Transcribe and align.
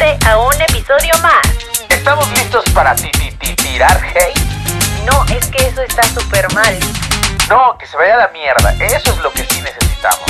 suscribirte 0.00 0.18
a 0.26 0.38
un 0.38 0.54
episodio 0.60 1.12
más. 1.22 1.40
¿Estamos 1.88 2.28
listos 2.32 2.64
para 2.72 2.94
ti, 2.94 3.10
ti, 3.12 3.30
ti- 3.32 3.54
tirar 3.56 4.00
hate? 4.02 4.38
No, 5.04 5.24
es 5.26 5.46
que 5.48 5.66
eso 5.66 5.82
está 5.82 6.02
súper 6.04 6.52
mal. 6.54 6.78
No, 7.48 7.76
que 7.78 7.86
se 7.86 7.96
vaya 7.96 8.14
a 8.14 8.18
la 8.18 8.28
mierda. 8.28 8.72
Eso 8.84 9.12
es 9.12 9.18
lo 9.18 9.30
que 9.32 9.44
sí 9.44 9.60
necesitamos. 9.60 10.24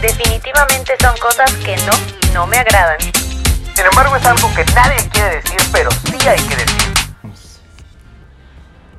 Definitivamente 0.00 0.94
son 1.00 1.16
cosas 1.18 1.50
que 1.64 1.76
no, 1.78 1.92
no 2.32 2.46
me 2.46 2.58
agradan. 2.58 2.98
Sin 3.00 3.84
embargo, 3.86 4.16
es 4.16 4.26
algo 4.26 4.52
que 4.54 4.64
nadie 4.74 5.08
quiere 5.10 5.36
decir, 5.36 5.60
pero 5.72 5.90
sí 5.90 6.28
hay 6.28 6.40
que 6.40 6.56
decir. 6.56 6.94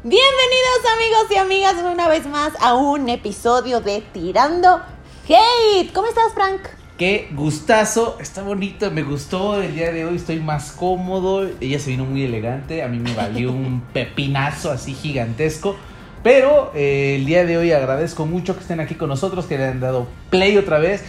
Bienvenidos 0.03 0.79
amigos 0.95 1.25
y 1.31 1.37
amigas 1.37 1.73
una 1.83 2.07
vez 2.07 2.25
más 2.27 2.51
a 2.61 2.75
un 2.75 3.09
episodio 3.09 3.81
de 3.81 4.01
Tirando 4.01 4.81
Hate. 5.27 5.91
¿Cómo 5.93 6.07
estás, 6.07 6.31
Frank? 6.33 6.61
Qué 6.97 7.27
gustazo, 7.33 8.17
está 8.21 8.41
bonito, 8.41 8.89
me 8.89 9.03
gustó 9.03 9.61
el 9.61 9.75
día 9.75 9.91
de 9.91 10.05
hoy, 10.05 10.15
estoy 10.15 10.39
más 10.39 10.71
cómodo, 10.71 11.45
ella 11.59 11.77
se 11.77 11.89
vino 11.89 12.05
muy 12.05 12.23
elegante, 12.23 12.83
a 12.83 12.87
mí 12.87 12.99
me 12.99 13.13
valió 13.13 13.51
un 13.51 13.81
pepinazo 13.93 14.71
así 14.71 14.93
gigantesco, 14.93 15.75
pero 16.23 16.71
eh, 16.73 17.17
el 17.17 17.25
día 17.25 17.43
de 17.45 17.57
hoy 17.57 17.73
agradezco 17.73 18.25
mucho 18.25 18.55
que 18.55 18.61
estén 18.61 18.79
aquí 18.79 18.95
con 18.95 19.09
nosotros, 19.09 19.45
que 19.45 19.57
le 19.57 19.65
han 19.65 19.81
dado 19.81 20.07
play 20.29 20.57
otra 20.57 20.79
vez, 20.79 21.03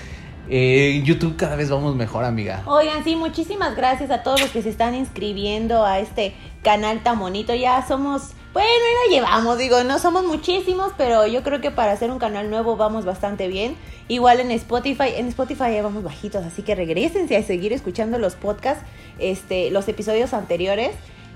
Eh, 0.49 0.99
en 0.99 1.05
YouTube 1.05 1.35
cada 1.37 1.57
vez 1.57 1.71
vamos 1.71 1.97
mejor, 1.97 2.25
amiga. 2.25 2.63
Oigan, 2.67 3.03
sí, 3.03 3.17
muchísimas 3.17 3.75
gracias 3.75 4.13
a 4.13 4.23
todos 4.23 4.41
los 4.41 4.51
que 4.51 4.63
se 4.63 4.69
están 4.69 4.95
inscribiendo 4.95 5.85
a 5.85 5.99
este 5.99 6.35
canal 6.63 7.03
tan 7.03 7.19
bonito. 7.19 7.53
Ya 7.53 7.85
somos, 7.85 8.31
bueno, 8.57 8.71
ahí 8.71 9.11
la 9.11 9.17
llevamos, 9.17 9.59
digo, 9.59 9.85
no 9.85 9.99
somos 9.99 10.25
muchísimos, 10.25 10.91
pero 10.97 11.27
yo 11.27 11.43
creo 11.43 11.61
que 11.61 11.71
para 11.71 11.93
hacer 11.93 12.11
un 12.11 12.19
canal 12.19 12.49
nuevo 12.49 12.79
vamos 12.79 13.05
bastante 13.05 13.49
bien. 13.49 13.77
Igual 14.09 14.41
en 14.41 14.51
Spotify, 14.51 15.11
en 15.15 15.29
Spotify 15.29 15.75
ya 15.75 15.83
vamos 15.83 16.03
bajitos, 16.03 16.43
así 16.43 16.63
que 16.63 16.75
regresense 16.75 17.37
a 17.37 17.43
seguir 17.43 17.75
escuchando 17.75 18.19
los 18.19 18.35
podcasts, 18.35 18.83
este, 19.19 19.71
los 19.71 19.87
episodios 19.89 20.33
anteriores. 20.33 20.93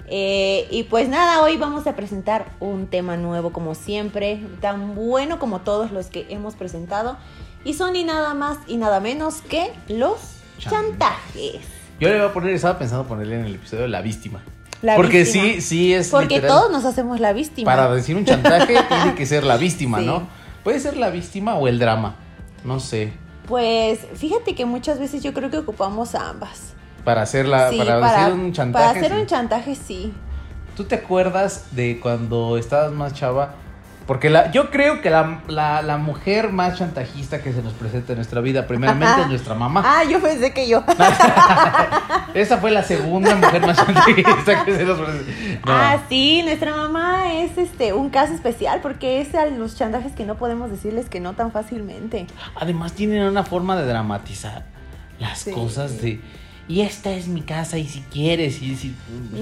Eh, 0.08 0.66
y 0.70 0.84
pues 0.84 1.10
nada, 1.10 1.42
hoy 1.42 1.58
vamos 1.58 1.86
a 1.86 1.94
presentar 1.94 2.46
un 2.58 2.86
tema 2.86 3.18
nuevo 3.18 3.52
como 3.52 3.74
siempre, 3.74 4.40
tan 4.62 4.94
bueno 4.94 5.38
como 5.38 5.60
todos 5.60 5.92
los 5.92 6.06
que 6.06 6.24
hemos 6.30 6.54
presentado. 6.54 7.18
Y 7.64 7.74
son 7.74 7.92
ni 7.92 8.02
nada 8.02 8.32
más 8.32 8.56
y 8.66 8.78
nada 8.78 8.98
menos 8.98 9.42
que 9.42 9.70
los 9.88 10.16
chantajes. 10.56 11.60
Yo 12.00 12.08
le 12.08 12.16
voy 12.16 12.30
a 12.30 12.32
poner, 12.32 12.54
estaba 12.54 12.78
pensando 12.78 13.06
ponerle 13.06 13.40
en 13.40 13.44
el 13.44 13.56
episodio 13.56 13.86
la 13.88 14.00
víctima. 14.00 14.42
La 14.82 14.96
Porque 14.96 15.24
víctima. 15.24 15.44
sí, 15.44 15.60
sí 15.60 15.94
es 15.94 16.08
Porque 16.08 16.36
literal. 16.36 16.48
todos 16.56 16.72
nos 16.72 16.84
hacemos 16.84 17.20
la 17.20 17.32
víctima. 17.32 17.70
Para 17.70 17.92
decir 17.94 18.16
un 18.16 18.24
chantaje 18.24 18.74
tiene 18.88 19.14
que 19.14 19.26
ser 19.26 19.44
la 19.44 19.56
víctima, 19.56 19.98
Sí. 19.98 20.06
¿no? 20.06 20.26
Puede 20.64 20.80
ser 20.80 20.96
la 20.96 21.10
víctima 21.10 21.54
o 21.56 21.68
el 21.68 21.78
drama, 21.78 22.16
no 22.64 22.80
sé. 22.80 23.12
Pues 23.46 24.00
fíjate 24.14 24.54
que 24.54 24.64
muchas 24.64 24.98
veces 24.98 25.22
yo 25.22 25.32
creo 25.34 25.50
que 25.50 25.58
ocupamos 25.58 26.14
ambas. 26.14 26.74
Para 27.04 27.22
hacer, 27.22 27.46
la, 27.48 27.70
Sí, 27.70 27.78
para, 27.78 27.98
hacer 28.22 28.32
un 28.34 28.52
chantaje. 28.52 28.84
Para 28.86 28.98
hacer 28.98 29.12
sí. 29.12 29.20
un 29.20 29.26
chantaje, 29.26 29.74
sí. 29.74 30.12
¿Tú 30.76 30.84
te 30.84 30.94
acuerdas 30.94 31.64
de 31.72 31.98
cuando 32.00 32.56
estabas 32.58 32.92
más 32.92 33.12
chava? 33.14 33.54
Porque 34.10 34.28
la, 34.28 34.50
yo 34.50 34.70
creo 34.72 35.00
que 35.02 35.08
la, 35.08 35.40
la- 35.46 35.82
la 35.82 35.96
mujer 35.96 36.50
más 36.50 36.76
chantajista 36.76 37.40
que 37.42 37.52
se 37.52 37.62
nos 37.62 37.74
presenta 37.74 38.10
en 38.14 38.16
nuestra 38.18 38.40
vida, 38.40 38.66
primeramente 38.66 39.20
es 39.22 39.28
nuestra 39.28 39.54
mamá. 39.54 39.84
Ah, 39.86 40.02
yo 40.02 40.18
pensé 40.20 40.52
que 40.52 40.66
yo. 40.66 40.82
Esa 42.34 42.58
fue 42.58 42.72
la 42.72 42.82
segunda 42.82 43.36
mujer 43.36 43.64
más 43.64 43.76
chantajista 43.76 44.64
que 44.64 44.74
se 44.76 44.84
nos 44.84 44.98
presenta. 44.98 45.30
No. 45.64 45.72
Ah, 45.72 45.98
sí, 46.08 46.42
nuestra 46.42 46.74
mamá 46.74 47.34
es 47.34 47.56
este 47.56 47.92
un 47.92 48.10
caso 48.10 48.32
especial 48.34 48.80
porque 48.82 49.20
es 49.20 49.32
a 49.36 49.46
los 49.46 49.76
chantajes 49.76 50.10
que 50.12 50.24
no 50.24 50.34
podemos 50.34 50.72
decirles 50.72 51.08
que 51.08 51.20
no 51.20 51.34
tan 51.34 51.52
fácilmente. 51.52 52.26
Además 52.56 52.94
tienen 52.94 53.22
una 53.22 53.44
forma 53.44 53.76
de 53.76 53.86
dramatizar 53.86 54.64
las 55.20 55.38
Sí. 55.38 55.52
cosas 55.52 56.02
de... 56.02 56.20
Y 56.66 56.82
esta 56.82 57.10
es 57.10 57.26
mi 57.28 57.42
casa 57.42 57.78
y 57.78 57.86
si 57.88 58.00
quieres 58.02 58.60
y 58.62 58.74
si... 58.76 58.94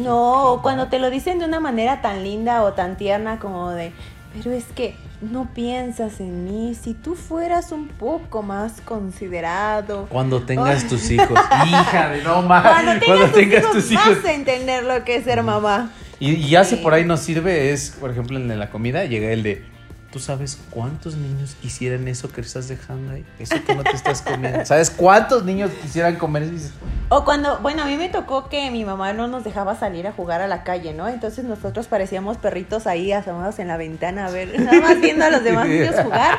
No, 0.02 0.60
cuando 0.62 0.88
te 0.88 0.98
lo 0.98 1.08
dicen 1.10 1.38
de 1.38 1.44
una 1.44 1.60
manera 1.60 2.00
tan 2.02 2.22
linda 2.22 2.62
o 2.62 2.72
tan 2.72 2.96
tierna 2.96 3.38
como 3.38 3.70
de, 3.70 3.92
pero 4.34 4.52
es 4.54 4.64
que 4.74 4.94
no 5.20 5.52
piensas 5.52 6.20
en 6.20 6.44
mí, 6.44 6.74
si 6.80 6.94
tú 6.94 7.14
fueras 7.14 7.72
un 7.72 7.88
poco 7.88 8.42
más 8.42 8.80
considerado. 8.82 10.06
Cuando 10.10 10.42
tengas 10.42 10.86
tus 10.86 11.10
hijos. 11.10 11.38
Hija 11.66 12.10
de 12.10 12.22
no 12.22 12.42
más. 12.42 12.62
Cuando 12.62 13.30
tengas, 13.32 13.70
tus, 13.72 13.90
hijos, 13.90 14.16
vas 14.16 14.24
a 14.24 14.32
entender 14.32 14.84
lo 14.84 15.04
que 15.04 15.16
es 15.16 15.24
ser 15.24 15.42
mamá. 15.42 15.90
Y, 16.20 16.32
y 16.32 16.48
ya 16.50 16.64
si 16.64 16.76
Sí. 16.76 16.82
por 16.82 16.94
ahí 16.94 17.04
nos 17.04 17.20
sirve 17.20 17.72
es, 17.72 17.90
por 17.98 18.10
ejemplo, 18.10 18.36
en 18.38 18.58
la 18.58 18.70
comida 18.70 19.04
llega 19.04 19.30
el 19.30 19.42
de, 19.42 19.64
¿tú 20.10 20.18
sabes 20.18 20.58
cuántos 20.70 21.16
niños 21.16 21.56
quisieran 21.60 22.08
eso 22.08 22.30
que 22.30 22.40
estás 22.40 22.68
dejando 22.68 23.12
ahí? 23.12 23.24
Eso 23.38 23.56
que 23.64 23.74
no 23.74 23.82
te 23.82 23.94
estás 23.94 24.22
comiendo. 24.22 24.64
¿Sabes 24.64 24.90
cuántos 24.90 25.44
niños 25.44 25.70
quisieran 25.82 26.16
comer 26.16 26.44
eso? 26.44 26.70
O 27.10 27.24
cuando, 27.24 27.58
bueno, 27.58 27.82
a 27.82 27.86
mí 27.86 27.96
me 27.96 28.08
tocó 28.08 28.48
que 28.48 28.70
mi 28.70 28.84
mamá 28.84 29.12
no 29.12 29.28
nos 29.28 29.44
dejaba 29.44 29.74
salir 29.76 30.06
a 30.06 30.12
jugar 30.12 30.40
a 30.40 30.46
la 30.46 30.62
calle, 30.64 30.94
¿no? 30.94 31.08
Entonces 31.08 31.44
nosotros 31.44 31.86
parecíamos 31.86 32.38
perritos 32.38 32.86
ahí 32.86 33.12
asomados 33.12 33.58
en 33.58 33.68
la 33.68 33.76
ventana 33.76 34.26
a 34.26 34.30
ver, 34.30 34.58
nada 34.60 34.80
más 34.80 35.00
viendo 35.00 35.24
a 35.24 35.30
los 35.30 35.44
demás 35.44 35.66
niños 35.68 35.94
jugar. 36.02 36.38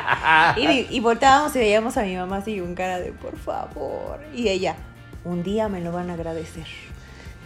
Y, 0.56 0.86
y 0.90 1.00
volteábamos 1.00 1.54
y 1.56 1.60
veíamos 1.60 1.96
a 1.96 2.02
mi 2.02 2.16
mamá 2.16 2.38
así 2.38 2.58
con 2.58 2.74
cara 2.74 2.98
de, 2.98 3.12
por 3.12 3.36
favor. 3.36 4.20
Y 4.34 4.48
ella, 4.48 4.74
un 5.24 5.42
día 5.42 5.68
me 5.68 5.80
lo 5.80 5.92
van 5.92 6.10
a 6.10 6.14
agradecer. 6.14 6.66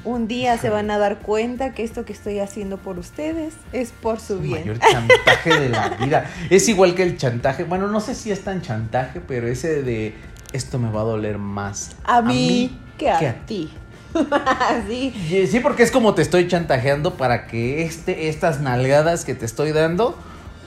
Un 0.05 0.29
día 0.29 0.59
se 0.59 0.69
van 0.69 0.91
a 0.91 0.99
dar 0.99 1.21
cuenta 1.21 1.73
que 1.73 1.83
esto 1.83 2.05
que 2.05 2.13
estoy 2.13 2.39
haciendo 2.39 2.77
por 2.77 2.99
ustedes 2.99 3.55
es 3.73 3.91
por 3.91 4.21
su 4.21 4.35
el 4.35 4.41
bien. 4.41 4.61
mayor 4.61 4.79
chantaje 4.79 5.59
de 5.59 5.69
la 5.71 5.89
vida. 5.89 6.31
Es 6.51 6.69
igual 6.69 6.95
que 6.95 7.03
el 7.03 7.17
chantaje, 7.17 7.65
bueno, 7.65 7.89
no 7.89 8.01
sé 8.01 8.15
si 8.15 8.31
es 8.31 8.45
tan 8.45 8.61
chantaje, 8.61 9.21
pero 9.27 9.49
ese 9.49 9.83
de, 9.83 10.15
esto 10.53 10.79
me 10.79 10.91
va 10.91 11.01
a 11.01 11.05
doler 11.05 11.39
más. 11.39 11.93
A 12.05 12.21
mí, 12.21 12.79
que 12.99 13.11
a, 13.11 13.19
que 13.19 13.33
ti. 13.47 13.73
sí. 14.89 15.47
Sí, 15.51 15.61
porque 15.61 15.83
es 15.83 15.91
como 15.91 16.15
te 16.15 16.21
estoy 16.21 16.49
chantajeando 16.49 17.15
para 17.15 17.47
que 17.47 17.83
este, 17.83 18.29
estas 18.29 18.61
nalgadas 18.61 19.25
que 19.25 19.35
te 19.35 19.47
estoy 19.47 19.73
dando 19.73 20.17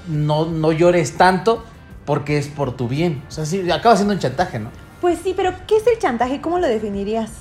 no, 0.08 0.46
no 0.46 0.72
llores 0.72 1.16
tanto 1.16 1.64
porque 2.06 2.38
es 2.38 2.47
por 2.47 2.76
tu 2.76 2.88
bien. 2.88 3.22
O 3.28 3.31
sea, 3.31 3.46
sí, 3.46 3.70
acaba 3.70 3.96
siendo 3.96 4.14
un 4.14 4.20
chantaje, 4.20 4.58
¿no? 4.58 4.72
Pues 5.00 5.20
sí, 5.24 5.34
pero 5.36 5.53
¿qué 5.68 5.78
es 5.78 5.86
el 5.86 6.00
chantaje? 6.00 6.42
¿Cómo 6.42 6.58
lo 6.58 6.68
definirías? 6.68 7.31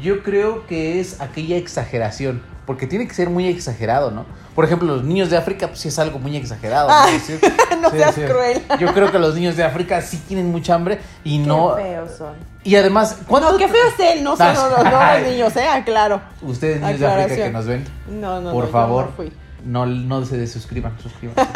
Yo 0.00 0.22
creo 0.22 0.66
que 0.66 1.00
es 1.00 1.20
aquella 1.20 1.56
exageración, 1.56 2.42
porque 2.66 2.86
tiene 2.86 3.06
que 3.06 3.14
ser 3.14 3.30
muy 3.30 3.46
exagerado, 3.46 4.10
¿no? 4.10 4.24
Por 4.54 4.64
ejemplo, 4.64 4.86
los 4.94 5.04
niños 5.04 5.30
de 5.30 5.36
África, 5.36 5.66
pues 5.68 5.80
sí 5.80 5.88
es 5.88 5.98
algo 5.98 6.18
muy 6.18 6.36
exagerado. 6.36 6.88
¿no? 6.88 6.94
Ay, 6.94 7.18
Sí, 7.18 7.34
no 7.82 7.90
sí, 7.90 7.96
seas 7.98 8.14
sí. 8.14 8.22
cruel. 8.22 8.62
Yo 8.78 8.92
creo 8.94 9.10
que 9.10 9.18
los 9.18 9.34
niños 9.34 9.56
de 9.56 9.64
África 9.64 10.00
sí 10.00 10.16
tienen 10.28 10.50
mucha 10.50 10.74
hambre 10.74 11.00
y 11.24 11.38
no... 11.38 11.74
Qué 11.76 11.82
feos 11.82 12.10
son. 12.16 12.34
Y 12.62 12.76
además, 12.76 13.18
¿cuánto... 13.26 13.52
No, 13.52 13.58
qué 13.58 13.68
feo 13.68 13.82
es 13.86 14.16
él, 14.16 14.24
no 14.24 14.36
son 14.36 14.46
Ah, 14.46 14.52
no, 14.54 14.70
no, 14.70 14.90
no, 14.90 15.18
los 15.20 15.28
niños, 15.28 15.56
¿eh? 15.56 15.66
Claro. 15.84 16.20
Ustedes 16.40 16.80
niños 16.80 17.00
de 17.00 17.06
África 17.06 17.34
que 17.44 17.50
nos 17.50 17.66
ven, 17.66 17.84
No, 18.08 18.40
no, 18.40 18.52
por 18.52 18.66
yo 18.66 18.70
favor, 18.72 19.12
fui. 19.16 19.32
no, 19.64 19.84
no 19.86 20.24
se 20.24 20.36
desuscriban, 20.38 20.92
suscriban. 21.02 21.34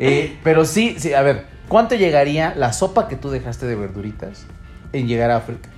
Eh, 0.00 0.38
pero 0.44 0.64
sí, 0.64 0.94
sí, 0.98 1.12
a 1.12 1.22
ver, 1.22 1.46
¿cuánto 1.68 1.96
llegaría 1.96 2.54
la 2.54 2.72
sopa 2.72 3.08
que 3.08 3.16
tú 3.16 3.30
dejaste 3.30 3.66
de 3.66 3.74
verduritas 3.74 4.44
en 4.92 5.08
llegar 5.08 5.30
a 5.32 5.36
África? 5.38 5.68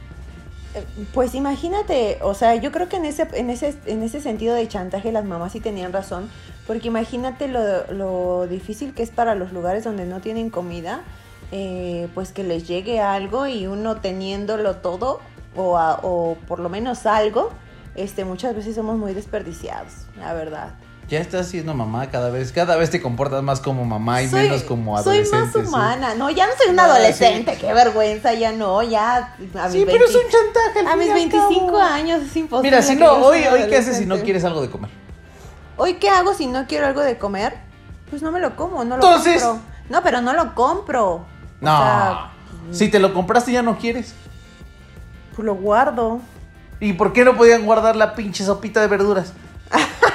Pues 1.13 1.35
imagínate, 1.35 2.19
o 2.23 2.33
sea, 2.35 2.55
yo 2.55 2.71
creo 2.71 2.89
que 2.89 2.97
en 2.97 3.05
ese, 3.05 3.27
en 3.33 3.51
ese, 3.51 3.75
en 3.87 4.03
ese 4.05 4.21
sentido 4.21 4.55
de 4.55 4.69
chantaje 4.69 5.11
las 5.11 5.25
mamás 5.25 5.53
sí 5.53 5.61
tenían 5.61 5.93
razón, 5.93 6.31
porque 6.67 6.87
imagínate 6.89 7.49
lo, 7.49 7.61
lo 7.93 8.47
difícil 8.47 8.95
que 8.95 9.03
es 9.03 9.11
para 9.11 9.35
los 9.35 9.53
lugares 9.53 9.83
donde 9.83 10.07
no 10.07 10.21
tienen 10.21 10.49
comida, 10.49 11.03
eh, 11.51 12.07
pues 12.15 12.31
que 12.33 12.45
les 12.45 12.69
llegue 12.69 13.01
algo 13.01 13.49
y 13.49 13.67
uno 13.67 13.97
teniéndolo 13.97 14.77
todo, 14.77 15.19
o, 15.57 15.77
a- 15.77 15.99
o 16.05 16.37
por 16.47 16.61
lo 16.61 16.69
menos 16.69 17.05
algo, 17.07 17.51
este, 17.97 18.25
muchas 18.25 18.55
veces 18.55 18.77
somos 18.77 18.97
muy 18.97 19.13
desperdiciados, 19.13 19.93
la 20.21 20.33
verdad. 20.35 20.75
Ya 21.11 21.19
estás 21.19 21.49
siendo 21.49 21.75
mamá 21.75 22.09
cada 22.09 22.31
vez, 22.31 22.53
cada 22.53 22.77
vez 22.77 22.89
te 22.91 23.03
comportas 23.03 23.43
más 23.43 23.59
como 23.59 23.85
mamá 23.85 24.23
y 24.23 24.29
Soy- 24.29 24.43
menos 24.45 24.63
como 24.63 24.97
Soy 25.03 25.19
adolescente. 25.19 25.45
más 25.45 25.53
sí. 25.53 25.59
humana, 25.75 26.15
no, 26.15 26.31
ya 26.31 26.47
no 26.47 26.53
soy 26.57 26.73
una 26.73 26.85
Ah, 26.85 26.95
adolescente, 26.95 27.59
qué 27.61 27.73
vergüenza, 27.73 28.33
ya 28.33 28.53
no, 28.53 28.81
ya 28.85 29.17
a 29.17 29.35
mis 29.39 29.73
Sí, 29.73 29.83
pero 29.91 30.05
es 30.07 30.13
20 30.15 30.19
un 30.19 30.33
chantaje. 30.33 30.87
A 30.89 30.97
mis 30.97 31.07
y 31.09 31.11
al 31.11 31.15
25 31.17 31.67
cabo. 31.67 31.79
años 31.81 32.23
es 32.23 32.37
imposible. 32.37 32.71
Mira, 32.71 32.83
si 32.83 32.95
no, 32.95 33.11
hoy, 33.15 33.43
hoy 33.45 33.69
¿qué 33.69 33.79
haces 33.79 33.97
si 33.97 34.07
no 34.07 34.19
quieres 34.21 34.45
algo 34.45 34.63
de 34.63 34.71
comer? 34.71 34.91
Hoy 35.77 35.95
qué 35.95 36.09
hago 36.11 36.33
si 36.33 36.47
no 36.47 36.67
quiero 36.69 36.87
algo 36.87 37.01
de 37.01 37.19
comer? 37.19 37.57
Pues 38.09 38.23
no 38.23 38.31
me 38.31 38.39
lo 38.39 38.55
como, 38.55 38.85
no 38.85 38.97
lo 38.97 39.03
Entonces- 39.03 39.43
compro. 39.43 39.63
No, 39.89 40.03
pero 40.05 40.21
no 40.21 40.33
lo 40.33 40.55
compro. 40.55 41.07
O 41.15 41.27
No. 41.61 41.77
sea, 41.77 42.31
si 42.71 42.89
te 42.89 43.01
lo 43.01 43.13
compraste 43.15 43.51
ya 43.51 43.63
no 43.63 43.79
quieres. 43.79 44.15
pues 45.35 45.45
lo 45.47 45.55
guardo. 45.57 46.21
¿Y 46.79 46.93
por 46.93 47.13
qué 47.13 47.25
no 47.25 47.37
podían 47.37 47.65
guardar 47.65 47.97
la 47.97 48.15
pinche 48.15 48.45
sopita 48.45 48.81
de 48.81 48.87
verduras? 48.89 49.33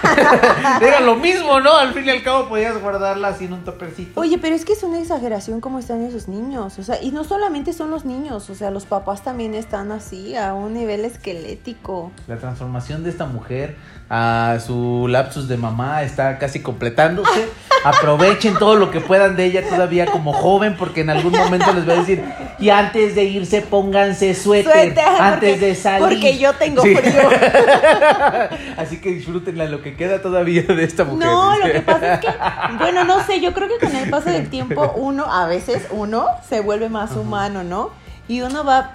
Era 0.82 1.00
lo 1.02 1.16
mismo, 1.16 1.60
¿no? 1.60 1.74
Al 1.76 1.94
fin 1.94 2.06
y 2.06 2.10
al 2.10 2.24
cabo 2.24 2.48
podías 2.50 2.80
guardarla 2.82 3.30
así 3.30 3.46
en 3.46 3.54
un 3.54 3.64
topercito. 3.64 4.20
Oye, 4.20 4.38
pero 4.38 4.56
es 4.56 4.66
que 4.66 4.74
es 4.74 4.84
una 4.84 5.00
exageración 5.00 5.62
cómo 5.62 5.80
están 5.80 6.04
esos 6.04 6.28
niños. 6.28 6.78
O 6.80 6.84
sea, 6.84 7.02
y 7.02 7.12
no 7.12 7.24
solamente 7.24 7.74
son 7.74 7.92
los 7.92 8.06
niños, 8.06 8.50
o 8.50 8.56
sea, 8.56 8.72
los 8.72 8.86
papás 8.86 9.24
también 9.24 9.54
están 9.56 9.92
así, 9.92 10.36
a 10.36 10.54
un 10.54 10.74
nivel 10.74 11.06
esquelético. 11.06 12.12
La 12.28 12.38
transformación 12.38 13.04
de 13.04 13.10
esta 13.10 13.26
mujer 13.26 13.76
a 14.10 14.58
su 14.66 15.08
lapsus 15.10 15.48
de 15.48 15.58
mamá 15.58 16.04
está 16.04 16.38
casi 16.38 16.62
completándose. 16.62 17.48
Aprovechen 17.86 18.56
todo 18.58 18.76
lo 18.76 18.90
que 18.90 19.00
puedan 19.00 19.36
de 19.36 19.46
ella 19.46 19.68
todavía 19.68 20.08
como 20.08 20.34
joven, 20.34 20.76
porque 20.78 21.02
en 21.02 21.12
algún 21.12 21.32
momento 21.34 21.72
les 21.74 21.88
va 21.88 21.94
a 21.94 21.98
decir, 21.98 22.24
Y 22.58 22.70
antes 22.70 23.14
de 23.16 23.26
irse, 23.26 23.62
pónganse 23.62 24.34
suéter. 24.34 24.72
Suéter, 24.74 25.04
antes 25.20 25.52
porque- 25.52 25.66
de 25.68 25.76
salir. 25.76 26.00
porque 26.08 26.38
yo 26.40 26.54
tengo 26.54 26.82
Sí. 26.82 26.96
frío. 26.96 27.30
Así 28.78 28.98
que 29.02 29.12
disfrútenla 29.12 29.66
lo 29.66 29.82
que 29.86 29.96
queda 29.96 30.20
todavía 30.20 30.64
de 30.64 30.84
esta 30.84 31.04
mujer. 31.04 31.28
No, 31.28 31.56
lo 31.60 31.72
que 31.72 31.82
pasa 31.82 32.16
es 32.16 32.20
que, 32.20 32.28
bueno, 32.80 33.04
no 33.04 33.24
sé, 33.24 33.40
yo 33.40 33.54
creo 33.54 33.68
que 33.68 33.86
con 33.86 33.96
el 33.96 34.10
paso 34.10 34.32
del 34.32 34.50
tiempo 34.50 34.94
uno, 34.98 35.26
a 35.32 35.46
veces 35.46 35.86
uno 35.92 36.26
se 36.50 36.60
vuelve 36.62 36.90
más 36.90 37.12
humano, 37.16 37.64
¿no? 37.64 37.92
Y 38.28 38.42
uno 38.42 38.64
va, 38.66 38.94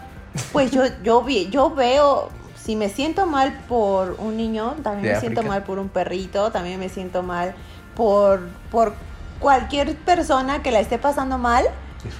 pues 0.50 0.72
yo, 0.72 0.82
yo, 1.04 1.22
vi, 1.22 1.48
yo 1.48 1.72
veo, 1.72 2.30
si 2.56 2.74
me 2.74 2.88
siento 2.88 3.26
mal 3.26 3.60
por 3.68 4.16
un 4.18 4.36
niño, 4.36 4.74
también 4.82 5.06
De 5.06 5.14
me 5.14 5.20
siento 5.20 5.44
mal 5.44 5.62
por 5.62 5.78
un 5.78 5.88
perrito, 5.88 6.50
también 6.50 6.80
me 6.80 6.88
siento 6.88 7.22
mal 7.22 7.54
por, 7.94 8.48
por 8.72 8.94
cualquier 9.38 9.94
persona 9.94 10.60
que 10.60 10.72
la 10.72 10.80
esté 10.80 10.98
pasando 10.98 11.38
mal. 11.38 11.66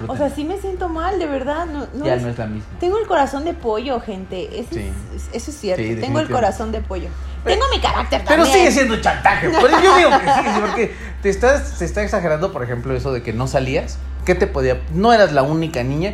O 0.07 0.15
sea, 0.17 0.29
sí 0.29 0.43
me 0.43 0.57
siento 0.59 0.89
mal, 0.89 1.17
de 1.19 1.25
verdad. 1.25 1.65
No, 1.65 1.87
no 1.93 2.05
ya 2.05 2.15
es- 2.15 2.21
no 2.23 2.29
es 2.29 2.37
la 2.37 2.45
misma. 2.47 2.69
Tengo 2.79 2.97
el 2.99 3.07
corazón 3.07 3.43
de 3.45 3.53
pollo, 3.53 3.99
gente. 3.99 4.59
Eso, 4.59 4.69
Sí. 4.73 4.91
es, 5.15 5.29
eso 5.33 5.51
es 5.51 5.57
cierto. 5.57 5.83
Sí, 5.83 5.95
Tengo 5.95 6.19
el 6.19 6.29
corazón 6.29 6.71
de 6.71 6.81
pollo. 6.81 7.09
Tengo 7.43 7.63
mi 7.73 7.79
carácter 7.81 8.21
Pero 8.27 8.43
también. 8.43 8.59
sigue 8.67 8.71
siendo 8.71 9.01
chantaje. 9.01 9.49
Pero 9.61 9.81
yo 9.81 9.95
digo 9.97 10.09
que 10.11 10.25
sí, 10.25 10.49
sí, 10.53 10.59
porque 10.61 10.95
te 11.23 11.29
estás, 11.29 11.67
se 11.69 11.85
está 11.85 12.03
exagerando, 12.03 12.51
por 12.53 12.63
ejemplo, 12.63 12.95
eso 12.95 13.11
de 13.11 13.23
que 13.23 13.33
no 13.33 13.47
salías. 13.47 13.97
¿Qué 14.25 14.35
te 14.35 14.45
podía? 14.47 14.79
No 14.93 15.11
eras 15.13 15.31
la 15.31 15.41
única 15.41 15.81
niña. 15.83 16.13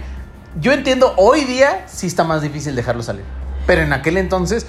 Yo 0.59 0.71
entiendo, 0.71 1.13
hoy 1.17 1.43
día 1.43 1.83
sí 1.87 2.07
está 2.07 2.23
más 2.23 2.41
difícil 2.41 2.75
dejarlo 2.75 3.03
salir. 3.03 3.23
Pero 3.65 3.81
en 3.81 3.91
aquel 3.93 4.17
entonces. 4.17 4.65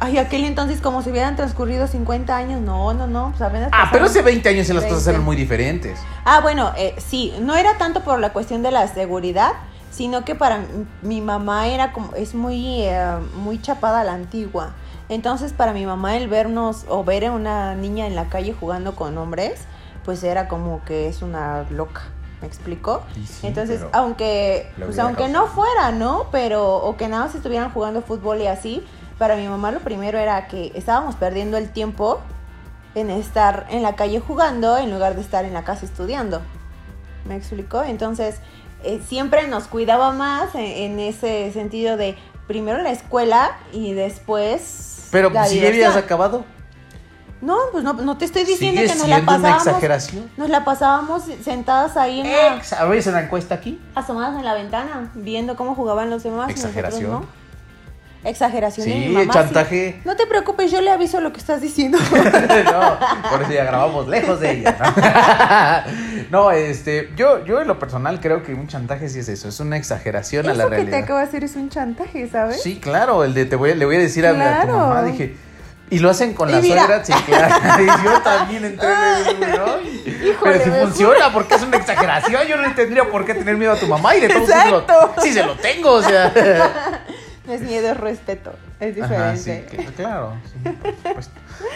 Ay, 0.00 0.18
aquel 0.18 0.44
entonces, 0.44 0.80
como 0.80 1.02
si 1.02 1.10
hubieran 1.10 1.36
transcurrido 1.36 1.86
50 1.86 2.36
años. 2.36 2.60
No, 2.60 2.92
no, 2.94 3.06
no. 3.06 3.30
Pues 3.30 3.42
apenas 3.42 3.70
Ah, 3.72 3.88
pero 3.92 4.06
hace 4.06 4.22
20 4.22 4.48
años 4.48 4.68
en 4.68 4.76
las 4.76 4.84
cosas 4.84 5.04
20. 5.04 5.10
eran 5.10 5.24
muy 5.24 5.36
diferentes. 5.36 5.98
Ah, 6.24 6.40
bueno, 6.40 6.72
eh, 6.76 6.94
sí. 6.98 7.32
No 7.40 7.54
era 7.54 7.78
tanto 7.78 8.02
por 8.02 8.18
la 8.18 8.32
cuestión 8.32 8.62
de 8.62 8.70
la 8.70 8.86
seguridad, 8.88 9.52
sino 9.90 10.24
que 10.24 10.34
para 10.34 10.60
mi 11.02 11.20
mamá 11.20 11.68
era 11.68 11.92
como. 11.92 12.12
Es 12.14 12.34
muy, 12.34 12.82
eh, 12.82 13.16
muy 13.36 13.60
chapada 13.62 14.00
a 14.00 14.04
la 14.04 14.14
antigua. 14.14 14.70
Entonces, 15.08 15.52
para 15.52 15.72
mi 15.72 15.86
mamá, 15.86 16.16
el 16.16 16.28
vernos 16.28 16.84
o 16.88 17.04
ver 17.04 17.26
a 17.26 17.32
una 17.32 17.74
niña 17.74 18.06
en 18.06 18.16
la 18.16 18.28
calle 18.28 18.54
jugando 18.58 18.96
con 18.96 19.16
hombres, 19.18 19.60
pues 20.04 20.24
era 20.24 20.48
como 20.48 20.82
que 20.84 21.08
es 21.08 21.22
una 21.22 21.64
loca. 21.70 22.02
¿Me 22.40 22.50
sí, 23.24 23.46
Entonces, 23.46 23.80
aunque, 23.92 24.70
pues 24.76 24.98
aunque 24.98 25.24
causado. 25.24 25.46
no 25.46 25.50
fuera, 25.50 25.92
¿no? 25.92 26.26
Pero, 26.30 26.76
o 26.76 26.96
que 26.96 27.08
nada 27.08 27.24
más 27.24 27.34
estuvieran 27.34 27.70
jugando 27.70 28.02
fútbol 28.02 28.40
y 28.42 28.46
así, 28.46 28.84
para 29.18 29.36
mi 29.36 29.46
mamá 29.48 29.70
lo 29.70 29.80
primero 29.80 30.18
era 30.18 30.46
que 30.48 30.72
estábamos 30.74 31.14
perdiendo 31.16 31.56
el 31.56 31.70
tiempo 31.70 32.20
en 32.94 33.10
estar 33.10 33.66
en 33.70 33.82
la 33.82 33.96
calle 33.96 34.20
jugando 34.20 34.76
en 34.78 34.90
lugar 34.92 35.14
de 35.14 35.20
estar 35.20 35.44
en 35.44 35.52
la 35.54 35.64
casa 35.64 35.84
estudiando. 35.86 36.42
¿Me 37.24 37.36
explicó? 37.36 37.82
Entonces, 37.82 38.36
eh, 38.82 39.00
siempre 39.06 39.48
nos 39.48 39.64
cuidaba 39.66 40.12
más 40.12 40.54
en, 40.54 40.60
en 40.62 41.00
ese 41.00 41.50
sentido 41.52 41.96
de 41.96 42.16
primero 42.46 42.82
la 42.82 42.90
escuela 42.90 43.56
y 43.72 43.94
después. 43.94 45.08
Pero 45.10 45.30
la 45.30 45.46
si 45.46 45.60
ya 45.60 45.68
habías 45.68 45.96
acabado. 45.96 46.44
No, 47.40 47.56
pues 47.72 47.84
no, 47.84 47.92
no 47.92 48.16
te 48.16 48.24
estoy 48.24 48.44
diciendo 48.44 48.80
que 48.80 48.86
nos 48.88 48.96
la 49.08 49.16
siendo 49.16 49.32
una 49.32 49.42
pasábamos. 49.42 49.66
exageración. 49.66 50.30
Nos 50.36 50.48
la 50.48 50.64
pasábamos 50.64 51.24
sentadas 51.42 51.96
ahí 51.96 52.20
en 52.20 52.30
la, 52.30 52.62
A 52.78 52.84
ver, 52.86 53.06
la 53.06 53.20
encuesta 53.22 53.54
aquí. 53.54 53.80
asomadas 53.94 54.38
en 54.38 54.44
la 54.44 54.54
ventana, 54.54 55.10
viendo 55.14 55.54
cómo 55.56 55.74
jugaban 55.74 56.08
los 56.10 56.22
demás. 56.22 56.48
y 56.50 56.52
nosotros 56.54 56.70
Exageración. 56.76 57.10
no. 57.10 57.43
Exageración 58.24 58.86
Sí, 58.86 59.08
mamá. 59.10 59.32
chantaje. 59.32 59.92
sí. 59.96 60.00
No 60.04 60.16
te 60.16 60.26
preocupes, 60.26 60.70
yo 60.70 60.80
le 60.80 60.90
aviso 60.90 61.20
lo 61.20 61.32
que 61.32 61.38
estás 61.40 61.60
diciendo. 61.60 61.98
no, 62.10 63.30
por 63.30 63.42
eso 63.42 63.52
ya 63.52 63.64
grabamos 63.64 64.08
lejos 64.08 64.40
de 64.40 64.50
ella. 64.52 64.76
¿no? 64.80 66.14
No, 66.30 66.50
este, 66.50 67.10
yo, 67.16 67.44
yo 67.44 67.60
en 67.60 67.68
lo 67.68 67.78
personal 67.78 68.18
creo 68.20 68.42
que 68.42 68.54
un 68.54 68.66
chantaje 68.66 69.08
sí 69.08 69.18
es 69.20 69.28
eso, 69.28 69.48
es 69.48 69.60
una 69.60 69.76
exageración 69.76 70.48
a 70.48 70.54
la 70.54 70.64
Eso 70.64 70.70
que 70.70 70.76
te 70.76 70.82
realidad. 70.82 71.00
acabo 71.04 71.18
de 71.18 71.24
hacer 71.26 71.44
es 71.44 71.54
un 71.54 71.68
chantaje, 71.68 72.28
¿sabes? 72.28 72.62
Sí, 72.62 72.80
claro, 72.80 73.22
el 73.24 73.34
de 73.34 73.44
te 73.44 73.56
voy, 73.56 73.74
le 73.74 73.84
voy 73.84 73.96
a 73.96 74.00
decir 74.00 74.26
a, 74.26 74.32
mi- 74.32 74.40
a 74.42 74.60
tu 74.62 74.66
Claro. 74.68 74.78
mamá, 74.78 75.02
dije, 75.02 75.36
y 75.90 75.98
lo 75.98 76.08
hacen 76.10 76.32
con 76.34 76.48
Y 76.48 76.52
la 76.52 76.60
suegra, 76.62 77.04
sí, 77.04 77.12
claro. 77.26 77.54
Y 77.82 78.04
yo 78.04 78.20
también 78.22 78.64
entré 78.64 78.88
en 78.88 79.42
el 79.42 79.50
¿no? 79.58 79.66
Híjole, 80.26 80.52
Pero 80.58 80.64
si 80.64 80.70
funciona, 80.70 81.32
porque 81.32 81.54
es 81.54 81.62
una 81.62 81.76
exageración, 81.76 82.42
yo 82.48 82.56
no 82.56 82.74
tendría 82.74 83.04
por 83.04 83.24
qué 83.26 83.34
tener 83.34 83.56
miedo 83.56 83.72
a 83.72 83.76
tu 83.76 83.86
mamá 83.86 84.16
y 84.16 84.20
de 84.22 84.28
modos 84.28 84.48
Exacto. 84.48 85.12
lo- 85.16 85.22
sí 85.22 85.32
se 85.32 85.44
lo 85.44 85.54
tengo, 85.56 85.92
o 85.92 86.02
sea. 86.02 86.32
No 87.46 87.52
es 87.52 87.60
miedo, 87.60 87.88
es 87.90 87.96
respeto. 87.98 88.52
Es 88.80 89.00
Ajá, 89.02 89.36
sí, 89.36 89.50
diferente. 89.50 89.76
que- 89.76 89.84
claro, 89.92 90.32
sí, 90.52 90.70
por 90.70 90.94
supuesto. 90.94 91.32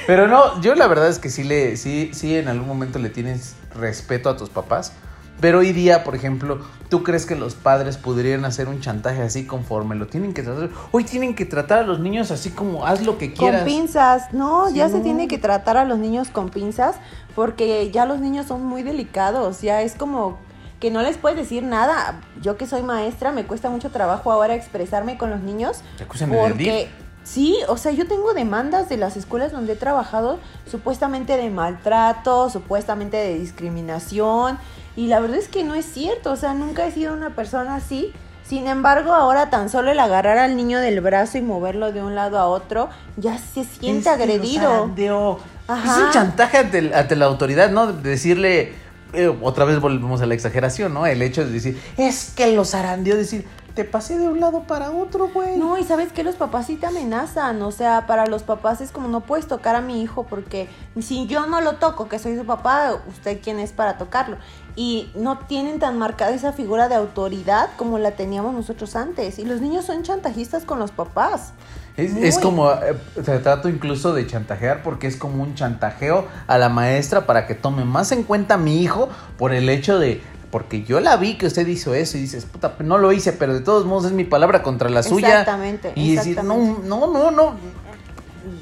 Pero 0.07 0.27
no, 0.29 0.61
yo 0.63 0.75
la 0.75 0.87
verdad 0.87 1.09
es 1.09 1.19
que 1.19 1.29
sí 1.31 1.45
le, 1.45 1.77
sí, 1.77 2.11
sí 2.15 2.37
en 2.37 2.49
algún 2.49 2.67
momento 2.67 2.99
le 2.99 3.11
tienes 3.11 3.55
respeto 3.75 4.31
a 4.31 4.37
tus 4.37 4.49
papás. 4.49 4.93
Pero 5.41 5.61
hoy 5.61 5.73
día, 5.73 6.03
por 6.03 6.17
ejemplo, 6.17 6.59
¿tú 6.89 7.05
crees 7.05 7.25
que 7.25 7.37
los 7.37 7.55
padres 7.55 7.97
podrían 7.97 8.45
hacer 8.45 8.67
un 8.67 8.81
chantaje 8.81 9.23
así 9.23 9.47
conforme 9.47 9.95
lo 9.95 10.09
tienen 10.09 10.35
que 10.35 10.43
tratar? 10.43 10.71
Hoy 10.91 11.05
tienen 11.05 11.37
que 11.37 11.45
tratar 11.45 11.79
a 11.79 11.83
los 11.83 12.01
niños 12.01 12.33
así 12.33 12.51
como 12.51 12.85
haz 12.85 13.03
lo 13.07 13.19
que 13.19 13.33
quieras. 13.35 13.61
Con 13.63 13.69
pinzas, 13.69 14.33
no, 14.33 14.69
ya 14.69 14.89
Sí. 14.89 14.95
se 14.97 15.01
tiene 15.01 15.29
que 15.29 15.39
tratar 15.39 15.77
a 15.77 15.85
los 15.85 15.99
niños 16.01 16.29
con 16.31 16.49
pinzas 16.49 16.97
porque 17.37 17.89
ya 17.93 18.05
los 18.05 18.19
niños 18.19 18.47
son 18.47 18.65
muy 18.65 18.83
delicados, 18.83 19.61
ya 19.61 19.83
es 19.83 19.95
como 19.95 20.41
que 20.81 20.91
no 20.91 21.03
les 21.03 21.17
puedes 21.17 21.37
decir 21.37 21.63
nada. 21.63 22.21
Yo 22.41 22.57
que 22.57 22.67
soy 22.67 22.83
maestra, 22.83 23.33
me 23.33 23.45
cuesta 23.45 23.71
mucho 23.71 23.91
trabajo 23.91 24.33
ahora 24.33 24.55
expresarme 24.55 25.19
con 25.19 25.31
los 25.31 25.41
niños 25.41 25.83
Te 25.97 26.07
porque 26.27 26.89
sí, 27.25 27.57
o 27.69 27.77
sea, 27.77 27.93
yo 27.93 28.07
tengo 28.07 28.33
demandas 28.35 28.89
de 28.89 28.97
las 28.97 29.17
escuelas 29.17 29.53
donde 29.53 29.75
he 29.75 29.77
trabajado 29.77 30.39
supuestamente 30.71 31.37
de 31.37 31.51
maltrato, 31.51 32.51
supuestamente 32.51 33.17
de 33.17 33.39
discriminación 33.39 34.59
y 34.97 35.07
la 35.07 35.21
verdad 35.21 35.39
es 35.39 35.49
que 35.49 35.65
no 35.65 35.75
es 35.75 35.87
cierto, 35.87 36.33
o 36.33 36.37
sea, 36.37 36.55
nunca 36.55 36.87
he 36.87 36.91
sido 36.91 37.13
una 37.13 37.31
persona 37.31 37.77
así. 37.77 38.13
Sin 38.43 38.67
embargo, 38.67 39.13
ahora 39.13 39.51
tan 39.51 39.69
solo 39.69 39.91
el 39.91 40.01
agarrar 40.01 40.39
al 40.39 40.57
niño 40.57 40.81
del 40.81 41.03
brazo 41.03 41.37
y 41.37 41.43
moverlo 41.43 41.93
de 41.93 42.03
un 42.03 42.15
lado 42.15 42.39
a 42.39 42.47
otro, 42.47 42.89
ya 43.19 43.37
se 43.37 43.63
siente 43.63 44.09
Es 44.09 44.15
agredido. 44.15 44.91
Es 44.97 45.99
un 45.99 46.11
chantaje 46.13 46.57
ante, 46.57 46.95
ante 46.95 47.15
la 47.15 47.27
autoridad, 47.27 47.71
¿no? 47.71 47.93
De 47.93 48.09
decirle, 48.09 48.73
eh, 49.13 49.35
otra 49.43 49.65
vez 49.65 49.81
volvemos 49.81 50.21
a 50.21 50.27
la 50.27 50.35
exageración, 50.35 50.95
¿no? 50.95 51.07
El 51.07 51.23
hecho 51.23 51.45
de 51.45 51.51
decir, 51.51 51.81
es 51.97 52.33
que 52.37 52.53
los 52.53 52.71
zarandeó, 52.71 53.17
decir, 53.17 53.47
te 53.79 53.85
pasé 53.85 54.19
de 54.19 54.29
un 54.29 54.41
lado 54.41 54.65
para 54.65 54.91
otro, 54.91 55.29
güey. 55.29 55.57
No, 55.57 55.79
y 55.79 55.85
sabes 55.85 56.13
que 56.13 56.25
los 56.25 56.35
papás 56.35 56.67
sí 56.67 56.75
te 56.75 56.87
amenazan, 56.87 57.63
o 57.63 57.71
sea, 57.71 58.09
para 58.09 58.27
los 58.27 58.43
papás 58.43 58.81
es 58.81 58.91
como 58.91 59.07
no 59.09 59.21
puedes 59.21 59.47
tocar 59.47 59.77
a 59.77 59.81
mi 59.81 60.03
hijo 60.03 60.25
porque 60.25 60.69
si 61.01 61.29
yo 61.29 61.47
no 61.47 61.61
lo 61.61 61.77
toco, 61.77 62.09
que 62.09 62.19
soy 62.19 62.37
su 62.37 62.45
papá, 62.45 63.01
usted 63.09 63.41
quién 63.41 63.61
es 63.61 63.73
para 63.73 63.97
tocarlo. 63.97 64.37
Y 64.75 65.13
no 65.15 65.39
tienen 65.39 65.79
tan 65.79 65.97
marcada 65.97 66.33
esa 66.33 66.53
figura 66.53 66.89
de 66.89 66.97
autoridad 66.97 67.71
como 67.77 67.99
la 67.99 68.13
teníamos 68.13 68.53
nosotros 68.53 68.97
antes. 68.97 69.39
Y 69.39 69.45
los 69.45 69.61
niños 69.61 69.85
son 69.85 70.03
chantajistas 70.03 70.65
con 70.65 70.81
los 70.81 70.91
papás. 70.91 71.53
Es, 71.99 72.39
como, 72.39 72.71
eh, 72.71 72.97
se 73.25 73.39
trato 73.41 73.69
incluso 73.69 74.15
de 74.15 74.25
chantajear 74.25 74.85
porque 74.85 75.09
es 75.09 75.17
como 75.17 75.43
un 75.43 75.57
chantajeo 75.57 76.29
a 76.47 76.57
la 76.57 76.69
maestra 76.69 77.27
para 77.27 77.49
que 77.49 77.57
tome 77.57 77.85
más 77.85 78.13
en 78.13 78.23
cuenta 78.23 78.55
a 78.55 78.57
mi 78.57 78.81
hijo 78.81 79.09
por 79.37 79.53
el 79.53 79.69
hecho 79.69 79.99
de, 79.99 80.23
porque 80.53 80.85
yo 80.85 81.01
la 81.01 81.17
vi 81.17 81.37
que 81.37 81.47
usted 81.47 81.67
hizo 81.67 81.95
eso 81.95 82.17
y 82.17 82.21
dices, 82.21 82.45
puta, 82.45 82.77
no 82.79 82.99
lo 82.99 83.11
hice, 83.11 83.33
pero 83.33 83.53
de 83.53 83.61
todos 83.61 83.85
modos 83.85 84.07
es 84.07 84.13
mi 84.13 84.23
palabra 84.23 84.63
contra 84.63 84.89
la 84.89 85.03
suya. 85.03 85.41
Exactamente, 85.41 85.93
Y 85.97 86.15
decir, 86.15 86.37
no, 86.45 86.55
exactamente. 86.55 86.89
no, 86.89 87.07
no, 87.09 87.31
no. 87.33 87.55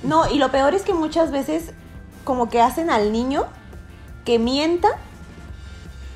No, 0.02 0.30
y 0.30 0.38
lo 0.38 0.50
peor 0.50 0.74
es 0.74 0.82
que 0.82 0.94
muchas 0.94 1.30
veces 1.30 1.72
como 2.24 2.48
que 2.48 2.62
hacen 2.62 2.88
al 2.88 3.12
niño 3.12 3.44
que 4.24 4.38
mienta 4.38 4.88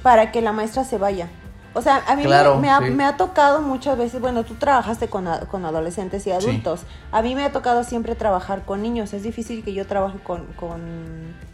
para 0.03 0.33
que 0.33 0.41
la 0.41 0.53
maestra 0.53 0.85
se 0.85 0.97
vaya. 0.97 1.29
O 1.73 1.83
sea, 1.83 2.03
a 2.09 2.17
mí 2.17 2.23
me- 2.23 2.29
Claro, 2.29 2.59
me, 2.59 2.69
ha, 2.69 2.79
sí. 2.81 2.91
me 2.91 3.05
ha 3.05 3.17
tocado 3.17 3.63
muchas 3.63 3.97
veces, 3.97 4.21
bueno, 4.21 4.43
tú 4.45 4.55
trabajaste 4.55 5.09
con, 5.09 5.29
a- 5.29 5.41
con 5.41 5.65
adolescentes 5.65 6.27
y 6.27 6.33
adultos. 6.33 6.83
A 7.13 7.23
mí 7.23 7.35
me 7.37 7.45
ha 7.45 7.53
tocado 7.53 7.85
siempre 7.85 8.15
trabajar 8.17 8.65
con 8.65 8.83
niños. 8.83 9.13
Es 9.13 9.23
difícil 9.23 9.63
que 9.63 9.73
yo 9.73 9.87
trabaje 9.87 10.19
con, 10.19 10.47
con, 10.55 10.81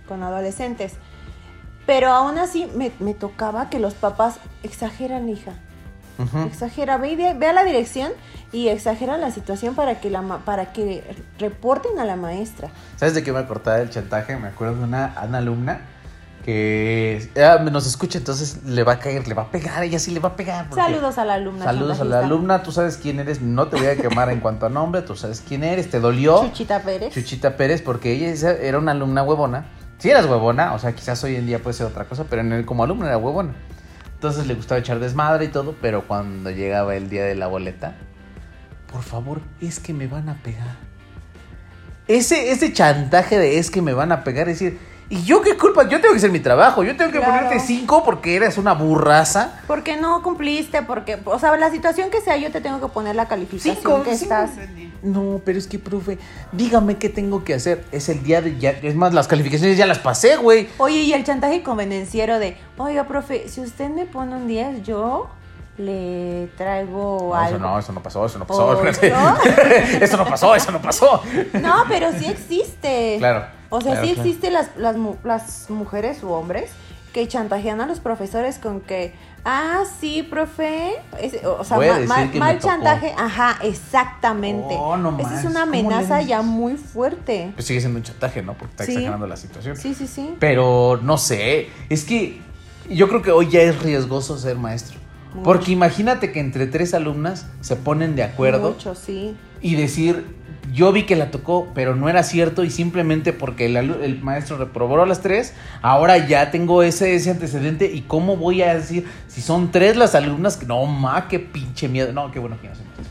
con 0.08 0.22
adolescentes. 0.22 0.94
Pero 1.86 2.12
aún 2.12 2.38
así 2.38 2.66
me, 2.74 2.92
me 2.98 3.14
tocaba 3.14 3.68
que 3.70 3.78
los 3.78 3.94
papás 3.94 4.38
exageran, 4.62 5.28
hija. 5.28 5.52
Ujú. 6.18 6.38
Exagera, 6.46 6.96
ve, 6.96 7.10
y 7.12 7.16
ve, 7.16 7.34
ve 7.34 7.48
a 7.48 7.52
la 7.52 7.62
dirección 7.62 8.10
y 8.50 8.68
exagera 8.68 9.18
la 9.18 9.30
situación 9.30 9.74
para 9.74 10.00
que 10.00 10.08
la 10.08 10.22
para 10.46 10.72
que 10.72 11.04
reporten 11.38 11.98
a 11.98 12.06
la 12.06 12.16
maestra. 12.16 12.70
¿Sabes 12.96 13.14
de 13.14 13.22
qué 13.22 13.32
me 13.32 13.40
acordaba 13.40 13.76
del 13.76 13.90
chantaje? 13.90 14.34
Me 14.36 14.48
acuerdo 14.48 14.76
de 14.78 14.84
una, 14.84 15.14
una 15.28 15.38
alumna 15.38 15.80
que 16.46 17.28
ah, 17.36 17.58
nos 17.58 17.88
escucha, 17.88 18.18
entonces 18.18 18.62
le 18.64 18.84
va 18.84 18.92
a 18.92 18.98
caer, 19.00 19.26
le 19.26 19.34
va 19.34 19.42
a 19.42 19.50
pegar, 19.50 19.82
ella 19.82 19.98
sí 19.98 20.12
le 20.12 20.20
va 20.20 20.28
a 20.30 20.36
pegar. 20.36 20.68
Saludos 20.72 21.18
a 21.18 21.24
la 21.24 21.34
alumna. 21.34 21.64
Saludos 21.64 22.00
a 22.00 22.04
la 22.04 22.20
alumna, 22.20 22.62
tú 22.62 22.70
sabes 22.70 22.96
quién 22.98 23.18
eres, 23.18 23.42
no 23.42 23.66
te 23.66 23.76
voy 23.76 23.88
a 23.88 23.96
quemar 23.96 24.30
en 24.30 24.38
cuanto 24.38 24.64
a 24.64 24.68
nombre, 24.68 25.02
tú 25.02 25.16
sabes 25.16 25.42
quién 25.46 25.64
eres, 25.64 25.90
te 25.90 25.98
dolió. 25.98 26.40
Chuchita 26.46 26.80
Pérez. 26.82 27.12
Chuchita 27.12 27.56
Pérez, 27.56 27.82
porque 27.82 28.12
ella 28.12 28.52
era 28.52 28.78
una 28.78 28.92
alumna 28.92 29.24
huevona. 29.24 29.66
Si 29.98 30.08
eras 30.08 30.26
huevona, 30.26 30.72
o 30.74 30.78
sea, 30.78 30.92
quizás 30.94 31.22
hoy 31.24 31.34
en 31.34 31.46
día 31.46 31.58
puede 31.60 31.74
ser 31.74 31.86
otra 31.86 32.04
cosa, 32.04 32.24
pero 32.30 32.42
en 32.42 32.52
el- 32.52 32.64
como 32.64 32.84
alumna 32.84 33.06
era 33.06 33.18
huevona. 33.18 33.52
Entonces 34.14 34.46
le 34.46 34.54
gustaba 34.54 34.78
echar 34.78 35.00
desmadre 35.00 35.46
y 35.46 35.48
todo, 35.48 35.74
pero 35.82 36.06
cuando 36.06 36.50
llegaba 36.52 36.94
el 36.94 37.10
día 37.10 37.24
de 37.24 37.34
la 37.34 37.48
boleta, 37.48 37.96
por 38.92 39.02
favor, 39.02 39.40
es 39.60 39.80
que 39.80 39.92
me 39.92 40.06
van 40.06 40.28
a 40.28 40.34
pegar. 40.42 40.76
Ese, 42.06 42.52
ese 42.52 42.72
chantaje 42.72 43.36
de 43.36 43.58
es 43.58 43.68
que 43.70 43.82
me 43.82 43.92
van 43.94 44.12
a 44.12 44.22
pegar, 44.22 44.48
es 44.48 44.60
decir, 44.60 44.78
¿Y 45.08 45.22
yo 45.22 45.40
qué 45.40 45.56
culpa? 45.56 45.84
Yo 45.88 46.00
tengo 46.00 46.12
que 46.12 46.18
hacer 46.18 46.32
mi 46.32 46.40
trabajo. 46.40 46.82
Yo 46.82 46.96
tengo 46.96 47.12
que 47.12 47.18
Claro. 47.18 47.34
ponerte 47.46 47.60
cinco 47.60 48.02
porque 48.04 48.34
eres 48.34 48.58
una 48.58 48.72
burraza. 48.74 49.60
Porque 49.68 49.96
no 49.96 50.20
cumpliste, 50.22 50.82
porque, 50.82 51.16
o 51.24 51.38
sea, 51.38 51.56
la 51.56 51.70
situación 51.70 52.10
que 52.10 52.20
sea, 52.20 52.36
yo 52.36 52.50
te 52.50 52.60
tengo 52.60 52.80
que 52.80 52.88
poner 52.88 53.14
la 53.14 53.28
calificación 53.28 53.76
Cinco, 53.76 54.02
que 54.02 54.16
cinco. 54.16 54.34
estás. 54.34 54.50
No, 55.02 55.40
pero 55.44 55.58
es 55.58 55.68
que, 55.68 55.78
profe, 55.78 56.18
dígame 56.50 56.96
qué 56.96 57.08
tengo 57.08 57.44
que 57.44 57.54
hacer. 57.54 57.84
Es 57.92 58.08
el 58.08 58.24
día 58.24 58.42
de 58.42 58.58
ya. 58.58 58.70
Es 58.70 58.96
más, 58.96 59.14
las 59.14 59.28
calificaciones 59.28 59.76
ya 59.78 59.86
las 59.86 60.00
pasé, 60.00 60.36
güey. 60.36 60.68
Oye, 60.78 60.96
y 61.02 61.12
el 61.12 61.22
chantaje 61.22 61.62
convenenciero 61.62 62.40
de, 62.40 62.56
oiga, 62.76 63.04
profe, 63.06 63.48
si 63.48 63.60
usted 63.60 63.88
me 63.90 64.06
pone 64.06 64.34
un 64.34 64.48
10, 64.48 64.82
yo 64.82 65.28
le 65.78 66.48
traigo 66.56 67.28
No, 67.30 67.34
algo. 67.34 67.56
eso 67.56 67.58
no, 67.58 67.78
eso 67.78 67.92
no 67.92 68.02
pasó, 68.02 68.26
eso 68.26 68.38
no 68.40 68.46
pasó. 68.46 68.82
Eso 70.00 70.16
no 70.16 70.24
pasó, 70.24 70.54
eso 70.56 70.72
no 70.72 70.80
pasó. 70.82 71.22
No, 71.52 71.84
pero 71.88 72.10
sí 72.18 72.24
existe. 72.26 73.16
Claro, 73.18 73.44
O 73.70 73.80
sea, 73.80 73.92
claro, 73.92 74.06
sí 74.06 74.14
claro. 74.14 74.28
existen 74.28 74.52
las, 74.52 74.76
las, 74.76 74.96
mu- 74.96 75.16
las 75.24 75.70
mujeres 75.70 76.22
u 76.22 76.30
hombres 76.30 76.70
que 77.12 77.26
chantajean 77.26 77.80
a 77.80 77.86
los 77.86 77.98
profesores 78.00 78.58
con 78.58 78.80
que, 78.82 79.14
ah, 79.44 79.84
sí, 80.00 80.22
profe. 80.22 80.92
Es- 81.20 81.42
o 81.44 81.64
sea, 81.64 81.78
ma- 82.06 82.26
mal, 82.38 82.58
chantaje. 82.58 83.14
Ajá, 83.16 83.58
exactamente. 83.62 84.74
Oh, 84.78 84.96
no 84.98 85.18
Esa 85.18 85.40
es 85.40 85.44
una 85.46 85.60
¿cómo 85.60 85.72
le 85.72 85.78
amenaza 85.80 86.20
ya 86.22 86.42
muy 86.42 86.76
fuerte. 86.76 87.52
Pues 87.54 87.66
sigue 87.66 87.80
siendo 87.80 87.98
un 87.98 88.02
chantaje, 88.02 88.42
¿no? 88.42 88.52
Porque 88.54 88.72
está 88.72 88.84
Sí. 88.84 88.92
exagerando 88.92 89.26
la 89.26 89.36
situación. 89.36 89.76
Sí, 89.76 89.94
sí, 89.94 90.06
sí. 90.06 90.34
Pero 90.38 91.00
no 91.02 91.16
sé, 91.16 91.68
es 91.88 92.04
que 92.04 92.38
yo 92.90 93.08
creo 93.08 93.22
que 93.22 93.30
hoy 93.30 93.48
ya 93.48 93.62
es 93.62 93.82
riesgoso 93.82 94.36
ser 94.38 94.56
maestro. 94.56 94.98
Mucho. 95.32 95.42
Porque 95.42 95.72
imagínate 95.72 96.32
que 96.32 96.40
entre 96.40 96.66
tres 96.66 96.92
alumnas 96.94 97.46
se 97.62 97.76
ponen 97.76 98.14
de 98.14 98.22
acuerdo 98.24 98.72
Mucho, 98.72 98.94
sí. 98.94 99.34
y 99.62 99.74
decir, 99.74 100.35
yo 100.72 100.92
vi 100.92 101.04
que 101.04 101.16
la 101.16 101.30
tocó, 101.30 101.68
pero 101.74 101.94
no 101.94 102.08
era 102.08 102.22
cierto 102.22 102.64
y 102.64 102.70
simplemente 102.70 103.32
porque 103.32 103.66
el, 103.66 103.76
el 103.76 104.22
maestro 104.22 104.56
reprobó 104.56 105.04
las 105.06 105.20
tres, 105.20 105.54
ahora 105.82 106.26
ya 106.26 106.50
tengo 106.50 106.82
ese, 106.82 107.14
ese 107.14 107.30
antecedente 107.30 107.86
y 107.92 108.02
cómo 108.02 108.36
voy 108.36 108.62
a 108.62 108.74
decir, 108.74 109.06
si 109.28 109.40
son 109.42 109.70
tres 109.70 109.96
las 109.96 110.14
alumnas, 110.14 110.56
que 110.56 110.66
no, 110.66 110.84
ma, 110.86 111.28
qué 111.28 111.38
pinche 111.38 111.88
miedo. 111.88 112.12
No, 112.12 112.30
qué 112.30 112.38
bueno 112.38 112.60
que 112.60 112.68
no 112.68 112.74
maestro. 112.74 113.06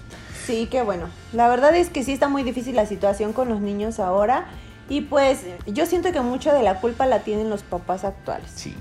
Sí, 0.45 0.67
qué 0.69 0.81
bueno. 0.81 1.07
La 1.33 1.47
verdad 1.47 1.75
es 1.75 1.89
que 1.89 2.03
sí 2.03 2.13
está 2.13 2.27
muy 2.27 2.43
difícil 2.43 2.75
la 2.75 2.85
situación 2.85 3.33
con 3.33 3.49
los 3.49 3.61
niños 3.61 3.99
ahora. 3.99 4.45
Y 4.87 5.01
pues 5.01 5.39
yo 5.65 5.87
siento 5.87 6.11
que 6.11 6.21
mucho 6.21 6.53
de 6.53 6.61
la 6.61 6.79
culpa 6.79 7.07
la 7.07 7.19
tienen 7.19 7.49
los 7.49 7.63
papás 7.63 8.03
actuales. 8.03 8.51
Sí. 8.53 8.75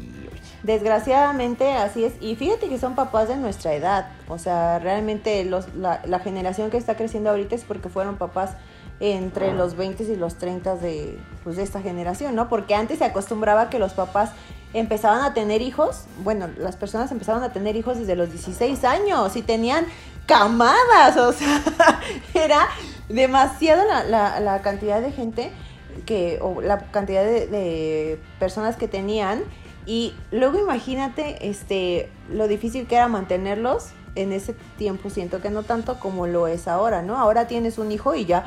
Desgraciadamente 0.65 1.73
así 1.75 2.05
es. 2.05 2.15
Y 2.21 2.37
fíjate 2.37 2.69
que 2.69 2.79
son 2.79 2.95
papás 2.95 3.29
de 3.29 3.37
nuestra 3.37 3.75
edad. 3.75 4.09
O 4.29 4.39
sea, 4.39 4.79
realmente 4.79 5.45
los, 5.45 5.73
la, 5.75 6.01
la 6.07 6.19
generación 6.19 6.71
que 6.71 6.77
está 6.79 6.97
creciendo 6.97 7.31
ahorita 7.31 7.55
es 7.55 7.65
porque 7.65 7.89
fueron 7.89 8.17
papás 8.17 8.51
entre 9.01 9.53
los 9.53 9.77
20 9.77 10.05
y 10.05 10.17
los 10.17 10.37
30 10.37 10.77
de, 10.77 11.19
pues, 11.43 11.57
de 11.57 11.63
esta 11.63 11.81
generación, 11.83 12.35
¿no? 12.35 12.49
Porque 12.49 12.75
antes 12.75 12.99
se 12.99 13.05
acostumbraba 13.05 13.69
que 13.71 13.79
los 13.79 13.93
papás 13.93 14.31
empezaban 14.73 15.23
a 15.23 15.35
tener 15.35 15.63
hijos, 15.63 16.05
bueno, 16.25 16.49
las 16.59 16.77
personas 16.77 17.11
empezaban 17.13 17.43
a 17.45 17.53
tener 17.53 17.77
hijos 17.77 17.99
desde 17.99 18.17
los 18.17 18.31
16 18.31 18.83
años 18.85 19.37
y 19.37 19.43
tenían 19.43 19.87
camadas, 20.27 21.17
o 21.17 21.33
sea, 21.33 21.61
era 22.35 22.67
demasiada 23.09 23.85
la, 23.85 24.05
la- 24.05 24.41
la 24.41 24.63
cantidad 24.63 25.01
de 25.01 25.13
gente 25.13 25.53
que, 26.07 26.39
o 26.41 26.61
la 26.61 26.79
cantidad 26.91 27.23
de, 27.23 27.47
de 27.47 28.21
personas 28.41 28.77
que 28.77 28.89
tenían 28.89 29.43
y 29.87 30.15
luego 30.31 30.59
imagínate 30.59 31.49
este 31.49 32.09
lo 32.33 32.49
difícil 32.49 32.87
que 32.87 32.97
era 32.97 33.09
mantenerlos 33.09 33.89
en 34.15 34.33
ese 34.33 34.55
tiempo, 34.79 35.11
siento 35.11 35.41
que 35.41 35.51
no 35.51 35.63
tanto 35.63 35.99
como 35.99 36.27
lo 36.27 36.47
es 36.47 36.69
ahora, 36.69 37.03
¿no? 37.03 37.19
Ahora 37.19 37.47
tienes 37.47 37.79
un 37.79 37.91
hijo 37.93 38.15
y 38.15 38.25
ya, 38.25 38.45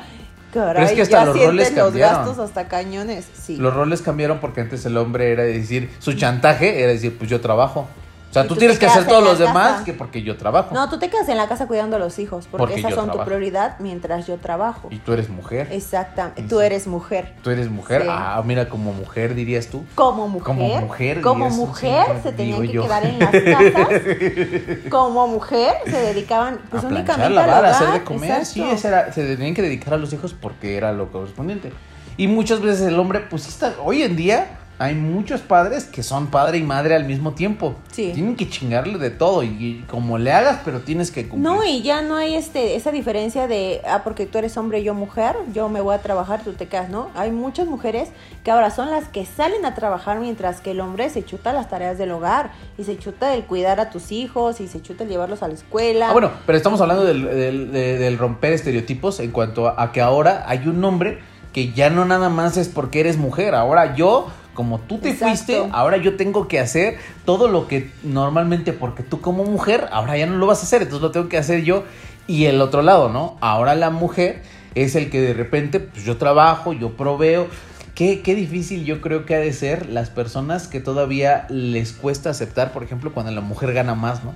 caray, 0.52 0.74
Pero 0.74 0.86
es 0.86 0.92
que 0.92 1.02
hasta 1.02 1.18
ya 1.18 1.24
los 1.26 1.38
roles 1.38 1.72
los 1.74 1.84
cambiaron. 1.84 2.16
gastos 2.16 2.38
hasta 2.38 2.68
cañones, 2.68 3.26
sí. 3.34 3.56
Los 3.56 3.74
roles 3.74 4.02
cambiaron 4.02 4.40
porque 4.40 4.62
antes 4.62 4.84
el 4.86 4.96
hombre 4.96 5.30
era 5.32 5.42
decir, 5.42 5.90
su 5.98 6.14
chantaje 6.14 6.82
era 6.82 6.92
decir, 6.92 7.16
pues 7.18 7.28
yo 7.30 7.40
trabajo. 7.40 7.86
O 8.30 8.32
sea, 8.32 8.42
tú, 8.42 8.50
tú 8.54 8.56
tienes 8.56 8.78
que 8.78 8.84
hacer 8.84 9.06
todos 9.06 9.24
los 9.24 9.38
demás 9.38 9.82
que 9.84 9.94
porque 9.94 10.22
yo 10.22 10.36
trabajo. 10.36 10.74
No, 10.74 10.88
tú 10.90 10.98
te 10.98 11.08
quedas 11.08 11.28
en 11.30 11.38
la 11.38 11.48
casa 11.48 11.66
cuidando 11.66 11.96
a 11.96 11.98
los 11.98 12.18
hijos, 12.18 12.46
porque, 12.50 12.58
Porque 12.74 12.80
esas 12.80 12.94
son 12.94 13.10
tu 13.10 13.18
prioridad 13.24 13.76
mientras 13.78 14.26
yo 14.26 14.36
trabajo. 14.36 14.88
Y 14.90 14.98
tú 14.98 15.14
eres 15.14 15.30
mujer. 15.30 15.68
Exactamente, 15.70 16.42
tú 16.42 16.60
eres 16.60 16.86
mujer. 16.86 17.34
Tú 17.42 17.48
eres 17.50 17.70
mujer. 17.70 18.02
Sí. 18.02 18.08
Ah, 18.10 18.42
mira, 18.44 18.68
como 18.68 18.92
mujer 18.92 19.34
dirías 19.34 19.68
tú. 19.68 19.82
Como 19.94 20.28
mujer, 20.28 20.44
Como 20.44 20.80
mujer, 20.80 21.20
como 21.22 21.48
mujer 21.50 22.06
sí, 22.16 22.22
se 22.24 22.32
tenían 22.32 22.60
que 22.62 22.68
yo. 22.68 22.82
quedar 22.82 23.06
en 23.06 23.18
las 23.18 23.30
casas. 23.30 24.02
Como 24.90 25.26
mujer 25.28 25.74
se 25.86 25.96
dedicaban 25.98 26.58
pues 26.70 26.84
a 26.84 26.86
únicamente 26.88 27.30
lavar, 27.34 27.54
a 27.54 27.58
hogar. 27.60 27.70
hacer 27.72 27.92
de 27.92 28.04
comer. 28.04 28.30
exacto. 28.30 28.76
Sí, 28.76 28.86
era- 28.86 29.12
se 29.12 29.24
tenían 29.36 29.54
que 29.54 29.62
dedicar 29.62 29.94
a 29.94 29.96
los 29.96 30.12
hijos 30.12 30.34
porque 30.38 30.76
era 30.76 30.92
lo 30.92 31.10
correspondiente. 31.10 31.72
Y 32.16 32.26
muchas 32.28 32.60
veces 32.60 32.86
el 32.88 32.98
hombre, 32.98 33.20
pues 33.20 33.42
sí 33.44 33.48
está, 33.50 33.74
hoy 33.82 34.02
en 34.02 34.16
día 34.16 34.57
hay 34.80 34.94
muchos 34.94 35.40
padres 35.40 35.84
que 35.84 36.02
son 36.04 36.28
padre 36.28 36.58
y 36.58 36.62
madre 36.62 36.94
al 36.94 37.04
mismo 37.04 37.32
tiempo. 37.32 37.74
Sí. 37.90 38.12
Tienen 38.14 38.36
que 38.36 38.48
chingarle 38.48 38.98
de 38.98 39.10
todo 39.10 39.42
y, 39.42 39.48
y 39.48 39.84
como 39.90 40.18
le 40.18 40.32
hagas, 40.32 40.60
pero 40.64 40.80
tienes 40.80 41.10
que 41.10 41.28
cumplir. 41.28 41.42
No, 41.52 41.64
y 41.64 41.82
ya 41.82 42.00
no 42.02 42.14
hay 42.14 42.34
este 42.36 42.76
esa 42.76 42.92
diferencia 42.92 43.48
de, 43.48 43.80
ah, 43.88 44.02
porque 44.04 44.26
tú 44.26 44.38
eres 44.38 44.56
hombre 44.56 44.78
y 44.80 44.84
yo 44.84 44.94
mujer, 44.94 45.34
yo 45.52 45.68
me 45.68 45.80
voy 45.80 45.94
a 45.96 45.98
trabajar, 45.98 46.42
tú 46.44 46.52
te 46.52 46.68
quedas, 46.68 46.90
¿no? 46.90 47.10
Hay 47.16 47.32
muchas 47.32 47.66
mujeres 47.66 48.10
que 48.44 48.50
ahora 48.52 48.70
son 48.70 48.90
las 48.90 49.08
que 49.08 49.26
salen 49.26 49.64
a 49.64 49.74
trabajar 49.74 50.20
mientras 50.20 50.60
que 50.60 50.70
el 50.70 50.80
hombre 50.80 51.10
se 51.10 51.24
chuta 51.24 51.52
las 51.52 51.68
tareas 51.68 51.98
del 51.98 52.12
hogar 52.12 52.52
y 52.78 52.84
se 52.84 52.96
chuta 52.98 53.34
el 53.34 53.44
cuidar 53.44 53.80
a 53.80 53.90
tus 53.90 54.12
hijos 54.12 54.60
y 54.60 54.68
se 54.68 54.80
chuta 54.80 55.02
el 55.02 55.10
llevarlos 55.10 55.42
a 55.42 55.48
la 55.48 55.54
escuela. 55.54 56.10
Ah, 56.10 56.12
bueno, 56.12 56.30
pero 56.46 56.56
estamos 56.56 56.80
hablando 56.80 57.04
del, 57.04 57.24
del- 57.24 57.72
de- 57.72 57.98
del 57.98 58.16
romper 58.16 58.52
estereotipos 58.52 59.18
en 59.20 59.32
cuanto 59.32 59.66
a, 59.66 59.82
a 59.82 59.90
que 59.90 60.00
ahora 60.00 60.44
hay 60.46 60.68
un 60.68 60.84
hombre 60.84 61.18
que 61.52 61.72
ya 61.72 61.90
no 61.90 62.04
nada 62.04 62.28
más 62.28 62.56
es 62.56 62.68
porque 62.68 63.00
eres 63.00 63.16
mujer. 63.16 63.54
Ahora 63.54 63.96
yo, 63.96 64.28
como 64.58 64.80
tú 64.80 64.98
te 64.98 65.10
Exacto. 65.10 65.28
fuiste, 65.28 65.68
ahora 65.70 65.98
yo 65.98 66.16
tengo 66.16 66.48
que 66.48 66.58
hacer 66.58 66.96
todo 67.24 67.46
lo 67.46 67.68
que 67.68 67.92
normalmente 68.02 68.72
porque 68.72 69.04
tú 69.04 69.20
como 69.20 69.44
mujer, 69.44 69.86
ahora 69.92 70.16
ya 70.16 70.26
no 70.26 70.36
lo 70.36 70.48
vas 70.48 70.58
a 70.58 70.62
hacer, 70.64 70.82
entonces 70.82 71.00
lo 71.00 71.12
tengo 71.12 71.28
que 71.28 71.38
hacer 71.38 71.62
yo. 71.62 71.84
Y 72.26 72.46
el 72.46 72.60
otro 72.60 72.82
lado, 72.82 73.08
¿no? 73.08 73.36
Ahora 73.40 73.76
la 73.76 73.90
mujer 73.90 74.42
es 74.74 74.96
el 74.96 75.10
que 75.10 75.20
de 75.20 75.32
repente, 75.32 75.78
pues 75.78 76.02
yo 76.02 76.16
trabajo, 76.16 76.72
yo 76.72 76.96
proveo. 76.96 77.46
Qué, 77.94 78.20
qué 78.20 78.34
difícil 78.34 78.84
yo 78.84 79.00
creo 79.00 79.26
que 79.26 79.36
ha 79.36 79.38
de 79.38 79.52
ser 79.52 79.88
las 79.90 80.10
personas 80.10 80.66
que 80.66 80.80
todavía 80.80 81.46
les 81.50 81.92
cuesta 81.92 82.30
aceptar, 82.30 82.72
por 82.72 82.82
ejemplo, 82.82 83.14
cuando 83.14 83.30
la 83.30 83.40
mujer 83.40 83.72
gana 83.72 83.94
más, 83.94 84.24
¿no? 84.24 84.34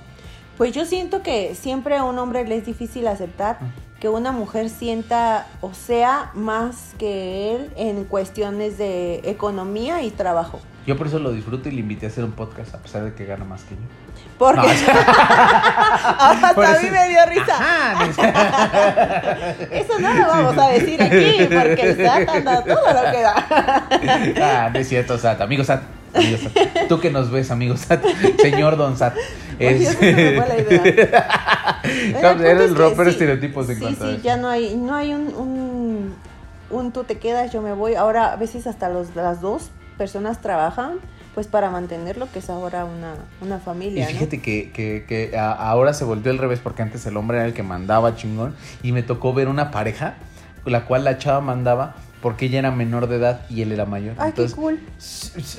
Pues 0.57 0.71
yo 0.71 0.85
siento 0.85 1.21
que 1.21 1.53
siempre 1.53 1.97
a 1.97 2.05
un 2.05 2.17
hombre 2.17 2.47
le 2.47 2.55
es 2.55 2.65
difícil 2.65 3.07
aceptar 3.07 3.59
que 4.03 4.09
una 4.09 4.33
mujer 4.33 4.69
sienta 4.69 5.47
o 5.61 5.73
sea 5.73 6.29
más 6.33 6.93
que 6.99 7.55
él 7.55 7.71
en 7.77 8.03
cuestiones 8.03 8.77
de 8.77 9.21
economía 9.23 10.03
y 10.03 10.11
trabajo. 10.11 10.59
Yo 10.85 10.97
por 10.97 11.07
eso 11.07 11.19
lo 11.19 11.31
disfruto 11.31 11.69
y 11.69 11.71
le 11.71 11.79
invité 11.79 12.07
a 12.07 12.09
hacer 12.09 12.25
un 12.25 12.33
podcast 12.33 12.75
a 12.75 12.79
pesar 12.79 13.05
de 13.05 13.13
que 13.13 13.25
gana 13.25 13.45
más 13.45 13.63
que 13.63 13.75
yo. 13.75 13.81
Porque 14.37 14.59
No, 14.59 14.63
hasta 16.19 16.53
por 16.53 16.65
a 16.65 16.79
mí 16.81 16.89
me 16.89 17.07
dio 17.07 17.25
risa. 17.27 17.55
Ajá, 17.55 18.05
Eso 19.71 19.97
no 19.97 20.13
lo 20.13 20.27
vamos 20.27 20.57
a 20.57 20.67
decir 20.67 21.01
aquí 21.01 21.45
porque 21.45 21.91
el 21.91 22.05
SAT 22.05 22.27
anda 22.27 22.61
todo 22.61 23.03
lo 23.05 23.09
que 23.09 23.21
da. 23.21 24.65
ah, 24.65 24.69
no 24.69 24.79
es 24.79 24.89
cierto, 24.89 25.17
Sat. 25.17 25.39
Amigo 25.39 25.63
Sat. 25.63 25.81
Amigo 26.13 26.37
Sat. 26.37 26.87
Tú 26.87 26.99
que 26.99 27.09
nos 27.11 27.31
ves, 27.31 27.51
amigo 27.51 27.75
Sat. 27.77 28.03
Señor 28.41 28.77
Don 28.77 28.97
Sat. 28.97 29.15
Es- 29.59 29.81
eso 29.81 29.99
se 29.99 30.13
me 30.13 30.41
fue 30.41 30.47
la 30.47 30.57
idea. 30.59 31.79
Bueno, 31.83 32.17
Era 32.17 32.31
el 32.31 32.35
punto 32.37 32.49
el 32.49 32.61
es 32.61 32.71
que 32.71 32.77
romper 32.77 33.05
sí, 33.07 33.11
estereotipos 33.11 33.69
en 33.69 33.77
Sí, 33.79 33.85
a 33.85 33.89
sí, 33.89 33.95
eso. 33.95 34.17
ya 34.23 34.37
no 34.37 34.47
hay, 34.49 34.75
no 34.75 34.95
hay 34.95 35.13
un, 35.13 35.27
un, 35.35 36.15
un 36.69 36.91
tú 36.93 37.03
te 37.03 37.17
quedas, 37.17 37.51
yo 37.51 37.61
me 37.61 37.73
voy. 37.73 37.95
Ahora 37.95 38.31
a 38.31 38.35
veces 38.37 38.67
hasta 38.67 38.87
los, 38.89 39.15
las 39.15 39.41
dos 39.41 39.69
personas 39.97 40.41
trabajan 40.41 40.99
pues 41.35 41.47
para 41.47 41.69
mantener 41.69 42.17
lo 42.17 42.31
que 42.31 42.39
es 42.39 42.49
ahora 42.49 42.85
una, 42.85 43.15
una 43.41 43.57
Y 43.57 43.59
familia, 43.59 44.05
¿no? 44.05 44.11
fíjate 44.11 44.39
que, 44.41 44.71
que, 44.71 45.05
que 45.07 45.37
a- 45.37 45.51
ahora 45.51 45.93
se 45.93 46.03
volvió 46.05 46.31
al 46.31 46.37
revés 46.37 46.59
porque 46.63 46.81
antes 46.83 47.05
el 47.05 47.17
hombre 47.17 47.37
era 47.37 47.45
el 47.47 47.53
que 47.53 47.63
mandaba 47.63 48.15
chingón 48.15 48.55
y 48.81 48.91
me 48.91 49.03
tocó 49.03 49.33
ver 49.33 49.47
una 49.49 49.69
pareja 49.71 50.15
la 50.65 50.85
cual 50.85 51.03
la 51.03 51.17
chava 51.17 51.41
mandaba 51.41 51.95
porque 52.23 52.45
ella 52.47 52.57
era 52.59 52.71
menor 52.71 53.07
de 53.07 53.17
edad 53.17 53.41
y 53.51 53.61
él 53.61 53.71
era 53.71 53.85
mayor. 53.85 54.15
Ay, 54.17 54.29
Entonces, 54.29 54.55
qué 54.55 54.59
cool. 54.61 54.79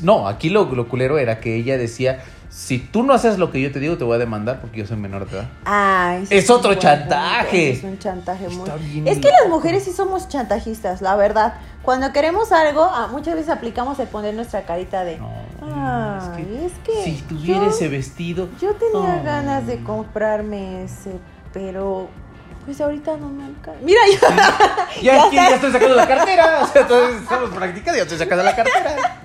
No, 0.02 0.26
aquí 0.26 0.49
lo, 0.50 0.64
lo 0.75 0.88
culero 0.88 1.18
era 1.18 1.38
que 1.38 1.54
ella 1.54 1.78
decía, 1.78 2.25
si 2.49 2.78
tú 2.78 3.02
no 3.02 3.12
haces 3.12 3.38
lo 3.38 3.50
que 3.52 3.61
yo 3.61 3.71
te 3.71 3.78
digo, 3.80 3.97
te 3.99 4.04
voy 4.04 4.14
a 4.16 4.18
demandar 4.18 4.61
porque 4.61 4.78
yo 4.78 4.87
soy 4.87 4.97
menor 4.97 5.28
de 5.28 5.37
edad. 5.38 5.49
Ay, 5.64 6.25
Es 6.30 6.49
un 6.50 6.56
otro 6.56 6.75
chantaje. 6.75 7.71
Es 7.73 7.85
un 7.85 7.99
chantaje 7.99 8.49
muy. 8.49 8.68
Es 9.06 9.18
que 9.18 9.28
las 9.28 9.49
mujeres 9.49 9.85
sí 9.85 9.92
somos 9.92 10.28
chantajistas, 10.28 11.02
la 11.02 11.14
verdad. 11.16 11.54
Cuando 11.83 12.12
queremos 12.12 12.50
algo, 12.52 12.83
ah, 12.85 13.09
muchas 13.11 13.35
veces 13.35 13.50
aplicamos 13.50 13.99
el 13.99 14.06
poner 14.09 14.35
nuestra 14.35 14.62
carita 14.62 15.04
de. 15.04 15.18
No, 15.18 15.30
Ay, 15.62 16.62
es 16.66 16.73
que. 16.85 17.04
si 17.04 17.23
tuviera 17.23 17.64
yo- 17.64 17.71
ese 17.71 17.88
vestido. 17.88 18.49
Yo 18.61 18.73
tenía 18.75 19.18
Oh. 19.21 19.25
ganas 19.25 19.66
de 19.66 19.83
comprarme 19.83 20.85
ese, 20.85 21.11
pero 21.52 22.09
pues 22.64 22.80
ahorita 22.80 23.16
no 23.16 23.28
me 23.28 23.44
alcanza. 23.44 23.80
Mira, 23.83 24.00
yo. 24.12 24.28
Ya, 25.02 25.14
Ya 25.16 25.25
aquí 25.26 25.37
sé. 25.37 25.42
ya 25.42 25.54
estoy 25.56 25.73
sacando 25.73 25.94
la 25.97 26.06
cartera. 26.09 26.61
O 26.62 26.66
sea, 26.68 26.83
entonces 26.83 27.23
estamos 27.23 27.50
practicando, 27.50 27.97
ya 27.97 28.02
estoy 28.02 28.18
sacando 28.18 28.44
la 28.44 28.54
cartera. 28.56 29.21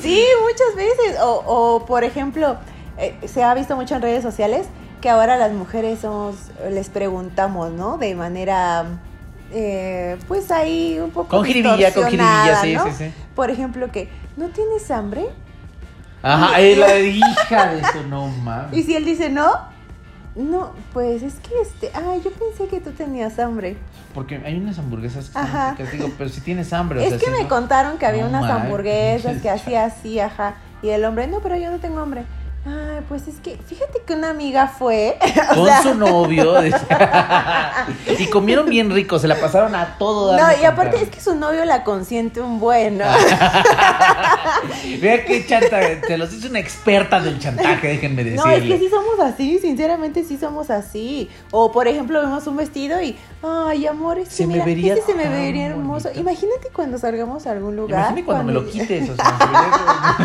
Sí, 0.00 0.22
muchas 0.42 0.74
veces. 0.76 1.20
O, 1.22 1.42
o, 1.46 1.86
por 1.86 2.04
ejemplo, 2.04 2.56
eh, 2.98 3.16
se 3.26 3.42
ha 3.42 3.54
visto 3.54 3.76
mucho 3.76 3.94
en 3.94 4.02
redes 4.02 4.22
sociales 4.22 4.66
que 5.00 5.08
ahora 5.10 5.36
las 5.36 5.52
mujeres 5.52 6.00
somos, 6.00 6.36
les 6.70 6.88
preguntamos, 6.90 7.70
¿no? 7.70 7.98
De 7.98 8.14
manera, 8.14 8.84
eh, 9.52 10.16
pues 10.26 10.50
ahí 10.50 10.98
un 10.98 11.10
poco 11.10 11.28
Con 11.36 11.44
jiribilla, 11.44 11.92
con 11.92 12.04
jiribilla, 12.04 12.60
sí, 12.62 12.74
¿no? 12.74 12.84
sí, 12.86 12.90
sí. 12.98 13.12
Por 13.34 13.50
ejemplo, 13.50 13.90
que, 13.92 14.08
¿no 14.36 14.48
tienes 14.48 14.90
hambre? 14.90 15.26
Ajá, 16.22 16.60
eh, 16.60 16.74
la 16.76 16.98
hija 16.98 17.66
de 17.72 17.80
eso, 17.80 18.02
no 18.08 18.26
Y 18.28 18.40
mames. 18.40 18.86
si 18.86 18.96
él 18.96 19.04
dice 19.04 19.28
no, 19.28 19.52
no, 20.36 20.72
pues 20.92 21.22
es 21.22 21.34
que 21.36 21.50
este, 21.62 21.90
ay, 21.94 22.20
yo 22.24 22.30
pensé 22.32 22.68
que 22.68 22.80
tú 22.80 22.90
tenías 22.92 23.38
hambre. 23.38 23.76
Porque 24.14 24.36
hay 24.44 24.56
unas 24.58 24.78
hamburguesas 24.78 25.26
que 25.26 25.32
son 25.32 25.42
Ajá. 25.42 25.70
ricas, 25.72 25.92
digo, 25.92 26.10
pero 26.16 26.30
si 26.30 26.40
tienes 26.42 26.72
hambre, 26.72 27.00
o 27.00 27.02
es 27.02 27.08
sea, 27.08 27.18
que 27.18 27.24
si 27.24 27.30
me 27.32 27.42
no- 27.42 27.48
contaron 27.48 27.98
que 27.98 28.06
había 28.06 28.22
No 28.24 28.28
unas 28.28 28.50
hamburguesas 28.50 29.40
que 29.42 29.50
hacía 29.50 29.86
así, 29.86 30.20
ajá. 30.20 30.56
Y 30.82 30.90
el 30.90 31.04
hombre, 31.04 31.26
no, 31.26 31.40
pero 31.40 31.56
yo 31.56 31.70
no 31.70 31.78
tengo 31.78 32.00
hambre. 32.00 32.24
Ay, 32.68 33.00
pues 33.08 33.28
es 33.28 33.36
que, 33.40 33.56
fíjate 33.56 34.00
que 34.04 34.14
una 34.14 34.30
amiga 34.30 34.66
fue. 34.66 35.16
Con 35.54 35.66
sea, 35.66 35.82
su 35.82 35.94
novio. 35.94 36.54
y 38.18 38.26
comieron 38.26 38.66
bien 38.68 38.90
rico, 38.90 39.18
se 39.20 39.28
la 39.28 39.36
pasaron 39.40 39.74
a 39.76 39.96
todo. 39.98 40.36
No, 40.36 40.44
y 40.60 40.64
aparte 40.64 41.00
es 41.02 41.08
que 41.08 41.20
su 41.20 41.36
novio 41.36 41.64
la 41.64 41.84
consiente 41.84 42.40
un 42.40 42.58
buen, 42.58 42.98
¿no? 42.98 43.04
Vea 45.00 45.24
qué 45.24 45.46
chantaje. 45.46 45.96
Te 46.06 46.18
los 46.18 46.30
dice 46.32 46.48
una 46.48 46.58
experta 46.58 47.20
del 47.20 47.38
chantaje, 47.38 47.86
déjenme 47.88 48.24
No, 48.24 48.44
decirle. 48.44 48.74
es 48.74 48.80
que 48.80 48.86
sí 48.86 48.90
somos 48.90 49.20
así, 49.20 49.58
sinceramente 49.60 50.24
sí 50.24 50.36
somos 50.36 50.70
así. 50.70 51.30
O 51.52 51.70
por 51.70 51.86
ejemplo, 51.86 52.20
vemos 52.20 52.46
un 52.46 52.56
vestido 52.56 53.00
y, 53.00 53.16
ay, 53.42 53.86
amor, 53.86 54.18
es 54.18 54.28
que 54.30 54.34
Se 54.34 54.46
me 54.46 54.64
vería 54.64 54.94
este 54.94 55.12
se 55.12 55.14
me 55.18 55.28
vería 55.28 55.66
hermoso. 55.66 56.08
bonito. 56.08 56.20
Imagínate 56.20 56.68
cuando 56.72 56.98
salgamos 56.98 57.46
a 57.46 57.52
algún 57.52 57.76
lugar. 57.76 58.00
Imagínate 58.00 58.24
cuando 58.24 58.44
me 58.44 58.52
lo 58.52 58.66
quites, 58.68 59.10
o 59.10 59.14
sea, 59.14 60.16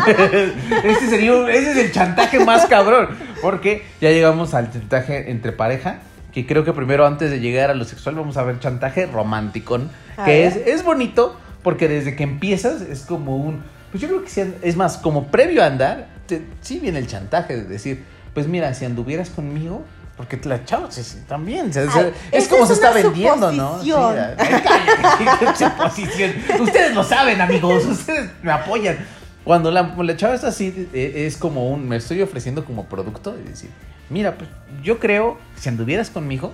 ese 0.84 1.08
sería 1.08 1.32
un- 1.34 1.48
ese 1.48 1.70
es 1.72 1.76
el 1.76 1.92
chantaje 1.92 2.31
más 2.40 2.66
cabrón, 2.66 3.08
porque 3.40 3.84
ya 4.00 4.10
llegamos 4.10 4.54
al 4.54 4.72
chantaje 4.72 5.30
entre 5.30 5.52
pareja, 5.52 5.98
que 6.32 6.46
creo 6.46 6.64
que 6.64 6.72
primero 6.72 7.06
antes 7.06 7.30
de 7.30 7.40
llegar 7.40 7.70
a 7.70 7.74
lo 7.74 7.84
sexual 7.84 8.14
vamos 8.14 8.36
a 8.36 8.42
ver 8.42 8.58
chantaje 8.60 9.06
romántico, 9.06 9.78
A 10.16 10.24
que 10.24 10.46
es, 10.46 10.56
es 10.56 10.84
bonito 10.84 11.38
porque 11.62 11.88
desde 11.88 12.16
que 12.16 12.24
empiezas 12.24 12.82
es 12.82 13.02
como 13.02 13.36
un, 13.36 13.62
pues 13.90 14.00
yo 14.02 14.08
creo 14.08 14.22
que 14.24 14.30
sí, 14.30 14.42
es 14.62 14.76
más 14.76 14.98
como 14.98 15.28
previo 15.28 15.62
a 15.62 15.66
andar, 15.66 16.08
te- 16.26 16.42
sí 16.60 16.78
viene 16.80 16.98
el 16.98 17.06
chantaje 17.06 17.56
de 17.56 17.64
decir, 17.64 18.04
pues 18.34 18.48
mira, 18.48 18.72
si 18.74 18.84
anduvieras 18.84 19.30
conmigo 19.30 19.84
porque 20.16 20.38
la 20.44 20.64
chava 20.64 20.90
sí, 20.90 21.02
sí, 21.02 21.18
también. 21.26 21.70
o 21.70 21.72
sea, 21.72 21.84
Ay, 21.94 22.12
es 22.30 22.46
como 22.46 22.62
es 22.62 22.68
se 22.68 22.74
está 22.74 22.92
vendiendo, 22.92 23.50
¿no? 23.52 23.80
Sí. 23.82 23.88
Ustedes 26.60 26.94
lo 26.94 27.02
saben, 27.02 27.40
amigos. 27.40 27.84
Ustedes 27.86 28.30
me 28.42 28.52
apoyan. 28.52 28.98
Cuando 29.44 29.70
la, 29.70 29.94
la 29.96 30.16
chava 30.16 30.34
está 30.34 30.48
así, 30.48 30.88
eh, 30.92 31.24
es 31.26 31.36
como 31.36 31.68
un. 31.70 31.88
Me 31.88 31.96
estoy 31.96 32.22
ofreciendo 32.22 32.64
como 32.64 32.86
producto 32.86 33.36
y 33.38 33.48
decir, 33.48 33.70
mira, 34.08 34.36
pues 34.36 34.48
yo 34.82 34.98
creo 34.98 35.38
que 35.54 35.60
si 35.60 35.68
anduvieras 35.68 36.10
conmigo. 36.10 36.52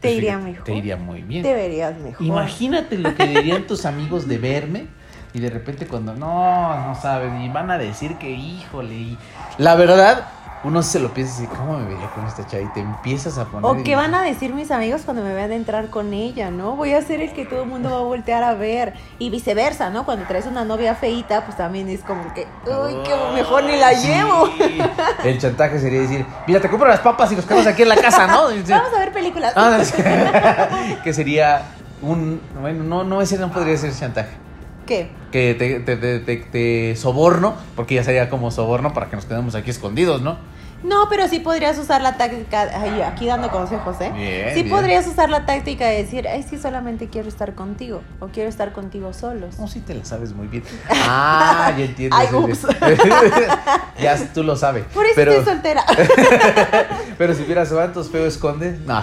Te 0.00 0.08
pues, 0.08 0.18
iría 0.18 0.32
fíjate, 0.32 0.50
mejor. 0.50 0.64
Te 0.64 0.74
iría 0.74 0.96
muy 0.96 1.22
bien. 1.22 1.42
Deberías 1.42 1.98
mejor. 1.98 2.26
Imagínate 2.26 2.98
lo 2.98 3.14
que 3.14 3.26
dirían 3.26 3.66
tus 3.66 3.84
amigos 3.84 4.28
de 4.28 4.38
verme 4.38 4.86
y 5.34 5.40
de 5.40 5.50
repente 5.50 5.86
cuando 5.86 6.14
no, 6.14 6.86
no 6.86 6.94
saben 6.94 7.42
y 7.42 7.48
van 7.48 7.70
a 7.70 7.76
decir 7.76 8.16
que 8.18 8.30
híjole 8.30 8.94
y 8.94 9.18
la 9.58 9.74
verdad 9.74 10.28
uno 10.64 10.82
se 10.82 10.98
lo 10.98 11.12
piensa 11.12 11.34
así, 11.34 11.46
¿cómo 11.46 11.78
me 11.78 11.84
vería 11.84 12.08
con 12.14 12.26
esta 12.26 12.46
chava? 12.46 12.62
Y 12.62 12.66
te 12.68 12.80
empiezas 12.80 13.36
a 13.38 13.44
poner 13.44 13.70
O 13.70 13.82
qué 13.84 13.96
van 13.96 14.14
a 14.14 14.22
decir 14.22 14.54
mis 14.54 14.70
amigos 14.70 15.02
cuando 15.04 15.22
me 15.22 15.34
vean 15.34 15.52
entrar 15.52 15.88
con 15.90 16.12
ella, 16.14 16.50
¿no? 16.50 16.74
Voy 16.74 16.94
a 16.94 17.02
ser 17.02 17.20
el 17.20 17.32
que 17.34 17.44
todo 17.44 17.64
el 17.64 17.68
mundo 17.68 17.90
va 17.90 17.98
a 17.98 18.02
voltear 18.02 18.42
a 18.42 18.54
ver. 18.54 18.94
Y 19.18 19.28
viceversa, 19.30 19.90
¿no? 19.90 20.04
Cuando 20.06 20.24
traes 20.26 20.46
una 20.46 20.64
novia 20.64 20.94
feita, 20.94 21.44
pues 21.44 21.56
también 21.56 21.88
es 21.90 22.00
como 22.00 22.32
que, 22.32 22.46
uy, 22.66 22.94
que 23.04 23.14
mejor 23.34 23.64
ni 23.64 23.76
la 23.76 23.92
Sí. 23.94 24.06
llevo. 24.08 24.48
El 25.24 25.38
chantaje 25.38 25.78
sería 25.78 26.00
decir, 26.00 26.24
mira, 26.46 26.60
te 26.60 26.68
compro 26.70 26.88
las 26.88 27.00
papas 27.00 27.30
y 27.32 27.36
los 27.36 27.44
quedamos 27.44 27.66
aquí 27.66 27.82
en 27.82 27.88
la 27.90 27.96
casa, 27.96 28.26
¿no? 28.26 28.44
Vamos 28.68 28.94
a 28.94 28.98
ver 28.98 29.12
películas. 29.12 29.52
ah, 29.56 29.78
que 31.04 31.12
sería 31.12 31.62
un, 32.02 32.40
bueno, 32.60 32.84
no, 32.84 33.04
no, 33.04 33.20
ese 33.20 33.38
no 33.38 33.50
podría 33.52 33.76
ser 33.76 33.94
chantaje. 33.94 34.30
¿Qué? 34.86 35.10
Que 35.34 35.52
te, 35.56 35.80
te, 35.80 35.96
te- 35.96 36.20
te- 36.20 36.36
te 36.36 36.94
soborno, 36.94 37.54
porque 37.74 37.96
ya 37.96 38.04
sería 38.04 38.30
como 38.30 38.52
soborno 38.52 38.94
para 38.94 39.10
que 39.10 39.16
nos 39.16 39.24
quedemos 39.24 39.56
aquí 39.56 39.68
escondidos, 39.68 40.22
¿no? 40.22 40.38
No, 40.84 41.08
pero 41.10 41.26
sí 41.26 41.40
podrías 41.40 41.76
usar 41.76 42.02
la 42.02 42.16
táctica, 42.16 42.70
ay, 42.72 43.00
aquí 43.00 43.26
dando 43.26 43.50
consejos, 43.50 43.96
¿eh? 44.00 44.12
Bien, 44.14 44.54
sí 44.54 44.62
bien. 44.62 44.76
podrías 44.76 45.04
usar 45.08 45.30
la 45.30 45.44
táctica 45.44 45.88
de 45.88 46.04
decir, 46.04 46.28
ay, 46.28 46.44
sí, 46.48 46.56
solamente 46.56 47.08
quiero 47.08 47.26
estar 47.26 47.56
contigo, 47.56 48.00
o 48.20 48.28
quiero 48.28 48.48
estar 48.48 48.72
contigo 48.72 49.12
solos. 49.12 49.58
No, 49.58 49.66
sí 49.66 49.80
te 49.80 49.94
la 49.94 50.04
sabes 50.04 50.32
muy 50.34 50.46
bien. 50.46 50.62
Ah, 50.88 51.72
ya 51.76 51.84
entiendo. 51.84 52.14
Ay, 52.16 52.28
ups. 52.32 52.68
ya 54.00 54.16
tú 54.32 54.44
lo 54.44 54.54
sabes. 54.54 54.84
Por 54.94 55.04
eso 55.04 55.14
pero, 55.16 55.32
estoy 55.32 55.52
soltera. 55.52 55.84
pero 57.18 57.34
si 57.34 57.42
vieras 57.42 57.70
cuántos 57.70 58.08
feo 58.08 58.24
esconde, 58.24 58.78
no. 58.86 59.02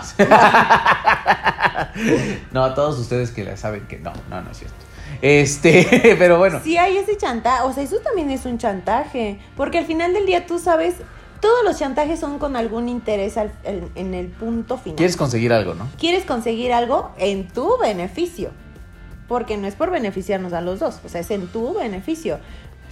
no, 2.51 2.73
todos 2.73 2.99
ustedes 2.99 3.31
que 3.31 3.43
la 3.43 3.57
saben 3.57 3.85
que 3.87 3.99
no, 3.99 4.13
no, 4.29 4.41
no 4.41 4.51
es 4.51 4.59
cierto. 4.59 4.90
Este, 5.21 6.15
pero 6.19 6.37
bueno. 6.37 6.59
Sí 6.63 6.77
hay 6.77 6.97
ese 6.97 7.17
chantaje, 7.17 7.63
o 7.63 7.73
sea, 7.73 7.83
eso 7.83 7.97
también 7.99 8.29
es 8.31 8.45
un 8.45 8.57
chantaje, 8.57 9.39
porque 9.55 9.77
al 9.79 9.85
final 9.85 10.13
del 10.13 10.25
día 10.25 10.45
tú 10.45 10.59
sabes, 10.59 10.95
todos 11.39 11.63
los 11.63 11.77
chantajes 11.79 12.19
son 12.19 12.39
con 12.39 12.55
algún 12.55 12.89
interés 12.89 13.37
al- 13.37 13.51
en, 13.63 13.89
en 13.95 14.13
el 14.13 14.27
punto 14.27 14.77
final. 14.77 14.97
Quieres 14.97 15.17
conseguir 15.17 15.53
algo, 15.53 15.73
¿no? 15.73 15.87
Quieres 15.99 16.23
conseguir 16.25 16.73
algo 16.73 17.11
en 17.17 17.47
tu 17.47 17.77
beneficio, 17.79 18.51
porque 19.27 19.57
no 19.57 19.67
es 19.67 19.75
por 19.75 19.91
beneficiarnos 19.91 20.53
a 20.53 20.61
los 20.61 20.79
dos, 20.79 20.99
o 21.05 21.09
sea, 21.09 21.21
es 21.21 21.31
en 21.31 21.47
tu 21.47 21.73
beneficio. 21.73 22.39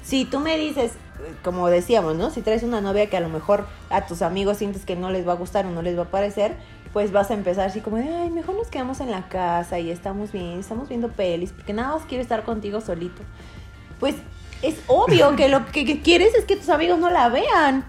Si 0.03 0.25
tú 0.25 0.39
me 0.39 0.57
dices, 0.57 0.93
como 1.43 1.67
decíamos, 1.69 2.15
¿no? 2.15 2.31
Si 2.31 2.41
traes 2.41 2.63
una 2.63 2.81
novia 2.81 3.07
que 3.09 3.17
a 3.17 3.19
lo 3.19 3.29
mejor 3.29 3.67
a 3.89 4.07
tus 4.07 4.21
amigos 4.21 4.57
sientes 4.57 4.85
que 4.85 4.95
no 4.95 5.11
les 5.11 5.27
va 5.27 5.33
a 5.33 5.35
gustar 5.35 5.65
o 5.65 5.71
no 5.71 5.81
les 5.83 5.97
va 5.97 6.03
a 6.03 6.09
parecer, 6.09 6.53
pues 6.93 7.11
vas 7.11 7.29
a 7.29 7.33
empezar 7.33 7.67
así 7.67 7.81
como 7.81 7.97
de, 7.97 8.09
ay, 8.09 8.29
mejor 8.29 8.55
nos 8.55 8.67
quedamos 8.67 8.99
en 8.99 9.11
la 9.11 9.27
casa 9.27 9.79
y 9.79 9.91
estamos 9.91 10.31
bien, 10.31 10.59
estamos 10.59 10.89
viendo 10.89 11.09
pelis, 11.09 11.51
porque 11.51 11.73
nada 11.73 11.95
más 11.95 12.05
quiero 12.07 12.21
estar 12.21 12.43
contigo 12.43 12.81
solito. 12.81 13.21
Pues 13.99 14.15
es 14.61 14.75
obvio 14.87 15.35
que 15.35 15.49
lo 15.49 15.65
que, 15.67 15.85
que 15.85 16.01
quieres 16.01 16.33
es 16.35 16.45
que 16.45 16.55
tus 16.55 16.69
amigos 16.69 16.99
no 16.99 17.09
la 17.09 17.29
vean. 17.29 17.85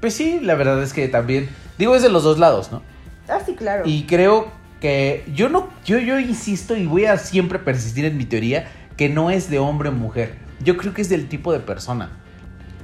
Pues 0.00 0.14
sí, 0.14 0.40
la 0.40 0.54
verdad 0.54 0.82
es 0.82 0.92
que 0.92 1.08
también. 1.08 1.48
Digo, 1.78 1.94
es 1.94 2.02
de 2.02 2.08
los 2.08 2.24
dos 2.24 2.38
lados, 2.38 2.72
¿no? 2.72 2.82
Ah, 3.28 3.40
sí, 3.44 3.54
claro. 3.54 3.84
Y 3.86 4.04
creo 4.04 4.48
que 4.80 5.24
yo 5.34 5.48
no, 5.48 5.68
yo, 5.84 5.98
yo 5.98 6.18
insisto 6.18 6.76
y 6.76 6.86
voy 6.86 7.06
a 7.06 7.18
siempre 7.18 7.58
persistir 7.58 8.04
en 8.04 8.16
mi 8.16 8.24
teoría 8.24 8.70
que 8.96 9.08
no 9.08 9.30
es 9.30 9.50
de 9.50 9.58
hombre 9.58 9.88
o 9.88 9.92
mujer. 9.92 10.36
Yo 10.60 10.76
creo 10.76 10.94
que 10.94 11.02
es 11.02 11.08
del 11.08 11.28
tipo 11.28 11.52
de 11.52 11.60
persona. 11.60 12.10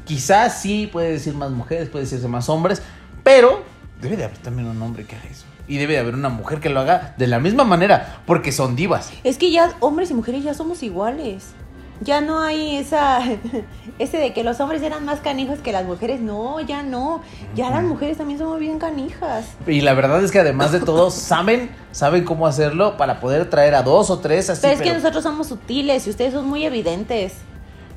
Quizás 0.04 0.60
sí 0.60 0.88
puede 0.90 1.12
decir 1.12 1.34
más 1.34 1.50
mujeres, 1.50 1.88
puede 1.88 2.04
decirse 2.04 2.28
más 2.28 2.48
hombres, 2.48 2.82
pero 3.22 3.62
debe 4.02 4.16
de 4.16 4.24
haber 4.24 4.38
también 4.38 4.68
un 4.68 4.82
hombre 4.82 5.06
que 5.06 5.16
haga 5.16 5.28
eso. 5.30 5.46
Y 5.68 5.78
debe 5.78 5.94
de 5.94 6.00
haber 6.00 6.14
una 6.14 6.28
mujer 6.28 6.60
que 6.60 6.68
lo 6.68 6.80
haga 6.80 7.14
de 7.16 7.28
la 7.28 7.38
misma 7.38 7.64
manera, 7.64 8.20
porque 8.26 8.52
son 8.52 8.76
divas. 8.76 9.10
Es 9.24 9.38
que 9.38 9.50
ya 9.50 9.72
hombres 9.80 10.10
y 10.10 10.14
mujeres 10.14 10.42
ya 10.42 10.52
somos 10.52 10.82
iguales. 10.82 11.52
Ya 12.00 12.20
no 12.20 12.40
hay 12.40 12.78
esa 12.78 13.20
ese 14.00 14.18
de 14.18 14.32
que 14.32 14.42
los 14.42 14.58
hombres 14.58 14.82
eran 14.82 15.04
más 15.04 15.20
canijos 15.20 15.60
que 15.60 15.70
las 15.70 15.84
mujeres. 15.84 16.20
No, 16.20 16.60
ya 16.60 16.82
no. 16.82 17.22
Ya 17.54 17.70
las 17.70 17.84
mujeres 17.84 18.18
también 18.18 18.40
somos 18.40 18.58
bien 18.58 18.80
canijas. 18.80 19.46
Y 19.68 19.82
la 19.82 19.94
verdad 19.94 20.22
es 20.22 20.32
que 20.32 20.40
además 20.40 20.72
de 20.72 20.80
todo, 20.80 21.10
saben, 21.12 21.70
saben 21.92 22.24
cómo 22.24 22.48
hacerlo 22.48 22.96
para 22.96 23.20
poder 23.20 23.48
traer 23.48 23.76
a 23.76 23.82
dos 23.82 24.10
o 24.10 24.18
tres 24.18 24.50
así. 24.50 24.62
pero 24.62 24.74
es 24.74 24.82
que 24.82 24.92
nosotros 24.92 25.22
somos 25.22 25.46
sutiles 25.46 26.04
y 26.08 26.10
ustedes 26.10 26.34
son 26.34 26.48
muy 26.48 26.64
evidentes. 26.64 27.34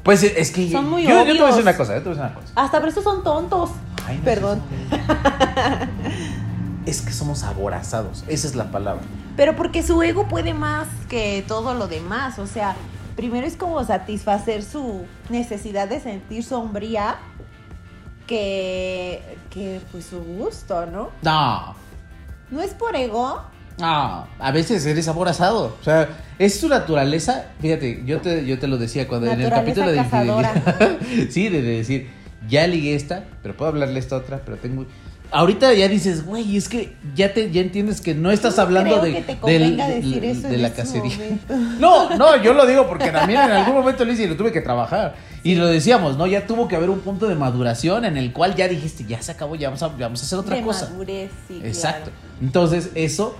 Pues 0.05 0.21
es 0.21 0.51
que 0.51 0.69
Son 0.71 0.87
muy 0.87 1.01
yo, 1.01 1.09
yo 1.09 1.25
te 1.25 1.33
voy 1.33 1.41
a 1.41 1.47
decir 1.47 1.63
una 1.63 1.75
cosa, 1.75 1.95
yo 1.95 2.03
te 2.03 2.09
voy 2.09 2.19
a 2.19 2.21
decir 2.21 2.35
una 2.35 2.41
cosa. 2.41 2.53
Hasta 2.55 2.79
por 2.79 2.89
eso 2.89 3.01
son 3.01 3.23
tontos. 3.23 3.71
Ay, 4.05 4.19
no 4.19 4.23
Perdón. 4.23 4.61
Es 6.85 7.01
que 7.01 7.11
somos 7.11 7.41
aborazados, 7.43 8.23
esa 8.27 8.47
es 8.47 8.53
la 8.53 8.69
palabra. 8.69 9.01
Pero 9.35 9.55
porque 9.55 9.81
su 9.81 10.03
ego 10.03 10.27
puede 10.27 10.53
más 10.53 10.87
que 11.09 11.43
todo 11.47 11.73
lo 11.73 11.87
demás. 11.87 12.37
O 12.37 12.45
sea, 12.45 12.75
primero 13.15 13.47
es 13.47 13.57
como 13.57 13.83
satisfacer 13.83 14.61
su 14.61 15.07
necesidad 15.29 15.89
de 15.89 15.99
sentir 15.99 16.43
sombría 16.43 17.15
que, 18.27 19.39
que 19.49 19.81
pues 19.91 20.05
su 20.05 20.19
gusto, 20.19 20.85
¿no? 20.85 21.09
No, 21.23 21.75
No 22.51 22.61
es 22.61 22.75
por 22.75 22.95
ego, 22.95 23.41
no, 23.79 24.27
a 24.39 24.51
veces 24.51 24.85
eres 24.85 25.07
aborazado. 25.07 25.75
O 25.79 25.83
sea, 25.83 26.09
es 26.39 26.59
tu 26.59 26.67
naturaleza. 26.69 27.45
Fíjate, 27.61 28.03
yo 28.05 28.21
te, 28.21 28.45
yo 28.45 28.57
te 28.59 28.67
lo 28.67 28.77
decía 28.77 29.07
cuando 29.07 29.31
en 29.31 29.41
el 29.41 29.49
capítulo 29.49 29.89
de 29.91 29.97
cazadora. 29.97 30.53
infidelidad. 30.55 30.97
sí, 31.29 31.49
de, 31.49 31.61
de 31.61 31.77
decir, 31.77 32.07
ya 32.47 32.67
ligué 32.67 32.95
esta, 32.95 33.23
pero 33.43 33.55
puedo 33.57 33.69
hablarle 33.71 33.99
esta 33.99 34.15
otra, 34.17 34.41
pero 34.45 34.57
tengo. 34.57 34.85
Ahorita 35.31 35.73
ya 35.73 35.87
dices, 35.87 36.23
güey, 36.23 36.55
es 36.55 36.69
que 36.69 36.93
ya 37.15 37.33
te 37.33 37.49
ya 37.51 37.59
entiendes 37.59 37.99
que 37.99 38.13
no 38.13 38.31
estás 38.31 38.59
hablando 38.59 38.91
creo 39.01 39.03
de, 39.03 39.13
que 39.13 39.21
te 39.21 39.27
del- 39.31 39.39
convenga 39.39 39.87
de- 39.87 39.95
decir 39.95 40.21
de- 40.21 40.31
eso 40.31 40.47
de 40.47 40.55
en 40.55 40.61
la 40.61 40.67
este 40.67 40.81
cacería. 40.83 41.17
momento. 41.17 41.55
No, 41.79 42.15
no, 42.15 42.41
yo 42.41 42.53
lo 42.53 42.65
digo 42.67 42.87
porque 42.87 43.09
también 43.09 43.41
en 43.41 43.51
algún 43.51 43.73
momento 43.73 44.05
lo 44.05 44.13
hice 44.13 44.23
y 44.23 44.27
lo 44.27 44.37
tuve 44.37 44.51
que 44.51 44.61
trabajar. 44.61 45.15
Y 45.43 45.55
lo 45.55 45.65
decíamos, 45.67 46.15
¿no? 46.17 46.27
Ya 46.27 46.45
tuvo 46.47 46.67
que 46.67 46.75
haber 46.75 46.89
un 46.91 46.99
punto 46.99 47.27
de 47.27 47.35
maduración 47.35 48.05
en 48.05 48.17
el 48.17 48.31
cual 48.33 48.55
ya 48.55 48.67
dijiste, 48.67 49.03
ya 49.05 49.21
se 49.21 49.31
acabó, 49.31 49.55
ya 49.55 49.69
vamos 49.69 49.81
a, 49.83 49.87
ya 49.97 50.05
vamos 50.05 50.21
a 50.21 50.25
hacer 50.25 50.39
otra 50.39 50.55
de 50.57 50.61
cosa. 50.61 50.89
madurez, 50.91 51.31
sí, 51.47 51.59
Exacto. 51.63 52.11
claro. 52.11 52.37
Entonces, 52.41 52.91
eso 52.95 53.35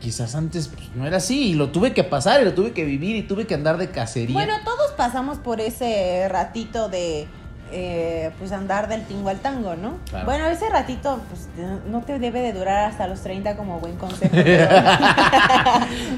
quizás 0.00 0.34
antes 0.34 0.68
pues, 0.68 0.88
no 0.96 1.06
era 1.06 1.18
así 1.18 1.50
y 1.50 1.54
lo 1.54 1.68
tuve 1.70 1.92
que 1.92 2.02
pasar 2.04 2.40
y 2.42 2.44
lo 2.44 2.54
tuve 2.54 2.72
que 2.72 2.84
vivir 2.84 3.16
y 3.16 3.22
tuve 3.22 3.46
que 3.46 3.54
andar 3.54 3.76
de 3.76 3.90
cacería. 3.90 4.32
Bueno, 4.34 4.54
todos 4.64 4.92
pasamos 4.96 5.38
por 5.38 5.60
ese 5.60 6.26
ratito 6.28 6.88
de 6.88 7.28
eh, 7.72 8.32
pues 8.38 8.50
andar 8.50 8.88
del 8.88 9.04
tingo 9.04 9.28
al 9.28 9.38
tango, 9.38 9.76
¿no? 9.76 9.98
Claro. 10.08 10.24
Bueno, 10.24 10.46
ese 10.46 10.68
ratito 10.70 11.20
pues 11.28 11.48
no 11.88 12.00
te 12.02 12.18
debe 12.18 12.40
de 12.40 12.52
durar 12.52 12.90
hasta 12.90 13.06
los 13.06 13.20
30 13.20 13.56
como 13.56 13.78
buen 13.78 13.96
consejo. 13.96 14.30
pero- 14.34 14.68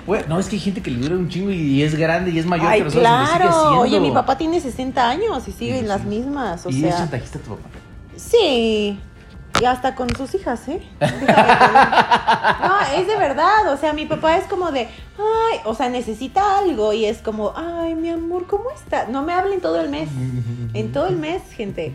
Güey, 0.06 0.22
no, 0.28 0.38
es 0.38 0.46
que 0.48 0.56
hay 0.56 0.60
gente 0.60 0.80
que 0.82 0.90
le 0.90 0.98
dura 1.00 1.14
un 1.16 1.28
chingo 1.28 1.50
y 1.50 1.82
es 1.82 1.94
grande 1.94 2.30
y 2.30 2.38
es 2.38 2.46
mayor 2.46 2.68
Ay, 2.68 2.78
que 2.78 2.84
nosotros 2.84 3.06
y 3.10 3.18
le 3.20 3.26
sigue 3.26 3.38
claro. 3.50 3.80
Oye, 3.80 4.00
mi 4.00 4.10
papá 4.12 4.38
tiene 4.38 4.60
60 4.60 5.08
años 5.08 5.46
y 5.46 5.52
sigue 5.52 5.78
en 5.78 5.88
las 5.88 6.04
mismas. 6.04 6.64
O 6.64 6.70
y 6.70 6.76
es 6.76 6.80
sea, 6.88 6.98
chantajista 6.98 7.38
tu 7.40 7.50
papá. 7.56 7.68
sí. 8.16 8.98
Y 9.62 9.64
hasta 9.64 9.94
con 9.94 10.12
sus 10.16 10.34
hijas, 10.34 10.66
¿eh? 10.66 10.82
No, 11.00 12.80
es 12.98 13.06
de 13.06 13.16
verdad. 13.16 13.72
O 13.72 13.76
sea, 13.76 13.92
mi 13.92 14.06
papá 14.06 14.36
es 14.36 14.42
como 14.46 14.72
de, 14.72 14.88
ay, 15.16 15.60
o 15.64 15.72
sea, 15.72 15.88
necesita 15.88 16.58
algo 16.58 16.92
y 16.92 17.04
es 17.04 17.18
como, 17.18 17.52
ay, 17.54 17.94
mi 17.94 18.10
amor, 18.10 18.48
¿cómo 18.48 18.72
está? 18.72 19.06
No 19.06 19.22
me 19.22 19.32
hablen 19.32 19.60
todo 19.60 19.80
el 19.80 19.88
mes. 19.88 20.08
En 20.74 20.90
todo 20.90 21.06
el 21.06 21.16
mes, 21.16 21.42
gente. 21.52 21.94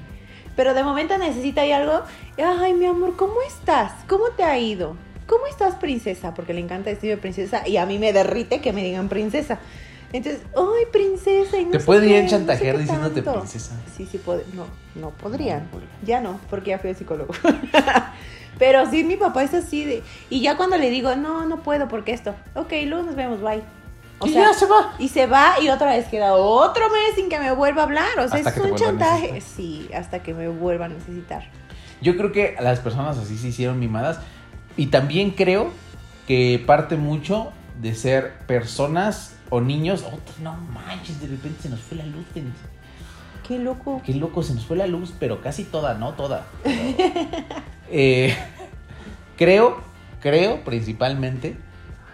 Pero 0.56 0.74
de 0.74 0.82
momento 0.82 1.18
necesita 1.18 1.64
algo. 1.64 2.04
Ay, 2.42 2.74
mi 2.74 2.86
amor, 2.86 3.18
¿cómo 3.18 3.42
estás? 3.46 3.92
¿Cómo 4.08 4.30
te 4.38 4.46
ha 4.46 4.58
ido? 4.58 4.96
¿Cómo 5.26 5.46
estás, 5.48 5.76
princesa? 5.76 6.34
Porque 6.34 6.54
le 6.54 6.62
encanta 6.62 6.90
decirme 6.90 7.18
princesa 7.18 7.68
y 7.68 7.76
a 7.76 7.86
mí 7.86 8.00
me 8.00 8.14
derrite 8.14 8.62
que 8.62 8.72
me 8.72 8.82
digan 8.82 9.10
princesa. 9.10 9.60
Entonces, 10.14 10.42
ay, 10.56 10.86
princesa. 10.92 11.58
Y 11.58 11.66
no 11.66 11.72
Te 11.72 11.78
no 11.80 11.84
sé 12.00 12.26
chantajear 12.28 12.78
diciéndote 12.78 13.22
tanto. 13.22 13.40
princesa. 13.42 13.76
Sí, 13.96 14.08
sí, 14.10 14.20
pod- 14.26 14.44
no, 14.54 14.66
no 14.96 15.10
podrían. 15.12 15.68
No. 15.72 15.80
Ya 16.06 16.22
no, 16.22 16.40
porque 16.50 16.70
ya 16.72 16.80
fui 16.80 16.90
al 16.92 16.96
psicólogo. 16.96 17.34
Pero 18.60 18.90
sí, 18.90 19.04
mi 19.04 19.18
papá 19.18 19.44
es 19.44 19.54
así 19.54 19.86
de... 19.86 20.04
Y 20.30 20.42
ya 20.42 20.58
cuando 20.58 20.78
le 20.78 20.90
digo, 20.90 21.16
no, 21.16 21.46
no 21.46 21.58
puedo 21.62 21.88
porque 21.88 22.12
esto. 22.14 22.34
Ok, 22.56 22.74
luego 22.86 23.04
nos 23.04 23.16
vemos, 23.16 23.42
bye. 23.42 23.62
O 24.20 24.26
Y 24.26 24.34
sea, 24.34 24.48
ya 24.48 24.54
se 24.54 24.66
va. 24.66 24.96
y 24.98 25.10
se 25.10 25.28
va 25.28 25.60
y 25.62 25.70
otra 25.70 25.92
vez 25.92 26.08
queda 26.08 26.34
otro 26.34 26.90
mes 26.90 27.16
sin 27.16 27.30
que 27.30 27.38
me 27.38 27.52
vuelva 27.52 27.82
a 27.82 27.86
hablar. 27.86 28.18
O 28.20 28.28
sea, 28.28 28.38
Hasta 28.40 28.50
es 28.50 28.58
un 28.58 28.76
chantaje. 28.76 29.42
Sí, 29.42 29.88
hasta 29.94 30.24
que 30.24 30.34
me 30.34 30.48
vuelva 30.48 30.86
a 30.86 30.90
necesitar. 30.90 31.44
Yo 32.02 32.18
creo 32.18 32.32
que 32.32 32.56
las 32.60 32.80
personas 32.80 33.18
así 33.20 33.38
se 33.38 33.50
hicieron 33.50 33.80
mimadas. 33.80 34.20
Y 34.76 34.88
también 34.88 35.32
creo 35.32 35.70
que 36.28 36.64
parte 36.66 36.96
mucho 36.96 37.52
de 37.82 37.96
ser 37.96 38.40
personas 38.48 39.36
o 39.50 39.62
niños. 39.62 40.04
Oh, 40.06 40.20
no 40.42 40.56
manches, 40.56 41.20
de 41.22 41.28
repente 41.28 41.64
se 41.64 41.70
nos 41.70 41.80
fue 41.80 41.98
la 41.98 42.06
luz. 42.06 42.26
Qué 43.48 43.60
loco. 43.60 44.02
Qué 44.06 44.14
loco, 44.14 44.44
se 44.44 44.54
nos 44.54 44.66
fue 44.66 44.78
la 44.78 44.88
luz, 44.88 45.14
pero 45.20 45.42
casi 45.42 45.64
toda, 45.64 45.94
no 45.96 46.14
toda. 46.14 46.46
Eh, 47.90 48.36
creo, 49.38 49.80
creo 50.20 50.66
principalmente 50.66 51.56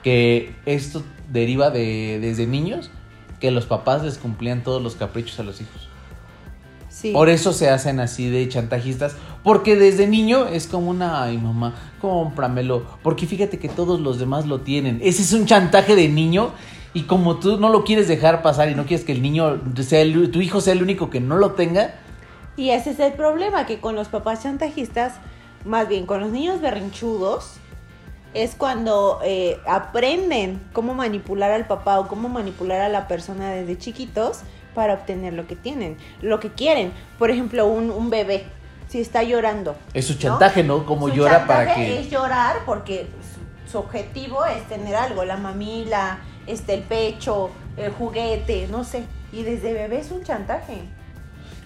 que 0.04 0.56
esto 0.67 1.04
deriva 1.32 1.71
de 1.71 2.19
desde 2.21 2.45
niños 2.45 2.91
que 3.39 3.49
los 3.49 3.65
papás 3.65 4.04
les 4.04 4.19
cumplían 4.19 4.62
todos 4.62 4.84
los 4.84 4.95
caprichos 4.95 5.39
a 5.39 5.43
los 5.43 5.62
hijos. 5.62 5.89
Sí. 7.04 7.12
Por 7.12 7.28
eso 7.28 7.52
se 7.52 7.70
hacen 7.70 8.00
así 8.00 8.30
de 8.30 8.48
chantajistas, 8.48 9.18
porque 9.44 9.76
desde 9.76 10.08
niño 10.08 10.48
es 10.48 10.68
como 10.68 10.89
una, 10.89 11.22
ay 11.24 11.38
mamá, 11.38 11.76
cómpramelo, 12.00 12.86
porque 13.04 13.26
fíjate 13.28 13.60
que 13.60 13.68
todos 13.68 14.00
los 14.00 14.20
demás 14.20 14.46
lo 14.48 14.62
tienen. 14.62 15.02
Ese 15.04 15.22
es 15.22 15.34
un 15.34 15.46
chantaje 15.46 15.98
de 15.98 16.08
niño 16.08 16.52
y 16.94 17.02
como 17.04 17.39
tú 17.39 17.58
no 17.60 17.68
lo 17.68 17.84
quieres 17.84 18.08
dejar 18.08 18.42
pasar 18.42 18.70
y 18.70 18.76
no 18.76 18.86
quieres 18.86 19.06
que 19.06 19.12
el 19.12 19.22
niño 19.22 19.60
sea 19.82 20.00
el- 20.00 20.32
tu 20.32 20.39
hijo 20.39 20.62
sea 20.62 20.72
el 20.72 20.82
único 20.82 21.10
que 21.10 21.20
no 21.20 21.36
lo 21.36 21.52
tenga, 21.52 21.96
Y 22.56 22.70
ese 22.70 22.92
es 22.92 23.00
el 23.00 23.12
problema, 23.13 23.66
que 23.66 23.80
con 23.82 23.96
los 23.96 24.08
papás 24.10 24.44
chantajistas, 24.44 25.16
más 25.66 25.89
bien 25.89 26.06
con 26.06 26.22
los 26.22 26.30
niños 26.32 26.62
berrinchudos, 26.62 27.56
es 28.36 28.56
cuando 28.56 29.20
eh, 29.26 29.58
aprenden 29.68 30.62
cómo 30.72 30.94
manipular 30.94 31.52
al 31.52 31.68
papá 31.68 32.00
o 32.00 32.08
cómo 32.08 32.30
manipular 32.30 32.80
a 32.82 32.89
la 32.89 33.08
persona 33.10 33.50
desde 33.52 33.78
chiquitos 33.78 34.39
para 34.73 34.93
obtener 34.93 35.33
lo 35.33 35.47
que 35.47 35.55
tienen, 35.55 35.97
lo 36.21 36.39
que 36.39 36.49
quieren. 36.49 36.91
Por 37.17 37.31
ejemplo, 37.31 37.67
un, 37.67 37.91
un 37.91 38.09
bebé, 38.09 38.45
si 38.88 38.99
está 38.99 39.23
llorando. 39.23 39.75
es 39.93 40.05
su 40.05 40.13
¿no? 40.13 40.19
chantaje, 40.19 40.63
¿no? 40.63 40.86
Como 40.86 41.09
Su 41.09 41.15
llora 41.15 41.47
para 41.47 41.75
que... 41.75 41.99
es 41.99 42.09
llorar 42.09 42.57
porque 42.65 43.07
su, 43.65 43.71
su 43.71 43.77
objetivo 43.79 44.45
es 44.45 44.67
tener 44.67 44.95
algo, 44.95 45.25
la 45.25 45.38
mamila, 45.38 46.19
este, 46.47 46.73
el 46.75 46.81
pecho, 46.83 47.51
el 47.77 47.91
juguete, 47.91 48.67
no 48.69 48.83
sé. 48.83 49.03
Y 49.31 49.43
desde 49.43 49.73
bebé 49.73 49.99
es 49.99 50.12
un 50.12 50.23
chantaje. 50.23 50.81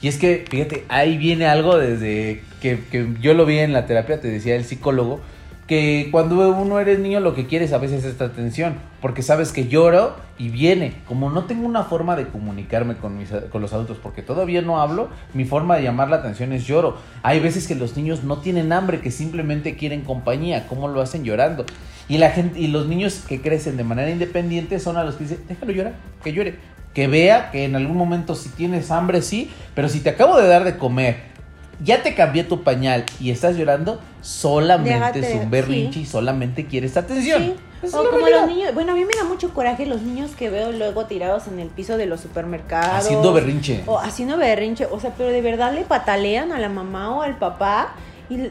Y 0.02 0.08
es 0.08 0.18
que, 0.18 0.46
fíjate, 0.50 0.86
ahí 0.90 1.18
viene 1.18 1.48
algo 1.48 1.78
desde 1.78 2.44
que, 2.62 2.86
que 2.86 3.16
yo 3.20 3.34
lo 3.34 3.46
vi 3.46 3.60
en 3.60 3.74
la 3.74 3.86
terapia, 3.88 4.22
te 4.22 4.28
decía 4.28 4.56
el 4.56 4.64
psicólogo, 4.64 5.22
que 5.68 6.08
cuando 6.12 6.50
uno 6.56 6.80
eres 6.80 6.98
niño 7.00 7.20
lo 7.20 7.36
que 7.36 7.46
quieres 7.46 7.74
a 7.74 7.78
veces 7.78 8.06
es 8.06 8.12
esta 8.12 8.26
atención, 8.26 8.76
porque 9.02 9.22
sabes 9.22 9.52
que 9.52 9.68
lloro 9.68 10.16
y 10.38 10.48
viene. 10.48 10.94
Como 11.06 11.30
no 11.30 11.44
tengo 11.44 11.68
una 11.68 11.84
forma 11.84 12.16
de 12.16 12.28
comunicarme 12.28 12.96
con, 12.96 13.18
mis, 13.18 13.30
con 13.52 13.62
los 13.62 13.74
adultos, 13.74 13.98
porque 14.02 14.22
todavía 14.22 14.62
no 14.62 14.80
hablo, 14.80 15.10
mi 15.34 15.44
forma 15.44 15.76
de 15.76 15.84
llamar 15.84 16.10
la 16.10 16.18
atención 16.18 16.54
es 16.54 16.66
lloro. 16.66 16.98
Hay 17.22 17.42
veces 17.42 17.68
que 17.68 17.76
los 17.76 17.98
niños 17.98 18.24
no 18.24 18.38
tienen 18.38 18.72
hambre, 18.72 19.02
que 19.02 19.12
simplemente 19.12 19.76
quieren 19.76 20.02
compañía, 20.02 20.68
¿cómo 20.68 20.88
lo 20.88 21.02
hacen 21.02 21.26
llorando? 21.26 21.66
Y 22.08 22.18
la 22.18 22.30
gente 22.30 22.58
y 22.60 22.68
los 22.68 22.88
niños 22.88 23.26
que 23.28 23.42
crecen 23.42 23.76
de 23.76 23.84
manera 23.84 24.10
independiente 24.10 24.80
son 24.80 24.96
a 24.96 25.04
los 25.04 25.16
que 25.16 25.26
dicen, 25.26 25.40
déjalo 25.50 25.74
llorar, 25.74 25.96
que 26.24 26.32
llore, 26.32 26.56
que 26.94 27.08
vea 27.08 27.52
que 27.52 27.66
en 27.66 27.76
algún 27.76 27.98
momento 27.98 28.36
si 28.36 28.48
tienes 28.48 28.90
hambre 28.90 29.22
sí, 29.22 29.52
pero 29.76 29.90
si 29.90 30.00
te 30.00 30.12
acabo 30.12 30.38
de 30.38 30.48
dar 30.48 30.64
de 30.64 30.78
comer, 30.78 31.37
ya 31.84 32.02
te 32.04 32.16
cambié 32.16 32.44
tu 32.44 32.64
pañal 32.64 33.06
y 33.20 33.32
estás 33.32 33.56
llorando, 33.56 34.00
solamente 34.22 35.20
Déjate, 35.20 35.36
es 35.38 35.44
un 35.44 35.52
berrinche 35.52 35.94
sí. 35.94 36.02
y 36.02 36.06
solamente 36.06 36.66
quieres 36.66 36.98
atención. 36.98 37.42
Sí. 37.44 37.56
Es 37.84 37.94
O 37.94 37.98
como 37.98 38.18
realidad. 38.18 38.40
los 38.42 38.50
niños, 38.50 38.74
bueno, 38.74 38.94
a 38.94 38.96
mí 38.96 39.06
me 39.06 39.14
da 39.14 39.24
mucho 39.24 39.54
coraje 39.54 39.86
los 39.86 40.02
niños 40.02 40.32
que 40.36 40.50
veo 40.50 40.72
luego 40.72 41.06
tirados 41.06 41.48
en 41.48 41.60
el 41.60 41.68
piso 41.68 41.98
de 41.98 42.08
los 42.08 42.22
supermercados. 42.22 43.06
Haciendo 43.06 43.34
berrinche. 43.34 43.84
O 43.86 44.00
haciendo 44.00 44.38
berrinche, 44.38 44.88
o 44.90 45.00
sea, 45.00 45.12
pero 45.16 45.30
de 45.30 45.42
verdad 45.42 45.74
le 45.74 45.82
patalean 45.82 46.52
a 46.52 46.60
la 46.60 46.70
mamá 46.70 47.16
o 47.16 47.22
al 47.22 47.38
papá. 47.38 47.94
Y 48.32 48.50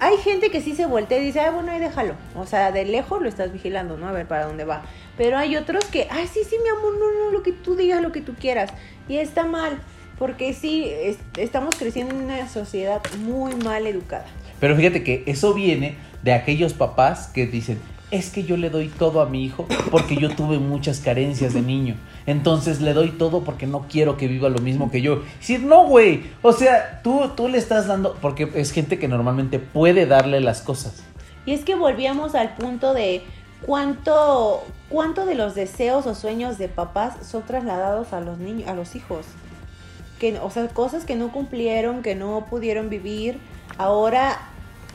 hay 0.00 0.16
gente 0.18 0.50
que 0.50 0.62
sí 0.62 0.74
se 0.74 0.86
voltea 0.86 1.18
y 1.18 1.24
dice, 1.26 1.40
ah, 1.40 1.50
bueno, 1.50 1.70
ahí 1.72 1.78
déjalo. 1.78 2.14
O 2.34 2.46
sea, 2.46 2.72
de 2.72 2.86
lejos 2.86 3.20
lo 3.20 3.28
estás 3.28 3.52
vigilando, 3.52 3.98
¿no? 3.98 4.08
A 4.08 4.12
ver 4.12 4.26
para 4.26 4.46
dónde 4.46 4.64
va. 4.64 4.82
Pero 5.18 5.36
hay 5.36 5.56
otros 5.56 5.84
que, 5.86 6.08
ay, 6.10 6.26
sí, 6.26 6.40
sí, 6.48 6.56
mi 6.62 6.68
amor, 6.70 6.98
no, 6.98 7.24
no, 7.24 7.30
lo 7.32 7.42
que 7.42 7.52
tú 7.52 7.76
digas, 7.76 8.00
lo 8.02 8.12
que 8.12 8.22
tú 8.22 8.34
quieras. 8.34 8.70
Y 9.06 9.18
está 9.18 9.44
mal, 9.44 9.78
porque 10.18 10.52
sí, 10.54 10.86
es- 10.90 11.18
estamos 11.36 11.74
creciendo 11.76 12.14
en 12.14 12.24
una 12.24 12.48
sociedad 12.48 13.00
muy 13.24 13.54
mal 13.56 13.86
educada. 13.86 14.26
Pero 14.60 14.74
fíjate 14.76 15.02
que 15.04 15.22
eso 15.26 15.52
viene 15.54 15.96
de 16.22 16.32
aquellos 16.32 16.72
papás 16.72 17.28
que 17.28 17.46
dicen, 17.46 17.78
es 18.10 18.30
que 18.30 18.44
yo 18.44 18.56
le 18.56 18.70
doy 18.70 18.88
todo 18.88 19.20
a 19.20 19.26
mi 19.28 19.44
hijo 19.44 19.66
porque 19.90 20.16
yo 20.16 20.30
tuve 20.30 20.58
muchas 20.58 21.00
carencias 21.00 21.54
de 21.54 21.60
niño. 21.60 21.96
Entonces 22.24 22.80
le 22.80 22.92
doy 22.94 23.10
todo 23.10 23.42
porque 23.42 23.66
no 23.66 23.86
quiero 23.90 24.16
que 24.16 24.28
viva 24.28 24.48
lo 24.48 24.60
mismo 24.60 24.90
que 24.90 25.02
yo. 25.02 25.22
Decir, 25.38 25.60
no, 25.62 25.86
güey. 25.86 26.22
O 26.42 26.52
sea, 26.52 27.00
tú, 27.02 27.30
tú 27.36 27.48
le 27.48 27.58
estás 27.58 27.86
dando, 27.88 28.16
porque 28.22 28.48
es 28.54 28.70
gente 28.70 28.98
que 28.98 29.08
normalmente 29.08 29.58
puede 29.58 30.06
darle 30.06 30.40
las 30.40 30.62
cosas. 30.62 31.02
Y 31.46 31.52
es 31.52 31.64
que 31.64 31.74
volvíamos 31.74 32.34
al 32.36 32.54
punto 32.54 32.94
de 32.94 33.22
cuánto, 33.80 34.64
cuánto 34.88 35.26
de 35.26 35.34
los 35.34 35.54
deseos 35.54 36.06
o 36.06 36.14
sueños 36.14 36.58
de 36.58 36.68
papás 36.68 37.14
son 37.28 37.42
trasladados 37.42 38.12
a 38.12 38.20
los 38.20 38.38
niños, 38.38 38.68
a 38.68 38.74
los 38.74 38.96
hijos. 38.96 39.26
Que, 40.20 40.38
o 40.38 40.50
sea, 40.50 40.68
cosas 40.68 41.04
que 41.04 41.14
no 41.16 41.30
cumplieron, 41.32 42.02
que 42.02 42.14
no 42.14 42.46
pudieron 42.48 42.88
vivir. 42.88 43.38
Ahora 43.78 44.38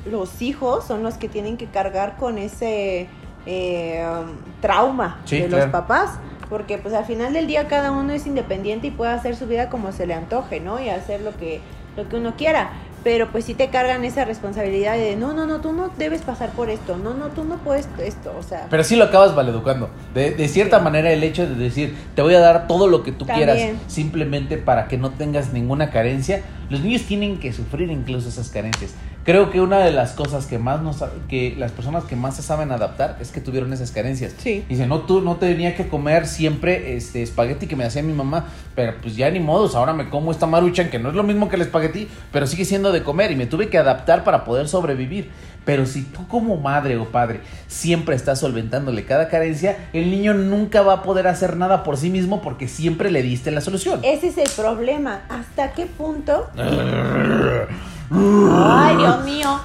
los 0.09 0.41
hijos 0.41 0.85
son 0.85 1.03
los 1.03 1.15
que 1.15 1.29
tienen 1.29 1.57
que 1.57 1.67
cargar 1.67 2.17
con 2.17 2.37
ese 2.37 3.07
eh, 3.45 4.03
um, 4.07 4.31
trauma 4.61 5.19
Sí, 5.25 5.39
de 5.41 5.47
claro. 5.47 5.65
los 5.65 5.71
papás. 5.71 6.11
Porque 6.49 6.77
pues 6.77 6.93
al 6.93 7.05
final 7.05 7.31
del 7.33 7.47
día 7.47 7.67
cada 7.67 7.91
uno 7.91 8.11
es 8.11 8.27
independiente 8.27 8.87
y 8.87 8.91
puede 8.91 9.11
hacer 9.11 9.35
su 9.35 9.47
vida 9.47 9.69
como 9.69 9.91
se 9.93 10.05
le 10.05 10.13
antoje, 10.13 10.59
¿no? 10.59 10.81
Y 10.81 10.89
hacer 10.89 11.21
lo 11.21 11.37
que, 11.37 11.61
lo 11.95 12.09
que 12.09 12.17
uno 12.17 12.35
quiera. 12.35 12.71
Pero 13.03 13.31
pues 13.31 13.45
sí 13.45 13.55
te 13.55 13.69
cargan 13.69 14.05
esa 14.05 14.25
responsabilidad 14.25 14.95
de 14.95 15.15
no, 15.15 15.33
no, 15.33 15.47
no, 15.47 15.59
tú 15.59 15.73
no 15.73 15.89
debes 15.97 16.21
pasar 16.21 16.49
por 16.51 16.69
esto, 16.69 16.97
no, 16.97 17.15
no, 17.15 17.29
tú 17.29 17.43
no 17.43 17.55
puedes 17.57 17.87
esto, 17.97 18.31
o 18.37 18.43
sea. 18.43 18.67
Pero 18.69 18.83
sí 18.83 18.95
lo 18.95 19.05
acabas 19.05 19.35
maleducando. 19.35 19.89
De, 20.13 20.31
de 20.31 20.47
cierta 20.47 20.77
Sí. 20.77 20.83
manera 20.83 21.11
el 21.11 21.23
hecho 21.23 21.47
de 21.47 21.55
decir, 21.55 21.95
te 22.15 22.21
voy 22.21 22.35
a 22.35 22.39
dar 22.39 22.67
todo 22.67 22.87
lo 22.87 23.01
que 23.01 23.11
tú 23.11 23.25
También. 23.25 23.49
quieras, 23.49 23.75
simplemente 23.87 24.57
para 24.57 24.87
que 24.87 24.97
no 24.99 25.09
tengas 25.09 25.51
ninguna 25.51 25.89
carencia, 25.89 26.43
los 26.69 26.81
niños 26.81 27.01
tienen 27.03 27.39
que 27.39 27.51
sufrir 27.53 27.89
incluso 27.89 28.29
esas 28.29 28.49
carencias. 28.49 28.91
Creo 29.23 29.51
que 29.51 29.61
una 29.61 29.79
de 29.79 29.91
las 29.91 30.13
cosas 30.13 30.47
que 30.47 30.57
más 30.57 30.81
nos, 30.81 31.03
que 31.29 31.55
las 31.57 31.71
personas 31.71 32.05
que 32.05 32.15
más 32.15 32.35
se 32.35 32.41
saben 32.41 32.71
adaptar 32.71 33.17
es 33.19 33.31
que 33.31 33.39
tuvieron 33.39 33.71
esas 33.71 33.91
carencias. 33.91 34.33
Sí. 34.37 34.65
Dicen, 34.67 34.89
no, 34.89 35.01
tú 35.01 35.21
no 35.21 35.35
tenía 35.35 35.75
que 35.75 35.87
comer 35.87 36.25
siempre 36.25 36.95
este 36.95 37.21
espagueti 37.21 37.67
que 37.67 37.75
me 37.75 37.83
hacía 37.83 38.01
mi 38.01 38.13
mamá, 38.13 38.45
pero 38.75 38.95
pues 38.99 39.15
ya 39.15 39.29
ni 39.29 39.39
modos, 39.39 39.75
ahora 39.75 39.93
me 39.93 40.09
como 40.09 40.31
esta 40.31 40.47
maruchan 40.47 40.89
que 40.89 40.97
no 40.97 41.09
es 41.09 41.15
lo 41.15 41.21
mismo 41.21 41.49
que 41.49 41.55
el 41.55 41.61
espagueti, 41.61 42.07
pero 42.31 42.47
sigue 42.47 42.65
siendo 42.65 42.91
de 42.91 43.03
comer 43.03 43.31
y 43.31 43.35
me 43.35 43.45
tuve 43.45 43.69
que 43.69 43.77
adaptar 43.77 44.23
para 44.23 44.43
poder 44.43 44.67
sobrevivir. 44.67 45.29
Pero 45.63 45.85
si 45.85 46.01
tú 46.01 46.27
como 46.27 46.57
madre 46.57 46.97
o 46.97 47.11
padre 47.11 47.41
siempre 47.67 48.15
estás 48.15 48.39
solventándole 48.39 49.05
cada 49.05 49.27
carencia, 49.27 49.77
el 49.93 50.09
niño 50.09 50.33
nunca 50.33 50.81
va 50.81 50.93
a 50.93 51.03
poder 51.03 51.27
hacer 51.27 51.55
nada 51.55 51.83
por 51.83 51.97
sí 51.97 52.09
mismo 52.09 52.41
porque 52.41 52.67
siempre 52.67 53.11
le 53.11 53.21
diste 53.21 53.51
la 53.51 53.61
solución. 53.61 53.99
Ese 54.03 54.29
es 54.29 54.37
el 54.39 54.49
problema. 54.55 55.21
¿Hasta 55.29 55.73
qué 55.73 55.85
punto? 55.85 56.49
Ay, 58.13 58.97
Dios 58.97 59.23
mío. 59.25 59.59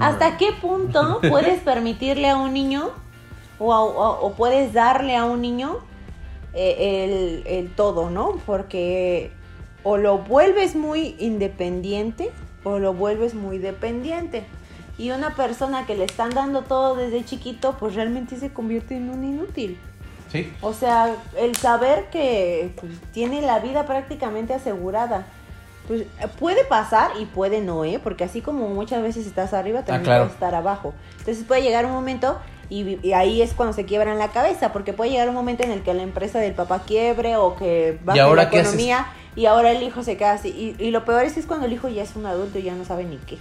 ¿Hasta 0.00 0.36
qué 0.36 0.52
punto 0.60 1.20
puedes 1.28 1.60
permitirle 1.60 2.28
a 2.28 2.36
un 2.36 2.52
niño 2.52 2.90
o, 3.58 3.72
a- 3.72 3.82
o- 3.84 4.26
o 4.26 4.32
puedes 4.34 4.72
darle 4.72 5.16
a 5.16 5.24
un 5.24 5.40
niño 5.40 5.78
eh, 6.52 7.42
el, 7.46 7.46
el 7.46 7.74
todo, 7.74 8.10
¿no? 8.10 8.32
Porque 8.46 9.30
o 9.82 9.96
lo 9.96 10.18
vuelves 10.18 10.76
muy 10.76 11.16
independiente 11.18 12.30
o 12.64 12.78
lo 12.78 12.94
vuelves 12.94 13.34
muy 13.34 13.58
dependiente. 13.58 14.44
Y 14.96 15.10
una 15.10 15.30
persona 15.34 15.86
que 15.86 15.96
le 15.96 16.04
están 16.04 16.30
dando 16.30 16.62
todo 16.62 16.94
desde 16.94 17.24
chiquito, 17.24 17.76
pues 17.80 17.94
realmente 17.94 18.36
se 18.38 18.52
convierte 18.52 18.96
en 18.96 19.10
un 19.10 19.24
inútil. 19.24 19.78
Sí. 20.30 20.52
O 20.62 20.72
sea, 20.72 21.14
el 21.36 21.56
saber 21.56 22.06
que 22.10 22.72
pues, 22.80 22.92
tiene 23.12 23.42
la 23.42 23.58
vida 23.58 23.86
prácticamente 23.86 24.54
asegurada. 24.54 25.26
Pues 25.86 26.04
puede 26.38 26.64
pasar 26.64 27.10
y 27.20 27.26
puede 27.26 27.60
no, 27.60 27.84
¿eh? 27.84 28.00
Porque 28.02 28.24
así 28.24 28.40
como 28.40 28.68
muchas 28.68 29.02
veces 29.02 29.26
estás 29.26 29.52
arriba, 29.52 29.80
también 29.84 30.00
Ah, 30.00 30.04
claro. 30.04 30.22
puedes 30.24 30.34
estar 30.34 30.54
abajo. 30.54 30.94
Entonces 31.18 31.44
puede 31.44 31.62
llegar 31.62 31.84
un 31.84 31.92
momento 31.92 32.38
y, 32.70 32.98
y 33.06 33.12
ahí 33.12 33.42
es 33.42 33.52
cuando 33.52 33.74
se 33.74 33.84
quiebran 33.84 34.18
la 34.18 34.28
cabeza, 34.28 34.72
porque 34.72 34.92
puede 34.94 35.10
llegar 35.10 35.28
un 35.28 35.34
momento 35.34 35.62
en 35.62 35.70
el 35.70 35.82
que 35.82 35.92
la 35.92 36.02
empresa 36.02 36.38
del 36.38 36.54
papá 36.54 36.82
quiebre 36.86 37.36
o 37.36 37.54
que 37.56 37.98
baje 38.04 38.20
ahora 38.20 38.44
la 38.44 38.48
haces? 38.48 38.60
economía 38.62 39.06
y 39.36 39.44
ahora 39.46 39.72
el 39.72 39.82
hijo 39.82 40.02
se 40.02 40.16
queda 40.16 40.32
así. 40.32 40.48
Y, 40.78 40.82
y 40.82 40.90
lo 40.90 41.04
peor 41.04 41.24
es 41.24 41.34
que 41.34 41.40
es 41.40 41.46
cuando 41.46 41.66
el 41.66 41.72
hijo 41.74 41.88
ya 41.88 42.02
es 42.02 42.16
un 42.16 42.24
adulto 42.24 42.58
y 42.58 42.62
ya 42.62 42.74
no 42.74 42.84
sabe 42.86 43.04
ni 43.04 43.18
qué. 43.18 43.36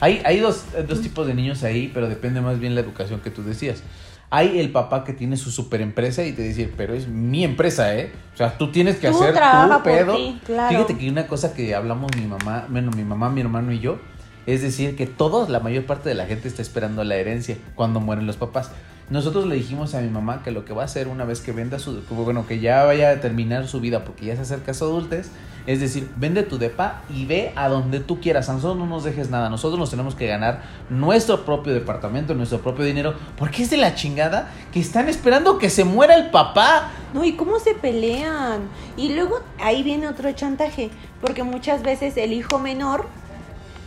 Hay, 0.00 0.20
hay 0.24 0.40
dos, 0.40 0.64
eh, 0.76 0.84
dos 0.86 1.00
tipos 1.00 1.26
de 1.26 1.32
niños 1.34 1.64
ahí, 1.64 1.90
pero 1.94 2.08
depende 2.08 2.40
más 2.42 2.58
bien 2.60 2.74
la 2.74 2.82
educación 2.82 3.20
que 3.20 3.30
tú 3.30 3.42
decías. 3.42 3.82
Hay 4.30 4.58
el 4.58 4.70
papá 4.70 5.04
que 5.04 5.14
tiene 5.14 5.36
su 5.36 5.50
super 5.50 5.80
empresa 5.80 6.22
y 6.24 6.32
te 6.32 6.42
dice, 6.42 6.70
pero 6.76 6.92
es 6.94 7.08
mi 7.08 7.44
empresa, 7.44 7.96
¿eh? 7.96 8.12
O 8.34 8.36
sea, 8.36 8.58
tú 8.58 8.70
tienes 8.70 8.96
que 8.96 9.08
Tú 9.10 9.16
hacer 9.22 9.34
tu 9.34 9.82
pedo. 9.82 10.16
ti, 10.16 10.38
claro. 10.44 10.68
Fíjate 10.68 10.98
que 10.98 11.08
una 11.08 11.26
cosa 11.26 11.54
que 11.54 11.74
hablamos 11.74 12.10
mi 12.16 12.26
mamá, 12.26 12.66
bueno, 12.68 12.90
mi 12.94 13.04
mamá, 13.04 13.30
mi 13.30 13.40
hermano 13.40 13.72
y 13.72 13.80
yo, 13.80 13.98
es 14.46 14.62
decir, 14.62 14.96
que 14.96 15.06
todos, 15.06 15.48
la 15.48 15.60
mayor 15.60 15.86
parte 15.86 16.08
de 16.08 16.14
la 16.14 16.26
gente 16.26 16.48
está 16.48 16.62
esperando 16.62 17.04
la 17.04 17.16
herencia 17.16 17.56
cuando 17.74 18.00
mueren 18.00 18.26
los 18.26 18.36
papás. 18.36 18.70
Nosotros 19.10 19.46
le 19.46 19.54
dijimos 19.54 19.94
a 19.94 20.00
mi 20.00 20.10
mamá 20.10 20.42
que 20.42 20.50
lo 20.50 20.64
que 20.64 20.74
va 20.74 20.82
a 20.82 20.84
hacer 20.84 21.08
una 21.08 21.24
vez 21.24 21.40
que 21.40 21.52
venda 21.52 21.78
su, 21.78 22.02
bueno, 22.10 22.46
que 22.46 22.60
ya 22.60 22.84
vaya 22.84 23.10
a 23.10 23.20
terminar 23.20 23.66
su 23.66 23.80
vida 23.80 24.04
porque 24.04 24.26
ya 24.26 24.36
se 24.36 24.42
acerca 24.42 24.72
a 24.72 24.74
su 24.74 24.84
adultez, 24.84 25.30
es 25.68 25.80
decir, 25.80 26.10
vende 26.16 26.42
tu 26.44 26.58
depa 26.58 27.02
y 27.14 27.26
ve 27.26 27.52
a 27.54 27.68
donde 27.68 28.00
tú 28.00 28.20
quieras. 28.20 28.48
A 28.48 28.54
nosotros 28.54 28.78
no 28.78 28.86
nos 28.86 29.04
dejes 29.04 29.28
nada. 29.28 29.50
Nosotros 29.50 29.78
nos 29.78 29.90
tenemos 29.90 30.14
que 30.14 30.26
ganar 30.26 30.62
nuestro 30.88 31.44
propio 31.44 31.74
departamento, 31.74 32.34
nuestro 32.34 32.60
propio 32.60 32.86
dinero. 32.86 33.14
Porque 33.36 33.64
es 33.64 33.70
de 33.70 33.76
la 33.76 33.94
chingada 33.94 34.50
que 34.72 34.80
están 34.80 35.10
esperando 35.10 35.58
que 35.58 35.68
se 35.68 35.84
muera 35.84 36.14
el 36.14 36.30
papá. 36.30 36.90
No, 37.12 37.22
¿y 37.22 37.34
cómo 37.34 37.58
se 37.58 37.74
pelean? 37.74 38.62
Y 38.96 39.14
luego 39.14 39.40
ahí 39.60 39.82
viene 39.82 40.08
otro 40.08 40.32
chantaje, 40.32 40.88
porque 41.20 41.42
muchas 41.42 41.82
veces 41.82 42.16
el 42.16 42.32
hijo 42.32 42.58
menor 42.58 43.06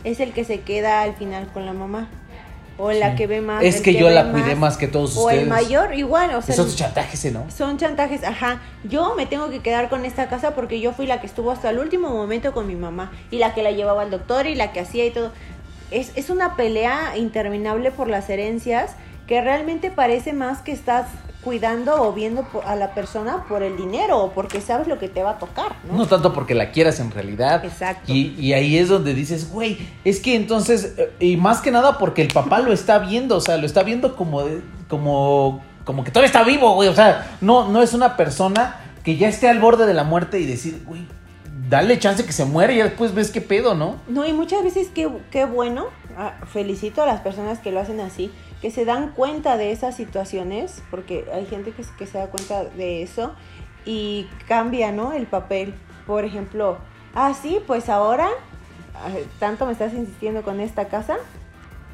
es 0.04 0.20
el 0.20 0.34
que 0.34 0.44
se 0.44 0.62
queda 0.62 1.02
al 1.02 1.16
final 1.16 1.48
con 1.52 1.66
la 1.66 1.74
mamá. 1.74 2.08
O 2.84 2.92
la 2.92 3.12
Sí. 3.12 3.16
que 3.18 3.28
ve 3.28 3.42
más. 3.42 3.64
Es 3.64 3.80
que 3.82 3.94
yo 3.94 4.10
la 4.10 4.32
cuidé 4.32 4.56
más 4.56 4.76
que 4.78 4.88
todos 4.88 5.16
O 5.16 5.26
ustedes. 5.26 5.44
el 5.44 5.50
mayor, 5.50 5.94
igual, 5.94 6.34
o 6.34 6.42
sea. 6.42 6.54
Es 6.56 6.60
otro 6.60 6.74
chantaje 6.76 7.14
ese, 7.16 7.30
¿no? 7.32 7.46
Son 7.56 7.78
chantajes, 7.78 8.24
ajá. 8.24 8.60
Yo 8.84 9.14
me 9.16 9.26
tengo 9.28 9.50
que 9.52 9.60
quedar 9.60 9.88
con 9.90 10.04
esta 10.04 10.28
casa 10.30 10.56
porque 10.56 10.80
yo 10.80 10.92
fui 10.92 11.06
la 11.06 11.22
que 11.22 11.28
estuvo 11.28 11.52
hasta 11.52 11.70
el 11.70 11.78
último 11.80 12.10
momento 12.10 12.54
con 12.54 12.66
mi 12.66 12.76
mamá 12.76 13.12
y 13.30 13.38
la 13.38 13.54
que 13.54 13.62
la 13.62 13.70
llevaba 13.72 14.02
al 14.02 14.10
doctor 14.10 14.48
y 14.48 14.56
la 14.56 14.72
que 14.72 14.80
hacía 14.80 15.06
y 15.06 15.12
todo. 15.12 15.32
Es, 15.92 16.12
es 16.16 16.30
una 16.30 16.56
pelea 16.56 17.18
interminable 17.18 17.92
por 17.92 18.08
las 18.08 18.30
herencias 18.30 18.96
que 19.28 19.42
realmente 19.42 19.92
parece 19.92 20.34
más 20.34 20.60
que 20.64 20.72
estás 20.72 21.06
cuidando 21.44 22.02
o 22.04 22.14
viendo 22.14 22.46
a 22.66 22.76
la 22.76 22.94
persona 22.94 23.46
por 23.48 23.64
el 23.64 23.76
dinero 23.76 24.20
o 24.20 24.32
porque 24.32 24.62
sabes 24.62 24.88
lo 24.88 25.00
que 25.00 25.10
te 25.10 25.24
va 25.24 25.32
a 25.32 25.38
tocar, 25.40 25.76
¿no? 25.90 25.98
No 25.98 26.08
tanto 26.08 26.34
porque 26.34 26.54
la 26.54 26.72
quieras 26.72 27.00
en 27.00 27.12
realidad. 27.12 27.66
Exacto. 27.66 28.12
Y, 28.12 28.36
y 28.40 28.54
ahí 28.54 28.78
es 28.78 28.90
donde 28.90 29.14
dices, 29.14 29.52
güey, 29.52 29.78
es 30.06 30.20
que 30.20 30.36
entonces, 30.36 30.94
eh, 30.98 31.14
y 31.20 31.38
más 31.38 31.62
que 31.62 31.72
nada 31.72 31.98
porque 31.98 32.22
el 32.22 32.32
papá 32.32 32.60
lo 32.60 32.72
está 32.72 33.00
viendo, 33.00 33.38
o 33.38 33.42
sea, 33.42 33.58
lo 33.58 33.66
está 33.66 33.84
viendo 33.84 34.16
como, 34.16 34.44
como, 34.88 35.62
como 35.84 36.04
que 36.04 36.12
todavía 36.12 36.28
está 36.28 36.44
vivo, 36.44 36.76
güey. 36.76 36.90
O 36.90 36.96
sea, 36.96 37.38
no, 37.42 37.70
no 37.70 37.82
es 37.82 37.94
una 37.94 38.16
persona 38.16 38.80
que 39.04 39.18
ya 39.18 39.28
esté 39.28 39.50
al 39.50 39.60
borde 39.60 39.86
de 39.88 39.94
la 39.94 40.04
muerte 40.04 40.40
y 40.40 40.46
decir, 40.46 40.84
güey, 40.86 41.08
dale 41.70 41.98
chance 41.98 42.26
que 42.26 42.34
se 42.34 42.46
muere 42.46 42.76
y 42.76 42.78
después 42.78 43.16
ves 43.16 43.32
qué 43.32 43.42
pedo, 43.42 43.74
¿no? 43.74 43.96
No, 44.08 44.28
y 44.28 44.34
muchas 44.34 44.64
veces 44.64 44.90
qué, 44.94 45.10
qué 45.32 45.46
bueno, 45.46 45.88
ah, 46.18 46.34
felicito 46.46 47.02
a 47.02 47.06
las 47.06 47.22
personas 47.22 47.60
que 47.60 47.72
lo 47.72 47.80
hacen 47.80 48.00
así, 48.00 48.32
que 48.62 48.72
se 48.72 48.86
dan 48.86 49.12
cuenta 49.12 49.58
de 49.58 49.72
esas 49.72 49.96
situaciones, 49.96 50.84
porque 50.92 51.26
hay 51.34 51.46
gente 51.48 51.72
que, 51.72 51.84
se- 52.06 52.18
da 52.18 52.28
cuenta 52.28 52.64
de 52.64 53.02
eso 53.02 53.34
y 53.86 54.28
cambia, 54.48 54.92
¿no? 54.92 55.14
El 55.14 55.26
papel. 55.26 55.74
Por 56.06 56.26
ejemplo, 56.26 56.78
ah, 57.16 57.34
sí, 57.34 57.60
pues 57.66 57.90
ahora, 57.90 58.30
ah, 58.96 59.10
tanto 59.40 59.66
me 59.66 59.72
estás 59.72 59.94
insistiendo 59.94 60.44
con 60.44 60.60
esta 60.60 60.86
casa, 60.86 61.18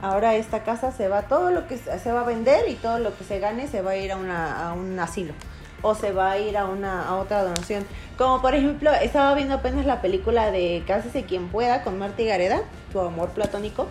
ahora 0.02 0.36
esta 0.36 0.64
casa 0.64 0.92
se 0.92 1.08
va, 1.08 1.24
todo 1.24 1.52
lo 1.52 1.68
que 1.68 1.78
se 1.78 2.12
va 2.12 2.22
a 2.22 2.26
vender 2.26 2.68
y 2.70 2.76
todo 2.76 3.00
lo 3.00 3.16
que 3.18 3.24
se 3.24 3.40
gane 3.40 3.68
se 3.68 3.82
va 3.82 3.92
a 3.92 3.98
ir 3.98 4.12
a, 4.12 4.74
un 4.74 5.00
asilo 5.00 5.34
o 5.82 5.94
se 5.96 6.12
va 6.12 6.32
a 6.32 6.40
ir 6.40 6.58
a 6.58 6.66
una 6.66 7.16
otra 7.18 7.44
donación. 7.44 7.86
Como 8.18 8.42
por 8.42 8.56
ejemplo, 8.56 8.92
estaba 8.94 9.34
viendo 9.36 9.56
apenas 9.56 9.86
la 9.86 10.02
película 10.02 10.52
de 10.52 10.84
Cásese 10.88 11.24
quien 11.24 11.50
pueda 11.50 11.84
con 11.84 12.00
Marta 12.00 12.22
y 12.22 12.26
Gareda, 12.26 12.62
tu 12.92 13.00
amor 13.00 13.30
platónico. 13.30 13.88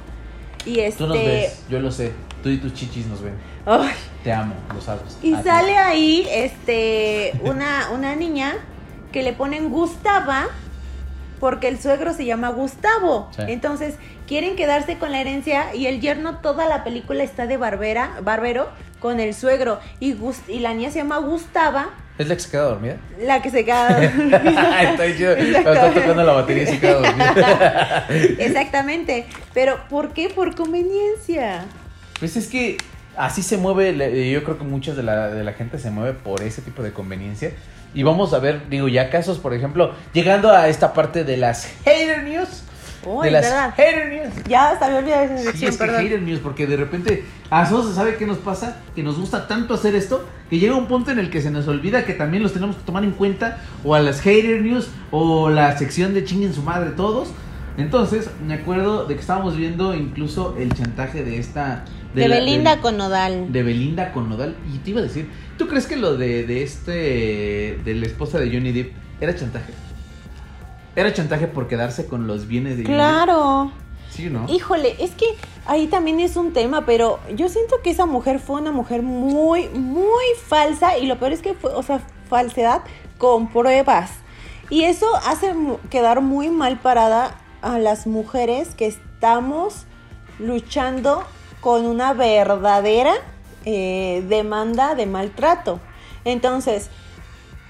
Y 0.66 0.80
este 0.80 0.98
Tú 0.98 1.06
nos 1.06 1.16
ves, 1.18 1.62
yo 1.68 1.80
lo 1.80 1.90
sé. 1.90 2.12
Tú 2.42 2.48
y 2.50 2.58
tus 2.58 2.74
chichis 2.74 3.06
nos 3.06 3.22
ven. 3.22 3.34
Te 4.22 4.32
amo, 4.32 4.54
lo 4.74 4.80
sabes. 4.80 5.18
y 5.22 5.32
A 5.34 5.38
ti. 5.38 5.48
sale 5.48 5.76
ahí 5.78 6.26
este 6.30 7.32
una 7.42 7.90
una 7.92 8.14
niña 8.16 8.54
que 9.12 9.22
le 9.22 9.32
ponen 9.32 9.70
Gustava 9.70 10.46
porque 11.40 11.68
el 11.68 11.80
suegro 11.80 12.12
se 12.12 12.24
llama 12.24 12.48
Gustavo. 12.50 13.30
Sí. 13.34 13.42
Entonces, 13.48 13.96
quieren 14.26 14.56
quedarse 14.56 14.98
con 14.98 15.12
la 15.12 15.20
herencia 15.20 15.74
y 15.74 15.86
el 15.86 16.00
yerno 16.00 16.38
toda 16.38 16.66
la 16.66 16.82
película 16.84 17.22
está 17.22 17.46
de 17.46 17.56
barbera, 17.56 18.18
barbero 18.22 18.68
con 19.00 19.20
el 19.20 19.34
suegro 19.34 19.78
y 20.00 20.16
y 20.48 20.58
la 20.60 20.74
niña 20.74 20.90
se 20.90 20.98
llama 20.98 21.18
Gustava, 21.18 21.90
¿Es 22.18 22.28
la 22.28 22.34
que 22.34 22.40
se 22.40 22.50
queda 22.50 22.62
dormida? 22.62 22.96
la 23.20 23.42
que 23.42 23.50
se 23.50 23.64
queda 23.64 24.02
está 24.82 25.16
chido. 25.16 25.32
Está 25.32 25.92
tocando 25.92 26.24
la 26.24 26.32
batería 26.32 26.62
y 26.62 26.66
se 26.66 26.80
queda 26.80 26.94
dormida. 26.94 28.06
Exactamente. 28.38 29.26
Pero 29.52 29.78
¿por 29.88 30.12
qué? 30.12 30.30
Por 30.30 30.54
conveniencia. 30.54 31.64
Pues 32.18 32.36
es 32.36 32.46
que 32.48 32.78
así 33.16 33.42
se 33.42 33.58
mueve, 33.58 34.30
yo 34.30 34.44
creo 34.44 34.58
que 34.58 34.64
muchas 34.64 34.96
de 34.96 35.02
la, 35.02 35.28
de 35.28 35.44
la 35.44 35.52
gente 35.52 35.78
se 35.78 35.90
mueve 35.90 36.14
por 36.14 36.42
ese 36.42 36.62
tipo 36.62 36.82
de 36.82 36.92
conveniencia. 36.92 37.52
Y 37.94 38.02
vamos 38.02 38.34
a 38.34 38.38
ver, 38.38 38.68
digo, 38.68 38.88
ya 38.88 39.10
casos, 39.10 39.38
por 39.38 39.54
ejemplo, 39.54 39.94
llegando 40.12 40.50
a 40.50 40.68
esta 40.68 40.92
parte 40.92 41.24
de 41.24 41.36
las 41.36 41.66
hater 41.84 42.22
news. 42.22 42.62
Uy, 43.06 43.26
de 43.26 43.30
las 43.30 43.42
¿verdad? 43.44 43.74
hater 43.76 44.08
news. 44.12 44.34
Ya 44.48 44.70
hasta 44.70 44.88
me 44.88 44.96
olvidé 44.98 45.24
esa 45.24 45.38
Sí, 45.38 45.44
sección, 45.44 45.70
es 45.70 45.76
que 45.78 45.84
perdón. 45.84 46.02
hater 46.02 46.22
news, 46.22 46.40
porque 46.40 46.66
de 46.66 46.76
repente 46.76 47.24
a 47.50 47.62
nosotros 47.62 47.94
sabe 47.94 48.16
qué 48.16 48.26
nos 48.26 48.38
pasa, 48.38 48.78
que 48.94 49.02
nos 49.02 49.18
gusta 49.18 49.46
tanto 49.46 49.74
hacer 49.74 49.94
esto, 49.94 50.28
que 50.50 50.58
llega 50.58 50.74
un 50.74 50.86
punto 50.86 51.10
en 51.12 51.18
el 51.18 51.30
que 51.30 51.40
se 51.40 51.50
nos 51.50 51.68
olvida 51.68 52.04
que 52.04 52.12
también 52.14 52.42
los 52.42 52.52
tenemos 52.52 52.76
que 52.76 52.82
tomar 52.82 53.04
en 53.04 53.12
cuenta, 53.12 53.58
o 53.84 53.94
a 53.94 54.00
las 54.00 54.20
hater 54.20 54.60
news, 54.60 54.88
o 55.10 55.48
la 55.50 55.78
sección 55.78 56.12
de 56.14 56.24
chinguen 56.24 56.52
su 56.52 56.62
madre 56.62 56.90
todos. 56.90 57.28
Entonces, 57.78 58.30
me 58.46 58.54
acuerdo 58.54 59.04
de 59.04 59.14
que 59.14 59.20
estábamos 59.20 59.54
viendo 59.56 59.94
incluso 59.94 60.56
el 60.58 60.72
chantaje 60.72 61.22
de 61.24 61.38
esta... 61.38 61.84
De, 62.14 62.26
la- 62.26 62.36
Belinda 62.36 62.80
con 62.80 62.96
Nodal. 62.96 63.52
de 63.52 63.62
Belinda 63.62 64.12
con 64.12 64.30
Nodal. 64.30 64.56
Y 64.74 64.78
te 64.78 64.90
iba 64.92 65.00
a 65.00 65.02
decir, 65.02 65.28
¿tú 65.58 65.68
crees 65.68 65.86
que 65.86 65.96
lo 65.96 66.16
de, 66.16 66.46
de 66.46 66.62
este, 66.62 67.78
de 67.84 67.94
la 67.94 68.06
esposa 68.06 68.38
de 68.38 68.46
Johnny 68.50 68.72
Depp 68.72 68.92
era 69.20 69.34
chantaje? 69.36 69.74
Era 70.96 71.12
chantaje 71.12 71.46
por 71.46 71.68
quedarse 71.68 72.06
con 72.06 72.26
los 72.26 72.48
bienes 72.48 72.78
de. 72.78 72.84
Claro. 72.84 73.70
Sí, 74.10 74.30
¿no? 74.30 74.46
Híjole, 74.48 74.96
es 74.98 75.10
que 75.10 75.26
ahí 75.66 75.88
también 75.88 76.20
es 76.20 76.36
un 76.36 76.54
tema, 76.54 76.86
pero 76.86 77.20
yo 77.34 77.50
siento 77.50 77.82
que 77.82 77.90
esa 77.90 78.06
mujer 78.06 78.38
fue 78.38 78.60
una 78.60 78.72
mujer 78.72 79.02
muy, 79.02 79.68
muy 79.68 80.24
falsa 80.46 80.96
y 80.96 81.06
lo 81.06 81.18
peor 81.18 81.32
es 81.32 81.42
que 81.42 81.52
fue, 81.52 81.74
o 81.74 81.82
sea, 81.82 82.00
falsedad 82.28 82.82
con 83.18 83.48
pruebas. 83.48 84.10
Y 84.70 84.84
eso 84.84 85.06
hace 85.26 85.54
quedar 85.90 86.22
muy 86.22 86.48
mal 86.48 86.78
parada 86.80 87.36
a 87.60 87.78
las 87.78 88.06
mujeres 88.06 88.74
que 88.74 88.86
estamos 88.86 89.84
luchando 90.38 91.24
con 91.60 91.84
una 91.84 92.14
verdadera 92.14 93.14
eh, 93.64 94.24
demanda 94.28 94.94
de 94.94 95.04
maltrato. 95.06 95.80
Entonces, 96.24 96.90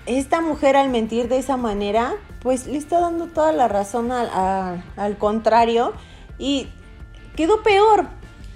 esta 0.07 0.41
mujer 0.41 0.77
al 0.77 0.91
mentir 0.91 1.29
de 1.29 1.39
esa 1.39 1.57
manera, 1.57 2.15
pues 2.47 2.69
le 2.69 2.79
está 2.79 3.01
dando 3.01 3.27
toda 3.27 3.51
la 3.51 3.67
razón 3.67 4.13
al, 4.13 4.29
a- 4.33 4.77
al 4.97 5.19
contrario 5.19 5.93
y 6.39 6.69
quedó 7.35 7.61
peor. 7.65 8.07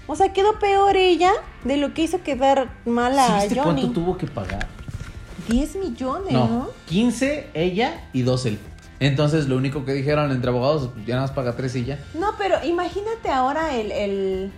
O 0.07 0.15
sea, 0.15 0.33
quedó 0.33 0.61
peor 0.61 0.97
ella 0.97 1.33
de 1.65 1.77
lo 1.77 1.93
que 1.93 2.03
hizo 2.03 2.23
quedar 2.23 2.71
mal 2.85 3.15
¿Sí 3.15 3.19
a 3.19 3.35
viste 3.43 3.61
Johnny. 3.61 3.83
cuánto 3.83 4.01
tuvo 4.01 4.17
que 4.17 4.29
pagar? 4.29 4.69
10 5.49 5.75
millones, 5.75 6.33
¿no? 6.33 6.47
No, 6.47 6.69
15 6.87 7.51
ella 7.53 8.05
y 8.13 8.23
2 8.23 8.47
él. 8.47 8.59
Entonces 9.01 9.49
lo 9.49 9.57
único 9.57 9.85
que 9.85 9.93
dijeron 9.93 10.31
entre 10.31 10.51
abogados, 10.51 10.91
pues 10.95 11.05
ya 11.05 11.17
nada 11.17 11.27
más 11.27 11.35
paga 11.35 11.57
3 11.57 11.75
y 11.75 11.85
ya. 11.87 11.99
No, 12.15 12.29
pero 12.39 12.65
imagínate 12.65 13.29
ahora 13.29 13.75
el, 13.75 13.91
el- 13.91 14.53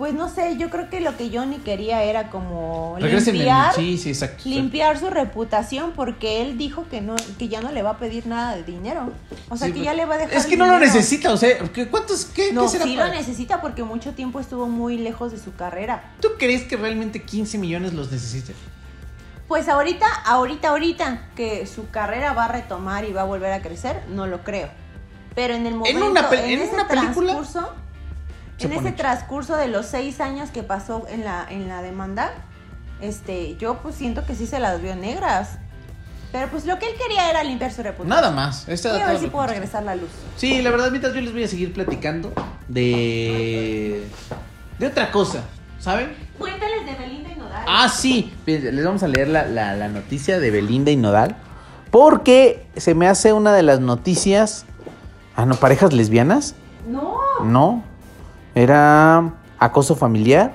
Pues 0.00 0.14
no 0.14 0.30
sé, 0.30 0.56
yo 0.56 0.70
creo 0.70 0.88
que 0.88 1.00
lo 1.02 1.14
que 1.18 1.28
Johnny 1.30 1.58
quería 1.58 2.02
era 2.04 2.30
como 2.30 2.96
en- 2.98 3.04
limpiar, 3.22 3.74
Sí, 3.74 3.98
sí, 3.98 4.08
exacto. 4.08 4.44
limpiar 4.46 4.98
su 4.98 5.10
reputación 5.10 5.92
porque 5.94 6.40
él 6.40 6.56
dijo 6.56 6.86
que 6.90 7.02
no 7.02 7.16
que 7.38 7.48
ya 7.48 7.60
no 7.60 7.70
le 7.70 7.82
va 7.82 7.90
a 7.90 7.98
pedir 7.98 8.26
nada 8.26 8.56
de 8.56 8.62
dinero. 8.62 9.12
O 9.50 9.58
sea, 9.58 9.66
Sí, 9.66 9.74
que 9.74 9.80
pues, 9.80 9.84
ya 9.84 9.92
le 9.92 10.06
va 10.06 10.14
a 10.14 10.18
dejar 10.18 10.34
Es 10.38 10.46
que 10.46 10.56
no 10.56 10.64
lo 10.66 10.78
necesita, 10.78 11.30
o 11.30 11.36
sea, 11.36 11.58
¿qué- 11.74 11.86
¿cuántos? 11.88 12.24
¿Qué, 12.24 12.50
No, 12.50 12.62
qué 12.62 12.68
será 12.68 12.84
sí 12.84 12.96
para- 12.96 13.08
lo 13.10 13.14
necesita 13.14 13.60
porque 13.60 13.82
mucho 13.84 14.14
tiempo 14.14 14.40
estuvo 14.40 14.66
muy 14.68 14.96
lejos 14.96 15.32
de 15.32 15.38
su 15.38 15.54
carrera. 15.54 16.14
¿Tú 16.22 16.28
crees 16.38 16.62
que 16.64 16.78
realmente 16.78 17.20
15 17.22 17.58
millones 17.58 17.92
los 17.92 18.10
necesite? 18.10 18.54
Pues 19.48 19.68
ahorita, 19.68 20.06
ahorita, 20.24 20.70
ahorita 20.70 21.28
que 21.36 21.66
su 21.66 21.90
carrera 21.90 22.32
va 22.32 22.46
a 22.46 22.48
retomar 22.48 23.04
y 23.04 23.12
va 23.12 23.20
a 23.20 23.24
volver 23.24 23.52
a 23.52 23.60
crecer, 23.60 24.00
no 24.08 24.26
lo 24.26 24.44
creo. 24.44 24.70
Pero 25.34 25.52
en 25.52 25.66
el 25.66 25.74
momento, 25.74 26.10
una 26.10 26.30
pel- 26.30 26.44
en 26.44 26.60
ese 26.62 26.72
una 26.72 26.88
película? 26.88 27.32
transcurso, 27.34 27.74
en 28.66 28.72
ese 28.72 28.92
transcurso 28.92 29.56
de 29.56 29.68
los 29.68 29.86
seis 29.86 30.20
años 30.20 30.50
que 30.50 30.62
pasó 30.62 31.06
en 31.08 31.24
la, 31.24 31.46
en 31.48 31.68
la 31.68 31.82
demanda, 31.82 32.30
este, 33.00 33.56
yo 33.56 33.78
pues 33.78 33.94
siento 33.94 34.24
que 34.26 34.34
sí 34.34 34.46
se 34.46 34.58
las 34.60 34.80
vio 34.82 34.94
negras. 34.96 35.58
Pero 36.32 36.46
pues 36.48 36.64
lo 36.64 36.78
que 36.78 36.86
él 36.86 36.94
quería 36.96 37.28
era 37.28 37.42
limpiar 37.42 37.72
su 37.72 37.82
reputación. 37.82 38.08
Nada 38.08 38.30
más. 38.30 38.68
Esta 38.68 38.94
era 38.94 39.08
a 39.08 39.12
ver 39.12 39.20
si 39.20 39.26
puedo 39.26 39.46
regresar 39.48 39.82
la 39.82 39.96
luz. 39.96 40.10
Sí, 40.36 40.62
la 40.62 40.70
verdad, 40.70 40.90
mientras 40.90 41.12
yo 41.12 41.20
les 41.20 41.32
voy 41.32 41.42
a 41.42 41.48
seguir 41.48 41.72
platicando 41.72 42.32
de. 42.68 44.06
de 44.78 44.86
otra 44.86 45.10
cosa, 45.10 45.40
¿saben? 45.78 46.12
Cuéntales 46.38 46.86
de 46.86 46.94
Belinda 46.94 47.30
y 47.30 47.36
Nodal. 47.36 47.64
Ah, 47.66 47.88
sí. 47.88 48.32
Les 48.46 48.84
vamos 48.84 49.02
a 49.02 49.08
leer 49.08 49.28
la, 49.28 49.44
la- 49.46 49.74
la 49.74 49.88
noticia 49.88 50.38
de 50.38 50.50
Belinda 50.50 50.90
y 50.90 50.96
Nodal. 50.96 51.36
Porque 51.90 52.66
se 52.76 52.94
me 52.94 53.08
hace 53.08 53.32
una 53.32 53.52
de 53.52 53.62
las 53.64 53.80
noticias. 53.80 54.64
Ah, 55.34 55.46
no, 55.46 55.56
parejas 55.56 55.92
lesbianas. 55.92 56.54
No, 56.88 57.16
No. 57.44 57.84
Era 58.54 59.32
acoso 59.58 59.94
familiar. 59.96 60.52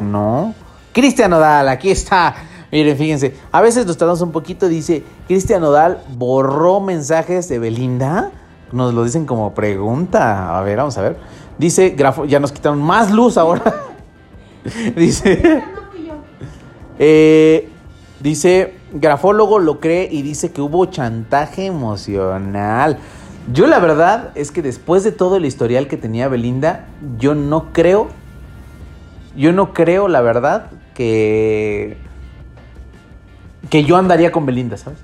No. 0.00 0.54
Cristian 0.92 1.30
Nodal, 1.30 1.68
aquí 1.68 1.90
está. 1.90 2.34
Miren, 2.72 2.96
fíjense. 2.96 3.34
A 3.52 3.60
veces 3.60 3.86
nos 3.86 3.96
tardamos 3.98 4.20
un 4.22 4.32
poquito. 4.32 4.66
Dice: 4.68 5.04
Cristian 5.26 5.60
Nodal 5.60 6.02
borró 6.16 6.80
mensajes 6.80 7.48
de 7.48 7.58
Belinda. 7.58 8.30
Nos 8.72 8.94
lo 8.94 9.04
dicen 9.04 9.26
como 9.26 9.52
pregunta. 9.54 10.58
A 10.58 10.62
ver, 10.62 10.78
vamos 10.78 10.96
a 10.98 11.02
ver. 11.02 11.16
Dice: 11.58 11.94
grafo- 11.96 12.26
Ya 12.26 12.40
nos 12.40 12.50
quitaron 12.52 12.80
más 12.82 13.10
luz 13.10 13.36
ahora. 13.36 13.62
dice. 14.96 15.62
Eh, 16.98 17.68
dice, 18.20 18.74
grafólogo 18.92 19.58
lo 19.58 19.80
cree 19.80 20.08
y 20.10 20.22
dice 20.22 20.50
que 20.52 20.60
hubo 20.62 20.86
chantaje 20.86 21.66
emocional. 21.66 22.98
Yo 23.52 23.66
la 23.66 23.78
verdad 23.78 24.32
es 24.34 24.50
que 24.50 24.60
después 24.60 25.04
de 25.04 25.12
todo 25.12 25.36
el 25.36 25.44
historial 25.44 25.86
que 25.86 25.96
tenía 25.96 26.28
Belinda, 26.28 26.86
yo 27.18 27.34
no 27.34 27.72
creo, 27.72 28.08
yo 29.36 29.52
no 29.52 29.72
creo 29.72 30.08
la 30.08 30.20
verdad 30.20 30.70
que 30.94 31.96
que 33.70 33.84
yo 33.84 33.96
andaría 33.96 34.32
con 34.32 34.46
Belinda, 34.46 34.76
¿sabes? 34.76 34.98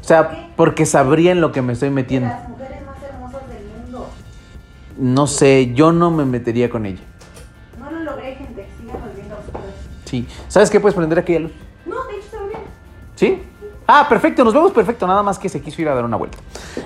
O 0.00 0.04
sea, 0.04 0.50
porque 0.56 0.86
sabría 0.86 1.32
en 1.32 1.40
lo 1.40 1.52
que 1.52 1.62
me 1.62 1.72
estoy 1.72 1.90
metiendo. 1.90 2.28
Las 2.28 2.48
mujeres 2.48 2.84
más 2.84 3.02
hermosas 3.02 3.48
del 3.48 3.64
mundo. 3.64 4.10
No 4.98 5.26
sé, 5.26 5.72
yo 5.74 5.92
no 5.92 6.10
me 6.10 6.24
metería 6.24 6.68
con 6.68 6.84
ella. 6.86 7.00
No 7.78 7.90
lo 7.90 8.00
logré, 8.00 8.34
gente. 8.34 8.68
Síganos 8.78 9.14
viendo 9.14 9.34
a 9.34 9.38
ustedes. 9.38 9.74
Sí. 10.04 10.28
¿Sabes 10.48 10.70
qué 10.70 10.80
puedes 10.80 10.94
prender 10.94 11.18
aquella 11.18 11.40
luz? 11.40 11.52
No, 11.86 12.04
de 12.04 12.16
hecho 12.16 12.24
está 12.24 12.46
bien. 12.46 12.60
¿Sí? 13.16 13.42
Ah, 13.86 14.06
perfecto, 14.08 14.44
nos 14.44 14.54
vemos 14.54 14.72
perfecto, 14.72 15.06
nada 15.06 15.22
más 15.22 15.38
que 15.38 15.48
se 15.48 15.60
quiso 15.60 15.82
ir 15.82 15.88
a 15.88 15.94
dar 15.94 16.04
una 16.04 16.16
vuelta. 16.16 16.38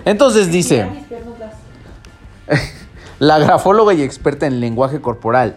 Entonces 0.04 0.50
dice, 0.50 0.88
la 3.18 3.38
grafóloga 3.38 3.94
y 3.94 4.02
experta 4.02 4.46
en 4.46 4.60
lenguaje 4.60 5.00
corporal, 5.00 5.54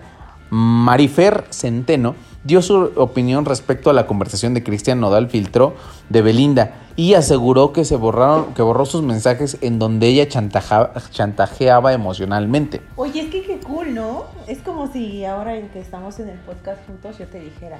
Marifer 0.49 1.45
Centeno, 1.49 2.15
dio 2.43 2.61
su 2.61 2.91
opinión 2.95 3.45
respecto 3.45 3.89
a 3.89 3.93
la 3.93 4.07
conversación 4.07 4.53
de 4.53 4.63
Cristian 4.63 4.99
Nodal 4.99 5.29
filtró 5.29 5.75
de 6.09 6.21
Belinda 6.21 6.73
y 6.95 7.13
aseguró 7.13 7.71
que 7.71 7.85
se 7.85 7.95
borraron, 7.95 8.53
que 8.53 8.61
borró 8.61 8.85
sus 8.85 9.01
mensajes 9.03 9.57
en 9.61 9.79
donde 9.79 10.07
ella 10.07 10.27
chantaja- 10.27 10.91
chantajeaba 11.11 11.93
emocionalmente. 11.93 12.81
Oye, 12.97 13.21
es 13.21 13.29
que 13.31 13.43
qué 13.43 13.59
cool, 13.59 13.93
¿no? 13.93 14.25
Es 14.47 14.59
como 14.59 14.91
si 14.91 15.23
ahora 15.23 15.55
en 15.55 15.69
que 15.69 15.79
estamos 15.79 16.19
en 16.19 16.29
el 16.29 16.37
podcast 16.39 16.85
juntos 16.87 17.17
yo 17.17 17.27
te 17.27 17.39
dijera, 17.39 17.77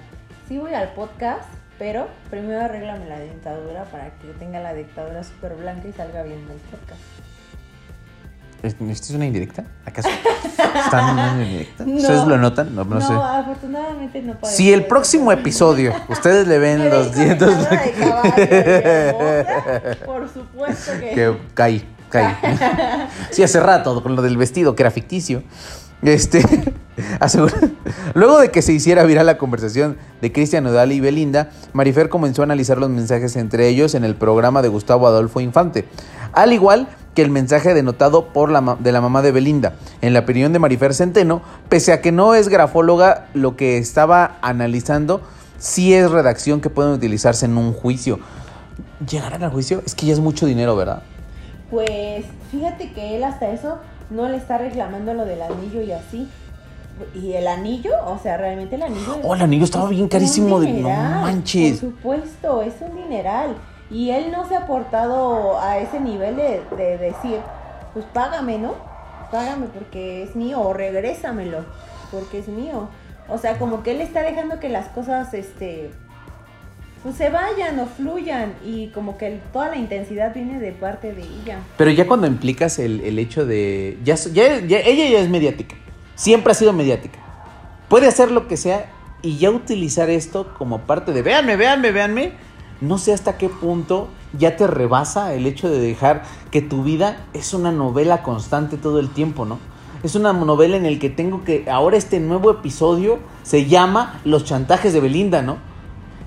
sí 0.47 0.57
voy 0.59 0.73
al 0.73 0.93
podcast, 0.93 1.49
pero 1.81 2.07
primero 2.29 2.61
arréglame 2.63 3.09
la 3.09 3.17
dentadura 3.17 3.85
para 3.85 4.11
que 4.19 4.27
tenga 4.37 4.59
la 4.59 4.71
dentadura 4.71 5.23
súper 5.23 5.55
blanca 5.55 5.87
y 5.87 5.91
salga 5.91 6.21
bien 6.21 6.37
el 6.41 6.59
podcast. 6.69 7.01
¿Esto 8.61 8.85
es 8.85 9.09
una 9.15 9.25
indirecta? 9.25 9.63
¿Acaso? 9.83 10.07
¿Están 10.07 11.09
en 11.09 11.13
una 11.13 11.43
indirecta? 11.43 11.83
No. 11.87 11.95
¿Ustedes 11.95 12.27
lo 12.27 12.37
notan? 12.37 12.75
No, 12.75 12.83
no 12.83 12.99
No, 12.99 13.01
sé. 13.01 13.13
afortunadamente 13.15 14.21
no 14.21 14.35
puedo. 14.35 14.53
Si 14.53 14.71
el 14.71 14.85
próximo 14.85 15.31
episodio 15.31 15.95
ustedes 16.07 16.47
le 16.47 16.59
ven 16.59 16.87
los 16.87 17.15
dientes... 17.15 17.49
de 17.71 17.91
caballo, 17.93 18.31
hermosa, 18.37 19.95
por 20.05 20.29
supuesto 20.29 20.91
que... 20.99 21.09
que 21.15 21.37
caí, 21.55 21.83
caí. 22.11 22.35
Sí, 23.31 23.41
hace 23.41 23.59
rato, 23.59 24.03
con 24.03 24.15
lo 24.15 24.21
del 24.21 24.37
vestido, 24.37 24.75
que 24.75 24.83
era 24.83 24.91
ficticio. 24.91 25.41
Este, 26.01 26.41
asegura- 27.19 27.53
Luego 28.13 28.39
de 28.39 28.49
que 28.49 28.61
se 28.61 28.73
hiciera 28.73 29.03
viral 29.03 29.25
la 29.25 29.37
conversación 29.37 29.97
de 30.21 30.31
Cristian 30.31 30.63
Nodal 30.63 30.91
y 30.91 30.99
Belinda, 30.99 31.51
Marifer 31.73 32.09
comenzó 32.09 32.41
a 32.41 32.45
analizar 32.45 32.77
los 32.77 32.89
mensajes 32.89 33.35
entre 33.35 33.67
ellos 33.67 33.95
en 33.95 34.03
el 34.03 34.15
programa 34.15 34.61
de 34.61 34.67
Gustavo 34.67 35.07
Adolfo 35.07 35.39
Infante, 35.39 35.85
al 36.33 36.53
igual 36.53 36.87
que 37.15 37.21
el 37.21 37.29
mensaje 37.29 37.73
denotado 37.73 38.27
por 38.33 38.49
la, 38.49 38.77
de 38.79 38.91
la 38.91 39.01
mamá 39.01 39.21
de 39.21 39.31
Belinda. 39.31 39.73
En 40.01 40.13
la 40.13 40.19
opinión 40.19 40.53
de 40.53 40.59
Marifer 40.59 40.93
Centeno, 40.93 41.41
pese 41.69 41.91
a 41.91 42.01
que 42.01 42.11
no 42.11 42.35
es 42.35 42.47
grafóloga, 42.49 43.27
lo 43.33 43.55
que 43.55 43.77
estaba 43.77 44.37
analizando 44.41 45.21
sí 45.57 45.93
es 45.93 46.09
redacción 46.09 46.61
que 46.61 46.69
pueden 46.69 46.93
utilizarse 46.93 47.45
en 47.45 47.57
un 47.57 47.73
juicio. 47.73 48.19
¿Llegarán 49.09 49.43
al 49.43 49.51
juicio? 49.51 49.81
Es 49.85 49.93
que 49.95 50.05
ya 50.05 50.13
es 50.13 50.19
mucho 50.19 50.45
dinero, 50.45 50.75
¿verdad? 50.75 51.03
Pues 51.69 52.25
fíjate 52.51 52.91
que 52.93 53.15
él 53.17 53.23
hasta 53.23 53.49
eso 53.51 53.77
no 54.11 54.27
le 54.29 54.37
está 54.37 54.57
reclamando 54.57 55.13
lo 55.13 55.25
del 55.25 55.41
anillo 55.41 55.81
y 55.81 55.91
así. 55.91 56.27
Y 57.15 57.33
el 57.33 57.47
anillo, 57.47 57.91
o 58.05 58.19
sea, 58.19 58.37
realmente 58.37 58.75
el 58.75 58.83
anillo. 58.83 59.17
Oh, 59.23 59.33
el 59.33 59.41
anillo 59.41 59.63
estaba 59.65 59.89
bien 59.89 60.07
carísimo 60.07 60.59
de- 60.59 60.71
no 60.73 60.89
manches. 60.89 61.79
Por 61.79 61.89
supuesto, 61.91 62.61
es 62.61 62.75
un 62.81 62.95
dineral. 62.95 63.55
Y 63.89 64.11
él 64.11 64.31
no 64.31 64.47
se 64.47 64.55
ha 64.55 64.67
portado 64.67 65.59
a 65.59 65.77
ese 65.79 65.99
nivel 65.99 66.35
de, 66.35 66.61
de 66.77 66.97
decir, 66.97 67.39
pues 67.93 68.05
págame, 68.13 68.57
¿no? 68.59 68.73
Págame 69.31 69.67
porque 69.67 70.23
es 70.23 70.35
mío 70.35 70.61
o 70.61 70.73
regrésamelo 70.73 71.65
porque 72.11 72.39
es 72.39 72.47
mío. 72.47 72.87
O 73.29 73.37
sea, 73.37 73.57
como 73.57 73.81
que 73.83 73.91
él 73.91 74.01
está 74.01 74.21
dejando 74.21 74.59
que 74.59 74.69
las 74.69 74.87
cosas, 74.89 75.33
este, 75.33 75.91
pues 77.03 77.15
se 77.15 77.29
vayan 77.29 77.79
o 77.79 77.87
fluyan 77.87 78.53
y 78.65 78.87
como 78.89 79.17
que 79.17 79.39
toda 79.51 79.69
la 79.69 79.77
intensidad 79.77 80.33
viene 80.33 80.59
de 80.59 80.71
parte 80.71 81.13
de 81.13 81.23
ella. 81.23 81.59
Pero 81.77 81.89
ya 81.91 82.07
cuando 82.07 82.27
implicas 82.27 82.77
el, 82.79 83.01
el 83.01 83.17
hecho 83.19 83.45
de... 83.45 83.97
Ya, 84.03 84.15
ya- 84.15 84.59
ya- 84.59 84.79
ella 84.79 85.09
ya 85.09 85.19
es 85.19 85.29
mediática. 85.29 85.75
Siempre 86.15 86.51
ha 86.51 86.55
sido 86.55 86.73
mediática. 86.73 87.17
Puede 87.89 88.07
hacer 88.07 88.29
lo 88.31 88.47
que 88.47 88.55
sea 88.57 88.91
y 89.23 89.37
ya 89.37 89.49
utilizar 89.49 90.09
esto 90.09 90.53
como 90.57 90.81
parte 90.81 91.11
de... 91.13 91.21
Véanme, 91.23 91.55
véanme, 91.55 91.91
véanme. 91.91 92.33
No 92.81 92.97
sé 92.97 93.13
hasta 93.13 93.37
qué 93.37 93.49
punto 93.49 94.07
ya 94.37 94.55
te 94.55 94.65
rebasa 94.67 95.33
el 95.33 95.45
hecho 95.45 95.69
de 95.69 95.79
dejar 95.79 96.23
que 96.51 96.61
tu 96.61 96.83
vida 96.83 97.25
es 97.33 97.53
una 97.53 97.71
novela 97.71 98.21
constante 98.23 98.77
todo 98.77 98.99
el 98.99 99.09
tiempo, 99.09 99.45
¿no? 99.45 99.59
Es 100.03 100.15
una 100.15 100.33
novela 100.33 100.77
en 100.77 100.85
el 100.85 100.97
que 100.99 101.09
tengo 101.09 101.43
que... 101.43 101.65
Ahora 101.69 101.97
este 101.97 102.19
nuevo 102.19 102.49
episodio 102.51 103.19
se 103.43 103.65
llama 103.65 104.19
Los 104.23 104.45
chantajes 104.45 104.93
de 104.93 104.99
Belinda, 104.99 105.41
¿no? 105.41 105.57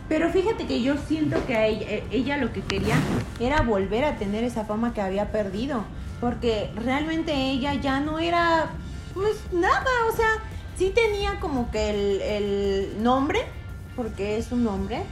Pero 0.08 0.28
fíjate 0.30 0.66
que 0.66 0.82
yo 0.82 0.96
siento 1.08 1.44
que 1.46 1.56
a 1.56 1.66
ella, 1.66 1.86
eh, 1.88 2.04
ella 2.10 2.36
lo 2.36 2.52
que 2.52 2.60
quería 2.60 2.96
era 3.40 3.62
volver 3.62 4.04
a 4.04 4.16
tener 4.16 4.44
esa 4.44 4.64
fama 4.64 4.92
que 4.92 5.00
había 5.00 5.30
perdido. 5.32 5.84
Porque 6.20 6.70
realmente 6.76 7.32
ella 7.50 7.74
ya 7.74 8.00
no 8.00 8.18
era, 8.18 8.70
pues 9.14 9.36
nada, 9.52 9.86
o 10.12 10.16
sea, 10.16 10.28
sí 10.76 10.92
tenía 10.94 11.40
como 11.40 11.70
que 11.70 12.36
el, 12.36 13.02
nombre, 13.02 13.40
porque 13.96 14.36
es 14.38 14.52
un 14.52 14.64
nombre, 14.64 15.02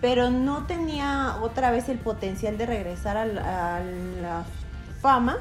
pero 0.00 0.30
no 0.30 0.66
tenía 0.66 1.36
otra 1.42 1.70
vez 1.70 1.88
el 1.88 1.98
potencial 1.98 2.58
de 2.58 2.66
regresar 2.66 3.16
al- 3.16 3.38
a 3.38 3.80
la 4.22 4.44
fama 5.00 5.38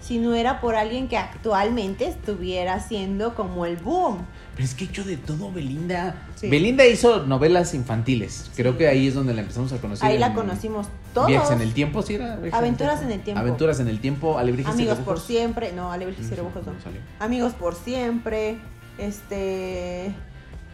si 0.00 0.18
no 0.18 0.34
era 0.34 0.60
por 0.60 0.74
alguien 0.74 1.08
que 1.08 1.16
actualmente 1.16 2.06
estuviera 2.06 2.74
haciendo 2.74 3.34
como 3.34 3.64
el 3.64 3.76
boom. 3.78 4.18
Pero 4.54 4.64
es 4.66 4.74
que 4.74 4.84
hecho 4.84 5.02
de 5.04 5.16
todo 5.16 5.50
Belinda. 5.50 6.14
Sí. 6.36 6.48
Belinda 6.48 6.86
hizo 6.86 7.26
novelas 7.26 7.74
infantiles. 7.74 8.50
Creo 8.54 8.78
que 8.78 8.86
ahí 8.86 9.08
es 9.08 9.14
donde 9.14 9.34
la 9.34 9.40
empezamos 9.40 9.72
a 9.72 9.78
conocer. 9.78 10.08
Ahí 10.08 10.16
la 10.18 10.32
conocimos 10.32 10.86
todos. 11.12 11.26
Viajes 11.26 11.50
en 11.50 11.60
el 11.60 11.74
tiempo, 11.74 12.02
sí 12.02 12.14
era. 12.14 12.38
Aventuras 12.52 13.02
en 13.02 13.10
el 13.10 13.20
tiempo. 13.22 13.40
Aventuras 13.40 13.80
en 13.80 13.88
el 13.88 14.00
tiempo, 14.00 14.38
Alebrijes 14.38 14.72
Amigos 14.72 14.98
por 14.98 15.18
siempre. 15.20 15.72
No, 15.72 15.90
Alebrijes 15.90 16.26
y 16.28 16.32
Mm, 16.32 16.36
Rebujos 16.36 16.66
no. 16.66 16.72
no. 16.72 16.78
Amigos 17.24 17.52
por 17.54 17.74
siempre. 17.74 18.58
Este. 18.98 20.14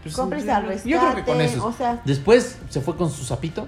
Pues, 0.03 0.15
Cómplices 0.15 0.47
yo- 0.49 0.55
al 0.55 0.63
Yo 0.65 0.99
creo 0.99 1.15
que 1.15 1.25
con 1.25 1.39
rescate, 1.39 1.45
eso. 1.45 1.67
o 1.67 1.73
sea- 1.73 2.01
Después 2.05 2.59
se 2.69 2.81
fue 2.81 2.97
con 2.97 3.11
su 3.11 3.25
sapito. 3.25 3.67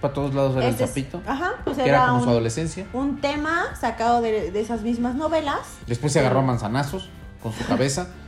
Para 0.00 0.14
todos 0.14 0.34
lados 0.34 0.56
era 0.56 0.68
este 0.68 0.84
el 0.84 0.88
sapito. 0.88 1.20
Ajá, 1.26 1.52
pues 1.64 1.76
que 1.76 1.82
era 1.84 1.98
era 1.98 2.06
como 2.08 2.24
su 2.24 2.30
adolescencia. 2.30 2.86
un 2.94 3.20
tema 3.20 3.64
sacado 3.78 4.22
de, 4.22 4.50
de 4.50 4.60
esas 4.60 4.80
mismas 4.80 5.14
novelas. 5.14 5.58
Después 5.86 6.12
se 6.14 6.20
agarró 6.20 6.38
a 6.38 6.42
manzanazos 6.42 7.10
con 7.42 7.52
su 7.52 7.64
cabeza. 7.66 8.08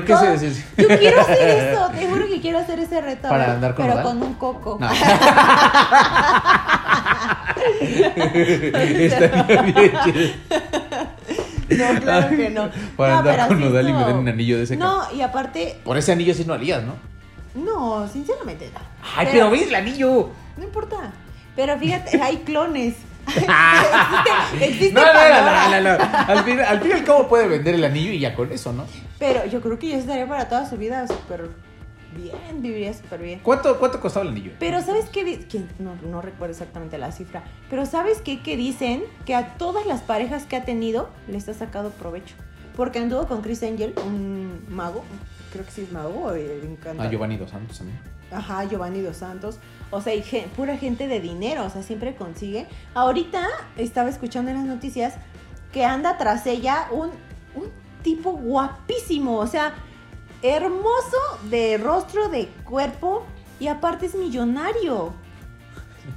Creo 0.00 0.04
que 0.06 0.12
ese 0.34 0.46
es. 0.48 0.64
Yo 0.78 0.88
quiero 0.88 1.20
hacer 1.20 1.48
eso, 1.74 1.90
te 1.90 2.06
juro 2.06 2.26
que 2.26 2.40
quiero 2.40 2.58
hacer 2.60 2.78
ese 2.78 3.00
reto. 3.02 3.28
¿Para 3.28 3.44
a 3.44 3.46
ver, 3.46 3.56
andar 3.56 3.74
con 3.74 3.84
Pero 3.84 3.98
Nodal? 4.00 4.06
con 4.18 4.22
un 4.26 4.34
coco. 4.34 4.78
No. 4.80 4.88
Estaría 8.34 9.62
bien 9.62 9.92
chido. 10.04 10.30
No, 11.70 12.00
claro 12.00 12.28
que 12.36 12.50
no. 12.50 12.70
Para 12.96 13.12
No, 13.12 13.18
andar 13.20 13.34
pero 13.36 13.48
con 13.48 13.60
Nodal 13.60 13.88
y 13.88 13.92
me 13.92 14.04
den 14.04 14.16
un 14.16 14.28
anillo 14.28 14.56
de 14.58 14.64
ese 14.64 14.76
No, 14.76 15.02
y 15.14 15.20
aparte, 15.20 15.78
Por 15.84 15.96
ese 15.96 16.12
anillo 16.12 16.34
sí 16.34 16.44
no 16.46 16.54
harías, 16.54 16.82
¿no? 16.82 16.94
no, 17.54 18.08
sinceramente 18.08 18.70
no. 18.72 18.80
Ay, 19.16 19.28
pero 19.30 19.50
ves 19.50 19.68
el 19.68 19.74
anillo. 19.74 20.30
No 20.56 20.64
importa. 20.64 20.96
Pero 21.54 21.78
fíjate, 21.78 22.20
hay 22.22 22.38
clones. 22.38 22.94
Existe 24.60 24.92
No, 24.92 25.00
no, 25.00 25.12
no, 25.12 25.70
no, 25.70 25.80
no, 25.80 25.98
no. 25.98 26.04
Al 26.28 26.44
fin, 26.44 26.60
al 26.60 26.80
fin 26.80 26.90
y 26.90 26.94
al 26.94 27.04
cabo 27.04 27.28
puede 27.28 27.48
vender 27.48 27.74
el 27.74 27.84
anillo 27.84 28.12
y 28.12 28.18
ya 28.20 28.34
con 28.34 28.50
eso, 28.52 28.72
¿no? 28.72 28.84
Pero 29.18 29.46
yo 29.46 29.60
creo 29.60 29.78
que 29.78 29.88
yo 29.90 29.96
estaría 29.96 30.26
para 30.26 30.48
toda 30.48 30.68
su 30.68 30.76
vida 30.76 31.06
súper 31.06 31.48
bien, 32.16 32.60
viviría 32.62 32.92
súper 32.92 33.20
bien. 33.22 33.40
¿Cuánto, 33.42 33.78
cuánto 33.78 34.00
costaba 34.00 34.24
el 34.26 34.32
anillo? 34.32 34.52
Pero 34.58 34.82
¿sabes 34.82 35.06
qué? 35.10 35.46
que 35.46 35.60
no, 35.78 35.94
no 36.02 36.20
recuerdo 36.20 36.52
exactamente 36.52 36.98
la 36.98 37.12
cifra. 37.12 37.42
Pero 37.70 37.86
¿sabes 37.86 38.20
qué? 38.20 38.42
Que 38.42 38.56
dicen 38.56 39.02
que 39.24 39.34
a 39.34 39.54
todas 39.54 39.86
las 39.86 40.00
parejas 40.02 40.44
que 40.44 40.56
ha 40.56 40.64
tenido 40.64 41.08
les 41.28 41.48
ha 41.48 41.54
sacado 41.54 41.90
provecho. 41.90 42.34
Porque 42.76 42.98
anduvo 42.98 43.26
con 43.26 43.42
Chris 43.42 43.62
Angel, 43.62 43.94
un 44.04 44.64
mago. 44.68 45.04
Creo 45.52 45.64
que 45.64 45.70
sí 45.70 45.82
es 45.82 45.92
mago. 45.92 46.32
encanta- 46.34 47.02
Ah, 47.04 47.10
Giovanni 47.10 47.36
Dos 47.36 47.50
Santos 47.50 47.76
también. 47.78 47.98
Ajá, 48.32 48.64
Giovanni 48.64 49.00
Dos 49.00 49.18
Santos. 49.18 49.58
O 49.90 50.00
sea, 50.00 50.14
pura 50.56 50.76
gente 50.76 51.06
de 51.06 51.20
dinero. 51.20 51.64
O 51.64 51.70
sea, 51.70 51.82
siempre 51.82 52.14
consigue. 52.14 52.66
Ahorita 52.94 53.46
estaba 53.76 54.08
escuchando 54.08 54.50
en 54.50 54.58
las 54.58 54.66
noticias 54.66 55.14
que 55.72 55.84
anda 55.84 56.18
tras 56.18 56.46
ella 56.46 56.88
un, 56.90 57.10
un 57.54 57.70
tipo 58.02 58.32
guapísimo. 58.32 59.38
O 59.38 59.46
sea, 59.46 59.74
hermoso 60.42 61.18
de 61.50 61.78
rostro, 61.78 62.28
de 62.28 62.48
cuerpo. 62.64 63.24
Y 63.60 63.68
aparte 63.68 64.06
es 64.06 64.14
millonario. 64.14 65.12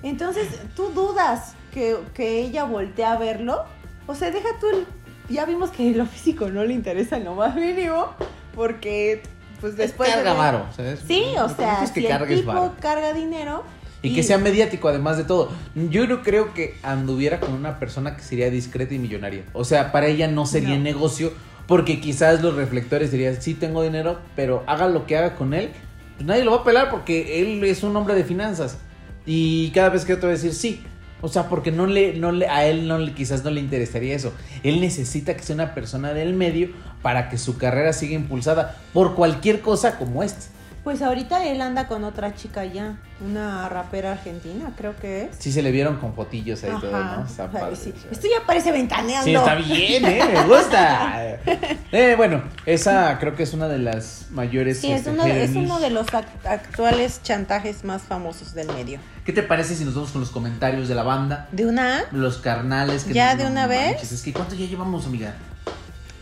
Entonces, 0.03 0.59
tú 0.76 0.89
dudas 0.89 1.53
que, 1.74 1.97
que 2.13 2.39
ella 2.39 2.63
voltea 2.63 3.13
a 3.13 3.18
verlo. 3.18 3.66
O 4.07 4.16
sea, 4.16 4.32
deja 4.32 4.49
tú 4.59 4.68
el... 4.70 4.88
Ya 5.30 5.45
vimos 5.45 5.72
que 5.72 5.91
lo 5.91 6.05
físico 6.05 6.49
no 6.49 6.63
le 6.63 6.74
interesa 6.74 7.18
lo 7.20 7.36
más 7.36 7.55
mínimo. 7.55 8.07
Porque, 8.55 9.22
pues 9.60 9.76
después... 9.78 10.10
de 10.10 10.16
carga 10.16 10.32
ver- 10.32 10.39
varo, 10.39 10.66
¿sabes? 10.76 10.99
Sí, 11.08 11.24
o 11.39 11.49
sea, 11.49 11.84
es 11.84 11.91
que 11.91 12.01
si 12.01 12.08
el 12.08 12.28
tipo 12.28 12.47
varo. 12.47 12.76
carga 12.80 13.14
dinero... 13.14 13.64
Y 14.01 14.14
que 14.14 14.22
sea 14.22 14.38
mediático, 14.38 14.88
además 14.88 15.18
de 15.18 15.24
todo. 15.24 15.49
Yo 15.89 16.06
no 16.06 16.22
creo 16.22 16.53
que 16.53 16.76
anduviera 16.84 17.39
con 17.39 17.53
una 17.53 17.80
persona 17.80 18.16
que 18.16 18.22
sería 18.22 18.51
discreta 18.51 18.93
y 18.93 18.99
millonaria. 18.99 19.45
O 19.53 19.64
sea, 19.64 19.91
para 19.91 20.06
ella 20.06 20.28
no 20.28 20.45
sería 20.45 20.78
No. 20.78 20.84
negocio, 20.84 21.34
porque 21.66 21.99
quizás 21.99 22.43
los 22.43 22.56
reflectores 22.56 23.12
dirían, 23.12 23.41
sí 23.41 23.56
tengo 23.56 23.82
dinero, 23.82 24.20
pero 24.36 24.64
haga 24.68 24.88
lo 24.89 25.08
que 25.08 25.18
haga 25.18 25.36
con 25.36 25.56
él, 25.56 25.72
pues 26.18 26.28
nadie 26.28 26.43
lo 26.43 26.51
va 26.51 26.58
a 26.58 26.64
pelar 26.64 26.91
porque 26.91 27.41
él 27.41 27.64
es 27.64 27.82
un 27.82 27.95
hombre 27.95 28.14
de 28.14 28.24
finanzas. 28.24 28.78
Y 29.26 29.72
cada 29.72 29.89
vez 29.89 30.06
que 30.06 30.16
te 30.16 30.22
va 30.22 30.28
a 30.28 30.36
decir 30.36 30.53
sí. 30.53 30.84
O 31.22 31.28
sea, 31.28 31.49
porque 31.49 31.72
no 31.72 31.88
le, 31.88 32.14
no 32.14 32.32
le, 32.32 32.47
a 32.47 32.68
él 32.68 32.88
no 32.88 32.99
le, 32.99 33.12
quizás 33.16 33.43
no 33.43 33.49
le 33.49 33.60
interesaría 33.60 34.16
eso. 34.16 34.34
Él 34.62 34.82
necesita 34.82 35.36
que 35.36 35.41
sea 35.41 35.56
una 35.56 35.74
persona 35.74 36.14
del 36.14 36.36
medio 36.36 36.70
para 37.06 37.30
que 37.30 37.38
su 37.38 37.56
carrera 37.60 37.93
siga 37.93 38.16
impulsada 38.16 38.78
por 38.91 39.14
cualquier 39.14 39.62
cosa 39.62 39.99
como 39.99 40.24
esta. 40.24 40.47
Pues 40.84 41.03
ahorita 41.03 41.45
él 41.45 41.62
anda 41.62 41.88
con 41.88 42.03
otra 42.03 42.34
chica 42.34 42.66
ya, 42.66 42.97
una 43.24 43.70
rapera 43.70 44.14
argentina, 44.14 44.72
creo 44.76 44.95
que 44.95 45.26
es. 45.26 45.30
Sí 45.38 45.51
se 45.51 45.62
le 45.62 45.70
vieron 45.70 45.97
con 45.97 46.16
fotillos 46.16 46.64
ahí 46.64 46.72
todo. 46.82 46.91
¿no? 46.91 47.26
Está 47.26 47.51
padre, 47.51 47.76
sí. 47.76 47.93
Esto 48.10 48.28
ya 48.28 48.43
parece 48.47 48.72
ventaneando. 48.72 49.24
Sí, 49.26 49.36
está 49.36 49.53
bien, 49.53 50.03
¿eh? 50.06 50.20
Me 50.34 50.43
gusta. 50.45 51.38
Eh, 51.91 52.16
bueno, 52.18 52.41
esa 52.66 53.18
creo 53.20 53.36
que 53.36 53.43
es 53.43 53.53
una 53.53 53.68
de 53.70 53.78
las 53.78 54.26
mayores. 54.32 54.82
Sí, 54.82 54.91
es 54.91 54.99
este, 55.01 55.12
uno, 55.12 55.24
de, 55.24 55.43
es 55.43 55.49
happenings. 55.51 55.72
uno 55.72 55.80
de 55.80 55.89
los 55.91 56.08
ac- 56.08 56.26
actuales 56.43 57.22
chantajes 57.24 57.84
más 57.86 58.01
famosos 58.01 58.53
del 58.53 58.68
medio. 58.68 58.99
¿Qué 59.24 59.32
te 59.32 59.43
parece 59.43 59.76
si 59.76 59.86
nos 59.86 59.93
vamos 59.95 60.12
con 60.12 60.20
los 60.22 60.30
comentarios 60.32 60.88
de 60.89 60.95
la 60.95 61.03
banda? 61.03 61.47
De 61.53 61.66
una 61.68 62.03
Los 62.12 62.39
carnales. 62.39 63.06
Que 63.06 63.14
¿Ya 63.14 63.36
de 63.36 63.45
una 63.45 63.68
vez? 63.68 63.91
manches, 63.93 64.12
Es 64.12 64.22
que 64.24 64.34
¿cuánto 64.34 64.56
ya 64.56 64.66
llevamos, 64.66 65.06
amiga? 65.06 65.36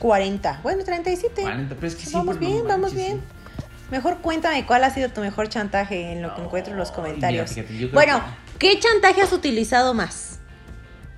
40. 0.03 0.59
Bueno, 0.63 0.83
37. 0.83 1.41
40, 1.41 1.75
pero 1.75 1.87
es 1.87 1.95
que 1.95 2.09
Vamos 2.11 2.35
siempre 2.35 2.47
no 2.49 2.53
bien, 2.55 2.67
vamos 2.67 2.91
manches, 2.93 2.97
bien. 3.07 3.17
sí. 3.21 3.65
Mejor 3.89 4.17
cuéntame 4.17 4.65
cuál 4.65 4.83
ha 4.83 4.89
sido 4.89 5.07
tu 5.09 5.21
mejor 5.21 5.47
chantaje 5.47 6.11
en 6.11 6.21
lo 6.21 6.35
que 6.35 6.41
encuentro 6.41 6.73
en 6.73 6.79
los 6.79 6.91
comentarios. 6.91 7.49
mira, 7.55 7.67
fíjate, 7.67 7.93
bueno, 7.93 8.21
que- 8.59 8.69
¿qué 8.71 8.79
chantaje 8.81 9.21
has 9.21 9.31
utilizado 9.31 9.93
más? 9.93 10.39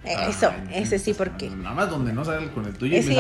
Eso, 0.04 0.52
Ay, 0.70 0.84
ese 0.84 1.00
sí, 1.00 1.16
porque. 1.16 1.50
Nada 1.50 1.74
más 1.74 1.90
donde 1.90 2.14
no 2.14 2.24
sale 2.24 2.52
con 2.52 2.64
el 2.68 2.78
tuyo. 2.78 2.96
y 2.96 3.02
me 3.02 3.18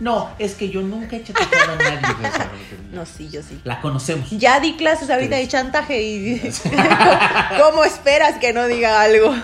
No, 0.00 0.30
es 0.38 0.54
que 0.54 0.70
yo 0.70 0.80
nunca 0.80 1.16
he 1.16 1.24
chantajeado 1.24 1.72
a 1.72 1.76
nadie. 1.76 2.00
No, 2.92 3.04
sí, 3.04 3.28
yo 3.30 3.42
sí. 3.42 3.60
La 3.64 3.80
conocemos. 3.80 4.30
Ya 4.30 4.60
di 4.60 4.76
clases 4.76 5.10
ahorita 5.10 5.34
Sí. 5.36 5.42
de 5.42 5.48
chantaje 5.48 6.02
y 6.02 6.40
¿cómo 7.60 7.82
esperas 7.84 8.38
que 8.38 8.52
no 8.52 8.66
diga 8.68 9.02
algo? 9.02 9.34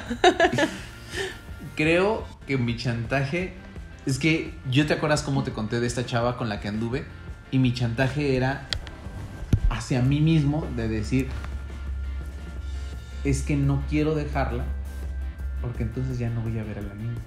Creo 1.75 2.25
que 2.47 2.57
mi 2.57 2.77
chantaje 2.77 3.55
es 4.07 4.19
que 4.21 4.55
yo 4.71 4.87
te 4.87 4.95
acuerdas 4.95 5.23
cómo 5.23 5.43
te 5.43 5.53
conté 5.53 5.81
de 5.81 5.87
esta 5.87 6.07
chava 6.07 6.37
con 6.37 6.49
la 6.49 6.61
que 6.61 6.69
anduve 6.69 7.05
y 7.51 7.59
mi 7.59 7.75
chantaje 7.75 8.37
era 8.37 8.67
hacia 9.69 10.01
mí 10.01 10.21
mismo 10.21 10.67
de 10.77 10.89
decir 10.89 11.29
es 13.25 13.43
que 13.43 13.57
no 13.57 13.83
quiero 13.91 14.15
dejarla 14.15 14.65
porque 15.61 15.83
entonces 15.83 16.19
ya 16.19 16.31
no 16.31 16.41
voy 16.43 16.59
a 16.59 16.63
ver 16.63 16.79
a 16.79 16.83
la 16.83 16.95
niña. 16.95 17.21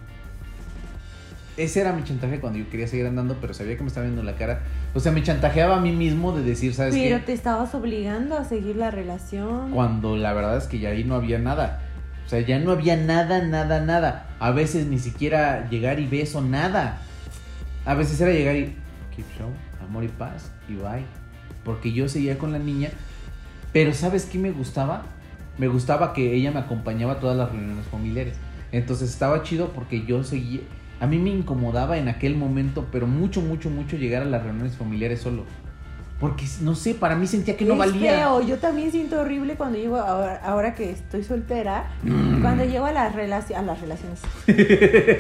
Ese 1.58 1.82
era 1.82 1.92
mi 1.92 2.06
chantaje 2.06 2.40
cuando 2.40 2.58
yo 2.58 2.70
quería 2.70 2.88
seguir 2.88 3.06
andando, 3.06 3.36
pero 3.42 3.54
sabía 3.54 3.76
que 3.76 3.82
me 3.82 3.90
estaba 3.90 4.06
viendo 4.06 4.24
la 4.24 4.38
cara. 4.38 4.62
O 4.94 5.02
sea, 5.02 5.12
me 5.12 5.22
chantajeaba 5.22 5.76
a 5.76 5.82
mí 5.82 5.92
mismo 5.92 6.32
de 6.32 6.42
decir, 6.42 6.74
¿sabes 6.74 6.96
qué? 6.96 7.10
Pero 7.10 7.26
te 7.26 7.34
estabas 7.34 7.76
obligando 7.76 8.38
a 8.38 8.46
seguir 8.46 8.78
la 8.78 8.92
relación. 8.92 9.72
Cuando 9.72 10.16
la 10.16 10.32
verdad 10.32 10.56
es 10.56 10.68
que 10.68 10.80
ya 10.80 10.90
ahí 10.90 11.04
no 11.04 11.16
había 11.16 11.38
nada. 11.38 11.82
O 12.30 12.32
sea, 12.32 12.42
ya 12.42 12.60
no 12.60 12.70
había 12.70 12.96
nada, 12.96 13.42
nada, 13.42 13.82
nada. 13.82 14.28
A 14.40 14.52
veces 14.52 14.86
ni 14.86 15.00
siquiera 15.00 15.68
llegar 15.68 16.00
y 16.00 16.06
beso, 16.06 16.42
nada. 16.42 17.00
A 17.86 17.96
veces 17.96 18.22
era 18.22 18.32
llegar 18.32 18.56
y 18.56 18.76
keep 19.16 19.26
show, 19.36 19.50
amor 19.82 20.04
y 20.04 20.10
paz, 20.10 20.52
y 20.68 20.76
bye. 20.76 21.06
Porque 21.66 21.92
yo 21.92 22.08
seguía 22.08 22.38
con 22.38 22.52
la 22.52 22.60
niña. 22.60 22.92
Pero 23.74 23.96
¿sabes 23.96 24.26
qué 24.26 24.38
me 24.38 24.52
gustaba? 24.52 25.06
Me 25.58 25.70
gustaba 25.70 26.14
que 26.14 26.36
ella 26.36 26.52
me 26.52 26.60
acompañaba 26.60 27.14
a 27.14 27.20
todas 27.20 27.36
las 27.36 27.52
reuniones 27.52 27.88
familiares. 27.88 28.36
Entonces 28.72 29.10
estaba 29.10 29.42
chido 29.42 29.70
porque 29.70 30.06
yo 30.06 30.24
seguía... 30.24 30.62
A 31.00 31.08
mí 31.08 31.18
me 31.18 31.32
incomodaba 31.32 31.98
en 31.98 32.10
aquel 32.10 32.36
momento, 32.36 32.90
pero 32.92 33.08
mucho, 33.08 33.42
mucho, 33.42 33.72
mucho 33.72 33.98
llegar 33.98 34.22
a 34.22 34.26
las 34.26 34.44
reuniones 34.44 34.78
familiares 34.78 35.20
solo. 35.20 35.46
Porque, 36.20 36.46
no 36.62 36.76
sé, 36.76 36.96
para 36.96 37.16
mí 37.16 37.28
sentía 37.28 37.56
que 37.56 37.64
no 37.64 37.74
es 37.74 37.80
valía. 37.80 38.12
feo, 38.12 38.42
yo 38.42 38.58
también 38.58 38.92
siento 38.92 39.22
horrible 39.22 39.56
cuando 39.56 39.78
llego, 39.78 39.96
ahora, 39.98 40.42
ahora 40.44 40.76
que 40.76 40.92
estoy 40.92 41.24
soltera, 41.24 41.92
Mm. 42.04 42.42
cuando 42.42 42.66
llego 42.66 42.86
a 42.86 42.92
las, 42.92 43.16
relaci- 43.16 43.56
a 43.56 43.62
las 43.62 43.80
relaciones. 43.80 44.20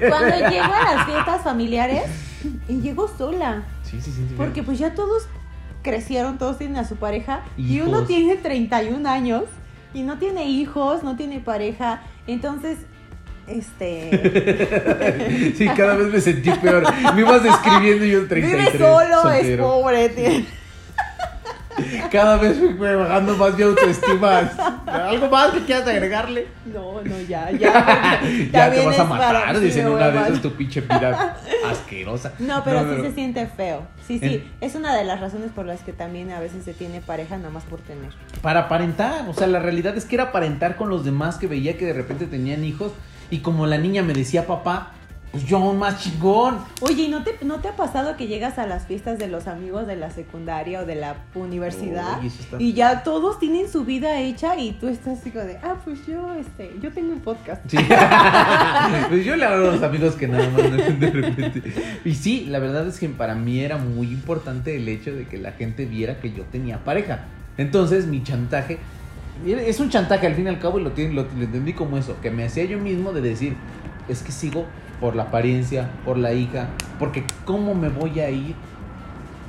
cuando 0.09 0.49
llego 0.49 0.73
a 0.73 0.95
las 0.95 1.05
fiestas 1.05 1.41
familiares 1.43 2.03
y 2.67 2.81
llego 2.81 3.07
sola. 3.17 3.63
Sí, 3.83 4.01
sí, 4.01 4.11
sí. 4.11 4.27
Porque 4.35 4.61
pues 4.61 4.77
ya 4.77 4.93
todos 4.93 5.27
crecieron, 5.83 6.37
todos 6.37 6.57
tienen 6.57 6.75
a 6.77 6.83
su 6.85 6.97
pareja 6.97 7.43
y 7.57 7.79
uno 7.79 8.03
tiene 8.03 8.35
31 8.35 9.07
años 9.09 9.43
y 9.93 10.03
no 10.03 10.17
tiene 10.19 10.49
hijos, 10.49 11.01
no 11.03 11.15
tiene 11.15 11.39
pareja. 11.39 12.01
Entonces, 12.27 12.77
este... 13.47 15.53
Sí, 15.57 15.65
cada 15.69 15.95
vez 15.95 16.11
me 16.11 16.19
sentí 16.21 16.51
peor. 16.51 16.83
Me 17.15 17.21
ibas 17.21 17.41
describiendo 17.41 18.05
y 18.05 18.11
yo 18.11 18.27
33. 18.27 18.73
Vive 18.77 18.85
solo, 18.85 19.29
es 19.31 19.57
pobre. 19.57 20.09
tiene- 20.09 20.45
Cada 22.11 22.37
vez 22.37 22.57
fui 22.57 22.73
bajando 22.73 23.35
más 23.37 23.55
mi 23.55 23.63
autoestima. 23.63 24.39
¿Algo 24.85 25.29
más 25.29 25.51
que 25.51 25.59
quieras 25.61 25.87
agregarle? 25.87 26.47
No, 26.65 27.01
no, 27.01 27.19
ya, 27.27 27.51
ya. 27.51 28.21
ya 28.51 28.69
te 28.69 28.75
vienes 28.75 28.97
vas 28.97 28.99
a 28.99 29.03
matar, 29.03 29.59
dicen 29.59 29.87
una 29.87 30.09
de 30.09 30.19
esas 30.19 30.41
tu 30.41 30.51
pinche 30.53 30.81
pirata 30.81 31.37
asquerosa. 31.65 32.33
No, 32.39 32.63
pero 32.63 32.95
sí 32.95 33.01
se 33.01 33.11
siente 33.13 33.47
feo. 33.47 33.87
Sí, 34.07 34.19
sí. 34.19 34.51
Es 34.61 34.75
una 34.75 34.95
de 34.95 35.03
las 35.03 35.19
razones 35.19 35.51
por 35.51 35.65
las 35.65 35.81
que 35.81 35.93
también 35.93 36.31
a 36.31 36.39
veces 36.39 36.63
se 36.65 36.73
tiene 36.73 37.01
pareja 37.01 37.37
nada 37.37 37.49
más 37.49 37.63
por 37.63 37.79
tener. 37.81 38.11
Para 38.41 38.61
aparentar, 38.61 39.27
o 39.29 39.33
sea, 39.33 39.47
la 39.47 39.59
realidad 39.59 39.97
es 39.97 40.05
que 40.05 40.15
era 40.15 40.25
aparentar 40.25 40.75
con 40.75 40.89
los 40.89 41.05
demás 41.05 41.37
que 41.37 41.47
veía 41.47 41.77
que 41.77 41.85
de 41.85 41.93
repente 41.93 42.25
tenían 42.25 42.63
hijos 42.63 42.91
y 43.29 43.39
como 43.39 43.67
la 43.67 43.77
niña 43.77 44.01
me 44.01 44.13
decía 44.13 44.47
papá, 44.47 44.93
pues 45.31 45.45
yo 45.45 45.57
aún 45.57 45.77
más 45.77 46.01
chingón. 46.01 46.57
Oye, 46.81 47.03
¿y 47.03 47.07
no 47.07 47.23
te, 47.23 47.35
no 47.45 47.59
te 47.59 47.67
ha 47.67 47.75
pasado 47.75 48.17
que 48.17 48.25
llegas 48.27 48.57
a 48.57 48.65
las 48.65 48.87
fiestas 48.87 49.19
de 49.19 49.27
los 49.27 49.47
amigos 49.47 49.85
de 49.85 49.95
la 49.95 50.09
secundaria 50.09 50.81
o 50.81 50.85
de 50.85 50.95
la 50.95 51.17
universidad 51.35 52.19
Uy, 52.19 52.27
eso 52.27 52.41
está- 52.41 52.57
y 52.59 52.73
ya 52.73 53.03
todos 53.03 53.37
tienen 53.39 53.69
su 53.69 53.85
vida 53.85 54.19
hecha 54.19 54.57
y 54.57 54.71
tú 54.71 54.87
estás 54.87 55.19
así 55.19 55.29
como 55.29 55.45
de, 55.45 55.57
ah, 55.63 55.75
pues 55.85 56.05
yo, 56.07 56.33
este, 56.33 56.71
yo 56.81 56.91
tengo 56.91 57.13
un 57.13 57.19
podcast. 57.19 57.61
Sí. 57.69 57.77
pues 59.09 59.23
yo 59.25 59.35
le 59.35 59.45
hablo 59.45 59.69
a 59.69 59.73
los 59.73 59.83
amigos 59.83 60.15
que 60.15 60.27
nada 60.27 60.49
más 60.49 60.63
de 60.99 61.09
repente. 61.11 61.61
Y 62.05 62.15
sí, 62.15 62.45
la 62.49 62.59
verdad 62.59 62.87
es 62.87 62.99
que 62.99 63.09
para 63.09 63.35
mí 63.35 63.59
era 63.59 63.77
muy 63.77 64.07
importante 64.07 64.75
el 64.75 64.87
hecho 64.87 65.13
de 65.15 65.27
que 65.27 65.37
la 65.37 65.51
gente 65.51 65.85
viera 65.85 66.19
que 66.19 66.31
yo 66.33 66.43
tenía 66.45 66.83
pareja. 66.83 67.25
Entonces 67.57 68.07
mi 68.07 68.23
chantaje 68.23 68.79
es 69.45 69.79
un 69.79 69.89
chantaje 69.89 70.27
al 70.27 70.35
fin 70.35 70.45
y 70.45 70.49
al 70.49 70.59
cabo 70.59 70.79
y 70.79 70.83
lo, 70.83 70.91
tiene- 70.91 71.13
lo, 71.13 71.23
lo 71.23 71.43
entendí 71.43 71.73
como 71.73 71.97
eso, 71.97 72.17
que 72.21 72.31
me 72.31 72.45
hacía 72.45 72.65
yo 72.65 72.79
mismo 72.79 73.11
de 73.13 73.21
decir, 73.21 73.55
es 74.07 74.21
que 74.23 74.31
sigo 74.31 74.65
por 74.99 75.15
la 75.15 75.23
apariencia, 75.23 75.89
por 76.05 76.17
la 76.17 76.33
hija, 76.33 76.69
porque 76.97 77.23
cómo 77.45 77.75
me 77.75 77.89
voy 77.89 78.19
a 78.19 78.29
ir 78.29 78.55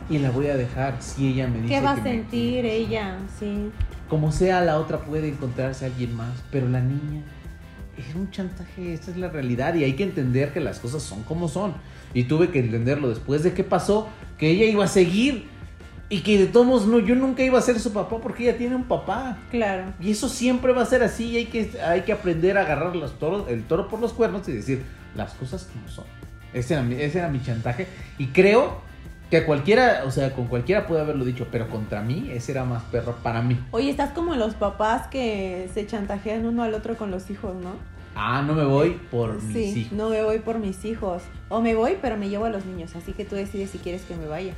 y 0.08 0.18
la 0.18 0.30
voy 0.30 0.48
a 0.48 0.56
dejar 0.56 1.00
si 1.00 1.28
ella 1.28 1.46
me 1.46 1.62
dice 1.62 1.74
¿Qué 1.74 1.80
va 1.80 1.92
a 1.92 1.96
me 1.96 2.02
sentir 2.02 2.64
ella? 2.64 3.18
Sí. 3.38 3.70
como 4.08 4.32
sea, 4.32 4.60
la 4.60 4.78
otra 4.78 4.98
puede 4.98 5.28
encontrarse 5.28 5.84
a 5.84 5.88
alguien 5.88 6.14
más, 6.14 6.42
pero 6.50 6.68
la 6.68 6.80
niña 6.80 7.22
es 7.96 8.14
un 8.14 8.30
chantaje, 8.30 8.94
esa 8.94 9.10
es 9.10 9.16
la 9.16 9.28
realidad 9.28 9.74
y 9.74 9.84
hay 9.84 9.92
que 9.94 10.04
entender 10.04 10.52
que 10.52 10.60
las 10.60 10.78
cosas 10.78 11.02
son 11.02 11.22
como 11.22 11.48
son. 11.48 11.74
Y 12.12 12.24
tuve 12.24 12.50
que 12.50 12.58
entenderlo 12.58 13.08
después 13.08 13.42
de 13.42 13.52
que 13.52 13.62
pasó, 13.62 14.08
que 14.36 14.50
ella 14.50 14.64
iba 14.64 14.84
a 14.84 14.88
seguir 14.88 15.46
Y 16.08 16.22
que 16.22 16.38
de 16.38 16.46
todos 16.46 16.66
modos, 16.66 16.86
no, 16.88 16.98
yo 16.98 17.14
nunca 17.14 17.44
iba 17.44 17.56
a 17.56 17.62
ser 17.62 17.78
su 17.78 17.92
papá 17.92 18.18
porque 18.18 18.42
ella 18.48 18.58
tiene 18.58 18.74
un 18.74 18.82
papá. 18.82 19.38
Claro. 19.52 19.92
Y 20.00 20.10
eso 20.10 20.28
siempre 20.28 20.72
va 20.72 20.82
a 20.82 20.86
ser 20.86 21.04
así 21.04 21.26
y 21.26 21.36
hay 21.36 21.46
que, 21.46 21.70
hay 21.86 22.00
que 22.00 22.12
aprender 22.12 22.58
a 22.58 22.62
agarrar 22.62 22.96
los 22.96 23.16
toros, 23.20 23.48
el 23.48 23.62
toro 23.62 23.86
por 23.86 24.00
los 24.00 24.12
cuernos 24.12 24.48
y 24.48 24.52
decir 24.52 24.82
las 25.14 25.32
cosas 25.34 25.64
como 25.72 25.88
son. 25.88 26.04
Ese 26.52 26.74
era, 26.74 26.82
mi, 26.82 26.94
ese 26.96 27.18
era 27.18 27.28
mi 27.28 27.42
chantaje. 27.42 27.86
Y 28.18 28.28
creo 28.28 28.80
que 29.30 29.44
cualquiera, 29.44 30.02
o 30.06 30.10
sea, 30.10 30.32
con 30.34 30.46
cualquiera 30.48 30.86
puede 30.88 31.02
haberlo 31.02 31.24
dicho, 31.24 31.46
pero 31.52 31.68
contra 31.68 32.02
mí 32.02 32.28
ese 32.32 32.50
era 32.52 32.64
más 32.64 32.82
perro 32.84 33.16
para 33.22 33.42
mí. 33.42 33.58
Oye, 33.70 33.90
estás 33.90 34.10
como 34.10 34.34
los 34.34 34.54
papás 34.54 35.06
que 35.06 35.68
se 35.72 35.86
chantajean 35.86 36.44
uno 36.46 36.62
al 36.64 36.74
otro 36.74 36.96
con 36.96 37.10
los 37.12 37.30
hijos, 37.30 37.54
¿no? 37.62 37.70
Ah, 38.16 38.42
no 38.44 38.54
me 38.54 38.64
voy 38.64 38.98
por 39.08 39.40
mis 39.40 39.52
sí, 39.52 39.80
hijos. 39.82 39.92
no 39.92 40.08
me 40.10 40.20
voy 40.24 40.40
por 40.40 40.58
mis 40.58 40.84
hijos. 40.84 41.22
O 41.48 41.60
me 41.60 41.76
voy, 41.76 41.96
pero 42.02 42.16
me 42.16 42.28
llevo 42.28 42.46
a 42.46 42.50
los 42.50 42.66
niños. 42.66 42.96
Así 42.96 43.12
que 43.12 43.24
tú 43.24 43.36
decides 43.36 43.70
si 43.70 43.78
quieres 43.78 44.02
que 44.02 44.16
me 44.16 44.26
vaya. 44.26 44.52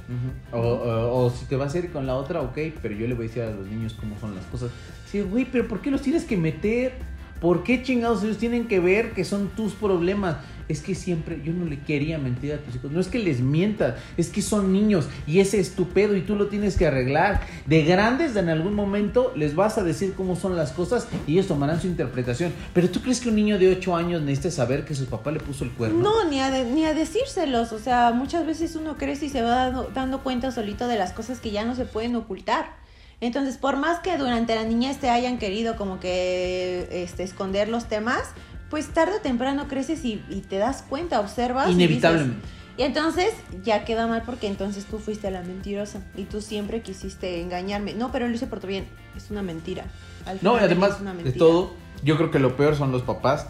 O- 0.52 0.58
o 0.58 1.30
si 1.30 1.44
te 1.44 1.56
vas 1.56 1.74
a 1.74 1.78
ir 1.78 1.92
con 1.92 2.06
la 2.06 2.14
otra, 2.14 2.40
ok, 2.40 2.56
pero 2.80 2.94
yo 2.94 3.06
le 3.06 3.12
voy 3.14 3.26
a 3.26 3.28
decir 3.28 3.42
a 3.42 3.50
los 3.50 3.66
niños 3.66 3.92
cómo 4.00 4.18
son 4.18 4.34
las 4.34 4.46
cosas. 4.46 4.70
Sí, 5.06 5.20
güey, 5.20 5.44
pero 5.44 5.68
¿por 5.68 5.82
qué 5.82 5.90
los 5.90 6.00
tienes 6.00 6.24
que 6.24 6.38
meter? 6.38 6.94
¿Por 7.42 7.62
qué 7.64 7.82
chingados 7.82 8.22
ellos 8.24 8.38
tienen 8.38 8.66
que 8.68 8.80
ver 8.80 9.12
que 9.12 9.24
son 9.24 9.48
tus 9.48 9.72
problemas? 9.74 10.36
Es 10.68 10.80
que 10.80 10.94
siempre 10.94 11.42
yo 11.44 11.52
no 11.52 11.64
le 11.66 11.80
quería 11.80 12.16
mentir 12.18 12.52
a 12.54 12.58
tus 12.58 12.76
hijos. 12.76 12.90
No 12.92 13.00
es 13.00 13.08
que 13.08 13.18
les 13.18 13.40
mientas, 13.40 13.96
es 14.16 14.30
que 14.30 14.40
son 14.40 14.72
niños 14.72 15.08
y 15.26 15.40
ese 15.40 15.58
es 15.58 15.74
tu 15.74 15.88
pedo 15.88 16.16
y 16.16 16.20
tú 16.22 16.36
lo 16.36 16.46
tienes 16.46 16.76
que 16.78 16.86
arreglar. 16.86 17.40
De 17.66 17.82
grandes, 17.82 18.36
en 18.36 18.48
algún 18.48 18.72
momento 18.74 19.32
les 19.36 19.54
vas 19.56 19.76
a 19.76 19.82
decir 19.82 20.14
cómo 20.16 20.36
son 20.36 20.56
las 20.56 20.70
cosas 20.70 21.08
y 21.26 21.32
ellos 21.32 21.48
tomarán 21.48 21.80
su 21.80 21.88
interpretación. 21.88 22.52
Pero 22.72 22.88
tú 22.88 23.02
crees 23.02 23.20
que 23.20 23.28
un 23.28 23.34
niño 23.34 23.58
de 23.58 23.70
8 23.72 23.96
años 23.96 24.22
necesita 24.22 24.50
saber 24.52 24.84
que 24.84 24.94
su 24.94 25.06
papá 25.06 25.32
le 25.32 25.40
puso 25.40 25.64
el 25.64 25.72
cuerno? 25.72 26.00
No, 26.00 26.30
ni 26.30 26.40
a, 26.40 26.50
de- 26.50 26.64
ni 26.70 26.84
a 26.86 26.94
decírselos. 26.94 27.72
O 27.72 27.78
sea, 27.80 28.12
muchas 28.12 28.46
veces 28.46 28.76
uno 28.76 28.96
crece 28.96 29.26
y 29.26 29.28
se 29.30 29.42
va 29.42 29.50
dando, 29.66 29.90
dando 29.92 30.22
cuenta 30.22 30.52
solito 30.52 30.86
de 30.86 30.96
las 30.96 31.12
cosas 31.12 31.40
que 31.40 31.50
ya 31.50 31.64
no 31.64 31.74
se 31.74 31.86
pueden 31.86 32.14
ocultar. 32.14 32.80
Entonces, 33.22 33.56
por 33.56 33.76
más 33.76 34.00
que 34.00 34.18
durante 34.18 34.56
la 34.56 34.64
niñez 34.64 34.98
te 34.98 35.08
hayan 35.08 35.38
querido 35.38 35.76
como 35.76 36.00
que 36.00 36.88
este, 36.90 37.22
esconder 37.22 37.68
los 37.68 37.84
temas, 37.84 38.20
pues 38.68 38.88
tarde 38.88 39.12
o 39.18 39.20
temprano 39.20 39.68
creces 39.68 40.04
y, 40.04 40.24
y 40.28 40.40
te 40.40 40.58
das 40.58 40.82
cuenta, 40.82 41.20
observas. 41.20 41.68
y 41.68 41.72
Inevitablemente. 41.74 42.44
Y, 42.76 42.82
entonces 42.82 43.32
ya 43.62 43.84
queda 43.84 44.08
mal 44.08 44.24
porque 44.26 44.48
entonces 44.48 44.86
tú 44.86 44.98
fuiste 44.98 45.30
la 45.30 45.42
mentirosa 45.42 46.00
y 46.16 46.24
tú 46.24 46.40
siempre 46.40 46.82
quisiste 46.82 47.40
engañarme. 47.40 47.94
No, 47.94 48.10
pero 48.10 48.26
lo 48.26 48.34
hice 48.34 48.48
por 48.48 48.58
tu 48.58 48.66
bien. 48.66 48.86
Es 49.16 49.30
una 49.30 49.42
mentira. 49.42 49.84
Al 50.26 50.40
No, 50.42 50.56
y 50.56 50.64
además 50.64 50.98
de 51.22 51.30
todo, 51.30 51.74
yo 52.02 52.16
creo 52.16 52.32
que 52.32 52.40
lo 52.40 52.56
peor 52.56 52.74
son 52.74 52.90
los 52.90 53.02
papás. 53.02 53.46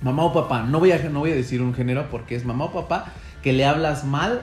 Mamá 0.00 0.24
o 0.24 0.32
papá, 0.32 0.62
no 0.62 0.80
voy 0.80 0.92
a, 0.92 0.98
no 1.10 1.20
voy 1.20 1.32
a 1.32 1.34
decir 1.34 1.60
un 1.60 1.74
género 1.74 2.08
porque 2.10 2.36
es 2.36 2.46
mamá 2.46 2.64
o 2.64 2.72
papá 2.72 3.12
que 3.42 3.52
le 3.52 3.66
hablas 3.66 4.04
mal 4.04 4.40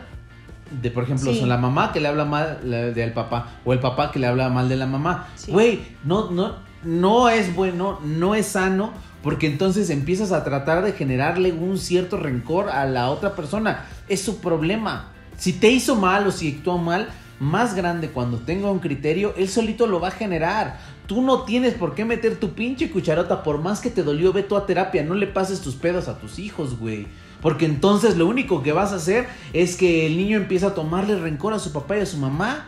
de, 0.81 0.91
por 0.91 1.03
ejemplo, 1.03 1.31
Sí. 1.33 1.39
son 1.39 1.49
la 1.49 1.57
mamá 1.57 1.91
que 1.91 1.99
le 1.99 2.07
habla 2.07 2.25
mal 2.25 2.59
del 2.63 3.13
papá 3.13 3.47
o 3.65 3.73
el 3.73 3.79
papá 3.79 4.11
que 4.11 4.19
le 4.19 4.27
habla 4.27 4.49
mal 4.49 4.69
de 4.69 4.75
la 4.75 4.85
mamá. 4.87 5.27
Sí. 5.35 5.51
Güey, 5.51 5.81
no, 6.03 6.31
no, 6.31 6.55
no 6.83 7.29
es 7.29 7.55
bueno, 7.55 7.99
no 8.03 8.35
es 8.35 8.47
sano 8.47 8.91
porque 9.23 9.47
entonces 9.47 9.89
empiezas 9.89 10.31
a 10.31 10.43
tratar 10.43 10.83
de 10.83 10.93
generarle 10.93 11.51
un 11.53 11.77
cierto 11.77 12.17
rencor 12.17 12.69
a 12.69 12.85
la 12.85 13.09
otra 13.09 13.35
persona. 13.35 13.85
Es 14.07 14.21
su 14.21 14.39
problema. 14.39 15.09
Si 15.37 15.53
te 15.53 15.69
hizo 15.69 15.95
mal 15.95 16.25
o 16.27 16.31
si 16.31 16.55
actuó 16.55 16.77
mal, 16.77 17.09
más 17.39 17.75
grande 17.75 18.09
cuando 18.09 18.37
tenga 18.37 18.69
un 18.69 18.79
criterio, 18.79 19.33
él 19.37 19.49
solito 19.49 19.87
lo 19.87 19.99
va 19.99 20.09
a 20.09 20.11
generar. 20.11 20.77
Tú 21.07 21.21
no 21.21 21.41
tienes 21.43 21.73
por 21.73 21.93
qué 21.95 22.05
meter 22.05 22.39
tu 22.39 22.51
pinche 22.53 22.89
cucharota, 22.89 23.43
por 23.43 23.59
más 23.61 23.81
que 23.81 23.89
te 23.89 24.03
dolió, 24.03 24.31
ve 24.31 24.43
tú 24.43 24.55
a 24.55 24.65
terapia, 24.65 25.03
no 25.03 25.13
le 25.15 25.27
pases 25.27 25.59
tus 25.61 25.75
pedos 25.75 26.07
a 26.07 26.17
tus 26.19 26.39
hijos, 26.39 26.77
güey. 26.79 27.07
Porque 27.41 27.65
entonces 27.65 28.17
lo 28.17 28.27
único 28.27 28.61
que 28.63 28.71
vas 28.71 28.91
a 28.91 28.95
hacer 28.95 29.27
es 29.53 29.75
que 29.75 30.05
el 30.05 30.17
niño 30.17 30.37
empieza 30.37 30.67
a 30.67 30.73
tomarle 30.73 31.17
rencor 31.17 31.53
a 31.53 31.59
su 31.59 31.71
papá 31.71 31.97
y 31.97 32.01
a 32.01 32.05
su 32.05 32.17
mamá. 32.17 32.67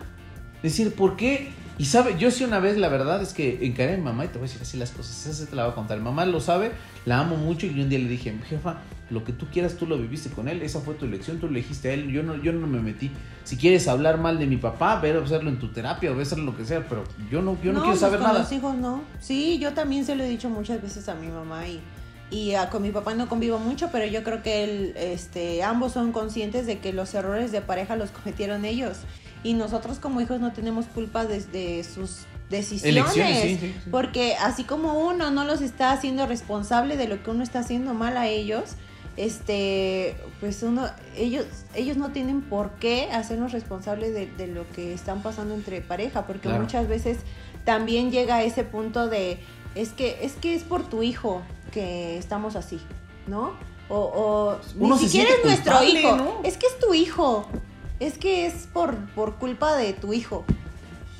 Decir, 0.62 0.94
¿por 0.94 1.16
qué? 1.16 1.52
Y 1.78 1.86
sabe, 1.86 2.16
yo 2.20 2.30
sí 2.30 2.44
una 2.44 2.60
vez, 2.60 2.78
la 2.78 2.88
verdad 2.88 3.22
es 3.22 3.34
que 3.34 3.66
encaré 3.66 3.96
a 3.96 3.98
mi 3.98 4.04
mamá 4.04 4.26
y 4.26 4.28
te 4.28 4.38
voy 4.38 4.48
a 4.48 4.48
decir 4.48 4.62
así 4.62 4.78
las 4.78 4.92
cosas. 4.92 5.26
Esa 5.26 5.46
te 5.46 5.56
la 5.56 5.64
voy 5.64 5.72
a 5.72 5.76
contar. 5.76 5.98
Mi 5.98 6.04
mamá 6.04 6.26
lo 6.26 6.40
sabe, 6.40 6.72
la 7.06 7.20
amo 7.20 7.36
mucho 7.36 7.66
y 7.66 7.82
un 7.82 7.90
día 7.90 8.00
le 8.00 8.08
dije, 8.08 8.34
jefa, 8.48 8.78
lo 9.10 9.24
que 9.24 9.34
tú 9.34 9.48
quieras 9.52 9.76
tú 9.76 9.86
lo 9.86 9.98
viviste 9.98 10.30
con 10.30 10.48
él, 10.48 10.62
esa 10.62 10.80
fue 10.80 10.94
tu 10.94 11.06
elección, 11.06 11.40
tú 11.40 11.48
lo 11.48 11.52
elegiste 11.52 11.90
a 11.90 11.94
él, 11.94 12.12
yo 12.12 12.24
no, 12.24 12.36
yo 12.42 12.52
no 12.54 12.68
me 12.68 12.80
metí. 12.80 13.12
Si 13.44 13.58
quieres 13.58 13.88
hablar 13.88 14.20
mal 14.20 14.40
de 14.40 14.46
mi 14.48 14.58
papá, 14.58 15.00
ve 15.00 15.12
a 15.12 15.20
hacerlo 15.20 15.50
en 15.50 15.60
tu 15.60 15.70
terapia 15.70 16.12
o 16.12 16.16
ve 16.16 16.22
a 16.22 16.24
hacerlo 16.24 16.46
lo 16.46 16.58
que 16.58 16.66
sea, 16.66 16.88
pero 16.88 17.04
yo 17.30 17.42
no, 17.42 17.58
yo 17.62 17.74
no, 17.74 17.80
quiero 17.80 17.86
pues 17.86 18.00
saber 18.00 18.20
con 18.20 18.28
nada. 18.28 18.40
los 18.40 18.52
hijos 18.52 18.76
no. 18.76 19.02
Sí, 19.20 19.60
yo 19.60 19.74
también 19.74 20.06
se 20.06 20.16
lo 20.16 20.24
he 20.24 20.30
dicho 20.30 20.50
muchas 20.50 20.82
veces 20.82 21.10
a 21.10 21.16
mi 21.16 21.28
mamá 21.28 21.68
y, 21.68 21.82
y 22.34 22.56
ah, 22.56 22.70
con 22.70 22.82
mi 22.82 22.92
papá 22.92 23.14
no 23.14 23.30
convivo 23.30 23.60
mucho, 23.60 23.90
pero 23.92 24.06
yo 24.06 24.24
creo 24.24 24.42
que 24.42 24.64
él, 24.64 24.94
este, 24.98 25.62
ambos 25.64 25.92
son 25.94 26.12
conscientes 26.12 26.66
de 26.66 26.80
que 26.80 26.92
los 26.92 27.14
errores 27.14 27.52
de 27.52 27.62
pareja 27.62 27.96
los 27.96 28.10
cometieron 28.24 28.66
ellos. 28.66 28.98
Y 29.44 29.54
nosotros 29.54 30.00
como 30.00 30.20
hijos 30.22 30.40
no 30.40 30.52
tenemos 30.54 30.86
culpa 30.88 31.26
desde 31.26 31.84
sus 31.84 32.22
decisiones. 32.50 32.86
Elecciones, 33.14 33.42
sí, 33.42 33.58
sí, 33.60 33.76
sí. 33.84 33.90
Porque 33.92 34.36
así 34.36 34.64
como 34.64 34.94
uno 35.08 35.32
no 35.32 35.44
los 35.46 35.62
está 35.62 35.92
haciendo 35.92 36.26
responsable 36.26 36.98
de 36.98 37.08
lo 37.08 37.22
que 37.22 37.30
uno 37.30 37.44
está 37.44 37.60
haciendo 37.60 37.94
mal 37.94 38.18
a 38.18 38.28
ellos, 38.28 38.76
este, 39.16 40.16
pues 40.40 40.64
uno, 40.64 40.88
ellos, 41.16 41.46
ellos 41.76 41.98
no 41.98 42.10
tienen 42.12 42.42
por 42.42 42.72
qué 42.80 43.10
hacernos 43.12 43.52
responsables 43.52 44.14
de, 44.14 44.28
de 44.28 44.48
lo 44.48 44.68
que 44.72 44.94
están 44.94 45.22
pasando 45.22 45.54
entre 45.54 45.82
pareja, 45.82 46.26
porque 46.26 46.48
Claro. 46.48 46.62
muchas 46.64 46.88
veces 46.88 47.20
también 47.64 48.12
llega 48.12 48.38
a 48.38 48.44
ese 48.44 48.64
punto 48.64 49.08
de, 49.08 49.38
es 49.76 49.90
que, 49.90 50.20
es 50.26 50.34
que 50.34 50.56
es 50.56 50.64
por 50.64 50.84
tu 50.84 51.04
hijo 51.04 51.42
que 51.72 52.18
estamos 52.18 52.56
así, 52.56 52.80
¿no? 53.28 53.54
O, 53.90 53.98
o 53.98 54.58
Uno 54.80 54.96
ni 54.96 55.02
siquiera 55.02 55.30
es 55.38 55.44
nuestro 55.44 55.84
hijo, 55.84 56.16
¿no? 56.16 56.40
es 56.44 56.58
que 56.58 56.68
es 56.68 56.80
tu 56.80 56.94
hijo, 56.94 57.48
es 58.00 58.18
que 58.18 58.46
es 58.46 58.68
por, 58.74 58.96
por 59.14 59.36
culpa 59.36 59.76
de 59.76 59.94
tu 59.94 60.14
hijo. 60.14 60.46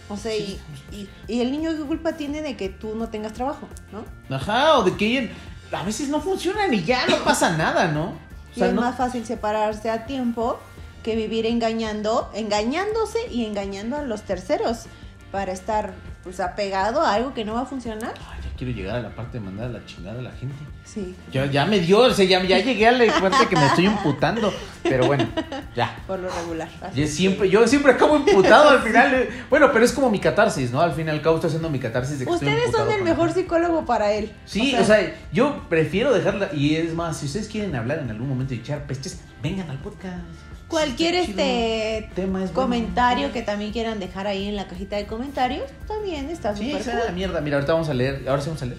O 0.10 0.18
sea, 0.18 0.36
y, 0.36 0.60
y, 0.92 1.10
y 1.28 1.42
el 1.42 1.52
niño 1.52 1.72
qué 1.72 1.84
culpa 1.84 2.14
tiene 2.14 2.42
de 2.42 2.56
que 2.58 2.70
tú 2.70 2.94
no 2.96 3.10
tengas 3.10 3.34
trabajo, 3.34 3.68
¿no? 3.92 4.36
Ajá, 4.36 4.78
o 4.78 4.84
de 4.84 4.96
que 4.96 5.06
ella- 5.20 5.30
a 5.72 5.84
veces 5.84 6.10
no 6.10 6.22
funcionan 6.22 6.72
y 6.74 6.84
ya 6.84 7.08
no 7.08 7.18
pasa 7.24 7.58
nada, 7.58 7.88
¿no? 7.88 8.10
O 8.10 8.16
Y 8.56 8.62
es 8.64 8.74
no- 8.74 8.82
más 8.82 8.96
fácil 8.98 9.26
separarse 9.26 9.90
a 9.90 10.06
tiempo 10.06 10.60
que 11.04 11.16
vivir 11.16 11.46
engañando, 11.46 12.30
engañándose 12.34 13.18
y 13.32 13.46
engañando 13.46 13.98
a 13.98 14.02
los 14.04 14.22
terceros 14.22 14.84
para 15.32 15.52
estar 15.52 15.94
pues 16.24 16.40
apegado 16.40 17.02
a 17.02 17.14
algo 17.14 17.34
que 17.34 17.44
no 17.44 17.56
va 17.56 17.62
a 17.62 17.66
funcionar. 17.66 18.14
Ay, 18.32 18.40
quiero 18.58 18.74
llegar 18.74 18.98
a 18.98 19.02
la 19.02 19.10
parte 19.10 19.40
de 19.40 19.44
mandar 19.46 19.68
a 19.68 19.70
la 19.74 19.86
chingada 19.86 20.20
a 20.20 20.22
la 20.22 20.32
gente. 20.32 20.56
Sí, 20.84 21.16
Ya, 21.32 21.46
ya 21.46 21.66
me 21.66 21.80
dio, 21.80 22.00
o 22.00 22.12
sea, 22.12 22.26
ya, 22.26 22.44
ya 22.44 22.60
llegué 22.60 22.88
a 22.88 22.92
la 22.92 23.06
parte 23.20 23.48
que 23.50 23.56
me 23.56 23.66
estoy 23.66 23.86
imputando. 23.86 24.54
Pero 24.84 25.06
bueno, 25.08 25.28
ya. 25.76 25.98
por 26.06 26.20
lo 26.20 26.30
regular. 26.30 26.68
Yo 26.94 27.08
siempre, 27.08 27.50
yo 27.50 27.66
siempre 27.68 27.94
acabo 27.94 28.16
imputado 28.18 28.70
al 28.70 28.82
final. 28.82 29.14
eh. 29.14 29.30
Bueno, 29.50 29.70
pero 29.72 29.86
es 29.86 29.92
como 29.94 30.10
mi 30.10 30.20
catarsis, 30.20 30.72
¿no? 30.72 30.82
Al 30.82 30.94
fin 30.94 31.08
y 31.08 31.10
al 31.10 31.22
cabo 31.22 31.36
estoy 31.36 31.48
haciendo 31.50 31.70
mi 31.70 31.80
catarsis 31.80 32.20
de 32.20 32.26
que 32.26 32.32
estoy 32.32 32.48
Ustedes 32.50 32.72
son 32.72 32.92
el 32.92 33.04
mejor 33.04 33.32
psicólogo 33.34 33.86
para 33.86 34.12
él. 34.14 34.32
Sí, 34.46 34.76
o 34.76 34.84
sea, 34.84 35.14
yo 35.32 35.64
prefiero 35.70 36.14
dejarla. 36.14 36.50
Y 36.54 36.76
es 36.76 36.94
más, 36.94 37.18
si 37.18 37.26
ustedes 37.28 37.48
quieren 37.48 37.76
hablar 37.76 38.00
en 38.00 38.10
algún 38.10 38.28
momento 38.30 38.54
y 38.54 38.58
echar 38.58 38.86
pestes, 38.86 39.22
vengan 39.42 39.70
al 39.70 39.78
podcast. 39.80 40.22
Cualquier 40.68 41.16
este 41.16 42.10
tema 42.16 42.44
es 42.44 42.54
bueno. 42.54 42.70
comentario 42.70 43.32
que 43.32 43.42
también 43.42 43.72
quieran 43.72 44.00
dejar 44.00 44.28
ahí 44.28 44.48
en 44.48 44.56
la 44.56 44.68
cajita 44.68 44.96
de 44.96 45.06
comentarios, 45.06 45.64
también 45.88 46.30
está 46.30 46.56
Sí, 46.56 46.66
súper 46.68 46.82
esa 46.82 46.92
era 46.92 47.00
la 47.02 47.06
cool. 47.08 47.16
mierda. 47.16 47.42
Mira, 47.42 47.58
ahorita 47.58 47.74
vamos 47.74 47.90
a 47.90 47.94
leer. 47.94 48.24
Ahora 48.28 48.42
sí 48.42 48.50
vamos 48.50 48.62
a 48.64 48.66
leer. 48.66 48.78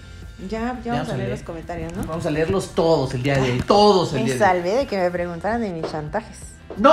Ya, 0.49 0.77
ya 0.83 0.93
vamos 0.93 1.09
a 1.09 1.17
leer 1.17 1.29
los 1.29 1.43
comentarios, 1.43 1.93
¿no? 1.93 2.03
Vamos 2.03 2.25
a 2.25 2.29
leerlos 2.29 2.75
todos 2.75 3.13
el 3.13 3.23
día 3.23 3.35
de 3.37 3.53
hoy. 3.53 3.61
Todos 3.65 4.13
el 4.13 4.19
Me 4.19 4.25
día 4.25 4.35
de 4.35 4.41
hoy. 4.43 4.47
salvé 4.47 4.75
de 4.75 4.87
que 4.87 4.97
me 4.97 5.09
preguntaran 5.09 5.61
de 5.61 5.69
mis 5.69 5.89
chantajes. 5.89 6.37
¡No! 6.77 6.91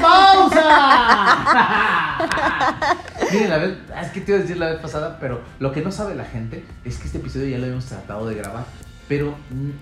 ¡Pausa! 0.00 2.18
Miren, 3.32 3.50
la 3.50 3.58
vez, 3.58 3.74
es 4.02 4.08
que 4.10 4.20
te 4.20 4.30
iba 4.32 4.38
a 4.38 4.42
decir 4.42 4.56
la 4.56 4.70
vez 4.70 4.78
pasada, 4.80 5.18
pero 5.20 5.40
lo 5.58 5.72
que 5.72 5.82
no 5.82 5.90
sabe 5.90 6.14
la 6.14 6.24
gente 6.24 6.64
es 6.84 6.98
que 6.98 7.06
este 7.06 7.18
episodio 7.18 7.48
ya 7.48 7.58
lo 7.58 7.64
habíamos 7.64 7.86
tratado 7.86 8.26
de 8.28 8.34
grabar. 8.36 8.64
Pero 9.08 9.34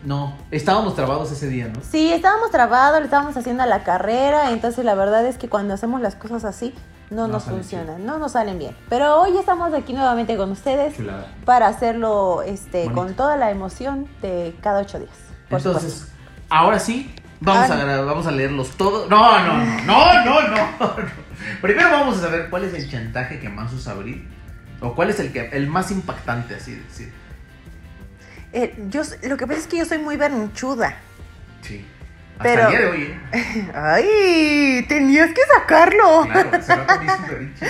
no, 0.04 0.36
estábamos 0.50 0.94
trabados 0.94 1.32
ese 1.32 1.48
día, 1.48 1.68
¿no? 1.68 1.80
Sí, 1.82 2.12
estábamos 2.12 2.50
trabados, 2.50 2.98
le 2.98 3.06
estábamos 3.06 3.36
haciendo 3.36 3.62
a 3.62 3.66
la 3.66 3.82
carrera, 3.82 4.50
entonces 4.50 4.84
la 4.84 4.94
verdad 4.94 5.24
es 5.24 5.38
que 5.38 5.48
cuando 5.48 5.72
hacemos 5.72 6.00
las 6.02 6.14
cosas 6.14 6.44
así, 6.44 6.74
no, 7.10 7.26
No 7.26 7.34
nos 7.34 7.44
funcionan, 7.44 8.04
no 8.04 8.18
nos 8.18 8.32
salen 8.32 8.58
bien. 8.58 8.76
Pero 8.88 9.20
hoy 9.20 9.36
estamos 9.36 9.72
aquí 9.74 9.92
nuevamente 9.92 10.36
con 10.36 10.50
ustedes 10.50 10.96
Chulada. 10.96 11.26
para 11.44 11.68
hacerlo 11.68 12.42
este, 12.42 12.84
Bonito. 12.84 12.94
con 12.94 13.14
toda 13.14 13.36
la 13.36 13.50
emoción 13.50 14.08
de 14.22 14.56
cada 14.62 14.80
ocho 14.80 14.98
días. 14.98 15.12
Entonces, 15.50 15.92
supuesto. 15.92 16.14
ahora 16.48 16.78
sí, 16.78 17.14
vamos 17.40 17.70
a, 17.70 18.00
vamos 18.02 18.26
a 18.26 18.30
leerlos 18.30 18.70
todos. 18.70 19.08
No, 19.08 19.38
no, 19.38 19.58
no, 19.58 19.64
no, 19.84 20.24
no, 20.24 20.48
no, 20.48 20.56
no. 20.80 20.94
Primero 21.60 21.90
vamos 21.90 22.18
a 22.18 22.20
saber 22.22 22.48
cuál 22.50 22.64
es 22.64 22.74
el 22.74 22.90
chantaje 22.90 23.38
que 23.38 23.48
más 23.48 23.72
usa 23.72 23.92
Abril. 23.92 24.28
O 24.80 24.94
cuál 24.94 25.10
es 25.10 25.20
el, 25.20 25.32
que, 25.32 25.48
el 25.52 25.68
más 25.68 25.90
impactante, 25.90 26.56
así 26.56 26.72
de 26.72 26.82
decir. 26.82 27.12
Eh, 28.56 28.74
yo, 28.88 29.02
lo 29.24 29.36
que 29.36 29.46
pasa 29.46 29.58
es 29.60 29.66
que 29.66 29.78
yo 29.78 29.84
soy 29.84 29.98
muy 29.98 30.16
berrinchuda. 30.16 30.94
Sí. 31.62 31.84
Hasta 32.38 32.42
Pero- 32.44 32.62
el 32.62 32.68
día 32.70 32.80
de 32.80 32.86
hoy, 32.86 33.20
¿eh? 33.32 33.70
¡Ay! 33.74 34.86
Tenías 34.88 35.30
que 35.30 35.40
sacarlo. 35.54 36.22
Claro, 36.30 36.50
hace 36.56 36.74
rato 36.76 36.98
me 37.00 37.04
hice 37.06 37.16
un 37.16 37.28
berrinche. 37.28 37.66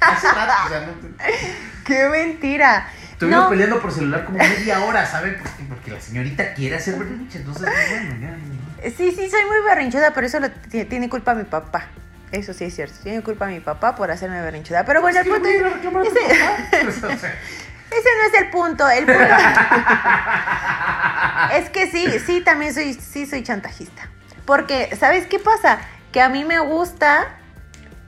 Hace 0.00 0.28
rato, 0.28 0.52
o 0.64 0.68
sea, 0.68 0.80
no 0.86 0.92
te- 0.92 1.24
¡Qué 1.84 2.08
mentira! 2.08 2.88
Estuvimos 3.12 3.44
No. 3.44 3.50
peleando 3.50 3.80
por 3.80 3.92
celular 3.92 4.24
como 4.24 4.38
media 4.38 4.80
hora, 4.84 5.06
¿saben? 5.06 5.36
Porque, 5.40 5.62
porque 5.68 5.90
la 5.92 6.00
señorita 6.00 6.54
quiere 6.54 6.76
hacer 6.76 6.96
berrinche, 6.96 7.38
entonces, 7.38 7.62
bueno, 7.62 8.16
ya. 8.20 8.36
ya. 8.84 8.90
Sí, 8.96 9.12
sí, 9.12 9.30
soy 9.30 9.44
muy 9.46 9.60
berrinchuda, 9.66 10.12
pero 10.14 10.26
eso 10.26 10.40
lo 10.40 10.50
tiene 10.50 11.08
culpa 11.08 11.34
mi 11.34 11.44
papá. 11.44 11.86
Eso 12.32 12.52
sí 12.52 12.64
es 12.64 12.74
cierto. 12.74 12.96
Tiene 13.02 13.22
culpa 13.22 13.46
mi 13.46 13.60
papá 13.60 13.94
por 13.94 14.10
hacerme 14.10 14.40
berrinchuda. 14.42 14.84
Pero 14.84 15.00
bueno, 15.00 15.20
el 15.20 15.26
punto 15.28 15.48
es- 15.48 15.62
ese- 17.98 18.16
no 18.20 18.26
es 18.34 18.42
el 18.42 18.50
punto. 18.50 18.88
El 18.88 19.04
punto 19.06 19.22
es 21.54 21.70
que 21.70 21.90
sí, 21.90 22.18
sí, 22.24 22.40
también 22.40 22.74
soy, 22.74 22.94
sí 22.94 23.26
soy 23.26 23.42
chantajista. 23.42 24.08
Porque, 24.46 24.94
¿sabes 24.98 25.26
qué 25.26 25.38
pasa? 25.38 25.78
Que 26.12 26.20
a 26.20 26.28
mí 26.28 26.44
me 26.44 26.58
gusta 26.60 27.26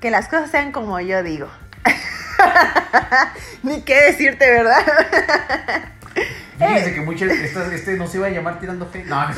que 0.00 0.10
las 0.10 0.28
cosas 0.28 0.50
sean 0.50 0.72
como 0.72 1.00
yo 1.00 1.22
digo. 1.22 1.48
Ni 3.62 3.82
qué 3.82 4.00
decirte, 4.02 4.50
¿verdad? 4.50 4.80
Fíjense 6.58 6.94
que 6.94 7.00
muchas, 7.02 7.30
estas- 7.30 7.72
este 7.72 7.96
no 7.96 8.06
se 8.06 8.16
iba 8.18 8.26
a 8.26 8.30
llamar 8.30 8.58
tirando 8.58 8.86
fe. 8.86 9.04
No, 9.04 9.28
no. 9.28 9.34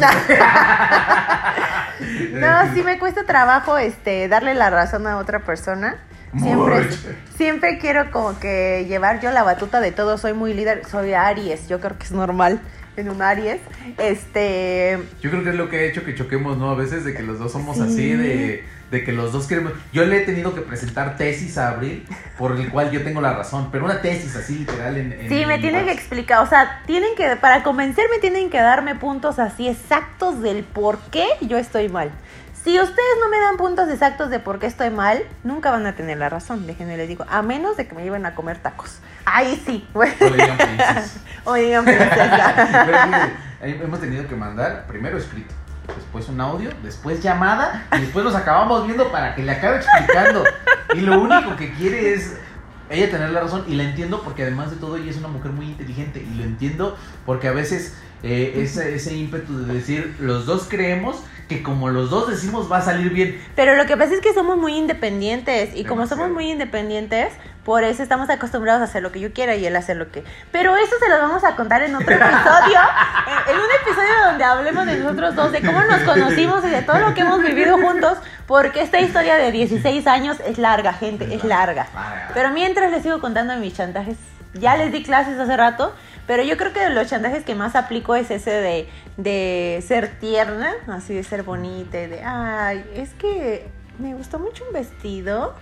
No, 2.32 2.74
sí 2.74 2.82
me 2.82 2.99
cuesta 2.99 3.24
trabajo 3.24 3.78
este 3.78 4.28
darle 4.28 4.55
la 4.55 4.70
razón 4.70 5.07
a 5.09 5.16
otra 5.16 5.40
persona. 5.40 5.96
Siempre, 6.37 6.89
siempre 7.37 7.79
quiero 7.79 8.11
como 8.11 8.39
que 8.39 8.85
llevar 8.89 9.20
yo 9.20 9.31
la 9.31 9.43
batuta 9.43 9.81
de 9.81 9.93
todo. 9.93 10.18
Soy 10.18 10.33
muy 10.35 10.55
líder, 10.55 10.83
soy 10.91 11.14
Aries. 11.14 11.68
Yo 11.68 11.81
creo 11.81 11.97
que 11.99 12.05
es 12.05 12.12
normal 12.12 12.61
en 12.97 13.09
un 13.09 13.22
Aries. 13.22 13.61
Este, 13.97 14.99
Yo 15.22 15.31
creo 15.31 15.45
que 15.45 15.51
es 15.51 15.57
lo 15.57 15.68
que 15.68 15.76
ha 15.79 15.83
hecho 15.83 16.05
que 16.05 16.14
choquemos, 16.14 16.59
¿no? 16.59 16.70
A 16.70 16.74
veces 16.74 17.05
de 17.05 17.14
que 17.14 17.22
los 17.22 17.39
dos 17.39 17.53
somos 17.53 17.76
Sí. 17.76 17.83
así, 17.83 18.12
de, 18.12 18.64
de 18.91 19.05
que 19.05 19.12
los 19.12 19.33
dos 19.33 19.47
queremos... 19.47 19.72
Yo 19.93 20.05
le 20.05 20.18
he 20.22 20.26
tenido 20.26 20.55
que 20.55 20.62
presentar 20.62 21.16
tesis 21.16 21.57
a 21.59 21.68
Abril, 21.68 22.07
por 22.37 22.57
el 22.57 22.70
cual 22.70 22.91
yo 22.91 23.03
tengo 23.03 23.20
la 23.20 23.35
razón, 23.35 23.68
pero 23.70 23.85
una 23.85 24.01
tesis 24.01 24.35
así 24.35 24.59
literal 24.61 24.97
en... 24.97 25.12
en 25.12 25.29
Sí, 25.29 25.47
me 25.47 25.55
en 25.55 25.61
tienen 25.61 25.85
que 25.87 25.93
explicar, 25.93 26.43
o 26.43 26.47
sea, 26.47 26.83
tienen 26.87 27.14
que, 27.16 27.37
para 27.37 27.62
convencerme 27.62 28.18
tienen 28.18 28.51
que 28.51 28.59
darme 28.59 28.95
puntos 28.97 29.39
así 29.39 29.68
exactos 29.68 30.43
del 30.43 30.64
por 30.64 30.99
qué 31.11 31.26
yo 31.43 31.57
estoy 31.57 31.89
mal. 31.89 32.11
Si 32.64 32.78
ustedes 32.78 33.16
no 33.20 33.28
me 33.28 33.38
dan 33.38 33.56
puntos 33.56 33.88
exactos 33.88 34.30
de 34.30 34.40
por 34.40 34.59
qué 34.59 34.66
estoy 34.66 34.90
mal, 34.90 35.22
nunca 35.44 35.70
van 35.70 35.86
a 35.86 35.94
tener 35.94 36.18
la 36.18 36.28
razón, 36.28 36.66
déjenme 36.66 36.96
les 36.96 37.09
digo, 37.09 37.24
a 37.28 37.40
menos 37.42 37.76
de 37.76 37.86
que 37.86 37.94
me 37.94 38.02
lleven 38.02 38.26
a 38.26 38.34
comer 38.34 38.59
tacos. 38.59 38.98
Ahí 39.24 39.62
sí. 39.64 39.86
O 39.94 40.02
digan 40.02 40.56
princesa. 40.56 41.20
O 41.44 41.54
digan 41.54 41.84
princesa. 41.84 42.54
Pero 42.86 42.98
fíjate, 42.98 43.32
ahí 43.62 43.80
hemos 43.82 44.00
tenido 44.00 44.26
que 44.26 44.34
mandar 44.34 44.86
primero 44.88 45.16
escrito, 45.18 45.54
después 45.86 46.28
un 46.28 46.40
audio, 46.40 46.70
después 46.82 47.22
llamada, 47.22 47.86
y 47.96 48.00
después 48.00 48.24
nos 48.24 48.34
acabamos 48.34 48.84
viendo 48.86 49.11
para 49.12 49.34
que 49.34 49.42
le 49.44 49.52
acabe 49.52 49.76
explicando. 49.76 50.44
Y 50.94 51.00
lo 51.00 51.20
único 51.20 51.56
que 51.56 51.72
quiere 51.74 52.14
es 52.14 52.38
ella 52.90 53.11
tener 53.11 53.30
la 53.30 53.40
razón, 53.40 53.64
y 53.68 53.76
la 53.76 53.84
entiendo 53.84 54.22
porque 54.22 54.42
además 54.42 54.70
de 54.70 54.76
todo 54.76 54.96
ella 54.96 55.11
es 55.11 55.16
una 55.16 55.28
mujer 55.28 55.52
muy 55.52 55.66
inteligente, 55.66 56.20
y 56.20 56.34
lo 56.34 56.42
entiendo 56.42 56.98
porque 57.24 57.46
a 57.46 57.52
veces 57.52 57.96
eh, 58.24 58.54
ese, 58.56 58.96
ese 58.96 59.14
ímpetu 59.14 59.64
de 59.64 59.74
decir, 59.74 60.16
los 60.18 60.44
dos 60.44 60.66
creemos 60.68 61.22
que 61.49 61.62
como 61.62 61.88
los 61.88 62.11
dos 62.11 62.28
decimos 62.28 62.70
va 62.70 62.78
a 62.78 62.82
salir 62.82 63.11
bien. 63.11 63.42
Pero 63.57 63.74
lo 63.74 63.86
que 63.86 63.96
pasa 63.96 64.14
es 64.14 64.20
que 64.20 64.34
somos 64.34 64.57
muy 64.57 64.76
independientes 64.76 65.70
y 65.74 65.84
como 65.84 66.03
somos 66.03 66.26
Demasiado. 66.28 66.34
muy 66.34 66.51
independientes, 66.51 67.32
por 67.64 67.84
eso 67.84 68.03
estamos 68.03 68.30
acostumbrados 68.30 68.82
a 68.82 68.84
hacer 68.84 69.03
lo 69.03 69.12
que 69.12 69.20
yo 69.20 69.32
quiera 69.32 69.55
y 69.57 69.66
él 69.66 69.74
hacer 69.76 69.96
lo 69.96 70.11
que... 70.11 70.24
Pero 70.53 70.76
eso 70.76 70.94
se 71.01 71.09
lo 71.09 71.18
vamos 71.18 71.44
a 71.44 71.57
contar 71.57 71.82
en 71.82 71.94
otro 71.94 72.14
episodio, 72.14 72.80
en, 73.49 73.55
en 73.55 73.61
un 73.61 73.68
episodio 73.82 74.26
donde 74.26 74.44
hablemos 74.44 74.86
de 74.86 74.99
nosotros 74.99 75.34
dos, 75.34 75.53
de 75.53 75.61
cómo 75.61 75.82
nos 75.82 76.03
conocimos 76.03 76.64
y 76.64 76.68
de 76.68 76.82
todo 76.82 76.99
lo 76.99 77.14
que 77.14 77.22
hemos 77.22 77.42
vivido 77.42 77.78
juntos, 77.78 78.18
porque 78.46 78.82
esta 78.82 79.01
historia 79.01 79.36
de 79.36 79.51
16 79.51 80.07
años 80.07 80.38
es 80.46 80.59
larga, 80.59 80.92
gente, 80.92 81.34
es 81.34 81.44
larga. 81.44 81.86
Pero 82.34 82.51
mientras 82.51 82.90
les 82.90 83.03
sigo 83.03 83.20
contando 83.20 83.57
mis 83.57 83.74
chantajes, 83.74 84.16
ya 84.55 84.76
les 84.76 84.92
di 84.92 85.03
clases 85.03 85.38
hace 85.38 85.57
rato, 85.57 85.94
pero 86.29 86.45
yo 86.45 86.57
creo 86.57 86.72
que 86.72 86.79
de 86.81 86.91
los 86.91 87.09
chantajes 87.09 87.43
que 87.45 87.57
más 87.57 87.74
aplico 87.74 88.14
es 88.14 88.31
ese 88.31 88.51
de, 88.53 88.89
de 89.16 89.83
ser 89.87 90.20
tierna, 90.20 90.70
así 90.87 91.12
de 91.14 91.24
ser 91.24 91.43
bonita, 91.43 92.01
y 92.01 92.07
de, 92.07 92.22
ay, 92.22 92.85
es 92.95 93.11
que 93.14 93.66
me 93.99 94.14
gustó 94.14 94.39
mucho 94.39 94.64
un 94.68 94.72
vestido. 94.72 95.57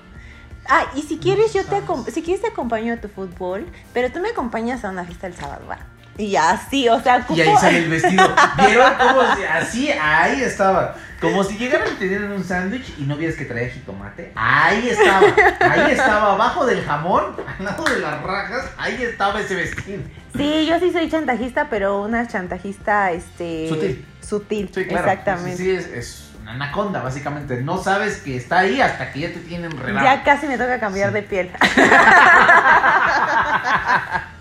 Ah, 0.68 0.84
y 0.96 1.02
si 1.02 1.18
quieres 1.18 1.54
yo 1.54 1.62
te 1.64 1.80
si 2.10 2.22
quieres 2.22 2.42
te 2.42 2.48
acompaño 2.48 2.92
a 2.94 2.96
tu 2.96 3.08
fútbol, 3.08 3.66
pero 3.94 4.10
tú 4.10 4.18
me 4.20 4.30
acompañas 4.30 4.84
a 4.84 4.90
una 4.90 5.04
fiesta 5.04 5.28
el 5.28 5.34
sábado, 5.34 5.64
va. 5.70 5.78
Y 6.18 6.34
así, 6.34 6.88
o 6.88 6.98
sea, 7.00 7.24
Y 7.28 7.40
ahí 7.42 7.48
ocupo- 7.48 7.60
sale 7.60 7.78
el 7.78 7.88
vestido. 7.90 8.26
¿Vieron 8.66 8.92
cómo 8.98 9.20
si- 9.36 9.44
así? 9.44 9.90
Ahí 9.92 10.42
estaba. 10.42 10.96
Como 11.20 11.44
si 11.44 11.56
llegaran 11.58 11.88
y 11.92 11.96
te 11.98 12.08
dieran 12.08 12.32
un 12.32 12.42
sándwich 12.42 12.94
y 12.98 13.02
no 13.02 13.16
vieras 13.16 13.36
que 13.36 13.44
traía 13.44 13.68
jitomate. 13.68 14.32
Ahí 14.34 14.88
estaba. 14.88 15.26
Ahí 15.60 15.92
estaba. 15.92 16.32
Abajo 16.32 16.64
del 16.66 16.82
jamón, 16.84 17.36
al 17.58 17.64
lado 17.64 17.84
de 17.84 17.98
las 18.00 18.22
rajas, 18.22 18.64
ahí 18.78 18.96
estaba 19.02 19.40
ese 19.40 19.54
vestido. 19.56 20.02
Sí, 20.36 20.66
yo 20.66 20.78
sí 20.80 20.92
soy 20.92 21.08
chantajista, 21.10 21.68
pero 21.70 22.02
una 22.02 22.26
chantajista, 22.26 23.12
este... 23.12 23.68
Sutil. 23.68 24.04
Sutil, 24.20 24.70
Sí, 24.74 24.84
claro. 24.84 25.08
exactamente. 25.08 25.56
Sí, 25.56 25.62
sí, 25.64 25.70
es, 25.70 25.86
es 25.86 26.30
una 26.42 26.52
anaconda, 26.52 27.02
básicamente. 27.02 27.62
No 27.62 27.78
sabes 27.82 28.18
que 28.18 28.36
está 28.36 28.58
ahí 28.60 28.80
hasta 28.80 29.12
que 29.12 29.20
ya 29.20 29.28
te 29.32 29.40
tienen 29.40 29.70
relado. 29.78 30.04
Ya 30.04 30.22
casi 30.24 30.46
me 30.46 30.58
toca 30.58 30.78
cambiar 30.80 31.12
de 31.12 31.22
piel. 31.22 31.50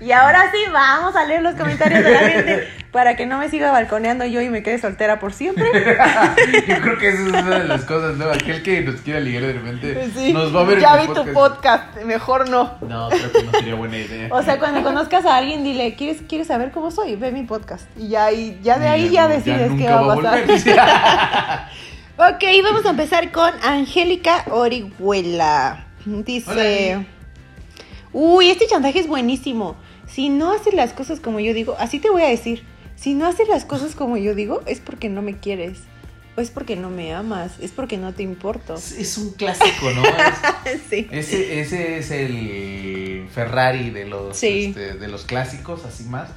y 0.00 0.12
ahora 0.12 0.50
sí, 0.52 0.58
vamos 0.72 1.16
a 1.16 1.24
leer 1.24 1.42
los 1.42 1.54
comentarios 1.54 2.04
de 2.04 2.10
la 2.10 2.18
gente 2.18 2.68
para 2.94 3.16
que 3.16 3.26
no 3.26 3.38
me 3.38 3.48
siga 3.50 3.72
balconeando 3.72 4.24
yo 4.24 4.40
y 4.40 4.48
me 4.48 4.62
quede 4.62 4.78
soltera 4.78 5.18
por 5.18 5.32
siempre. 5.32 5.64
Yo 6.68 6.80
creo 6.80 6.96
que 6.96 7.08
esa 7.08 7.22
es 7.22 7.28
una 7.28 7.58
de 7.58 7.64
las 7.64 7.84
cosas, 7.84 8.16
¿no? 8.16 8.30
Aquel 8.30 8.62
que 8.62 8.82
nos 8.82 9.00
quiera 9.00 9.18
ligar 9.18 9.42
de 9.42 9.52
repente 9.54 10.10
Sí, 10.14 10.32
nos 10.32 10.54
va 10.54 10.60
a 10.60 10.64
ver 10.64 10.78
ya 10.78 10.94
en 10.94 11.00
vi 11.12 11.18
el 11.18 11.24
tu 11.26 11.32
podcast, 11.32 11.96
mejor 12.04 12.48
no. 12.48 12.78
No, 12.82 13.08
creo 13.08 13.32
que 13.32 13.42
no 13.42 13.50
sería 13.50 13.74
buena 13.74 13.98
idea. 13.98 14.28
O 14.30 14.40
sea, 14.44 14.60
cuando 14.60 14.84
conozcas 14.84 15.26
a 15.26 15.38
alguien, 15.38 15.64
dile, 15.64 15.96
¿quieres, 15.96 16.22
¿quieres 16.28 16.46
saber 16.46 16.70
cómo 16.70 16.92
soy? 16.92 17.16
Ve 17.16 17.32
mi 17.32 17.42
podcast. 17.42 17.84
Y 17.96 18.10
ya, 18.10 18.30
y 18.30 18.60
ya 18.62 18.78
de 18.78 18.86
ahí 18.86 19.10
ya 19.10 19.26
decides 19.26 19.72
qué 19.76 19.88
va 19.88 20.12
a 20.12 20.14
pasar. 20.14 20.44
Ok, 22.16 22.44
vamos 22.62 22.86
a 22.86 22.90
empezar 22.90 23.32
con 23.32 23.52
Angélica 23.64 24.44
Orihuela. 24.52 25.84
Dice, 26.06 26.94
Hola. 26.94 27.06
Uy, 28.14 28.48
este 28.48 28.66
chantaje 28.66 29.00
es 29.00 29.06
buenísimo. 29.08 29.76
Si 30.06 30.30
no 30.30 30.52
haces 30.52 30.72
las 30.72 30.92
cosas 30.94 31.20
como 31.20 31.40
yo 31.40 31.52
digo, 31.52 31.76
así 31.78 31.98
te 31.98 32.08
voy 32.08 32.22
a 32.22 32.28
decir, 32.28 32.64
si 32.96 33.12
no 33.14 33.26
haces 33.26 33.48
las 33.48 33.66
cosas 33.66 33.94
como 33.94 34.16
yo 34.16 34.34
digo, 34.34 34.62
es 34.66 34.80
porque 34.80 35.10
no 35.10 35.20
me 35.20 35.36
quieres. 35.38 35.80
O 36.36 36.40
es 36.40 36.50
porque 36.50 36.74
no 36.74 36.90
me 36.90 37.12
amas, 37.14 37.52
es 37.60 37.70
porque 37.70 37.96
no 37.96 38.12
te 38.12 38.22
importo. 38.24 38.74
Es, 38.74 39.18
un 39.18 39.32
clásico, 39.34 39.90
¿no? 39.94 40.02
Es- 40.64 40.80
sí. 40.90 41.06
ese, 41.12 41.60
ese 41.60 41.98
es 41.98 42.10
el 42.10 43.28
Ferrari 43.32 43.90
de 43.90 44.06
los, 44.06 44.36
Sí. 44.36 44.66
este, 44.68 44.94
de 44.94 45.08
los 45.08 45.24
clásicos, 45.24 45.84
así 45.84 46.04
más. 46.04 46.30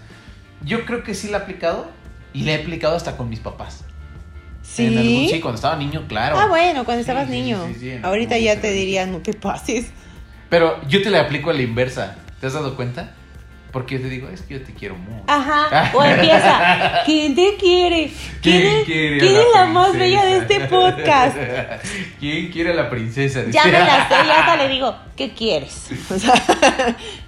Yo 0.63 0.85
creo 0.85 1.03
que 1.03 1.15
sí 1.15 1.29
la 1.29 1.39
he 1.39 1.41
aplicado 1.41 1.87
y 2.33 2.43
la 2.43 2.51
he 2.53 2.61
aplicado 2.61 2.95
hasta 2.95 3.17
con 3.17 3.29
mis 3.29 3.39
papás. 3.39 3.83
En 4.77 4.97
algún- 4.97 5.27
¿Sí? 5.27 5.29
sí, 5.35 5.39
cuando 5.39 5.55
estaba 5.55 5.75
niño, 5.77 6.05
claro. 6.07 6.37
Ah, 6.39 6.47
bueno, 6.47 6.83
cuando 6.85 7.03
Sí, 7.03 7.09
estabas 7.09 7.27
sí, 7.27 7.33
niño. 7.33 7.67
sí, 7.73 7.79
sí, 7.79 7.91
Ahorita 8.03 8.37
ya 8.37 8.59
te 8.61 8.71
diría, 8.71 9.05
no 9.07 9.19
te 9.19 9.33
pases. 9.33 9.87
Pero 10.49 10.79
yo 10.87 11.01
te 11.01 11.09
la 11.09 11.21
aplico 11.21 11.49
a 11.49 11.53
la 11.53 11.61
inversa. 11.61 12.17
¿Te 12.39 12.47
has 12.47 12.53
dado 12.53 12.75
cuenta? 12.75 13.13
Porque 13.71 13.95
yo 13.95 14.01
te 14.01 14.09
digo, 14.09 14.29
es 14.29 14.41
que 14.41 14.55
yo 14.55 14.63
te 14.63 14.73
quiero 14.73 14.95
mucho. 14.95 15.23
Ajá, 15.27 15.91
o 15.95 16.03
empieza, 16.03 17.01
¿quién 17.05 17.35
te 17.35 17.57
quiere? 17.59 18.11
¿Quién, 18.41 18.85
quiere 18.85 19.17
quién 19.19 19.35
es 19.35 19.45
la 19.53 19.65
más 19.65 19.93
bella 19.93 20.23
de 20.25 20.37
este 20.37 20.61
podcast? 20.61 21.35
¿Quién 22.19 22.49
quiere 22.49 22.71
a 22.71 22.73
la 22.73 22.89
princesa? 22.89 23.43
Ya 23.51 23.65
me 23.65 23.71
la 23.73 24.07
sé, 24.07 24.15
ya 24.25 24.39
hasta 24.39 24.55
le 24.55 24.69
digo, 24.73 24.95
¿qué 25.17 25.33
quieres? 25.33 25.89
O 26.09 26.17
sea, 26.17 26.33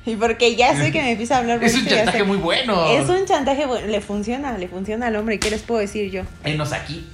y 0.06 0.16
porque 0.16 0.56
ya 0.56 0.76
sé 0.76 0.92
que 0.94 1.02
me 1.02 1.12
empieza 1.12 1.36
a 1.36 1.40
hablar 1.40 1.62
Es 1.64 1.76
un 1.76 1.86
chantaje 1.86 2.20
sé. 2.20 2.24
muy 2.24 2.38
bueno. 2.38 2.86
Es 2.88 3.10
un 3.10 3.26
chantaje 3.26 3.66
bueno, 3.66 3.88
le 3.88 4.00
funciona, 4.00 4.58
le 4.58 4.70
funciona 4.70 5.08
al 5.08 5.18
hombre, 5.18 5.40
¿qué 5.40 5.50
les 5.52 5.62
puedo 5.62 5.82
decir 5.82 6.10
yo? 6.10 6.24
Enos 6.46 6.72
aquí. 6.72 7.06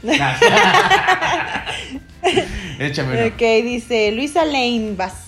Échame 2.79 3.17
uno. 3.17 3.27
Ok, 3.27 3.41
dice 3.63 4.11
Luisa 4.11 4.45
Lane, 4.45 4.93
vas. 4.95 5.24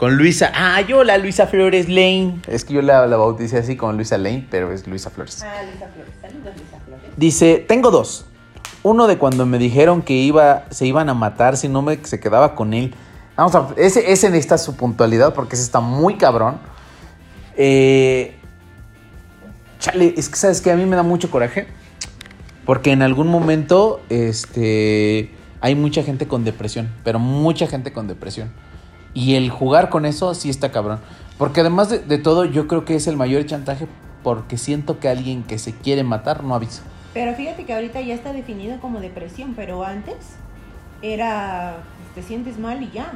Con 0.00 0.16
Luisa. 0.16 0.50
Ah, 0.54 0.80
yo 0.80 1.04
la 1.04 1.18
Luisa 1.18 1.46
Flores 1.46 1.90
Lane. 1.90 2.40
Es 2.46 2.64
que 2.64 2.72
yo 2.72 2.80
la, 2.80 3.06
la 3.06 3.18
bauticé 3.18 3.58
así 3.58 3.76
con 3.76 3.96
Luisa 3.96 4.16
Lane, 4.16 4.46
pero 4.50 4.72
es 4.72 4.86
Luisa 4.86 5.10
Flores. 5.10 5.42
Ah, 5.42 5.62
Luisa 5.62 5.90
Flores, 5.92 6.14
saludos 6.22 6.54
Luisa 6.56 6.78
Flores. 6.86 7.10
Dice, 7.18 7.62
tengo 7.68 7.90
dos. 7.90 8.24
Uno 8.82 9.06
de 9.06 9.18
cuando 9.18 9.44
me 9.44 9.58
dijeron 9.58 10.00
que 10.00 10.14
iba, 10.14 10.64
se 10.70 10.86
iban 10.86 11.10
a 11.10 11.14
matar 11.14 11.58
si 11.58 11.68
no 11.68 11.82
me 11.82 11.98
se 12.02 12.18
quedaba 12.18 12.54
con 12.54 12.72
él. 12.72 12.94
Vamos 13.36 13.54
a, 13.54 13.68
ese, 13.76 14.10
ese 14.10 14.30
necesita 14.30 14.56
su 14.56 14.74
puntualidad 14.74 15.34
porque 15.34 15.54
ese 15.54 15.64
está 15.64 15.80
muy 15.80 16.16
cabrón. 16.16 16.56
Eh, 17.58 18.36
chale, 19.80 20.14
es 20.16 20.30
que 20.30 20.36
sabes 20.36 20.62
que 20.62 20.72
a 20.72 20.76
mí 20.76 20.86
me 20.86 20.96
da 20.96 21.02
mucho 21.02 21.30
coraje. 21.30 21.66
Porque 22.64 22.92
en 22.92 23.02
algún 23.02 23.26
momento, 23.26 24.00
este, 24.08 25.30
hay 25.60 25.74
mucha 25.74 26.02
gente 26.02 26.26
con 26.26 26.44
depresión, 26.44 26.88
pero 27.04 27.18
mucha 27.18 27.66
gente 27.66 27.92
con 27.92 28.08
depresión. 28.08 28.50
Y 29.14 29.34
el 29.34 29.50
jugar 29.50 29.90
con 29.90 30.06
eso 30.06 30.34
sí 30.34 30.50
está 30.50 30.70
cabrón. 30.70 31.00
Porque 31.38 31.60
además 31.60 31.88
de, 31.88 32.18
todo, 32.18 32.44
yo 32.44 32.68
creo 32.68 32.84
que 32.84 32.96
es 32.96 33.06
el 33.06 33.16
mayor 33.16 33.46
chantaje 33.46 33.86
porque 34.22 34.58
siento 34.58 35.00
que 35.00 35.08
alguien 35.08 35.42
que 35.42 35.58
se 35.58 35.72
quiere 35.72 36.04
matar 36.04 36.44
no 36.44 36.54
avisa. 36.54 36.82
Pero 37.14 37.34
fíjate 37.34 37.64
que 37.64 37.72
ahorita 37.72 38.00
ya 38.02 38.14
está 38.14 38.32
definido 38.32 38.78
como 38.80 39.00
depresión, 39.00 39.54
pero 39.54 39.82
antes 39.82 40.16
era 41.02 41.78
pues, 41.96 42.14
te 42.14 42.28
sientes 42.28 42.58
mal 42.58 42.82
y 42.82 42.90
ya. 42.90 43.12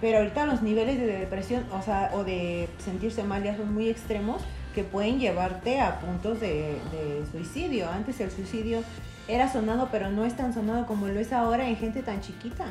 Pero 0.00 0.18
ahorita 0.18 0.46
los 0.46 0.62
niveles 0.62 0.98
de 0.98 1.06
depresión, 1.06 1.64
o 1.72 1.82
sea, 1.82 2.10
o 2.14 2.24
de 2.24 2.68
sentirse 2.82 3.22
mal 3.22 3.44
ya 3.44 3.56
son 3.56 3.72
muy 3.72 3.88
extremos 3.88 4.42
que 4.74 4.82
pueden 4.82 5.20
llevarte 5.20 5.80
a 5.80 6.00
puntos 6.00 6.40
de 6.40 6.78
suicidio. 7.30 7.90
Antes 7.90 8.18
el 8.20 8.30
suicidio 8.30 8.82
era 9.28 9.52
sonado, 9.52 9.90
pero 9.92 10.10
no 10.10 10.24
es 10.24 10.34
tan 10.36 10.54
sonado 10.54 10.86
como 10.86 11.06
lo 11.06 11.20
es 11.20 11.32
ahora 11.32 11.68
en 11.68 11.76
gente 11.76 12.02
tan 12.02 12.20
chiquita. 12.20 12.64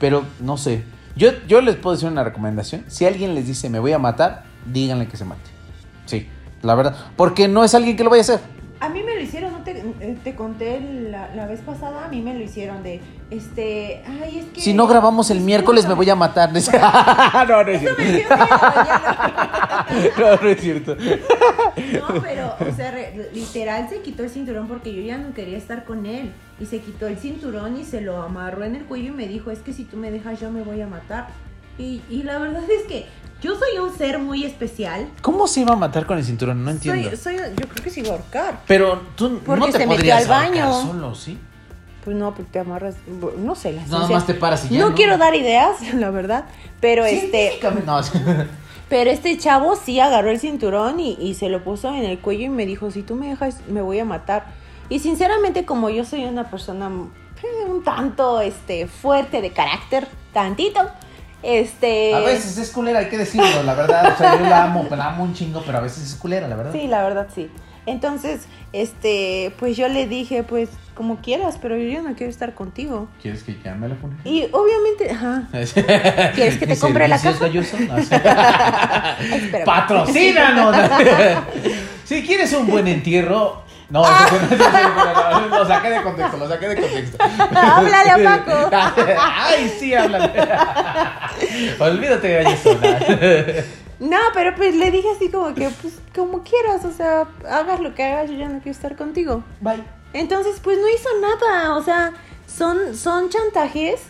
Pero 0.00 0.24
no 0.40 0.56
sé. 0.56 0.84
Yo, 1.16 1.30
yo 1.46 1.60
les 1.60 1.76
puedo 1.76 1.96
decir 1.96 2.08
una 2.08 2.24
recomendación. 2.24 2.84
Si 2.88 3.04
alguien 3.04 3.34
les 3.34 3.46
dice 3.46 3.68
me 3.70 3.78
voy 3.78 3.92
a 3.92 3.98
matar, 3.98 4.44
díganle 4.66 5.08
que 5.08 5.16
se 5.16 5.24
mate. 5.24 5.50
Sí, 6.06 6.28
la 6.62 6.74
verdad. 6.74 6.96
Porque 7.16 7.48
no 7.48 7.64
es 7.64 7.74
alguien 7.74 7.96
que 7.96 8.04
lo 8.04 8.10
vaya 8.10 8.20
a 8.20 8.22
hacer. 8.22 8.40
A 8.80 8.88
mí 8.90 9.02
me 9.02 9.14
lo 9.16 9.20
hicieron, 9.20 9.52
no 9.52 9.64
te, 9.64 9.72
eh, 9.72 10.16
te 10.22 10.34
conté 10.36 10.80
la, 10.80 11.34
la 11.34 11.46
vez 11.46 11.60
pasada, 11.60 12.04
a 12.04 12.08
mí 12.08 12.22
me 12.22 12.34
lo 12.34 12.44
hicieron 12.44 12.82
de, 12.84 13.00
este, 13.28 14.02
ay, 14.06 14.38
es 14.38 14.44
que... 14.46 14.60
Si 14.60 14.72
no 14.72 14.86
grabamos 14.86 15.30
el 15.30 15.40
miércoles 15.40 15.88
me 15.88 15.94
voy 15.94 16.08
a 16.10 16.14
matar. 16.14 16.52
no, 17.48 17.64
no 17.64 17.70
es 17.70 17.80
cierto. 17.80 18.34
No, 20.18 20.36
no 20.36 20.48
es 20.48 20.60
cierto. 20.60 20.96
No, 20.96 22.20
pero, 22.22 22.54
o 22.60 22.74
sea, 22.74 22.90
re- 22.90 23.30
literal 23.32 23.88
se 23.88 24.00
quitó 24.00 24.22
el 24.24 24.30
cinturón 24.30 24.68
porque 24.68 24.92
yo 24.92 25.00
ya 25.02 25.16
no 25.18 25.32
quería 25.34 25.56
estar 25.56 25.84
con 25.84 26.04
él. 26.06 26.32
Y 26.60 26.66
se 26.66 26.80
quitó 26.80 27.06
el 27.06 27.16
cinturón 27.16 27.78
y 27.78 27.84
se 27.84 28.00
lo 28.00 28.20
amarró 28.22 28.64
en 28.64 28.74
el 28.76 28.84
cuello 28.84 29.08
y 29.12 29.16
me 29.16 29.28
dijo, 29.28 29.50
es 29.50 29.60
que 29.60 29.72
si 29.72 29.84
tú 29.84 29.96
me 29.96 30.10
dejas 30.10 30.40
yo 30.40 30.50
me 30.50 30.62
voy 30.62 30.80
a 30.80 30.86
matar. 30.86 31.28
Y, 31.78 32.02
y 32.10 32.22
la 32.24 32.38
verdad 32.38 32.62
es 32.68 32.86
que 32.86 33.06
yo 33.40 33.56
soy 33.56 33.78
un 33.78 33.96
ser 33.96 34.18
muy 34.18 34.44
especial. 34.44 35.08
¿Cómo 35.22 35.46
se 35.46 35.60
iba 35.60 35.74
a 35.74 35.76
matar 35.76 36.06
con 36.06 36.18
el 36.18 36.24
cinturón? 36.24 36.64
No 36.64 36.70
entiendo. 36.70 37.08
Soy, 37.10 37.16
soy, 37.16 37.36
yo 37.56 37.68
creo 37.68 37.84
que 37.84 37.90
se 37.90 38.00
iba 38.00 38.08
a 38.10 38.12
ahorcar. 38.12 38.60
Pero 38.66 39.00
tú 39.16 39.40
Porque 39.46 39.60
no 39.60 39.66
te 39.66 39.72
se 39.72 39.78
metió 39.78 39.94
podrías 39.96 40.22
al 40.22 40.28
baño. 40.28 40.82
solo, 40.82 41.14
¿sí? 41.14 41.38
Pues 42.04 42.16
no, 42.16 42.34
pues 42.34 42.48
te 42.50 42.58
amarras, 42.58 42.96
no 43.38 43.54
sé, 43.54 43.72
la 43.72 43.84
Nada 43.86 44.08
más 44.08 44.26
te 44.26 44.34
paras 44.34 44.64
y 44.70 44.74
ya. 44.74 44.80
no, 44.80 44.90
No, 44.90 44.94
quiero 44.96 45.18
dar 45.18 45.34
ideas, 45.34 45.76
la 45.94 46.10
verdad, 46.10 46.46
pero 46.80 47.04
este, 47.04 47.60
No, 47.86 48.00
pero 48.88 49.10
este 49.10 49.36
chavo 49.36 49.76
sí 49.76 50.00
agarró 50.00 50.30
el 50.30 50.40
cinturón 50.40 51.00
y, 51.00 51.16
y 51.20 51.34
se 51.34 51.48
lo 51.48 51.62
puso 51.62 51.90
en 51.94 52.04
el 52.04 52.18
cuello 52.18 52.46
y 52.46 52.48
me 52.48 52.66
dijo, 52.66 52.90
si 52.90 53.02
tú 53.02 53.14
me 53.14 53.28
dejas, 53.28 53.58
me 53.68 53.82
voy 53.82 53.98
a 53.98 54.04
matar. 54.04 54.46
Y 54.88 55.00
sinceramente, 55.00 55.66
como 55.66 55.90
yo 55.90 56.04
soy 56.04 56.24
una 56.24 56.50
persona 56.50 56.88
eh, 57.42 57.68
un 57.70 57.84
tanto 57.84 58.40
este, 58.40 58.86
fuerte 58.86 59.42
de 59.42 59.50
carácter, 59.50 60.08
tantito, 60.32 60.80
este... 61.42 62.14
A 62.14 62.20
veces 62.20 62.58
es 62.58 62.70
culera, 62.70 63.00
hay 63.00 63.08
que 63.08 63.18
decirlo, 63.18 63.62
la 63.62 63.74
verdad. 63.74 64.12
O 64.14 64.18
sea, 64.18 64.38
yo 64.38 64.46
la 64.46 64.64
amo, 64.64 64.86
la 64.90 65.08
amo 65.08 65.24
un 65.24 65.34
chingo, 65.34 65.62
pero 65.64 65.78
a 65.78 65.80
veces 65.80 66.04
es 66.04 66.14
culera, 66.16 66.48
la 66.48 66.56
verdad. 66.56 66.72
Sí, 66.72 66.86
la 66.86 67.02
verdad 67.02 67.28
sí. 67.34 67.50
Entonces, 67.86 68.46
este, 68.74 69.52
pues 69.58 69.76
yo 69.76 69.88
le 69.88 70.06
dije, 70.06 70.42
pues 70.42 70.68
como 70.94 71.22
quieras, 71.22 71.58
pero 71.60 71.76
yo 71.78 72.02
no 72.02 72.14
quiero 72.14 72.30
estar 72.30 72.54
contigo. 72.54 73.08
¿Quieres 73.22 73.42
que 73.42 73.56
llame 73.64 73.88
la 73.88 73.94
funeraria? 73.94 74.30
Y 74.30 74.48
obviamente, 74.52 75.10
ajá. 75.10 75.48
¿Quieres 76.34 76.58
que 76.58 76.66
te 76.66 76.76
compre 76.76 77.08
la 77.08 77.18
caja? 77.18 77.46
Espérame. 79.20 79.64
¡Patrocínanos! 79.64 80.76
si 82.04 82.22
quieres 82.24 82.52
un 82.52 82.66
buen 82.66 82.88
entierro. 82.88 83.62
No, 83.90 84.04
eso 84.04 84.38
no, 84.38 84.54
eso 84.54 84.70
no, 84.70 85.40
no, 85.40 85.48
no, 85.48 85.58
lo 85.58 85.66
saqué 85.66 85.90
de 85.90 86.02
contexto, 86.02 86.36
lo 86.36 86.48
saqué 86.48 86.68
de 86.68 86.80
contexto. 86.80 87.16
Háblale 87.54 88.10
a 88.10 88.38
Paco. 88.38 88.70
Ay, 89.20 89.74
sí, 89.78 89.94
háblale. 89.94 90.32
Olvídate 91.78 92.28
de 92.28 92.56
sola. 92.56 93.00
No, 93.98 94.18
pero 94.34 94.54
pues 94.54 94.76
le 94.76 94.90
dije 94.90 95.08
así 95.16 95.30
como 95.30 95.54
que, 95.54 95.70
pues 95.70 96.00
como 96.14 96.42
quieras, 96.42 96.84
o 96.84 96.92
sea, 96.92 97.26
hagas 97.50 97.80
lo 97.80 97.94
que 97.94 98.04
hagas, 98.04 98.30
yo 98.30 98.36
ya 98.36 98.48
no 98.48 98.60
quiero 98.60 98.70
estar 98.70 98.94
contigo. 98.94 99.42
Bye. 99.60 99.82
Entonces, 100.12 100.60
pues 100.62 100.78
no 100.78 100.88
hizo 100.88 101.08
nada, 101.20 101.74
o 101.74 101.82
sea, 101.82 102.12
son, 102.46 102.94
son 102.96 103.28
chantajes 103.28 104.02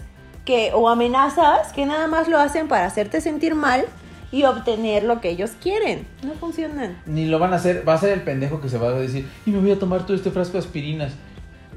que, 0.44 0.72
o 0.74 0.88
amenazas 0.88 1.72
que 1.72 1.86
nada 1.86 2.06
más 2.06 2.28
lo 2.28 2.38
hacen 2.38 2.68
para 2.68 2.86
hacerte 2.86 3.20
sentir 3.20 3.54
mal 3.54 3.86
y 4.30 4.44
obtener 4.44 5.04
lo 5.04 5.20
que 5.20 5.30
ellos 5.30 5.52
quieren. 5.60 6.06
No 6.22 6.34
funcionan. 6.34 6.98
Ni 7.06 7.26
lo 7.26 7.38
van 7.38 7.52
a 7.52 7.56
hacer, 7.56 7.86
va 7.88 7.94
a 7.94 7.98
ser 7.98 8.10
el 8.12 8.22
pendejo 8.22 8.60
que 8.60 8.68
se 8.68 8.78
va 8.78 8.88
a 8.88 8.92
decir, 8.92 9.26
y 9.46 9.50
me 9.50 9.58
voy 9.60 9.72
a 9.72 9.78
tomar 9.78 10.04
todo 10.04 10.16
este 10.16 10.30
frasco 10.30 10.54
de 10.54 10.58
aspirinas. 10.60 11.12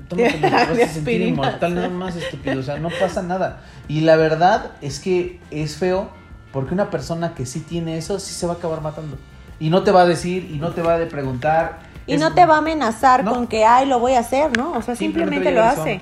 Tómatelo, 0.09 0.39
te 0.41 0.49
vas 0.49 0.69
a 0.69 0.87
sentir 0.87 1.21
inmortal 1.21 1.75
nada 1.75 1.89
más, 1.89 2.15
estúpido. 2.15 2.59
O 2.59 2.63
sea, 2.63 2.77
no 2.77 2.89
pasa 2.99 3.21
nada. 3.23 3.61
Y 3.87 4.01
la 4.01 4.15
verdad 4.17 4.71
es 4.81 4.99
que 4.99 5.39
es 5.51 5.77
feo 5.77 6.09
porque 6.51 6.73
una 6.73 6.89
persona 6.89 7.33
que 7.33 7.45
sí 7.45 7.61
tiene 7.61 7.97
eso, 7.97 8.19
sí 8.19 8.33
se 8.33 8.45
va 8.45 8.53
a 8.53 8.55
acabar 8.57 8.81
matando. 8.81 9.17
Y 9.59 9.69
no 9.69 9.83
te 9.83 9.91
va 9.91 10.01
a 10.01 10.05
decir, 10.05 10.49
y 10.51 10.57
no 10.57 10.71
te 10.71 10.81
va 10.81 10.95
a 10.95 11.05
preguntar. 11.07 11.79
Y 12.07 12.15
Es- 12.15 12.19
no 12.19 12.33
te 12.33 12.45
va 12.45 12.55
a 12.55 12.57
amenazar 12.57 13.23
No. 13.23 13.33
con 13.33 13.47
que, 13.47 13.63
ay, 13.63 13.85
lo 13.85 13.99
voy 13.99 14.13
a 14.13 14.19
hacer, 14.19 14.57
¿no? 14.57 14.73
O 14.73 14.81
sea, 14.81 14.95
simplemente 14.95 15.47
a 15.49 15.51
lo 15.51 15.63
hace. 15.63 16.01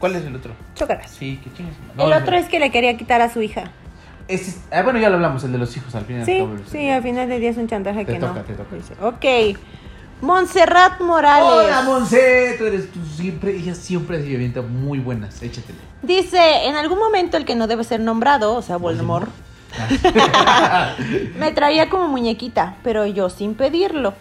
¿Cuál 0.00 0.16
es 0.16 0.24
el 0.24 0.34
otro? 0.34 0.52
Chócalas. 0.74 1.10
Sí, 1.10 1.38
que 1.44 1.52
chingas. 1.52 1.74
El 1.96 2.12
otro 2.12 2.36
es 2.36 2.46
que 2.48 2.58
le 2.58 2.70
quería 2.70 2.96
quitar 2.96 3.20
a 3.22 3.32
su 3.32 3.40
hija. 3.42 3.70
Es- 4.28 4.58
ah, 4.72 4.82
bueno, 4.82 4.98
ya 4.98 5.08
lo 5.08 5.16
hablamos, 5.16 5.44
el 5.44 5.52
de 5.52 5.58
los 5.58 5.76
hijos 5.76 5.94
al 5.94 6.04
final. 6.04 6.24
Sí, 6.26 6.42
sí, 6.70 6.90
al 6.90 7.02
final 7.02 7.28
del 7.28 7.40
día 7.40 7.50
es 7.50 7.56
un 7.56 7.68
chantaje 7.68 8.04
Te 8.04 8.14
que 8.14 8.18
toca, 8.18 8.34
no. 8.34 8.42
te 8.42 8.54
toca. 8.54 8.76
Ok. 9.06 9.58
Montserrat 10.22 11.00
Morales. 11.00 11.46
Hola, 11.46 11.82
Monse, 11.82 12.54
tú 12.58 12.64
eres 12.64 12.90
tú 12.90 12.98
siempre, 13.04 13.54
ella 13.54 13.74
siempre 13.74 14.22
se 14.24 14.34
avienta 14.34 14.62
muy 14.62 14.98
buenas, 14.98 15.42
échatele. 15.42 15.78
Dice, 16.02 16.38
en 16.66 16.74
algún 16.74 16.98
momento 16.98 17.36
el 17.36 17.44
que 17.44 17.54
no 17.54 17.66
debe 17.66 17.84
ser 17.84 18.00
nombrado, 18.00 18.54
o 18.54 18.62
sea, 18.62 18.78
Voldemort, 18.78 19.28
me 21.38 21.52
traía 21.52 21.90
como 21.90 22.08
muñequita, 22.08 22.76
pero 22.82 23.06
yo 23.06 23.28
sin 23.28 23.54
pedirlo. 23.54 24.14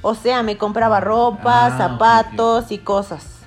O 0.00 0.14
sea, 0.14 0.42
me 0.42 0.56
compraba 0.56 1.00
ropa, 1.00 1.66
Ah, 1.66 1.76
zapatos 1.76 2.70
y 2.72 2.78
cosas. 2.78 3.41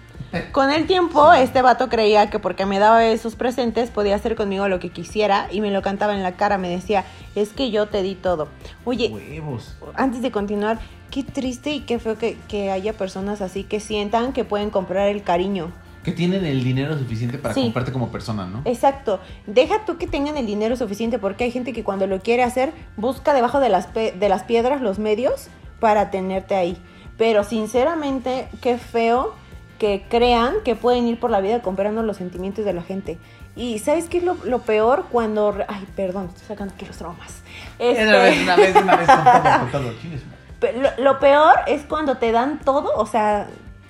Con 0.51 0.71
el 0.71 0.88
tiempo, 0.88 1.31
este 1.33 1.61
vato 1.61 1.89
creía 1.89 2.29
que 2.29 2.39
porque 2.39 2.65
me 2.65 2.79
daba 2.79 3.05
esos 3.05 3.36
presentes 3.36 3.89
podía 3.91 4.15
hacer 4.15 4.36
conmigo 4.36 4.67
lo 4.67 4.79
que 4.79 4.89
quisiera 4.89 5.47
y 5.51 5.61
me 5.61 5.71
lo 5.71 5.81
cantaba 5.81 6.13
en 6.15 6.23
la 6.23 6.33
cara. 6.33 6.57
Me 6.57 6.69
decía, 6.69 7.05
es 7.36 7.49
que 7.53 7.71
yo 7.71 7.88
te 7.88 8.01
di 8.01 8.15
todo. 8.15 8.47
Oye, 8.86 9.09
Huevos. 9.09 9.75
antes 9.95 10.21
de 10.21 10.31
continuar, 10.31 10.79
qué 11.11 11.23
triste 11.23 11.71
y 11.71 11.81
qué 11.81 11.99
feo 11.99 12.17
que, 12.17 12.38
que 12.47 12.71
haya 12.71 12.93
personas 12.93 13.41
así 13.41 13.63
que 13.63 13.79
sientan 13.79 14.33
que 14.33 14.43
pueden 14.43 14.69
comprar 14.69 15.07
el 15.09 15.23
cariño. 15.23 15.71
Que 16.03 16.11
tienen 16.11 16.45
el 16.45 16.63
dinero 16.63 16.95
suficiente 16.99 17.39
para 17.39 17.55
Sí. 17.55 17.63
comprarte 17.63 17.91
como 17.91 18.11
persona, 18.11 18.45
¿no? 18.45 18.61
Exacto. 18.65 19.19
Deja 19.47 19.86
tú 19.86 19.97
que 19.97 20.05
tengan 20.05 20.38
el 20.38 20.45
dinero 20.45 20.75
suficiente 20.75 21.17
porque 21.17 21.45
hay 21.45 21.51
gente 21.51 21.73
que 21.73 21.83
cuando 21.83 22.05
lo 22.05 22.19
quiere 22.19 22.43
hacer 22.43 22.73
busca 22.95 23.33
debajo 23.33 23.59
de 23.59 23.69
las, 23.69 23.88
pe- 23.88 24.11
de 24.11 24.29
las 24.29 24.43
piedras 24.43 24.81
los 24.81 24.99
medios 24.99 25.47
para 25.79 26.11
tenerte 26.11 26.53
ahí. 26.55 26.77
Pero 27.17 27.43
sinceramente, 27.43 28.47
qué 28.61 28.77
feo 28.77 29.33
que 29.80 30.05
crean 30.09 30.55
que 30.63 30.76
pueden 30.76 31.05
ir 31.07 31.19
por 31.19 31.30
la 31.32 31.41
vida 31.41 31.61
comprando 31.61 32.01
los 32.03 32.17
sentimientos 32.17 32.63
de 32.65 32.73
la 32.73 32.82
gente. 32.82 33.17
Y 33.55 33.80
¿sabes 33.80 34.07
qué 34.09 34.17
es 34.19 34.23
lo, 34.23 34.36
lo 34.45 34.59
peor? 34.59 35.05
Cuando... 35.11 35.55
Ay, 35.67 35.86
perdón, 35.95 36.28
estoy 36.30 36.47
sacando 36.47 36.73
aquí 36.73 36.86
los 36.86 36.97
traumas. 36.97 37.41
Este- 37.80 38.03
Una 38.07 38.17
vez, 38.19 38.41
una 38.43 38.55
vez, 38.55 38.76
una 38.76 38.95
vez, 38.95 39.07
con 39.07 39.71
todo, 39.71 39.82
todo. 39.82 40.82
Lo, 40.97 41.03
lo 41.03 41.19
peor 41.19 41.53
es 41.67 41.84
cuando 41.84 42.17
te 42.17 42.32
dan 42.32 42.59
todo, 42.59 42.91
o 42.95 43.05
sea, 43.05 43.47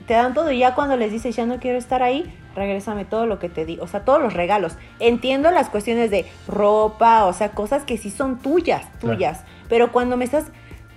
te 0.07 0.13
dan 0.13 0.33
todo 0.33 0.51
y 0.51 0.59
ya 0.59 0.75
cuando 0.75 0.97
les 0.97 1.11
dices 1.11 1.36
ya 1.36 1.45
no 1.45 1.57
quiero 1.59 1.77
estar 1.77 2.03
ahí, 2.03 2.31
regrésame 2.55 3.05
todo 3.05 3.25
lo 3.25 3.39
que 3.39 3.49
te 3.49 3.65
di, 3.65 3.77
o 3.79 3.88
sea, 3.88 4.01
todos 4.05 4.21
los 4.21 4.33
regalos. 4.33 4.73
Entiendo 4.99 5.51
las 5.51 5.69
cuestiones 5.69 6.11
de 6.11 6.25
ropa, 6.47 7.25
o 7.25 7.33
sea, 7.33 7.49
cosas 7.51 7.83
que 7.83 7.97
sí 7.97 8.09
son 8.11 8.39
tuyas, 8.39 8.83
Claro. 8.99 9.15
tuyas, 9.15 9.43
pero 9.69 9.91
cuando 9.91 10.17
me 10.17 10.25
estás 10.25 10.45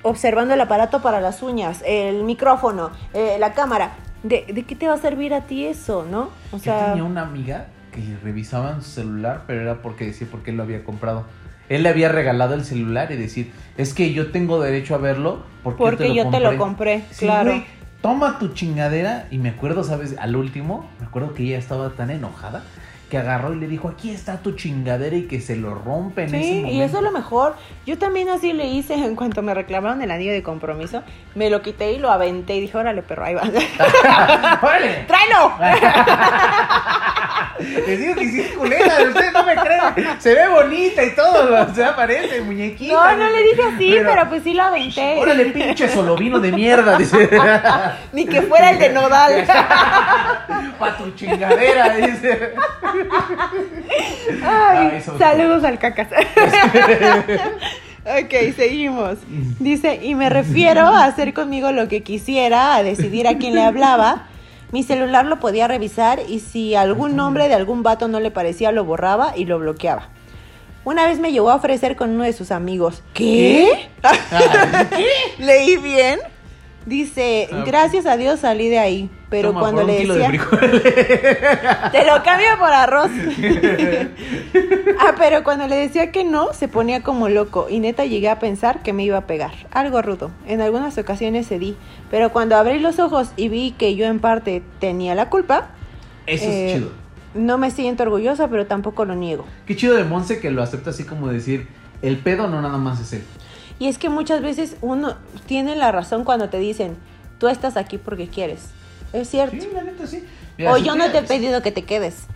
observando 0.03 0.55
el 0.55 0.61
aparato 0.61 1.01
para 1.03 1.21
las 1.21 1.43
uñas, 1.43 1.83
el 1.87 2.25
micrófono, 2.25 2.91
eh, 3.15 3.37
la 3.39 3.53
cámara, 3.53 3.93
¿de, 4.23 4.45
de 4.53 4.63
qué 4.65 4.75
te 4.75 4.87
va 4.89 4.95
a 4.95 4.99
servir 4.99 5.35
a 5.35 5.43
ti 5.43 5.65
eso, 5.65 6.07
no? 6.11 6.31
O 6.53 6.57
Yo 6.57 6.59
sea, 6.59 6.87
tenía 6.89 7.05
una 7.05 7.23
amiga 7.23 7.67
que 7.93 8.03
revisaban 8.23 8.83
su 8.83 8.91
celular, 8.91 9.45
pero 9.47 9.61
era 9.63 9.83
porque 9.83 10.07
decía 10.07 10.27
por 10.31 10.43
qué 10.43 10.53
lo 10.53 10.63
había 10.63 10.85
comprado. 10.85 11.25
Él 11.69 11.83
le 11.83 11.89
había 11.91 12.09
regalado 12.09 12.55
el 12.55 12.65
celular 12.65 13.13
y 13.13 13.17
decir, 13.17 13.53
es 13.77 13.93
que 13.93 14.13
yo 14.13 14.31
tengo 14.31 14.61
derecho 14.61 14.95
a 14.95 14.99
verlo 14.99 15.43
porque, 15.63 15.79
porque 15.83 16.15
yo 16.15 16.31
te 16.31 16.41
lo 16.41 16.57
compré, 16.57 17.03
Sí, 17.11 17.27
claro. 17.27 17.51
güey, 17.51 17.65
toma 18.01 18.39
tu 18.39 18.49
chingadera. 18.55 19.27
Y 19.31 19.39
me 19.39 19.51
acuerdo, 19.51 19.85
¿sabes? 19.85 20.17
Al 20.19 20.35
último, 20.37 20.89
me 20.99 21.07
acuerdo 21.07 21.35
que 21.35 21.43
ella 21.43 21.59
estaba 21.59 21.91
tan 21.91 22.11
enojada 22.11 22.63
que 23.11 23.19
agarró 23.19 23.53
y 23.55 23.57
le 23.59 23.67
dijo, 23.67 23.89
aquí 23.89 24.11
está 24.11 24.37
tu 24.39 24.53
chingadera 24.53 25.17
y 25.17 25.23
que 25.23 25.41
se 25.41 25.57
lo 25.57 25.75
rompe 25.75 26.25
en 26.25 26.35
ese 26.35 26.43
Sí, 26.45 26.55
momento. 26.57 26.73
y 26.77 26.81
eso 26.83 26.99
es 26.99 27.03
lo 27.03 27.11
mejor. 27.11 27.57
Yo 27.87 27.97
también 27.99 28.29
así 28.29 28.53
le 28.53 28.67
hice 28.67 28.95
en 28.95 29.17
cuanto 29.17 29.43
me 29.43 29.55
reclamaron 29.55 30.03
el 30.03 30.11
anillo 30.11 30.33
de 30.33 30.43
compromiso. 30.43 31.03
Me 31.35 31.49
lo 31.51 31.63
quité 31.63 31.93
y 31.93 31.99
lo 31.99 32.11
aventé 32.11 32.57
y 32.57 32.61
dije, 32.61 32.77
órale, 32.77 33.03
perro, 33.03 33.25
ahí 33.25 33.35
va. 33.35 33.43
¡Órale! 34.63 35.07
¡Tráelo! 35.07 35.53
Les 37.87 37.99
digo 37.99 38.15
que 38.15 38.29
sí 38.29 38.41
es 38.41 38.53
culera, 38.53 38.95
ustedes 39.09 39.33
no 39.33 39.43
me 39.45 39.57
creen. 39.57 40.21
Se 40.21 40.33
ve 40.35 40.49
bonita 40.49 41.03
y 41.05 41.15
todo, 41.15 41.75
se 41.75 41.85
aparece, 41.85 42.41
muñequita. 42.41 42.95
No, 42.95 43.17
no 43.17 43.31
le 43.31 43.43
dije 43.43 43.63
así, 43.75 43.97
pero, 44.05 44.29
pues 44.29 44.43
sí 44.45 44.55
lo 44.55 44.63
aventé. 44.63 45.17
Órale, 45.19 45.47
pinche 45.47 45.89
solovino 45.89 46.39
de 46.39 46.53
mierda, 46.53 46.97
dice. 46.97 47.29
Ni 48.13 48.27
que 48.27 48.43
fuera 48.43 48.71
el 48.71 48.79
de 48.79 48.91
Nodal. 48.91 49.45
Pa' 50.79 50.97
tu 50.97 51.11
chingadera, 51.13 51.97
dice. 51.97 52.55
Ay, 54.43 54.91
Ay, 54.95 55.01
somos- 55.03 55.19
saludos 55.21 55.65
al 55.65 55.79
cacas. 55.79 56.09
ok, 58.05 58.55
seguimos. 58.57 59.19
Dice, 59.59 60.01
y 60.03 60.15
me 60.15 60.29
refiero 60.31 60.83
a 60.83 61.05
hacer 61.05 61.35
conmigo 61.35 61.73
lo 61.73 61.89
que 61.89 62.03
quisiera, 62.03 62.77
a 62.77 62.83
decidir 62.83 63.27
a 63.29 63.39
quién 63.39 63.55
le 63.55 63.63
hablaba. 63.63 64.27
Mi 64.73 64.83
celular 64.83 65.25
lo 65.25 65.41
podía 65.41 65.67
revisar 65.67 66.21
y 66.29 66.41
si 66.41 66.75
algún 66.75 67.17
nombre 67.17 67.49
de 67.49 67.55
algún 67.55 67.83
vato 67.83 68.07
no 68.09 68.21
le 68.21 68.31
parecía, 68.31 68.71
lo 68.71 68.85
borraba 68.85 69.33
y 69.37 69.47
lo 69.47 69.59
bloqueaba. 69.59 70.09
Una 70.85 71.07
vez 71.07 71.19
me 71.21 71.33
llegó 71.33 71.51
a 71.51 71.55
ofrecer 71.57 71.97
con 71.97 72.11
uno 72.11 72.25
de 72.25 72.33
sus 72.33 72.51
amigos. 72.51 73.03
¿Qué? 73.15 73.89
Ah, 74.03 74.13
¿Leí 75.39 75.77
bien? 75.79 76.19
Dice, 76.89 77.49
Ah, 77.53 77.65
gracias 77.67 78.07
a 78.07 78.17
Dios 78.17 78.41
salí 78.41 78.69
de 78.71 78.79
ahí, 78.79 79.11
pero 79.29 79.49
Toma, 79.51 79.61
cuando 79.61 79.83
por 79.83 79.91
un 79.91 79.95
le 79.97 80.01
kilo 80.03 80.15
de 80.15 80.21
decía, 80.21 81.91
te 81.93 82.07
lo 82.07 82.23
cambio 82.23 82.47
por 82.59 82.73
arroz. 82.73 83.11
ah, 84.99 85.15
pero 85.19 85.45
cuando 85.45 85.67
le 85.69 85.77
decía 85.77 86.11
que 86.13 86.25
no, 86.25 86.53
se 86.55 86.67
ponía 86.69 87.03
como 87.03 87.29
loco 87.29 87.67
y 87.69 87.81
neta 87.81 88.05
llegué 88.07 88.31
a 88.31 88.39
pensar 88.39 88.83
que 88.83 88.93
me 88.93 89.05
iba 89.05 89.19
a 89.19 89.27
pegar. 89.27 89.53
Algo 89.71 90.01
rudo. 90.03 90.31
En 90.47 90.61
algunas 90.61 90.97
ocasiones 90.99 91.47
cedí, 91.49 91.77
pero 92.11 92.31
cuando 92.33 92.57
abrí 92.57 92.79
los 92.79 92.99
ojos 92.99 93.33
y 93.37 93.49
vi 93.49 93.73
que 93.73 93.95
yo 93.95 94.07
en 94.07 94.19
parte 94.21 94.63
tenía 94.81 95.15
la 95.15 95.29
culpa, 95.29 95.69
Eso 96.27 96.45
Eh, 96.47 96.67
es 96.71 96.75
chido. 96.79 96.91
no 97.35 97.59
me 97.59 97.71
siento 97.71 98.03
orgullosa, 98.05 98.49
pero 98.49 98.67
tampoco 98.67 99.05
lo 99.05 99.15
niego. 99.15 99.45
Qué 99.67 99.77
chido 99.77 99.95
de 99.95 100.05
Monse 100.05 100.41
que 100.41 100.51
lo 100.51 100.63
acepta 100.63 100.91
así 100.91 101.05
como 101.05 101.29
decir, 101.29 101.69
el 102.01 102.17
pedo 102.19 102.49
no 102.49 102.63
nada 102.63 102.79
más 102.79 103.01
es 103.01 103.13
él. 103.13 103.23
Y 103.79 103.87
es 103.87 103.99
que 103.99 104.09
muchas 104.09 104.43
veces 104.43 104.77
uno 104.81 105.15
tiene 105.47 105.77
la 105.77 105.93
razón 105.93 106.25
cuando 106.25 106.49
te 106.49 106.59
dicen, 106.59 106.97
tú 107.39 107.49
estás 107.49 107.77
aquí 107.77 107.99
porque 107.99 108.29
quieres. 108.29 108.71
Es 109.13 109.29
cierto. 109.29 109.57
Sí, 109.61 109.69
la 109.73 109.83
neta 109.83 110.07
sí. 110.07 110.25
Mira, 110.57 110.73
o 110.73 110.77
si 110.77 110.85
yo 110.85 110.97
no 110.97 111.11
te 111.11 111.19
he 111.19 111.23
pedido 111.23 111.63
que 111.63 111.71
te 111.71 111.83
quedes. 111.83 112.27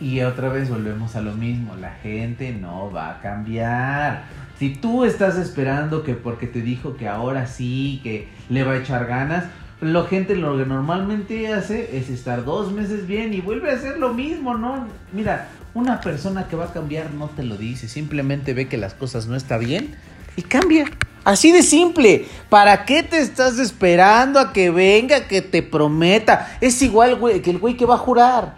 Y 0.00 0.20
otra 0.20 0.48
vez 0.48 0.70
volvemos 0.70 1.16
a 1.16 1.20
lo 1.20 1.32
mismo, 1.32 1.74
la 1.74 1.90
gente 1.90 2.52
no 2.52 2.90
va 2.92 3.10
a 3.10 3.20
cambiar. 3.20 4.24
Si 4.58 4.74
tú 4.74 5.04
estás 5.04 5.36
esperando 5.38 6.04
que 6.04 6.14
porque 6.14 6.46
te 6.46 6.60
dijo 6.60 6.96
que 6.96 7.08
ahora 7.08 7.46
sí, 7.46 8.00
que 8.02 8.28
le 8.48 8.62
va 8.62 8.72
a 8.72 8.78
echar 8.78 9.06
ganas, 9.06 9.44
la 9.80 10.04
gente 10.04 10.36
lo 10.36 10.56
que 10.56 10.66
normalmente 10.66 11.52
hace 11.52 11.96
es 11.96 12.10
estar 12.10 12.44
dos 12.44 12.72
meses 12.72 13.06
bien 13.06 13.32
y 13.32 13.40
vuelve 13.40 13.70
a 13.70 13.74
hacer 13.74 13.98
lo 13.98 14.14
mismo, 14.14 14.54
¿no? 14.54 14.86
Mira, 15.12 15.48
una 15.74 16.00
persona 16.00 16.48
que 16.48 16.56
va 16.56 16.66
a 16.66 16.72
cambiar 16.72 17.12
no 17.14 17.28
te 17.28 17.42
lo 17.42 17.56
dice, 17.56 17.88
simplemente 17.88 18.54
ve 18.54 18.68
que 18.68 18.76
las 18.76 18.94
cosas 18.94 19.26
no 19.26 19.36
están 19.36 19.60
bien 19.60 19.96
y 20.38 20.42
cambia. 20.42 20.84
Así 21.24 21.50
de 21.52 21.62
simple. 21.62 22.26
¿Para 22.48 22.84
qué 22.84 23.02
te 23.02 23.18
estás 23.18 23.58
esperando 23.58 24.38
a 24.38 24.52
que 24.52 24.70
venga, 24.70 25.26
que 25.26 25.42
te 25.42 25.62
prometa? 25.62 26.56
Es 26.60 26.80
igual 26.80 27.16
güey, 27.16 27.42
que 27.42 27.50
el 27.50 27.58
güey 27.58 27.76
que 27.76 27.84
va 27.84 27.96
a 27.96 27.98
jurar. 27.98 28.54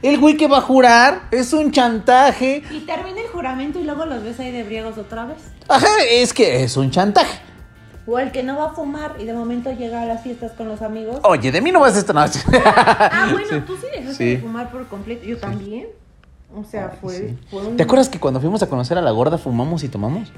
El 0.00 0.18
güey 0.18 0.36
que 0.36 0.46
va 0.46 0.58
a 0.58 0.62
jurar 0.62 1.22
es 1.30 1.52
un 1.52 1.72
chantaje. 1.72 2.62
Y 2.70 2.80
termina 2.86 3.20
el 3.20 3.26
juramento 3.26 3.80
y 3.80 3.84
luego 3.84 4.06
los 4.06 4.22
ves 4.22 4.38
ahí 4.40 4.50
de 4.52 4.62
briegos 4.62 4.96
otra 4.98 5.26
vez. 5.26 5.38
Ajá, 5.68 5.88
es 6.10 6.32
que 6.32 6.62
es 6.62 6.76
un 6.76 6.90
chantaje. 6.90 7.38
O 8.06 8.18
el 8.18 8.30
que 8.32 8.42
no 8.42 8.56
va 8.56 8.66
a 8.66 8.72
fumar 8.72 9.16
y 9.18 9.24
de 9.24 9.34
momento 9.34 9.70
llega 9.72 10.00
a 10.02 10.06
las 10.06 10.22
fiestas 10.22 10.52
con 10.52 10.68
los 10.68 10.80
amigos. 10.82 11.18
Oye, 11.24 11.52
de 11.52 11.60
mí 11.60 11.70
no 11.72 11.80
vas 11.80 11.96
a 11.96 11.98
esta 11.98 12.12
noche. 12.12 12.40
Ah, 12.64 13.28
bueno, 13.32 13.64
tú 13.66 13.76
sí 13.76 13.86
dejaste 13.92 14.14
Sí. 14.14 14.24
de 14.36 14.38
fumar 14.38 14.70
por 14.70 14.86
completo. 14.86 15.24
Yo 15.26 15.36
también. 15.38 15.88
O 16.56 16.64
sea, 16.64 16.96
fue, 17.00 17.34
fue 17.50 17.64
un... 17.66 17.76
¿Te 17.76 17.82
acuerdas 17.82 18.08
que 18.08 18.18
cuando 18.18 18.40
fuimos 18.40 18.62
a 18.62 18.68
conocer 18.68 18.96
a 18.98 19.02
la 19.02 19.10
gorda 19.10 19.38
fumamos 19.38 19.84
y 19.84 19.88
tomamos? 19.88 20.32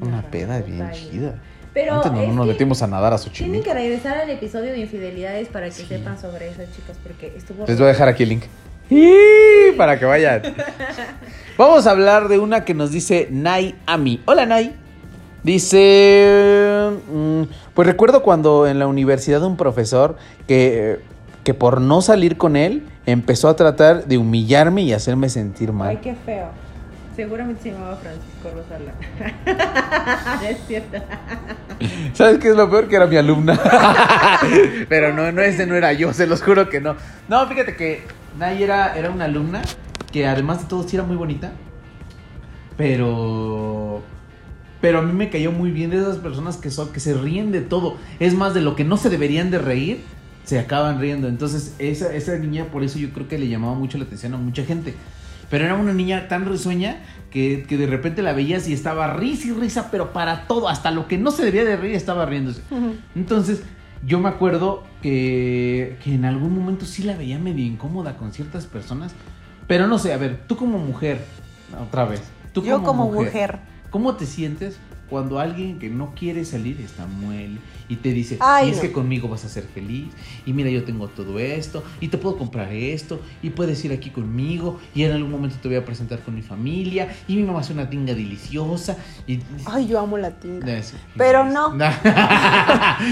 Ay, 0.00 0.08
Una 0.08 0.22
peda 0.22 0.60
bien 0.60 0.90
chida. 0.92 1.34
Pero 1.72 1.94
Antes 1.94 2.12
no, 2.12 2.32
nos 2.32 2.46
metimos 2.46 2.82
a 2.82 2.86
nadar 2.86 3.12
a 3.12 3.16
Tienen 3.18 3.32
Xochimilco. 3.34 3.64
que 3.64 3.74
regresar 3.74 4.18
al 4.18 4.30
episodio 4.30 4.70
de 4.70 4.78
infidelidades 4.78 5.48
para 5.48 5.66
que 5.66 5.72
sepan 5.72 6.18
sobre 6.20 6.48
eso, 6.48 6.62
chicos, 6.74 6.96
porque 7.02 7.32
estuvo... 7.36 7.66
Les 7.66 7.76
voy 7.76 7.86
a 7.86 7.88
dejar 7.88 8.08
aquí 8.08 8.22
el 8.22 8.28
link. 8.28 8.44
¡Y! 8.90 9.72
Para 9.76 9.98
que 9.98 10.04
vayan. 10.04 10.42
Vamos 11.58 11.86
a 11.86 11.90
hablar 11.90 12.28
de 12.28 12.38
una 12.38 12.64
que 12.64 12.74
nos 12.74 12.92
dice 12.92 13.26
Nay 13.30 13.74
Ami. 13.86 14.22
Hola 14.26 14.46
Nay. 14.46 14.76
Dice, 15.42 16.90
mm, 17.12 17.42
pues 17.74 17.86
recuerdo 17.88 18.22
cuando 18.22 18.66
en 18.66 18.78
la 18.78 18.86
universidad 18.86 19.42
un 19.42 19.56
profesor 19.56 20.16
que, 20.46 21.00
que 21.42 21.54
por 21.54 21.80
no 21.80 22.00
salir 22.02 22.36
con 22.38 22.56
él 22.56 22.86
empezó 23.04 23.48
a 23.48 23.56
tratar 23.56 24.06
de 24.06 24.16
humillarme 24.16 24.82
y 24.82 24.92
hacerme 24.92 25.28
sentir 25.28 25.70
Ay, 25.70 25.74
mal. 25.74 26.00
qué 26.00 26.14
feo. 26.14 26.48
Seguramente 27.14 27.62
se 27.62 27.70
llamaba 27.70 27.96
Francisco 27.96 28.50
Rosala. 28.52 28.92
es 30.48 30.58
cierto. 30.66 30.98
¿Sabes 32.12 32.38
qué 32.38 32.48
es 32.48 32.56
lo 32.56 32.68
peor? 32.68 32.88
Que 32.88 32.96
era 32.96 33.06
mi 33.06 33.16
alumna. 33.16 33.58
Pero 34.88 35.14
no, 35.14 35.30
no, 35.30 35.40
ese 35.42 35.66
no 35.66 35.76
era 35.76 35.92
yo, 35.92 36.12
se 36.12 36.26
los 36.26 36.42
juro 36.42 36.68
que 36.68 36.80
no. 36.80 36.96
No, 37.28 37.46
fíjate 37.46 37.76
que 37.76 38.02
Nay 38.38 38.62
era, 38.62 38.96
era 38.98 39.10
una 39.10 39.26
alumna 39.26 39.62
que 40.10 40.26
además 40.26 40.62
de 40.62 40.68
todo 40.68 40.88
sí 40.88 40.96
era 40.96 41.04
muy 41.04 41.16
bonita. 41.16 41.52
Pero. 42.76 44.02
Pero 44.80 44.98
a 44.98 45.02
mí 45.02 45.12
me 45.12 45.30
cayó 45.30 45.52
muy 45.52 45.70
bien 45.70 45.90
de 45.90 45.98
esas 45.98 46.18
personas 46.18 46.56
que 46.56 46.70
son, 46.70 46.92
que 46.92 47.00
se 47.00 47.14
ríen 47.14 47.52
de 47.52 47.60
todo. 47.60 47.96
Es 48.18 48.34
más, 48.34 48.54
de 48.54 48.60
lo 48.60 48.76
que 48.76 48.84
no 48.84 48.96
se 48.96 49.08
deberían 49.08 49.50
de 49.50 49.58
reír, 49.58 50.02
se 50.44 50.58
acaban 50.58 51.00
riendo. 51.00 51.28
Entonces, 51.28 51.74
esa, 51.78 52.12
esa 52.12 52.36
niña, 52.36 52.66
por 52.66 52.82
eso 52.82 52.98
yo 52.98 53.10
creo 53.12 53.26
que 53.26 53.38
le 53.38 53.48
llamaba 53.48 53.74
mucho 53.74 53.98
la 53.98 54.04
atención 54.04 54.34
a 54.34 54.36
mucha 54.36 54.64
gente. 54.64 54.94
Pero 55.54 55.66
era 55.66 55.76
una 55.76 55.92
niña 55.92 56.26
tan 56.26 56.46
risueña 56.46 56.96
que, 57.30 57.64
que 57.68 57.76
de 57.76 57.86
repente 57.86 58.22
la 58.22 58.32
veías 58.32 58.66
y 58.66 58.72
estaba 58.72 59.14
risa 59.14 59.46
y 59.46 59.52
risa, 59.52 59.88
pero 59.88 60.12
para 60.12 60.48
todo, 60.48 60.68
hasta 60.68 60.90
lo 60.90 61.06
que 61.06 61.16
no 61.16 61.30
se 61.30 61.44
debía 61.44 61.64
de 61.64 61.76
reír 61.76 61.94
estaba 61.94 62.26
riéndose. 62.26 62.60
Entonces, 63.14 63.62
yo 64.04 64.18
me 64.18 64.28
acuerdo 64.28 64.82
que, 65.00 65.96
que 66.02 66.12
en 66.12 66.24
algún 66.24 66.58
momento 66.58 66.86
sí 66.86 67.04
la 67.04 67.16
veía 67.16 67.38
medio 67.38 67.64
incómoda 67.64 68.16
con 68.16 68.32
ciertas 68.32 68.66
personas. 68.66 69.14
Pero 69.68 69.86
no 69.86 70.00
sé, 70.00 70.12
a 70.12 70.16
ver, 70.16 70.42
tú 70.48 70.56
como 70.56 70.78
mujer, 70.78 71.24
otra 71.80 72.04
vez. 72.04 72.24
Tú 72.52 72.64
Yo 72.64 72.82
como 72.82 73.12
mujer. 73.12 73.60
¿Cómo 73.90 74.16
te 74.16 74.26
sientes 74.26 74.80
cuando 75.08 75.38
alguien 75.38 75.78
que 75.78 75.90
no 75.90 76.14
quiere 76.14 76.44
salir 76.44 76.80
está 76.80 77.06
muele 77.06 77.58
y 77.88 77.96
te 77.96 78.10
dice, 78.10 78.38
Ay, 78.40 78.68
y 78.68 78.70
es 78.70 78.76
no. 78.76 78.82
que 78.82 78.92
conmigo 78.92 79.28
vas 79.28 79.44
a 79.44 79.48
ser 79.48 79.64
feliz, 79.64 80.08
y 80.46 80.52
mira, 80.52 80.70
yo 80.70 80.84
tengo 80.84 81.08
todo 81.08 81.38
esto, 81.38 81.84
y 82.00 82.08
te 82.08 82.16
puedo 82.16 82.38
comprar 82.38 82.72
esto, 82.72 83.20
y 83.42 83.50
puedes 83.50 83.84
ir 83.84 83.92
aquí 83.92 84.10
conmigo, 84.10 84.80
y 84.94 85.02
en 85.04 85.12
algún 85.12 85.30
momento 85.30 85.56
te 85.60 85.68
voy 85.68 85.76
a 85.76 85.84
presentar 85.84 86.20
con 86.20 86.34
mi 86.34 86.40
familia, 86.42 87.14
y 87.28 87.36
mi 87.36 87.42
mamá 87.42 87.60
hace 87.60 87.74
una 87.74 87.90
tinga 87.90 88.14
deliciosa, 88.14 88.96
y... 89.26 89.40
Ay, 89.66 89.86
yo 89.86 90.00
amo 90.00 90.16
la 90.16 90.30
tinga. 90.30 90.66
Pero 91.16 91.44
no. 91.44 91.76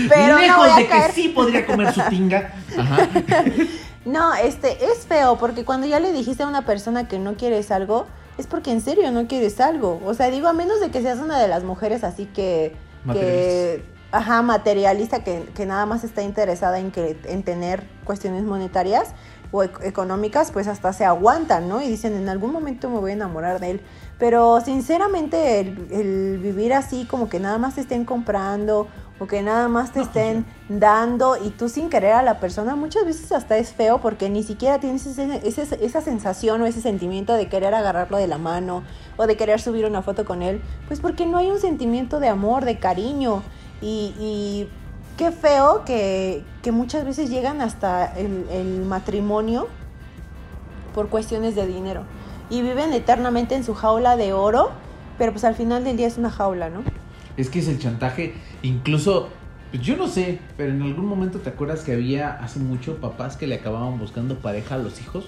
Pero 0.08 0.34
no 0.34 0.40
Lejos 0.40 0.56
voy 0.56 0.70
a 0.70 0.76
de 0.76 0.86
caer. 0.86 1.06
que 1.08 1.22
sí 1.22 1.28
podría 1.28 1.66
comer 1.66 1.92
su 1.92 2.00
tinga. 2.08 2.54
Ajá. 2.76 3.08
No, 4.04 4.34
este, 4.34 4.84
es 4.84 5.06
feo 5.06 5.38
porque 5.38 5.64
cuando 5.64 5.86
ya 5.86 6.00
le 6.00 6.12
dijiste 6.12 6.42
a 6.42 6.48
una 6.48 6.66
persona 6.66 7.06
que 7.06 7.20
no 7.20 7.34
quieres 7.34 7.70
algo, 7.70 8.06
es 8.38 8.46
porque 8.46 8.72
en 8.72 8.80
serio 8.80 9.10
no 9.10 9.26
quieres 9.26 9.60
algo. 9.60 10.00
O 10.04 10.14
sea, 10.14 10.30
digo, 10.30 10.48
a 10.48 10.52
menos 10.52 10.80
de 10.80 10.90
que 10.90 11.02
seas 11.02 11.18
una 11.18 11.38
de 11.38 11.48
las 11.48 11.64
mujeres 11.64 12.04
así 12.04 12.26
que... 12.26 12.74
que 13.12 13.84
ajá, 14.12 14.42
materialista, 14.42 15.24
que, 15.24 15.48
que 15.54 15.64
nada 15.64 15.86
más 15.86 16.04
está 16.04 16.22
interesada 16.22 16.78
en, 16.78 16.90
que, 16.90 17.16
en 17.24 17.42
tener 17.42 17.82
cuestiones 18.04 18.42
monetarias 18.44 19.14
o 19.52 19.62
ec- 19.64 19.82
económicas, 19.84 20.50
pues 20.50 20.68
hasta 20.68 20.92
se 20.92 21.06
aguantan, 21.06 21.66
¿no? 21.66 21.80
Y 21.80 21.88
dicen, 21.88 22.14
en 22.14 22.28
algún 22.28 22.52
momento 22.52 22.90
me 22.90 22.98
voy 22.98 23.12
a 23.12 23.14
enamorar 23.14 23.58
de 23.58 23.70
él. 23.70 23.80
Pero 24.18 24.60
sinceramente, 24.60 25.60
el, 25.60 25.88
el 25.90 26.38
vivir 26.38 26.74
así, 26.74 27.04
como 27.06 27.28
que 27.28 27.40
nada 27.40 27.58
más 27.58 27.74
te 27.74 27.80
estén 27.80 28.04
comprando 28.04 28.86
o 29.18 29.26
que 29.26 29.42
nada 29.42 29.68
más 29.68 29.92
te 29.92 30.00
No 30.00 30.04
estén 30.06 30.46
dando 30.68 31.36
y 31.36 31.50
tú 31.50 31.68
sin 31.68 31.88
querer 31.90 32.12
a 32.12 32.22
la 32.22 32.40
persona, 32.40 32.74
muchas 32.76 33.04
veces 33.04 33.30
hasta 33.32 33.56
es 33.56 33.72
feo 33.72 34.00
porque 34.00 34.28
ni 34.30 34.42
siquiera 34.42 34.78
tienes 34.80 35.06
ese- 35.06 35.40
ese- 35.46 35.84
esa 35.84 36.00
sensación 36.00 36.60
o 36.62 36.66
ese 36.66 36.80
sentimiento 36.80 37.34
de 37.34 37.48
querer 37.48 37.74
agarrarlo 37.74 38.16
de 38.16 38.26
la 38.26 38.38
mano 38.38 38.82
o 39.16 39.26
de 39.26 39.36
querer 39.36 39.60
subir 39.60 39.86
una 39.86 40.02
foto 40.02 40.24
con 40.24 40.42
él, 40.42 40.60
pues 40.88 41.00
porque 41.00 41.26
no 41.26 41.38
hay 41.38 41.50
un 41.50 41.60
sentimiento 41.60 42.18
de 42.20 42.28
amor, 42.28 42.64
de 42.64 42.78
cariño. 42.78 43.42
Y, 43.80 44.14
y 44.18 44.68
qué 45.16 45.30
feo 45.32 45.84
que, 45.84 46.44
que 46.62 46.72
muchas 46.72 47.04
veces 47.04 47.28
llegan 47.30 47.60
hasta 47.60 48.06
el, 48.16 48.46
el 48.50 48.84
matrimonio 48.84 49.68
por 50.94 51.08
cuestiones 51.08 51.54
de 51.54 51.66
dinero 51.66 52.02
y 52.52 52.60
viven 52.60 52.92
eternamente 52.92 53.54
en 53.54 53.64
su 53.64 53.74
jaula 53.74 54.16
de 54.16 54.34
oro, 54.34 54.70
pero 55.16 55.32
pues 55.32 55.42
al 55.44 55.54
final 55.54 55.84
del 55.84 55.96
día 55.96 56.06
es 56.06 56.18
una 56.18 56.30
jaula, 56.30 56.68
¿no? 56.68 56.82
Es 57.38 57.48
que 57.48 57.60
es 57.60 57.66
el 57.68 57.78
chantaje, 57.78 58.34
incluso, 58.62 59.30
pues 59.70 59.82
yo 59.82 59.96
no 59.96 60.06
sé, 60.06 60.38
pero 60.58 60.70
en 60.70 60.82
algún 60.82 61.06
momento 61.06 61.38
te 61.38 61.48
acuerdas 61.48 61.80
que 61.80 61.92
había 61.94 62.30
hace 62.30 62.58
mucho 62.60 62.98
papás 62.98 63.38
que 63.38 63.46
le 63.46 63.54
acababan 63.54 63.98
buscando 63.98 64.36
pareja 64.36 64.74
a 64.74 64.78
los 64.78 65.00
hijos 65.00 65.24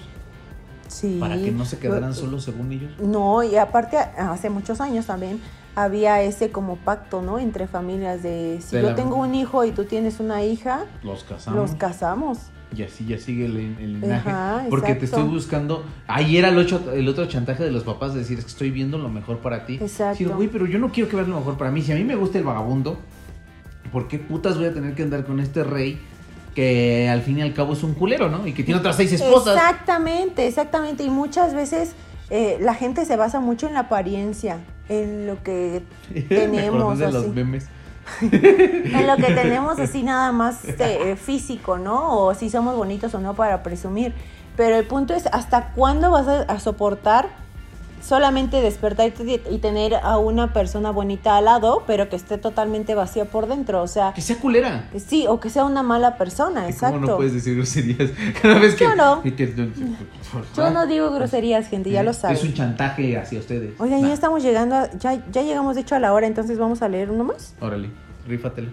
Sí. 0.87 1.17
para 1.19 1.35
que 1.35 1.51
no 1.51 1.65
se 1.65 1.79
quedaran 1.79 2.13
solos 2.13 2.43
según 2.43 2.71
ellos. 2.71 2.91
No, 2.99 3.41
y 3.41 3.55
aparte 3.55 3.97
hace 3.97 4.51
muchos 4.51 4.79
años 4.79 5.07
también 5.07 5.41
había 5.75 6.21
ese 6.21 6.51
como 6.51 6.77
pacto, 6.77 7.21
¿no? 7.21 7.37
Entre 7.39 7.67
familias 7.67 8.23
de 8.23 8.59
si 8.61 8.75
De 8.77 8.81
yo 8.83 8.89
la- 8.89 8.95
tengo 8.95 9.17
un 9.17 9.35
hijo 9.35 9.65
y 9.65 9.71
tú 9.71 9.83
tienes 9.85 10.19
una 10.19 10.43
hija, 10.43 10.85
Los 11.03 11.23
casamos. 11.23 11.59
los 11.59 11.75
casamos. 11.75 12.37
y 12.75 12.83
así 12.83 13.05
ya 13.05 13.17
sigue 13.17 13.45
el, 13.45 13.55
el 13.57 14.01
linaje. 14.01 14.29
Ajá, 14.29 14.65
porque 14.69 14.95
te 14.95 15.05
estoy 15.05 15.23
buscando. 15.23 15.83
Ahí 16.07 16.37
era 16.37 16.49
el, 16.49 16.57
ocho- 16.57 16.91
el 16.93 17.07
otro 17.07 17.25
chantaje 17.27 17.63
de 17.63 17.71
los 17.71 17.83
papás 17.83 18.13
de 18.13 18.19
decir 18.19 18.37
es 18.39 18.45
que 18.45 18.51
estoy 18.51 18.71
viendo 18.71 18.97
lo 18.97 19.07
mejor 19.09 19.37
para 19.39 19.65
ti. 19.65 19.75
Exacto. 19.81 20.17
Sí, 20.17 20.25
güey, 20.25 20.47
pero 20.49 20.65
yo 20.65 20.77
no 20.79 20.89
quiero 20.91 21.09
que 21.09 21.15
veas 21.15 21.27
lo 21.27 21.37
mejor 21.37 21.57
para 21.57 21.71
mí. 21.71 21.81
Si 21.81 21.91
a 21.91 21.95
mí 21.95 22.03
me 22.03 22.15
gusta 22.15 22.37
el 22.37 22.43
vagabundo, 22.43 22.97
¿por 23.91 24.07
qué 24.07 24.17
putas 24.19 24.57
voy 24.57 24.65
a 24.67 24.73
tener 24.73 24.93
que 24.95 25.03
andar 25.03 25.25
con 25.25 25.39
este 25.39 25.63
rey 25.63 25.99
que 26.53 27.09
al 27.09 27.21
fin 27.21 27.37
y 27.39 27.41
al 27.41 27.53
cabo 27.53 27.73
es 27.73 27.83
un 27.83 27.93
culero, 27.93 28.29
¿no? 28.29 28.47
Y 28.47 28.53
que 28.53 28.63
tiene 28.63 28.79
otras 28.79 28.95
seis 28.95 29.11
esposas. 29.11 29.55
Exactamente, 29.55 30.47
exactamente. 30.47 31.03
Y 31.03 31.09
muchas 31.09 31.53
veces 31.53 31.93
eh, 32.29 32.57
la 32.61 32.73
gente 32.73 33.05
se 33.05 33.15
basa 33.17 33.39
mucho 33.41 33.67
en 33.67 33.73
la 33.73 33.81
apariencia, 33.81 34.59
en 34.89 35.27
lo 35.27 35.41
que 35.41 35.83
tenemos, 36.29 36.81
acordé 36.81 37.05
de 37.05 37.11
los 37.11 37.23
así. 37.23 37.31
memes. 37.31 37.67
en 38.21 39.07
lo 39.07 39.15
que 39.15 39.33
tenemos 39.33 39.79
así 39.79 40.03
nada 40.03 40.31
más 40.31 40.63
este, 40.65 41.11
eh, 41.11 41.15
físico, 41.15 41.77
¿no? 41.77 42.19
O 42.19 42.33
si 42.33 42.49
somos 42.49 42.75
bonitos 42.75 43.13
o 43.15 43.19
no 43.19 43.33
para 43.33 43.63
presumir. 43.63 44.13
Pero 44.55 44.75
el 44.75 44.85
punto 44.85 45.13
es, 45.13 45.27
¿hasta 45.27 45.71
cuándo 45.73 46.11
vas 46.11 46.27
a, 46.27 46.41
a 46.43 46.59
soportar 46.59 47.44
solamente 48.05 48.61
despertarte 48.61 49.41
y 49.49 49.57
tener 49.57 49.95
a 49.95 50.17
una 50.17 50.53
persona 50.53 50.91
bonita 50.91 51.37
al 51.37 51.45
lado, 51.45 51.83
pero 51.87 52.07
que 52.09 52.15
esté 52.15 52.37
totalmente 52.37 52.93
vacía 52.95 53.25
por 53.25 53.47
dentro. 53.47 53.81
O 53.81 53.87
sea, 53.87 54.13
Que 54.13 54.21
sea 54.21 54.37
culera. 54.37 54.89
sí, 55.05 55.25
o 55.27 55.39
que 55.39 55.49
sea 55.49 55.65
una 55.65 55.81
mala 55.83 56.17
persona, 56.17 56.69
exacto. 56.69 56.97
¿Cómo 56.99 57.07
no 57.11 57.17
puedes 57.17 57.33
decir 57.33 57.55
groserías 57.55 58.11
cada 58.41 58.59
vez 58.59 58.75
que... 58.75 58.83
Yo 58.83 58.95
no. 58.95 59.23
Yo 60.55 60.69
no 60.71 60.85
digo 60.87 61.11
groserías, 61.11 61.67
gente, 61.67 61.89
ya 61.91 62.03
lo 62.03 62.11
Es 62.11 62.17
saben. 62.17 62.37
un 62.41 62.53
chantaje 62.53 63.17
hacia 63.17 63.39
ustedes. 63.39 63.79
Oigan, 63.79 64.01
Nah, 64.01 64.07
ya 64.09 64.13
estamos 64.13 64.43
llegando, 64.43 64.75
a- 64.75 64.91
ya, 64.91 65.23
ya 65.31 65.41
llegamos 65.41 65.75
de 65.75 65.81
hecho 65.81 65.95
a 65.95 65.99
la 65.99 66.13
hora, 66.13 66.27
entonces 66.27 66.57
vamos 66.57 66.81
a 66.81 66.89
leer 66.89 67.09
uno 67.09 67.23
más. 67.23 67.55
Órale, 67.61 67.89
rífatela. 68.27 68.69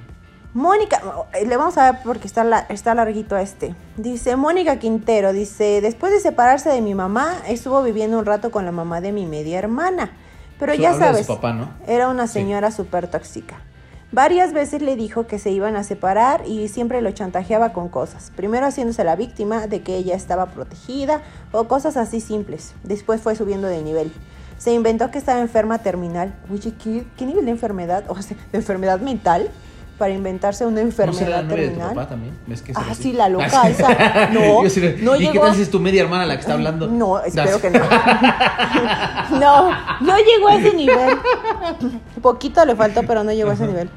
Mónica, 0.55 1.01
eh, 1.33 1.47
le 1.47 1.57
vamos 1.57 1.79
a 1.79 1.93
ver 1.93 2.01
porque 2.05 2.27
está, 2.27 2.45
la- 2.45 2.67
está 2.69 2.95
larguito 2.95 3.37
este. 3.39 3.75
Dice 3.97 4.37
Mónica 4.37 4.79
Quintero, 4.79 5.33
dice, 5.33 5.81
después 5.81 6.13
de 6.13 6.21
separarse 6.21 6.69
de 6.69 6.83
mi 6.83 6.95
mamá, 6.95 7.37
estuvo 7.49 7.83
viviendo 7.83 8.19
un 8.19 8.27
rato 8.27 8.51
con 8.51 8.67
la 8.67 8.73
mamá 8.73 9.01
de 9.01 9.13
mi 9.13 9.25
media 9.25 9.59
hermana. 9.59 10.11
Pero 10.59 10.75
ya 10.75 10.93
sabes, 10.95 11.27
papá, 11.27 11.53
¿no? 11.55 11.71
era 11.87 12.09
una 12.09 12.27
Sí. 12.27 12.35
señora 12.35 12.71
súper 12.71 13.09
tóxica. 13.09 13.61
Varias 14.13 14.53
veces 14.53 14.83
le 14.83 14.95
dijo 14.95 15.27
que 15.27 15.39
se 15.39 15.51
iban 15.51 15.75
a 15.75 15.85
separar 15.85 16.43
y 16.47 16.69
siempre 16.69 17.01
lo 17.01 17.11
chantajeaba 17.13 17.73
con 17.73 17.89
cosas. 17.89 18.31
Primero 18.37 18.67
haciéndose 18.67 19.03
la 19.05 19.17
víctima 19.17 19.67
de 19.67 19.81
que 19.83 19.97
ella 19.97 20.15
estaba 20.15 20.47
protegida 20.47 21.23
o 21.51 21.65
cosas 21.65 21.97
así 21.97 22.21
simples. 22.21 22.75
Después 22.85 23.23
fue 23.23 23.35
subiendo 23.37 23.69
de 23.69 23.81
nivel. 23.83 24.13
Se 24.59 24.75
inventó 24.75 25.11
que 25.11 25.17
estaba 25.19 25.41
enferma 25.41 25.79
terminal. 25.79 26.35
Oye, 26.53 26.75
¿qué, 26.75 27.05
qué 27.17 27.25
nivel 27.25 27.47
de 27.47 27.53
enfermedad? 27.53 28.05
O 28.09 28.21
sea, 28.21 28.37
de 28.53 28.59
enfermedad 28.59 29.01
mental 29.01 29.51
para 30.03 30.15
inventarse 30.15 30.67
una 30.67 30.83
¿No 30.83 30.91
será 30.91 31.07
la 31.07 31.13
enfermedad 31.15 31.43
novia 31.45 31.57
de 31.57 31.63
tu 31.63 31.69
terminal. 31.75 31.95
papá 31.95 32.09
también? 32.09 32.37
¿Ves 32.49 32.61
que 32.63 32.73
Ah, 32.75 32.87
así? 32.91 33.03
sí, 33.05 33.13
la 33.13 33.29
loca 33.29 33.63
esa. 33.69 34.31
No, 34.33 34.69
sí 34.69 34.81
no 35.01 35.15
¿Y 35.15 35.19
qué 35.29 35.33
llegó- 35.33 35.45
tal 35.47 35.55
si 35.55 35.63
es 35.63 35.71
tu 35.71 35.79
media 35.79 36.03
hermana 36.03 36.27
la 36.27 36.35
que 36.35 36.41
está 36.41 36.55
hablando? 36.55 36.89
No, 36.89 37.21
espero 37.21 37.53
Das. 37.53 37.61
que 37.61 37.71
no. 37.71 37.79
No, 39.39 39.71
no 40.01 40.17
llegó 40.19 40.49
a 40.49 40.57
ese 40.57 40.75
nivel. 40.75 41.17
Poquito 42.21 42.65
le 42.65 42.75
faltó, 42.75 43.03
pero 43.05 43.23
no 43.23 43.31
llegó 43.33 43.51
a 43.51 43.55
ese 43.55 43.67
nivel. 43.69 43.89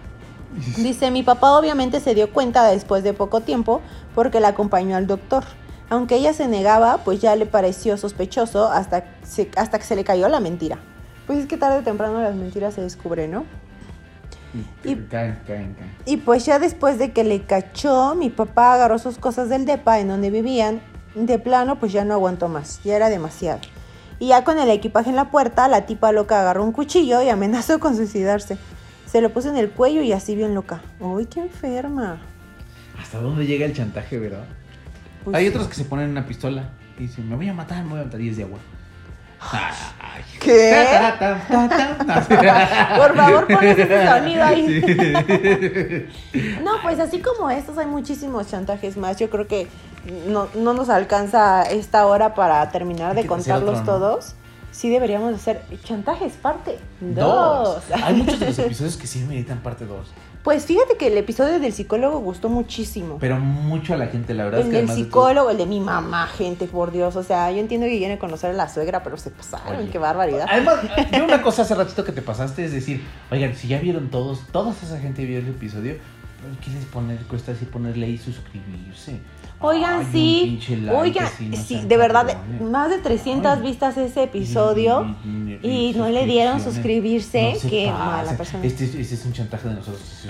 Dice, 0.77 1.09
mi 1.09 1.23
papá 1.23 1.57
obviamente 1.57 1.99
se 1.99 2.13
dio 2.13 2.31
cuenta 2.31 2.63
después 2.67 3.03
de 3.03 3.13
poco 3.13 3.41
tiempo 3.41 3.81
porque 4.13 4.39
la 4.39 4.49
acompañó 4.49 4.95
al 4.95 5.07
doctor. 5.07 5.43
Aunque 5.89 6.15
ella 6.17 6.33
se 6.33 6.47
negaba, 6.47 6.99
pues 7.03 7.19
ya 7.19 7.35
le 7.35 7.45
pareció 7.47 7.97
sospechoso 7.97 8.69
hasta, 8.71 9.05
se- 9.23 9.49
hasta 9.57 9.79
que 9.79 9.85
se 9.85 9.95
le 9.95 10.03
cayó 10.03 10.29
la 10.29 10.39
mentira. 10.39 10.77
Pues 11.27 11.39
es 11.39 11.47
que 11.47 11.57
tarde 11.57 11.79
o 11.79 11.81
temprano 11.81 12.21
las 12.21 12.35
mentiras 12.35 12.75
se 12.75 12.81
descubren, 12.81 13.31
¿no? 13.31 13.45
Y- 14.83 14.95
Caen, 14.95 15.39
caen, 15.47 15.73
caen. 15.75 15.91
Y 16.05 16.17
pues 16.17 16.45
ya 16.45 16.59
después 16.59 16.97
de 16.99 17.11
que 17.11 17.23
le 17.23 17.41
cachó, 17.43 18.15
mi 18.15 18.29
papá 18.29 18.73
agarró 18.73 18.97
sus 18.99 19.17
cosas 19.17 19.49
del 19.49 19.65
depa 19.65 19.99
en 19.99 20.07
donde 20.09 20.29
vivían. 20.29 20.81
De 21.15 21.39
plano, 21.39 21.79
pues 21.79 21.93
ya 21.93 22.03
no 22.03 22.13
aguantó 22.13 22.49
más, 22.49 22.81
ya 22.83 22.95
era 22.95 23.09
demasiado. 23.09 23.59
Y 24.19 24.27
ya 24.27 24.43
con 24.43 24.59
el 24.59 24.69
equipaje 24.69 25.09
en 25.09 25.15
la 25.15 25.31
puerta, 25.31 25.67
la 25.67 25.85
tipa 25.85 26.11
loca 26.11 26.39
agarró 26.41 26.63
un 26.63 26.71
cuchillo 26.71 27.21
y 27.21 27.29
amenazó 27.29 27.79
con 27.79 27.95
suicidarse. 27.95 28.57
Se 29.05 29.21
lo 29.21 29.31
puso 29.31 29.49
en 29.49 29.55
el 29.57 29.69
cuello 29.71 30.01
y 30.01 30.11
así 30.11 30.35
bien 30.35 30.53
loca. 30.55 30.81
¡Uy, 30.99 31.25
qué 31.25 31.41
enferma! 31.41 32.17
¿Hasta 32.99 33.19
dónde 33.19 33.45
llega 33.45 33.65
el 33.65 33.73
chantaje, 33.73 34.19
verdad? 34.19 34.45
Pues 35.23 35.35
Hay 35.35 35.45
sí. 35.45 35.49
otros 35.51 35.67
que 35.67 35.75
se 35.75 35.85
ponen 35.85 36.09
una 36.09 36.25
pistola 36.25 36.69
y 36.97 37.03
dicen, 37.03 37.29
me 37.29 37.35
voy 37.35 37.47
a 37.49 37.53
matar, 37.53 37.83
me 37.83 37.91
voy 37.91 37.99
a 38.01 38.03
matar 38.05 38.19
y 38.21 38.29
es 38.29 38.37
de 38.37 38.43
agua. 38.43 38.59
¿Qué? 40.39 40.71
Ta, 40.71 41.17
ta, 41.17 41.47
ta, 41.47 41.97
ta, 41.97 42.27
ta. 42.27 42.95
Por 42.97 43.15
favor, 43.15 43.47
pones 43.47 43.77
ese 43.79 44.07
sonido 44.07 44.43
ahí. 44.43 44.81
Sí. 46.33 46.59
No, 46.63 46.73
pues 46.83 46.99
así 46.99 47.19
como 47.19 47.49
estos 47.49 47.77
hay 47.77 47.87
muchísimos 47.87 48.47
chantajes 48.47 48.97
más. 48.97 49.17
Yo 49.17 49.29
creo 49.29 49.47
que 49.47 49.67
no, 50.27 50.47
no 50.55 50.73
nos 50.73 50.89
alcanza 50.89 51.63
esta 51.63 52.05
hora 52.05 52.35
para 52.35 52.69
terminar 52.71 53.15
de 53.15 53.25
contarlos 53.25 53.79
otro, 53.79 53.93
¿no? 53.93 53.99
todos. 53.99 54.35
Sí 54.71 54.89
deberíamos 54.89 55.33
hacer 55.33 55.61
chantajes 55.83 56.33
parte 56.33 56.77
2. 56.99 57.15
Dos. 57.15 57.83
Hay 58.03 58.13
muchos 58.15 58.39
de 58.39 58.47
los 58.47 58.59
episodios 58.59 58.97
que 58.97 59.07
sí 59.07 59.19
meritan 59.19 59.59
parte 59.59 59.85
2. 59.85 60.07
Pues 60.45 60.65
fíjate 60.65 60.95
que 60.95 61.07
el 61.07 61.17
episodio 61.17 61.59
del 61.59 61.73
psicólogo 61.73 62.19
gustó 62.19 62.47
muchísimo. 62.49 63.17
Pero 63.19 63.37
mucho 63.39 63.95
a 63.95 63.97
la 63.97 64.07
gente, 64.07 64.33
la 64.35 64.45
verdad 64.45 64.61
El 64.61 64.67
es 64.67 64.71
que 64.71 64.75
del 64.77 64.85
además 64.85 64.95
de 64.97 65.03
todo- 65.09 65.23
psicólogo, 65.27 65.49
el 65.49 65.57
de 65.57 65.65
mi 65.65 65.79
mamá, 65.81 66.27
gente, 66.27 66.67
por 66.67 66.91
Dios. 66.91 67.15
O 67.15 67.23
sea, 67.23 67.51
yo 67.51 67.57
entiendo 67.57 67.87
que 67.87 67.97
quieren 67.97 68.17
conocer 68.19 68.51
a 68.51 68.53
la 68.53 68.69
suegra, 68.69 69.01
pero 69.03 69.17
se 69.17 69.31
pasaron. 69.31 69.77
Oye. 69.79 69.89
Qué 69.89 69.97
barbaridad. 69.97 70.45
Además, 70.49 70.75
yo 71.11 71.25
una 71.25 71.41
cosa 71.41 71.63
hace 71.63 71.73
ratito 71.75 72.03
que 72.05 72.11
te 72.11 72.21
pasaste 72.21 72.63
es 72.63 72.71
decir, 72.71 73.03
oigan, 73.31 73.55
si 73.55 73.67
ya 73.67 73.79
vieron 73.79 74.09
todos, 74.09 74.41
toda 74.51 74.71
esa 74.71 74.99
gente 74.99 75.25
vio 75.25 75.39
el 75.39 75.47
episodio, 75.47 75.95
¿qué 76.63 76.69
les 76.71 76.85
poner, 76.85 77.17
cuesta 77.23 77.51
así 77.53 77.65
ponerle 77.65 78.05
ahí 78.05 78.17
suscribirse? 78.19 79.17
Oigan, 79.65 79.99
Ay, 80.01 80.07
sí. 80.11 80.59
like, 80.75 80.91
Oigan, 80.97 81.29
no 81.49 81.57
sí, 81.57 81.81
de 81.85 81.97
verdad, 81.97 82.37
más 82.61 82.89
de 82.89 82.99
300 82.99 83.57
Ay. 83.57 83.61
vistas 83.63 83.97
ese 83.97 84.23
episodio. 84.23 85.15
Y 85.63 85.93
no 85.95 86.07
le 86.09 86.25
dieron 86.25 86.59
suscribirse, 86.61 87.57
No 87.87 87.97
mala 87.97 88.37
persona. 88.37 88.63
Este, 88.65 88.83
es- 88.85 88.95
este 88.95 89.15
es 89.15 89.25
un 89.25 89.33
chantaje 89.33 89.67
de 89.69 89.73
nosotros. 89.75 90.25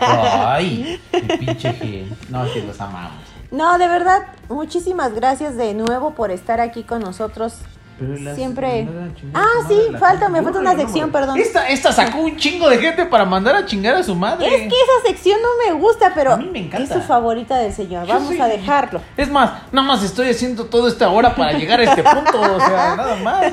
Ay, 0.00 1.00
qué 1.10 1.20
pinche 1.38 1.72
gente. 1.72 2.16
No, 2.30 2.44
que 2.52 2.62
los 2.62 2.80
amamos. 2.80 3.22
No, 3.50 3.78
de 3.78 3.88
verdad, 3.88 4.22
muchísimas 4.48 5.12
gracias 5.14 5.56
de 5.56 5.74
nuevo 5.74 6.14
por 6.14 6.30
estar 6.30 6.60
aquí 6.60 6.84
con 6.84 7.00
nosotros. 7.02 7.54
Pero 8.00 8.16
las- 8.16 8.34
Siempre. 8.34 8.88
Ah, 9.34 9.44
sí, 9.68 9.74
falta, 9.98 10.28
me 10.30 10.42
falta 10.42 10.58
una 10.58 10.74
sección, 10.74 11.08
no, 11.08 11.12
perdón. 11.12 11.38
Esta, 11.38 11.68
esta 11.68 11.92
sacó 11.92 12.18
un 12.20 12.34
chingo 12.36 12.68
de 12.70 12.78
gente 12.78 13.04
para 13.06 13.26
mandar 13.26 13.54
a 13.54 13.66
chingar 13.66 13.94
a 13.94 14.02
su 14.02 14.14
madre. 14.14 14.46
Es 14.48 14.62
que 14.62 14.68
esa 14.68 15.06
sección 15.08 15.38
no 15.42 15.48
me 15.74 15.78
gusta, 15.78 16.12
pero 16.14 16.32
A 16.32 16.36
mí 16.38 16.48
me 16.50 16.60
encanta. 16.60 16.82
es 16.94 17.00
su 17.02 17.06
favorita 17.06 17.58
del 17.58 17.72
señor. 17.74 18.06
Yo 18.06 18.14
Vamos 18.14 18.28
soy- 18.30 18.40
a 18.40 18.46
dejarlo. 18.46 19.02
Es 19.18 19.30
más, 19.30 19.50
nada 19.70 19.86
más 19.86 20.02
estoy 20.02 20.30
haciendo 20.30 20.64
toda 20.64 20.88
esta 20.88 21.10
hora 21.10 21.34
para 21.34 21.52
llegar 21.52 21.78
a 21.78 21.84
este 21.84 22.02
punto, 22.02 22.40
o 22.40 22.58
sea, 22.58 22.96
nada 22.96 23.16
más. 23.16 23.44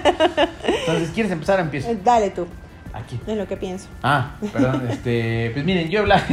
Entonces, 0.66 1.10
¿quieres 1.14 1.32
empezar? 1.32 1.60
Empiezo. 1.60 1.90
Eh, 1.90 1.98
Dale 2.02 2.30
tú, 2.30 2.48
Aquí. 2.94 3.20
es 3.28 3.38
lo 3.38 3.46
que 3.48 3.58
pienso. 3.58 3.88
Ah, 4.02 4.32
perdón, 4.54 4.88
este, 4.90 5.52
pues 5.54 5.66
miren, 5.66 5.90
yo 5.90 6.06
la, 6.06 6.24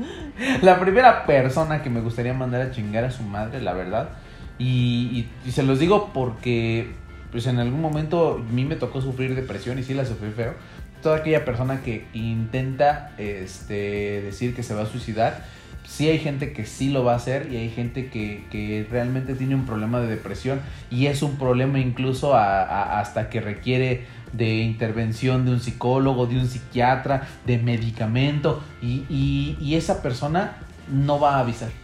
la 0.62 0.78
primera 0.78 1.24
persona 1.24 1.82
que 1.82 1.88
me 1.90 2.00
gustaría 2.02 2.34
mandar 2.34 2.60
a 2.60 2.70
chingar 2.70 3.04
a 3.04 3.10
su 3.10 3.22
madre, 3.22 3.60
la 3.62 3.72
verdad, 3.72 4.10
y, 4.58 5.08
y- 5.44 5.48
y 5.48 5.52
se 5.52 5.62
los 5.62 5.78
digo 5.78 6.10
porque, 6.12 6.92
pues 7.32 7.46
en 7.46 7.58
algún 7.58 7.80
momento 7.80 8.44
a 8.46 8.52
mí 8.52 8.64
me 8.64 8.76
tocó 8.76 9.00
sufrir 9.00 9.34
depresión 9.34 9.78
y 9.78 9.82
sí 9.82 9.94
la 9.94 10.04
sufrí 10.04 10.30
feo. 10.30 10.54
Toda 11.02 11.16
aquella 11.16 11.44
persona 11.44 11.82
que 11.82 12.04
intenta, 12.12 13.12
este, 13.18 14.20
decir 14.22 14.54
que 14.54 14.62
se 14.62 14.74
va 14.74 14.82
a 14.82 14.86
suicidar, 14.86 15.44
sí 15.84 16.08
hay 16.08 16.18
gente 16.18 16.52
que 16.52 16.64
sí 16.64 16.90
lo 16.90 17.02
va 17.02 17.14
a 17.14 17.16
hacer 17.16 17.50
y 17.50 17.56
hay 17.56 17.70
gente 17.70 18.08
que, 18.08 18.44
que 18.50 18.86
realmente 18.88 19.34
tiene 19.34 19.56
un 19.56 19.66
problema 19.66 19.98
de 20.00 20.06
depresión 20.06 20.60
y 20.90 21.06
es 21.06 21.22
un 21.22 21.38
problema 21.38 21.80
incluso 21.80 22.36
hasta 22.36 23.30
que 23.30 23.40
requiere 23.40 24.04
de 24.32 24.58
intervención 24.58 25.44
de 25.44 25.52
un 25.52 25.60
psicólogo, 25.60 26.26
de 26.26 26.36
un 26.36 26.46
psiquiatra, 26.46 27.26
de 27.46 27.58
medicamento 27.58 28.62
y 28.80 29.74
esa 29.74 30.02
persona 30.02 30.58
no 30.88 31.18
va 31.18 31.36
a 31.36 31.40
avisar. 31.40 31.81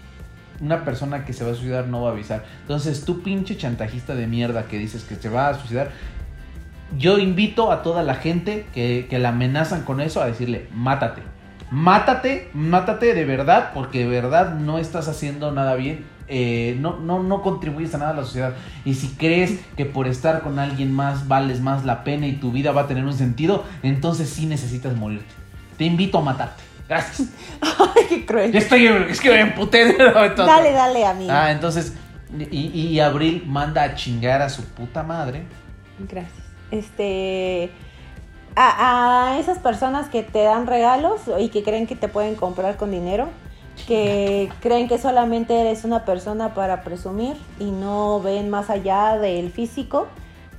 Una 0.60 0.84
persona 0.84 1.24
que 1.24 1.32
se 1.32 1.44
va 1.44 1.52
a 1.52 1.54
suicidar 1.54 1.86
no 1.86 2.02
va 2.02 2.10
a 2.10 2.12
avisar. 2.12 2.44
Entonces 2.62 3.04
tú 3.04 3.22
pinche 3.22 3.56
chantajista 3.56 4.14
de 4.14 4.26
mierda 4.26 4.64
que 4.64 4.78
dices 4.78 5.04
que 5.04 5.16
se 5.16 5.28
va 5.28 5.48
a 5.48 5.54
suicidar, 5.54 5.90
yo 6.98 7.18
invito 7.18 7.70
a 7.70 7.82
toda 7.82 8.02
la 8.02 8.14
gente 8.14 8.66
que, 8.72 9.06
que 9.10 9.18
la 9.18 9.28
amenazan 9.28 9.82
con 9.82 10.00
eso 10.00 10.22
a 10.22 10.26
decirle, 10.26 10.68
mátate. 10.74 11.22
Mátate, 11.70 12.48
mátate 12.54 13.14
de 13.14 13.24
verdad, 13.26 13.72
porque 13.74 13.98
de 13.98 14.06
verdad 14.06 14.54
no 14.54 14.78
estás 14.78 15.06
haciendo 15.06 15.52
nada 15.52 15.74
bien. 15.74 16.06
eh, 16.28 16.76
no, 16.80 16.98
no, 16.98 17.22
no 17.22 17.42
contribuyes 17.42 17.94
a 17.94 17.98
nada 17.98 18.10
a 18.12 18.14
la 18.14 18.24
sociedad. 18.24 18.54
Y 18.84 18.94
si 18.94 19.08
crees 19.08 19.60
que 19.76 19.84
por 19.86 20.06
estar 20.06 20.42
con 20.42 20.58
alguien 20.58 20.92
más 20.92 21.28
vales 21.28 21.60
más 21.60 21.84
la 21.84 22.04
pena 22.04 22.26
y 22.26 22.34
tu 22.34 22.52
vida 22.52 22.72
va 22.72 22.82
a 22.82 22.86
tener 22.86 23.04
un 23.04 23.14
sentido, 23.14 23.64
entonces 23.82 24.28
sí 24.28 24.46
necesitas 24.46 24.96
morirte. 24.96 25.32
Te 25.76 25.84
invito 25.84 26.18
a 26.18 26.22
matarte. 26.22 26.62
Gracias. 26.88 27.28
Ay, 27.60 28.04
qué 28.08 28.26
cruel. 28.26 28.52
Ya 28.52 28.58
estoy, 28.60 28.86
es 28.86 29.20
que 29.20 29.30
me 29.30 29.40
emputé 29.40 29.92
de 29.92 30.10
momento. 30.10 30.46
Dale, 30.46 30.72
dale, 30.72 31.04
amigo. 31.04 31.30
Ah, 31.32 31.50
entonces, 31.52 31.92
y, 32.50 32.68
y 32.68 33.00
Abril 33.00 33.44
manda 33.46 33.82
a 33.82 33.94
chingar 33.94 34.42
a 34.42 34.48
su 34.48 34.64
puta 34.64 35.02
madre. 35.02 35.44
Gracias. 35.98 36.46
Este. 36.70 37.70
A, 38.56 39.34
a 39.34 39.38
esas 39.38 39.58
personas 39.58 40.08
que 40.08 40.24
te 40.24 40.42
dan 40.42 40.66
regalos 40.66 41.20
y 41.38 41.48
que 41.50 41.62
creen 41.62 41.86
que 41.86 41.94
te 41.94 42.08
pueden 42.08 42.34
comprar 42.34 42.76
con 42.76 42.90
dinero, 42.90 43.28
que 43.86 44.50
creen 44.60 44.88
que 44.88 44.98
solamente 44.98 45.60
eres 45.60 45.84
una 45.84 46.04
persona 46.04 46.54
para 46.54 46.82
presumir 46.82 47.36
y 47.60 47.70
no 47.70 48.20
ven 48.20 48.50
más 48.50 48.68
allá 48.68 49.16
del 49.16 49.52
físico, 49.52 50.08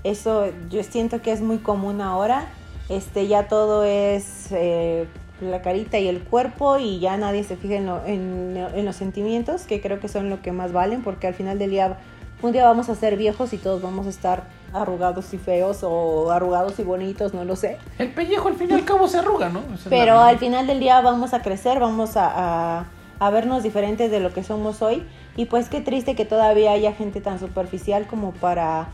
eso 0.06 0.46
yo 0.70 0.82
siento 0.84 1.22
que 1.22 1.32
es 1.32 1.42
muy 1.42 1.58
común 1.58 2.00
ahora. 2.00 2.46
Este, 2.88 3.28
ya 3.28 3.48
todo 3.48 3.84
es 3.84 4.48
eh, 4.52 5.06
la 5.42 5.62
carita 5.62 5.98
y 6.00 6.08
el 6.08 6.22
cuerpo 6.24 6.78
y 6.78 7.00
ya 7.00 7.18
nadie 7.18 7.44
se 7.44 7.56
fija 7.56 7.76
en, 7.76 7.86
lo- 7.86 8.06
en- 8.06 8.58
en 8.74 8.86
los 8.86 8.96
sentimientos, 8.96 9.64
que 9.64 9.82
creo 9.82 10.00
que 10.00 10.08
son 10.08 10.30
lo 10.30 10.42
que 10.42 10.52
más 10.52 10.72
valen, 10.74 11.02
porque 11.04 11.28
al 11.28 11.34
final 11.34 11.58
del 11.60 11.70
día 11.72 11.98
un 12.42 12.54
día 12.54 12.64
vamos 12.66 12.88
a 12.88 12.96
ser 12.96 13.18
viejos 13.18 13.52
y 13.52 13.58
todos 13.58 13.82
vamos 13.82 14.06
a 14.08 14.10
estar 14.10 14.44
arrugados 14.74 15.34
y 15.34 15.38
feos 15.38 15.80
o 15.84 16.32
arrugados 16.32 16.80
y 16.80 16.84
bonitos, 16.84 17.34
no 17.34 17.44
lo 17.44 17.58
sé. 17.58 17.78
El 17.98 18.12
pellejo 18.12 18.48
al 18.48 18.56
fin 18.56 18.70
y 18.72 18.74
al 18.76 18.86
cabo 18.86 19.10
se 19.10 19.18
arruga, 19.18 19.50
¿no? 19.50 19.62
Esa 19.76 19.90
Pero 19.90 20.20
al 20.22 20.38
final 20.38 20.66
del 20.66 20.80
día 20.80 21.02
vamos 21.02 21.34
a 21.34 21.42
crecer, 21.42 21.80
vamos 21.82 22.16
a, 22.16 22.80
a- 22.80 22.86
a 23.20 23.30
vernos 23.32 23.64
diferentes 23.64 24.10
de 24.10 24.22
lo 24.22 24.32
que 24.32 24.44
somos 24.44 24.82
hoy. 24.82 25.04
Y 25.36 25.46
pues 25.46 25.68
qué 25.68 25.82
triste 25.82 26.16
que 26.16 26.24
todavía 26.24 26.72
haya 26.72 26.94
gente 26.94 27.20
tan 27.20 27.40
superficial 27.40 28.08
como 28.08 28.32
para 28.32 28.88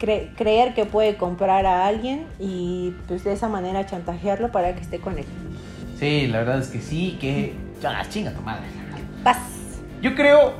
cre- 0.00 0.34
creer 0.36 0.74
que 0.74 0.84
puede 0.84 1.16
comprar 1.16 1.66
a 1.66 1.86
alguien 1.86 2.26
y 2.40 2.94
pues 3.06 3.22
de 3.22 3.32
esa 3.32 3.48
manera 3.48 3.86
chantajearlo 3.86 4.50
para 4.50 4.74
que 4.74 4.80
esté 4.80 4.98
con 4.98 5.18
él. 5.18 5.24
Sí, 5.98 6.26
la 6.28 6.38
verdad 6.38 6.58
es 6.60 6.68
que 6.68 6.80
sí, 6.80 7.18
que. 7.20 7.54
Ya, 7.82 8.08
chinga 8.08 8.32
tu 8.32 8.42
madre. 8.42 8.66
Paz. 9.24 9.38
Yo 10.00 10.14
creo 10.14 10.54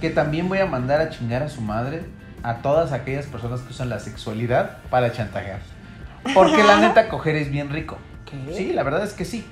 que 0.00 0.10
también 0.10 0.48
voy 0.48 0.58
a 0.58 0.66
mandar 0.66 1.00
a 1.00 1.08
chingar 1.08 1.42
a 1.42 1.48
su 1.48 1.60
madre 1.60 2.04
a 2.42 2.56
todas 2.58 2.92
aquellas 2.92 3.26
personas 3.26 3.60
que 3.60 3.70
usan 3.70 3.88
la 3.88 3.98
sexualidad 3.98 4.78
para 4.90 5.12
chantajear. 5.12 5.60
Porque 6.34 6.62
la 6.62 6.78
neta, 6.78 7.08
coger 7.08 7.36
es 7.36 7.50
bien 7.50 7.70
rico. 7.70 7.98
¿Qué? 8.26 8.54
Sí, 8.54 8.72
la 8.72 8.82
verdad 8.82 9.02
es 9.02 9.14
que 9.14 9.24
sí. 9.24 9.46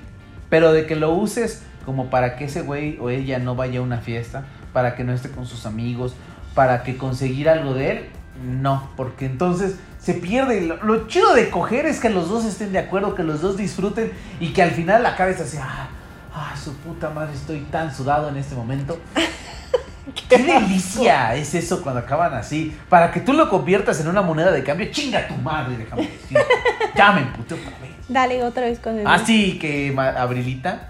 Pero 0.49 0.71
de 0.73 0.85
que 0.85 0.95
lo 0.95 1.11
uses 1.11 1.63
como 1.85 2.09
para 2.09 2.35
que 2.35 2.45
ese 2.45 2.61
güey 2.61 2.97
o 2.99 3.09
ella 3.09 3.39
no 3.39 3.55
vaya 3.55 3.79
a 3.79 3.83
una 3.83 3.99
fiesta, 3.99 4.45
para 4.73 4.95
que 4.95 5.03
no 5.03 5.13
esté 5.13 5.29
con 5.29 5.45
sus 5.45 5.65
amigos, 5.65 6.15
para 6.53 6.83
que 6.83 6.97
conseguir 6.97 7.49
algo 7.49 7.73
de 7.73 7.91
él, 7.91 8.05
no. 8.43 8.89
Porque 8.95 9.25
entonces 9.25 9.77
se 10.05 10.13
pierde. 10.13 10.61
Lo, 10.61 10.77
lo 10.83 11.07
chido 11.07 11.33
de 11.33 11.49
coger 11.49 11.87
es 11.87 11.99
que 11.99 12.09
los 12.09 12.29
dos 12.29 12.45
estén 12.45 12.71
de 12.71 12.77
acuerdo, 12.79 13.15
que 13.15 13.23
los 13.23 13.41
dos 13.41 13.57
disfruten 13.57 14.11
y 14.39 14.53
que 14.53 14.61
al 14.61 14.71
final 14.71 15.01
la 15.01 15.15
cabeza 15.15 15.43
así, 15.43 15.57
ah, 15.59 15.87
ah, 16.33 16.53
su 16.55 16.75
puta 16.75 17.09
madre, 17.09 17.33
estoy 17.33 17.61
tan 17.71 17.93
sudado 17.93 18.29
en 18.29 18.37
este 18.37 18.53
momento. 18.53 18.99
Qué 20.29 20.37
delicia 20.37 21.33
es 21.35 21.55
eso 21.55 21.81
cuando 21.81 22.01
acaban 22.01 22.35
así. 22.35 22.77
Para 22.89 23.11
que 23.11 23.19
tú 23.21 23.33
lo 23.33 23.49
conviertas 23.49 23.99
en 23.99 24.07
una 24.07 24.21
moneda 24.21 24.51
de 24.51 24.63
cambio, 24.63 24.87
chinga 24.91 25.27
tu 25.27 25.33
madre, 25.35 25.75
déjame 25.77 26.03
decir. 26.03 26.37
Ya 26.95 27.11
me 27.11 27.21
emputé 27.21 27.55
otra 27.55 27.71
vez. 27.79 27.91
Dale 28.07 28.41
otra 28.43 28.67
vez 28.67 28.79
con 28.79 28.97
el... 28.99 29.05
Así 29.07 29.57
que 29.59 29.91
ma- 29.91 30.09
Abrilita, 30.11 30.89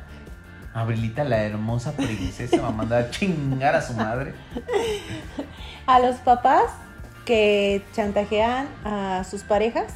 Abrilita, 0.74 1.24
la 1.24 1.42
hermosa 1.42 1.94
princesa, 1.94 2.62
va 2.62 2.68
a 2.68 2.72
mandar 2.72 3.04
a 3.04 3.10
chingar 3.10 3.74
a 3.74 3.82
su 3.82 3.94
madre. 3.94 4.36
A 5.88 6.00
los 6.00 6.18
papás 6.18 6.66
que 7.26 7.82
chantajean 7.94 8.68
a 8.84 9.24
sus 9.30 9.44
parejas 9.44 9.94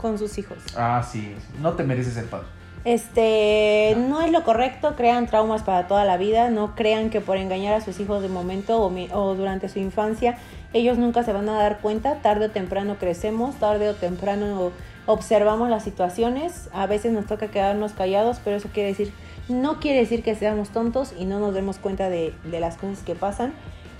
con 0.00 0.18
sus 0.18 0.38
hijos. 0.38 0.58
Ah, 0.76 1.06
sí, 1.08 1.34
no 1.60 1.72
te 1.72 1.82
mereces 1.84 2.14
ser 2.14 2.26
padre. 2.26 2.46
Este, 2.84 3.94
no 3.96 4.20
es 4.22 4.32
lo 4.32 4.42
correcto, 4.42 4.94
crean 4.96 5.26
traumas 5.28 5.62
para 5.62 5.86
toda 5.86 6.04
la 6.04 6.16
vida, 6.16 6.50
no 6.50 6.74
crean 6.74 7.10
que 7.10 7.20
por 7.20 7.36
engañar 7.36 7.74
a 7.74 7.80
sus 7.80 8.00
hijos 8.00 8.22
de 8.22 8.28
momento 8.28 8.80
o, 8.82 8.90
mi- 8.90 9.08
o 9.12 9.34
durante 9.36 9.68
su 9.68 9.78
infancia, 9.78 10.36
ellos 10.72 10.98
nunca 10.98 11.22
se 11.22 11.32
van 11.32 11.48
a 11.48 11.52
dar 11.58 11.78
cuenta, 11.80 12.16
tarde 12.22 12.46
o 12.46 12.50
temprano 12.50 12.96
crecemos, 12.98 13.54
tarde 13.56 13.88
o 13.88 13.94
temprano 13.94 14.72
observamos 15.06 15.68
las 15.68 15.84
situaciones, 15.84 16.68
a 16.72 16.86
veces 16.86 17.12
nos 17.12 17.26
toca 17.26 17.48
quedarnos 17.48 17.92
callados, 17.92 18.40
pero 18.44 18.56
eso 18.56 18.68
quiere 18.72 18.88
decir, 18.88 19.12
no 19.48 19.78
quiere 19.78 19.98
decir 20.00 20.22
que 20.24 20.34
seamos 20.34 20.70
tontos 20.70 21.12
y 21.18 21.24
no 21.24 21.38
nos 21.38 21.54
demos 21.54 21.78
cuenta 21.78 22.08
de, 22.08 22.34
de 22.44 22.60
las 22.60 22.76
cosas 22.76 22.98
que 23.04 23.14
pasan. 23.14 23.52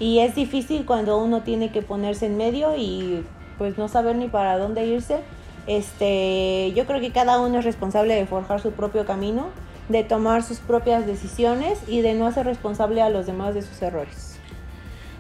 Y 0.03 0.19
es 0.19 0.35
difícil 0.35 0.85
cuando 0.85 1.17
uno 1.19 1.43
tiene 1.43 1.71
que 1.71 1.81
ponerse 1.83 2.27
en 2.27 2.37
medio 2.37 2.75
y 2.77 3.25
pues 3.59 3.79
no 3.79 3.87
saber 3.87 4.17
ni 4.17 4.27
para 4.27 4.59
dónde 4.59 4.85
irse. 4.85 5.19
Este, 5.69 6.73
yo 6.75 6.87
creo 6.87 7.01
que 7.01 7.13
cada 7.13 7.41
uno 7.41 7.59
es 7.61 7.65
responsable 7.65 8.15
de 8.15 8.27
forjar 8.27 8.61
su 8.61 8.73
propio 8.73 9.05
camino, 9.07 9.47
de 9.89 10.03
tomar 10.05 10.43
sus 10.43 10.59
propias 10.59 11.07
decisiones 11.07 11.79
y 11.87 12.01
de 12.01 12.15
no 12.15 12.27
hacer 12.27 12.47
responsable 12.47 13.01
a 13.01 13.11
los 13.11 13.27
demás 13.27 13.55
de 13.55 13.63
sus 13.63 13.81
errores. 13.81 14.39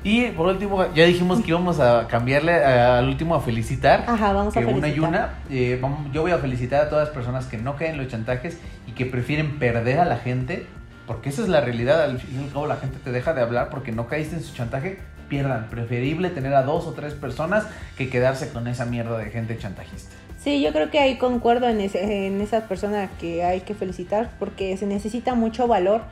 Y 0.04 0.26
por 0.32 0.48
último, 0.48 0.84
ya 0.94 1.04
dijimos 1.04 1.40
que 1.42 1.50
íbamos 1.50 1.78
a 1.78 2.08
cambiarle 2.08 2.52
eh, 2.56 2.64
al 2.64 3.06
último 3.08 3.36
a 3.36 3.40
felicitar. 3.40 4.04
Ajá, 4.08 4.32
vamos 4.32 4.56
a 4.56 4.60
que 4.60 4.66
una 4.66 4.88
y 4.88 4.92
felicitar. 4.94 5.08
una. 5.08 5.34
eh, 5.48 5.78
vamos- 5.80 6.12
yo 6.12 6.22
voy 6.22 6.32
a 6.32 6.38
felicitar 6.38 6.86
a 6.86 6.88
todas 6.90 7.06
las 7.06 7.14
personas 7.14 7.46
que 7.46 7.56
no 7.56 7.76
caen 7.76 7.92
en 7.92 7.98
los 7.98 8.08
chantajes 8.08 8.58
y 8.88 8.92
que 8.92 9.06
prefieren 9.06 9.60
perder 9.60 10.00
a 10.00 10.04
la 10.04 10.16
gente. 10.16 10.66
Porque 11.12 11.28
esa 11.28 11.42
es 11.42 11.48
la 11.48 11.60
realidad. 11.60 12.02
Al 12.04 12.18
fin 12.18 12.40
y 12.40 12.44
al 12.44 12.52
cabo, 12.52 12.66
la 12.66 12.76
gente 12.76 12.98
te 13.04 13.12
deja 13.12 13.34
de 13.34 13.42
hablar 13.42 13.68
porque 13.70 13.92
no 13.92 14.06
caíste 14.06 14.36
en 14.36 14.42
su 14.42 14.54
chantaje. 14.54 14.98
Pierdan. 15.28 15.68
Preferible 15.70 16.30
tener 16.30 16.54
a 16.54 16.62
dos 16.62 16.86
o 16.86 16.92
tres 16.92 17.14
personas 17.14 17.64
que 17.98 18.08
quedarse 18.08 18.50
con 18.50 18.66
esa 18.68 18.84
mierda 18.86 19.18
de 19.18 19.26
gente 19.30 19.56
chantajista. 19.58 20.14
Sí, 20.38 20.60
yo 20.62 20.72
creo 20.72 20.90
que 20.90 20.98
ahí 20.98 21.18
concuerdo 21.18 21.68
en, 21.68 21.80
ese- 21.80 22.26
en 22.26 22.40
esa 22.40 22.62
persona 22.68 23.08
que 23.20 23.44
hay 23.44 23.60
que 23.60 23.74
felicitar 23.74 24.30
porque 24.38 24.76
se 24.76 24.86
necesita 24.86 25.34
mucho 25.34 25.66
valor 25.68 26.02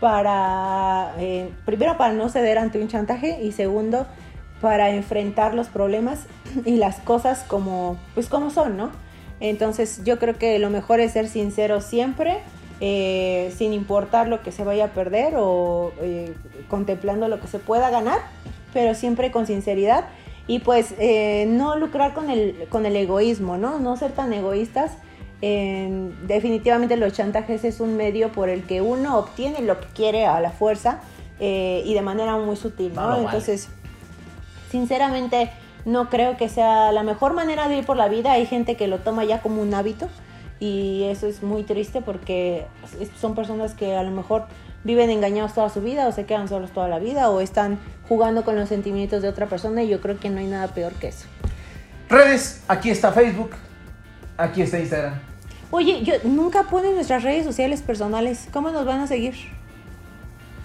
para, 0.00 1.14
eh, 1.18 1.48
primero 1.64 1.96
para 1.96 2.12
no 2.12 2.28
ceder 2.28 2.58
ante 2.58 2.78
un 2.80 2.88
chantaje 2.88 3.40
y 3.42 3.52
segundo 3.52 4.06
para 4.60 4.90
enfrentar 4.90 5.54
los 5.54 5.68
problemas 5.68 6.26
y 6.64 6.76
las 6.76 6.98
cosas 7.00 7.44
como, 7.46 7.96
pues 8.14 8.28
como 8.28 8.50
son, 8.50 8.76
¿no? 8.76 8.90
Entonces 9.40 10.02
yo 10.04 10.18
creo 10.18 10.36
que 10.38 10.58
lo 10.58 10.70
mejor 10.70 11.00
es 11.00 11.12
ser 11.12 11.28
sincero 11.28 11.80
siempre, 11.80 12.38
eh, 12.80 13.52
sin 13.56 13.72
importar 13.72 14.28
lo 14.28 14.42
que 14.42 14.52
se 14.52 14.64
vaya 14.64 14.86
a 14.86 14.88
perder 14.88 15.34
o 15.36 15.92
eh, 16.00 16.34
contemplando 16.68 17.28
lo 17.28 17.40
que 17.40 17.46
se 17.46 17.58
pueda 17.58 17.90
ganar, 17.90 18.20
pero 18.72 18.94
siempre 18.94 19.30
con 19.30 19.46
sinceridad 19.46 20.04
y 20.46 20.58
pues 20.58 20.94
eh, 20.98 21.46
no 21.48 21.76
lucrar 21.76 22.14
con 22.14 22.30
el, 22.30 22.66
con 22.68 22.84
el 22.86 22.96
egoísmo, 22.96 23.56
¿no? 23.58 23.78
No 23.78 23.96
ser 23.96 24.12
tan 24.12 24.32
egoístas. 24.32 24.92
En- 25.40 26.14
definitivamente 26.26 26.96
los 26.96 27.12
chantajes 27.12 27.64
es 27.64 27.80
un 27.80 27.96
medio 27.96 28.32
por 28.32 28.48
el 28.48 28.62
que 28.64 28.80
uno 28.80 29.18
obtiene 29.18 29.60
lo 29.60 29.78
que 29.80 29.86
quiere 29.94 30.26
a 30.26 30.40
la 30.40 30.50
fuerza 30.50 31.00
y 31.40 31.92
de 31.92 32.02
manera 32.02 32.36
muy 32.36 32.54
sutil, 32.54 32.94
No 32.94 33.08
¿no? 33.08 33.16
Entonces, 33.24 33.68
sinceramente, 34.70 35.50
no 35.84 36.08
creo 36.08 36.36
que 36.36 36.48
sea 36.48 36.92
la 36.92 37.02
mejor 37.02 37.32
manera 37.34 37.68
de 37.68 37.78
ir 37.78 37.84
por 37.86 37.96
la 37.96 38.08
vida. 38.08 38.32
Hay 38.32 38.46
gente 38.46 38.76
que 38.76 38.86
lo 38.86 38.98
toma 38.98 39.24
ya 39.24 39.40
como 39.42 39.60
un 39.62 39.74
hábito 39.74 40.08
y 40.62 41.02
eso 41.10 41.26
es 41.26 41.42
muy 41.42 41.64
triste 41.64 42.02
porque 42.02 42.66
son 43.20 43.34
personas 43.34 43.74
que 43.74 43.96
a 43.96 44.04
lo 44.04 44.12
mejor 44.12 44.44
viven 44.84 45.10
engañados 45.10 45.54
toda 45.54 45.68
su 45.68 45.80
vida 45.80 46.06
o 46.06 46.12
se 46.12 46.24
quedan 46.24 46.46
solos 46.46 46.70
toda 46.70 46.86
la 46.86 47.00
vida 47.00 47.30
o 47.30 47.40
están 47.40 47.80
jugando 48.08 48.44
con 48.44 48.54
los 48.54 48.68
sentimientos 48.68 49.22
de 49.22 49.28
otra 49.28 49.46
persona 49.46 49.82
y 49.82 49.88
yo 49.88 50.00
creo 50.00 50.20
que 50.20 50.30
no 50.30 50.38
hay 50.38 50.46
nada 50.46 50.68
peor 50.68 50.92
que 50.92 51.08
eso. 51.08 51.26
Redes, 52.08 52.62
aquí 52.68 52.90
está 52.90 53.10
Facebook, 53.10 53.50
aquí 54.36 54.62
está 54.62 54.78
Instagram. 54.78 55.14
Oye, 55.72 56.04
yo 56.04 56.14
nunca 56.22 56.62
ponen 56.62 56.94
nuestras 56.94 57.24
redes 57.24 57.44
sociales 57.44 57.82
personales. 57.82 58.46
¿Cómo 58.52 58.70
nos 58.70 58.86
van 58.86 59.00
a 59.00 59.08
seguir? 59.08 59.34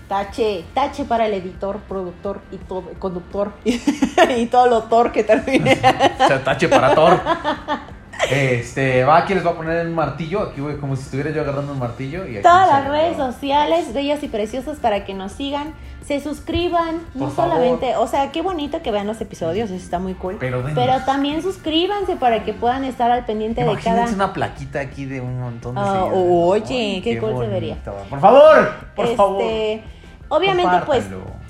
Tache, 0.08 0.64
tache 0.76 1.06
para 1.06 1.26
el 1.26 1.34
editor, 1.34 1.80
productor 1.80 2.42
y 2.52 2.58
todo, 2.58 2.84
conductor 3.00 3.52
y 3.66 4.46
todo 4.46 4.68
lo 4.68 4.84
tor 4.84 5.12
que 5.12 5.24
termine. 5.24 5.72
O 6.24 6.28
sea, 6.28 6.44
tache 6.44 6.70
para 6.70 6.94
Thor. 6.94 7.20
Este, 8.32 9.04
va, 9.04 9.18
aquí 9.18 9.34
les 9.34 9.44
voy 9.44 9.54
a 9.54 9.56
poner 9.56 9.86
un 9.88 9.96
martillo. 9.96 10.42
Aquí 10.44 10.62
voy 10.62 10.76
como 10.78 10.96
si 10.96 11.04
estuviera 11.04 11.30
yo 11.32 11.42
agarrando 11.42 11.74
un 11.74 11.80
martillo. 11.80 12.26
Y 12.28 12.34
aquí 12.36 12.44
Todas 12.44 12.68
las 12.68 12.88
redes 12.88 13.18
sociales, 13.18 13.94
bellas 13.94 14.22
y 14.24 14.28
preciosas, 14.28 14.78
para 14.80 15.06
que 15.06 15.14
nos 15.14 15.32
sigan, 15.32 15.74
se 16.06 16.20
suscriban. 16.20 17.02
no 17.14 17.30
favor. 17.30 17.54
solamente, 17.58 17.96
o 17.98 18.08
sea, 18.08 18.32
qué 18.32 18.42
bonito 18.42 18.82
que 18.82 18.92
vean 18.92 19.08
los 19.08 19.20
episodios, 19.22 19.70
eso 19.70 19.84
está 19.84 20.00
muy 20.00 20.14
cool. 20.14 20.38
Pero 20.40 20.64
también 21.06 21.42
suscríbanse 21.42 22.16
para 22.16 22.44
que 22.44 22.54
puedan 22.54 22.84
estar 22.86 23.12
al 23.12 23.26
pendiente 23.26 23.62
de 23.62 23.72
Imagínense 23.72 24.02
cada. 24.04 24.16
una 24.16 24.34
plaquita 24.34 24.80
aquí 24.80 25.06
de 25.06 25.22
un 25.22 25.40
montón 25.40 25.76
de 25.76 25.82
seguidores. 25.82 26.14
oye, 26.16 27.02
qué 27.04 27.20
cool 27.20 27.38
se 27.40 27.48
vería. 27.48 27.78
Por 28.10 28.20
favor, 28.20 28.70
por 28.96 29.06
Este, 29.06 29.18
favor. 29.18 29.44
Obviamente, 30.30 30.76
pues 30.86 31.06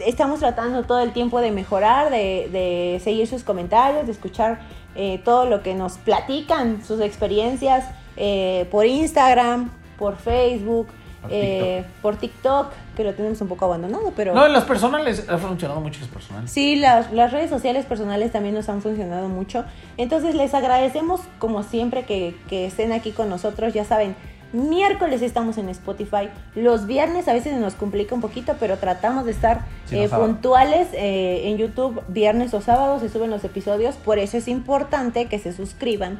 estamos 0.05 0.39
tratando 0.39 0.84
todo 0.84 0.99
el 0.99 1.11
tiempo 1.11 1.41
de 1.41 1.49
mejorar, 1.49 2.11
de, 2.11 2.47
de 2.51 3.01
seguir 3.03 3.25
sus 3.28 3.43
comentarios, 3.43 4.05
de 4.05 4.11
escuchar 4.11 4.59
eh, 4.98 5.22
todo 5.24 5.45
lo 5.45 5.62
que 5.62 5.76
nos 5.76 6.00
platican, 6.00 6.84
sus 6.84 7.02
experiencias 7.02 7.86
eh, 8.16 8.68
por 8.72 8.88
Instagram, 8.88 9.70
por 9.98 10.18
Facebook, 10.18 10.88
Por 11.22 11.30
eh, 11.32 11.86
por 12.02 12.16
TikTok, 12.16 12.72
que 12.95 13.04
lo 13.04 13.14
tenemos 13.14 13.39
un 13.41 13.48
poco 13.48 13.66
abandonado, 13.66 14.12
pero... 14.16 14.34
No, 14.34 14.48
los 14.48 14.64
personales 14.64 15.30
ha 15.30 15.38
funcionado 15.38 15.82
mucho 15.82 16.00
los 16.00 16.10
personales. 16.10 16.50
Sí, 16.50 16.76
las, 16.78 17.12
las 17.12 17.32
redes 17.32 17.52
sociales 17.52 17.86
personales 17.86 18.32
también 18.32 18.56
nos 18.56 18.70
han 18.70 18.82
funcionado 18.82 19.30
mucho. 19.30 19.66
Entonces 19.98 20.34
les 20.34 20.56
agradecemos 20.56 21.22
como 21.38 21.62
siempre 21.62 22.04
que, 22.04 22.36
que 22.50 22.66
estén 22.66 22.91
aquí 22.91 23.12
con 23.12 23.30
nosotros. 23.30 23.74
Ya 23.76 23.86
saben, 23.86 24.16
miércoles 24.54 25.22
estamos 25.22 25.58
en 25.58 25.70
Spotify. 25.70 26.30
Los 26.56 26.86
viernes 26.88 27.28
a 27.28 27.34
veces 27.34 27.54
nos 27.60 27.74
complica 27.76 28.16
un 28.16 28.22
poquito, 28.22 28.56
pero 28.60 28.78
tratamos 28.78 29.26
de 29.26 29.32
estar 29.32 29.61
Sí, 29.86 29.98
eh, 29.99 30.07
sábado. 30.07 30.28
puntuales 30.28 30.88
eh, 30.94 31.44
en 31.49 31.57
YouTube. 31.57 32.02
Viernes 32.07 32.53
o 32.53 32.61
sábados 32.61 33.02
se 33.02 33.10
suben 33.10 33.30
los 33.30 33.44
episodios. 33.44 33.95
Por 33.95 34.19
eso 34.19 34.38
es 34.38 34.48
importante 34.48 35.26
que 35.28 35.40
se 35.40 35.53
suscriban 35.53 36.19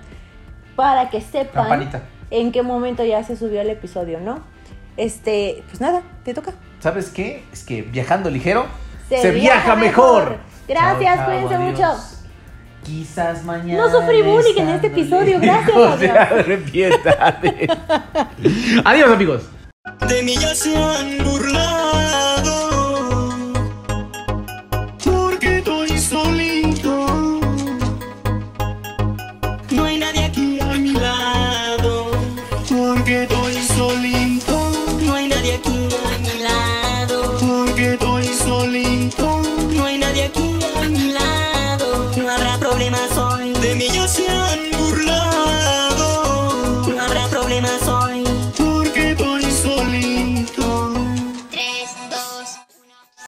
para 0.76 1.10
que 1.10 1.22
sepan 1.22 1.68
Campanita. 1.68 2.02
en 2.30 2.52
qué 2.52 2.62
momento 2.62 3.04
ya 3.04 3.24
se 3.24 3.36
subió 3.36 3.62
el 3.62 3.70
episodio, 3.70 4.20
¿no? 4.20 4.40
Este, 4.98 5.64
pues 5.70 5.80
nada, 5.82 6.02
te 6.24 6.34
toca. 6.34 6.54
¿Sabes 6.80 7.10
qué? 7.10 7.44
Es 7.54 7.64
que 7.64 7.82
viajando 7.84 8.30
ligero 8.30 8.66
Se 9.10 9.22
se, 9.22 9.32
viaja 9.32 9.76
viaja 9.76 9.76
mejor. 9.76 10.24
mejor. 10.24 10.38
Gracias, 10.68 11.22
cuídense 11.26 11.58
mucho. 11.60 12.17
Quizás 12.88 13.44
mañana. 13.44 13.86
No 13.86 13.92
sufrí 13.92 14.22
bullying 14.22 14.62
en 14.62 14.70
este 14.70 14.88
episodio, 14.88 15.40
gracias, 15.42 15.76
adiós. 15.76 16.16
arrepiéntate. 16.32 17.68
Adiós, 18.86 19.12
amigos. 19.12 19.44
De 20.08 20.24
mí 20.24 20.36
ya 20.38 20.56
se 20.56 20.74
han 20.74 21.18
burlado. 21.26 22.07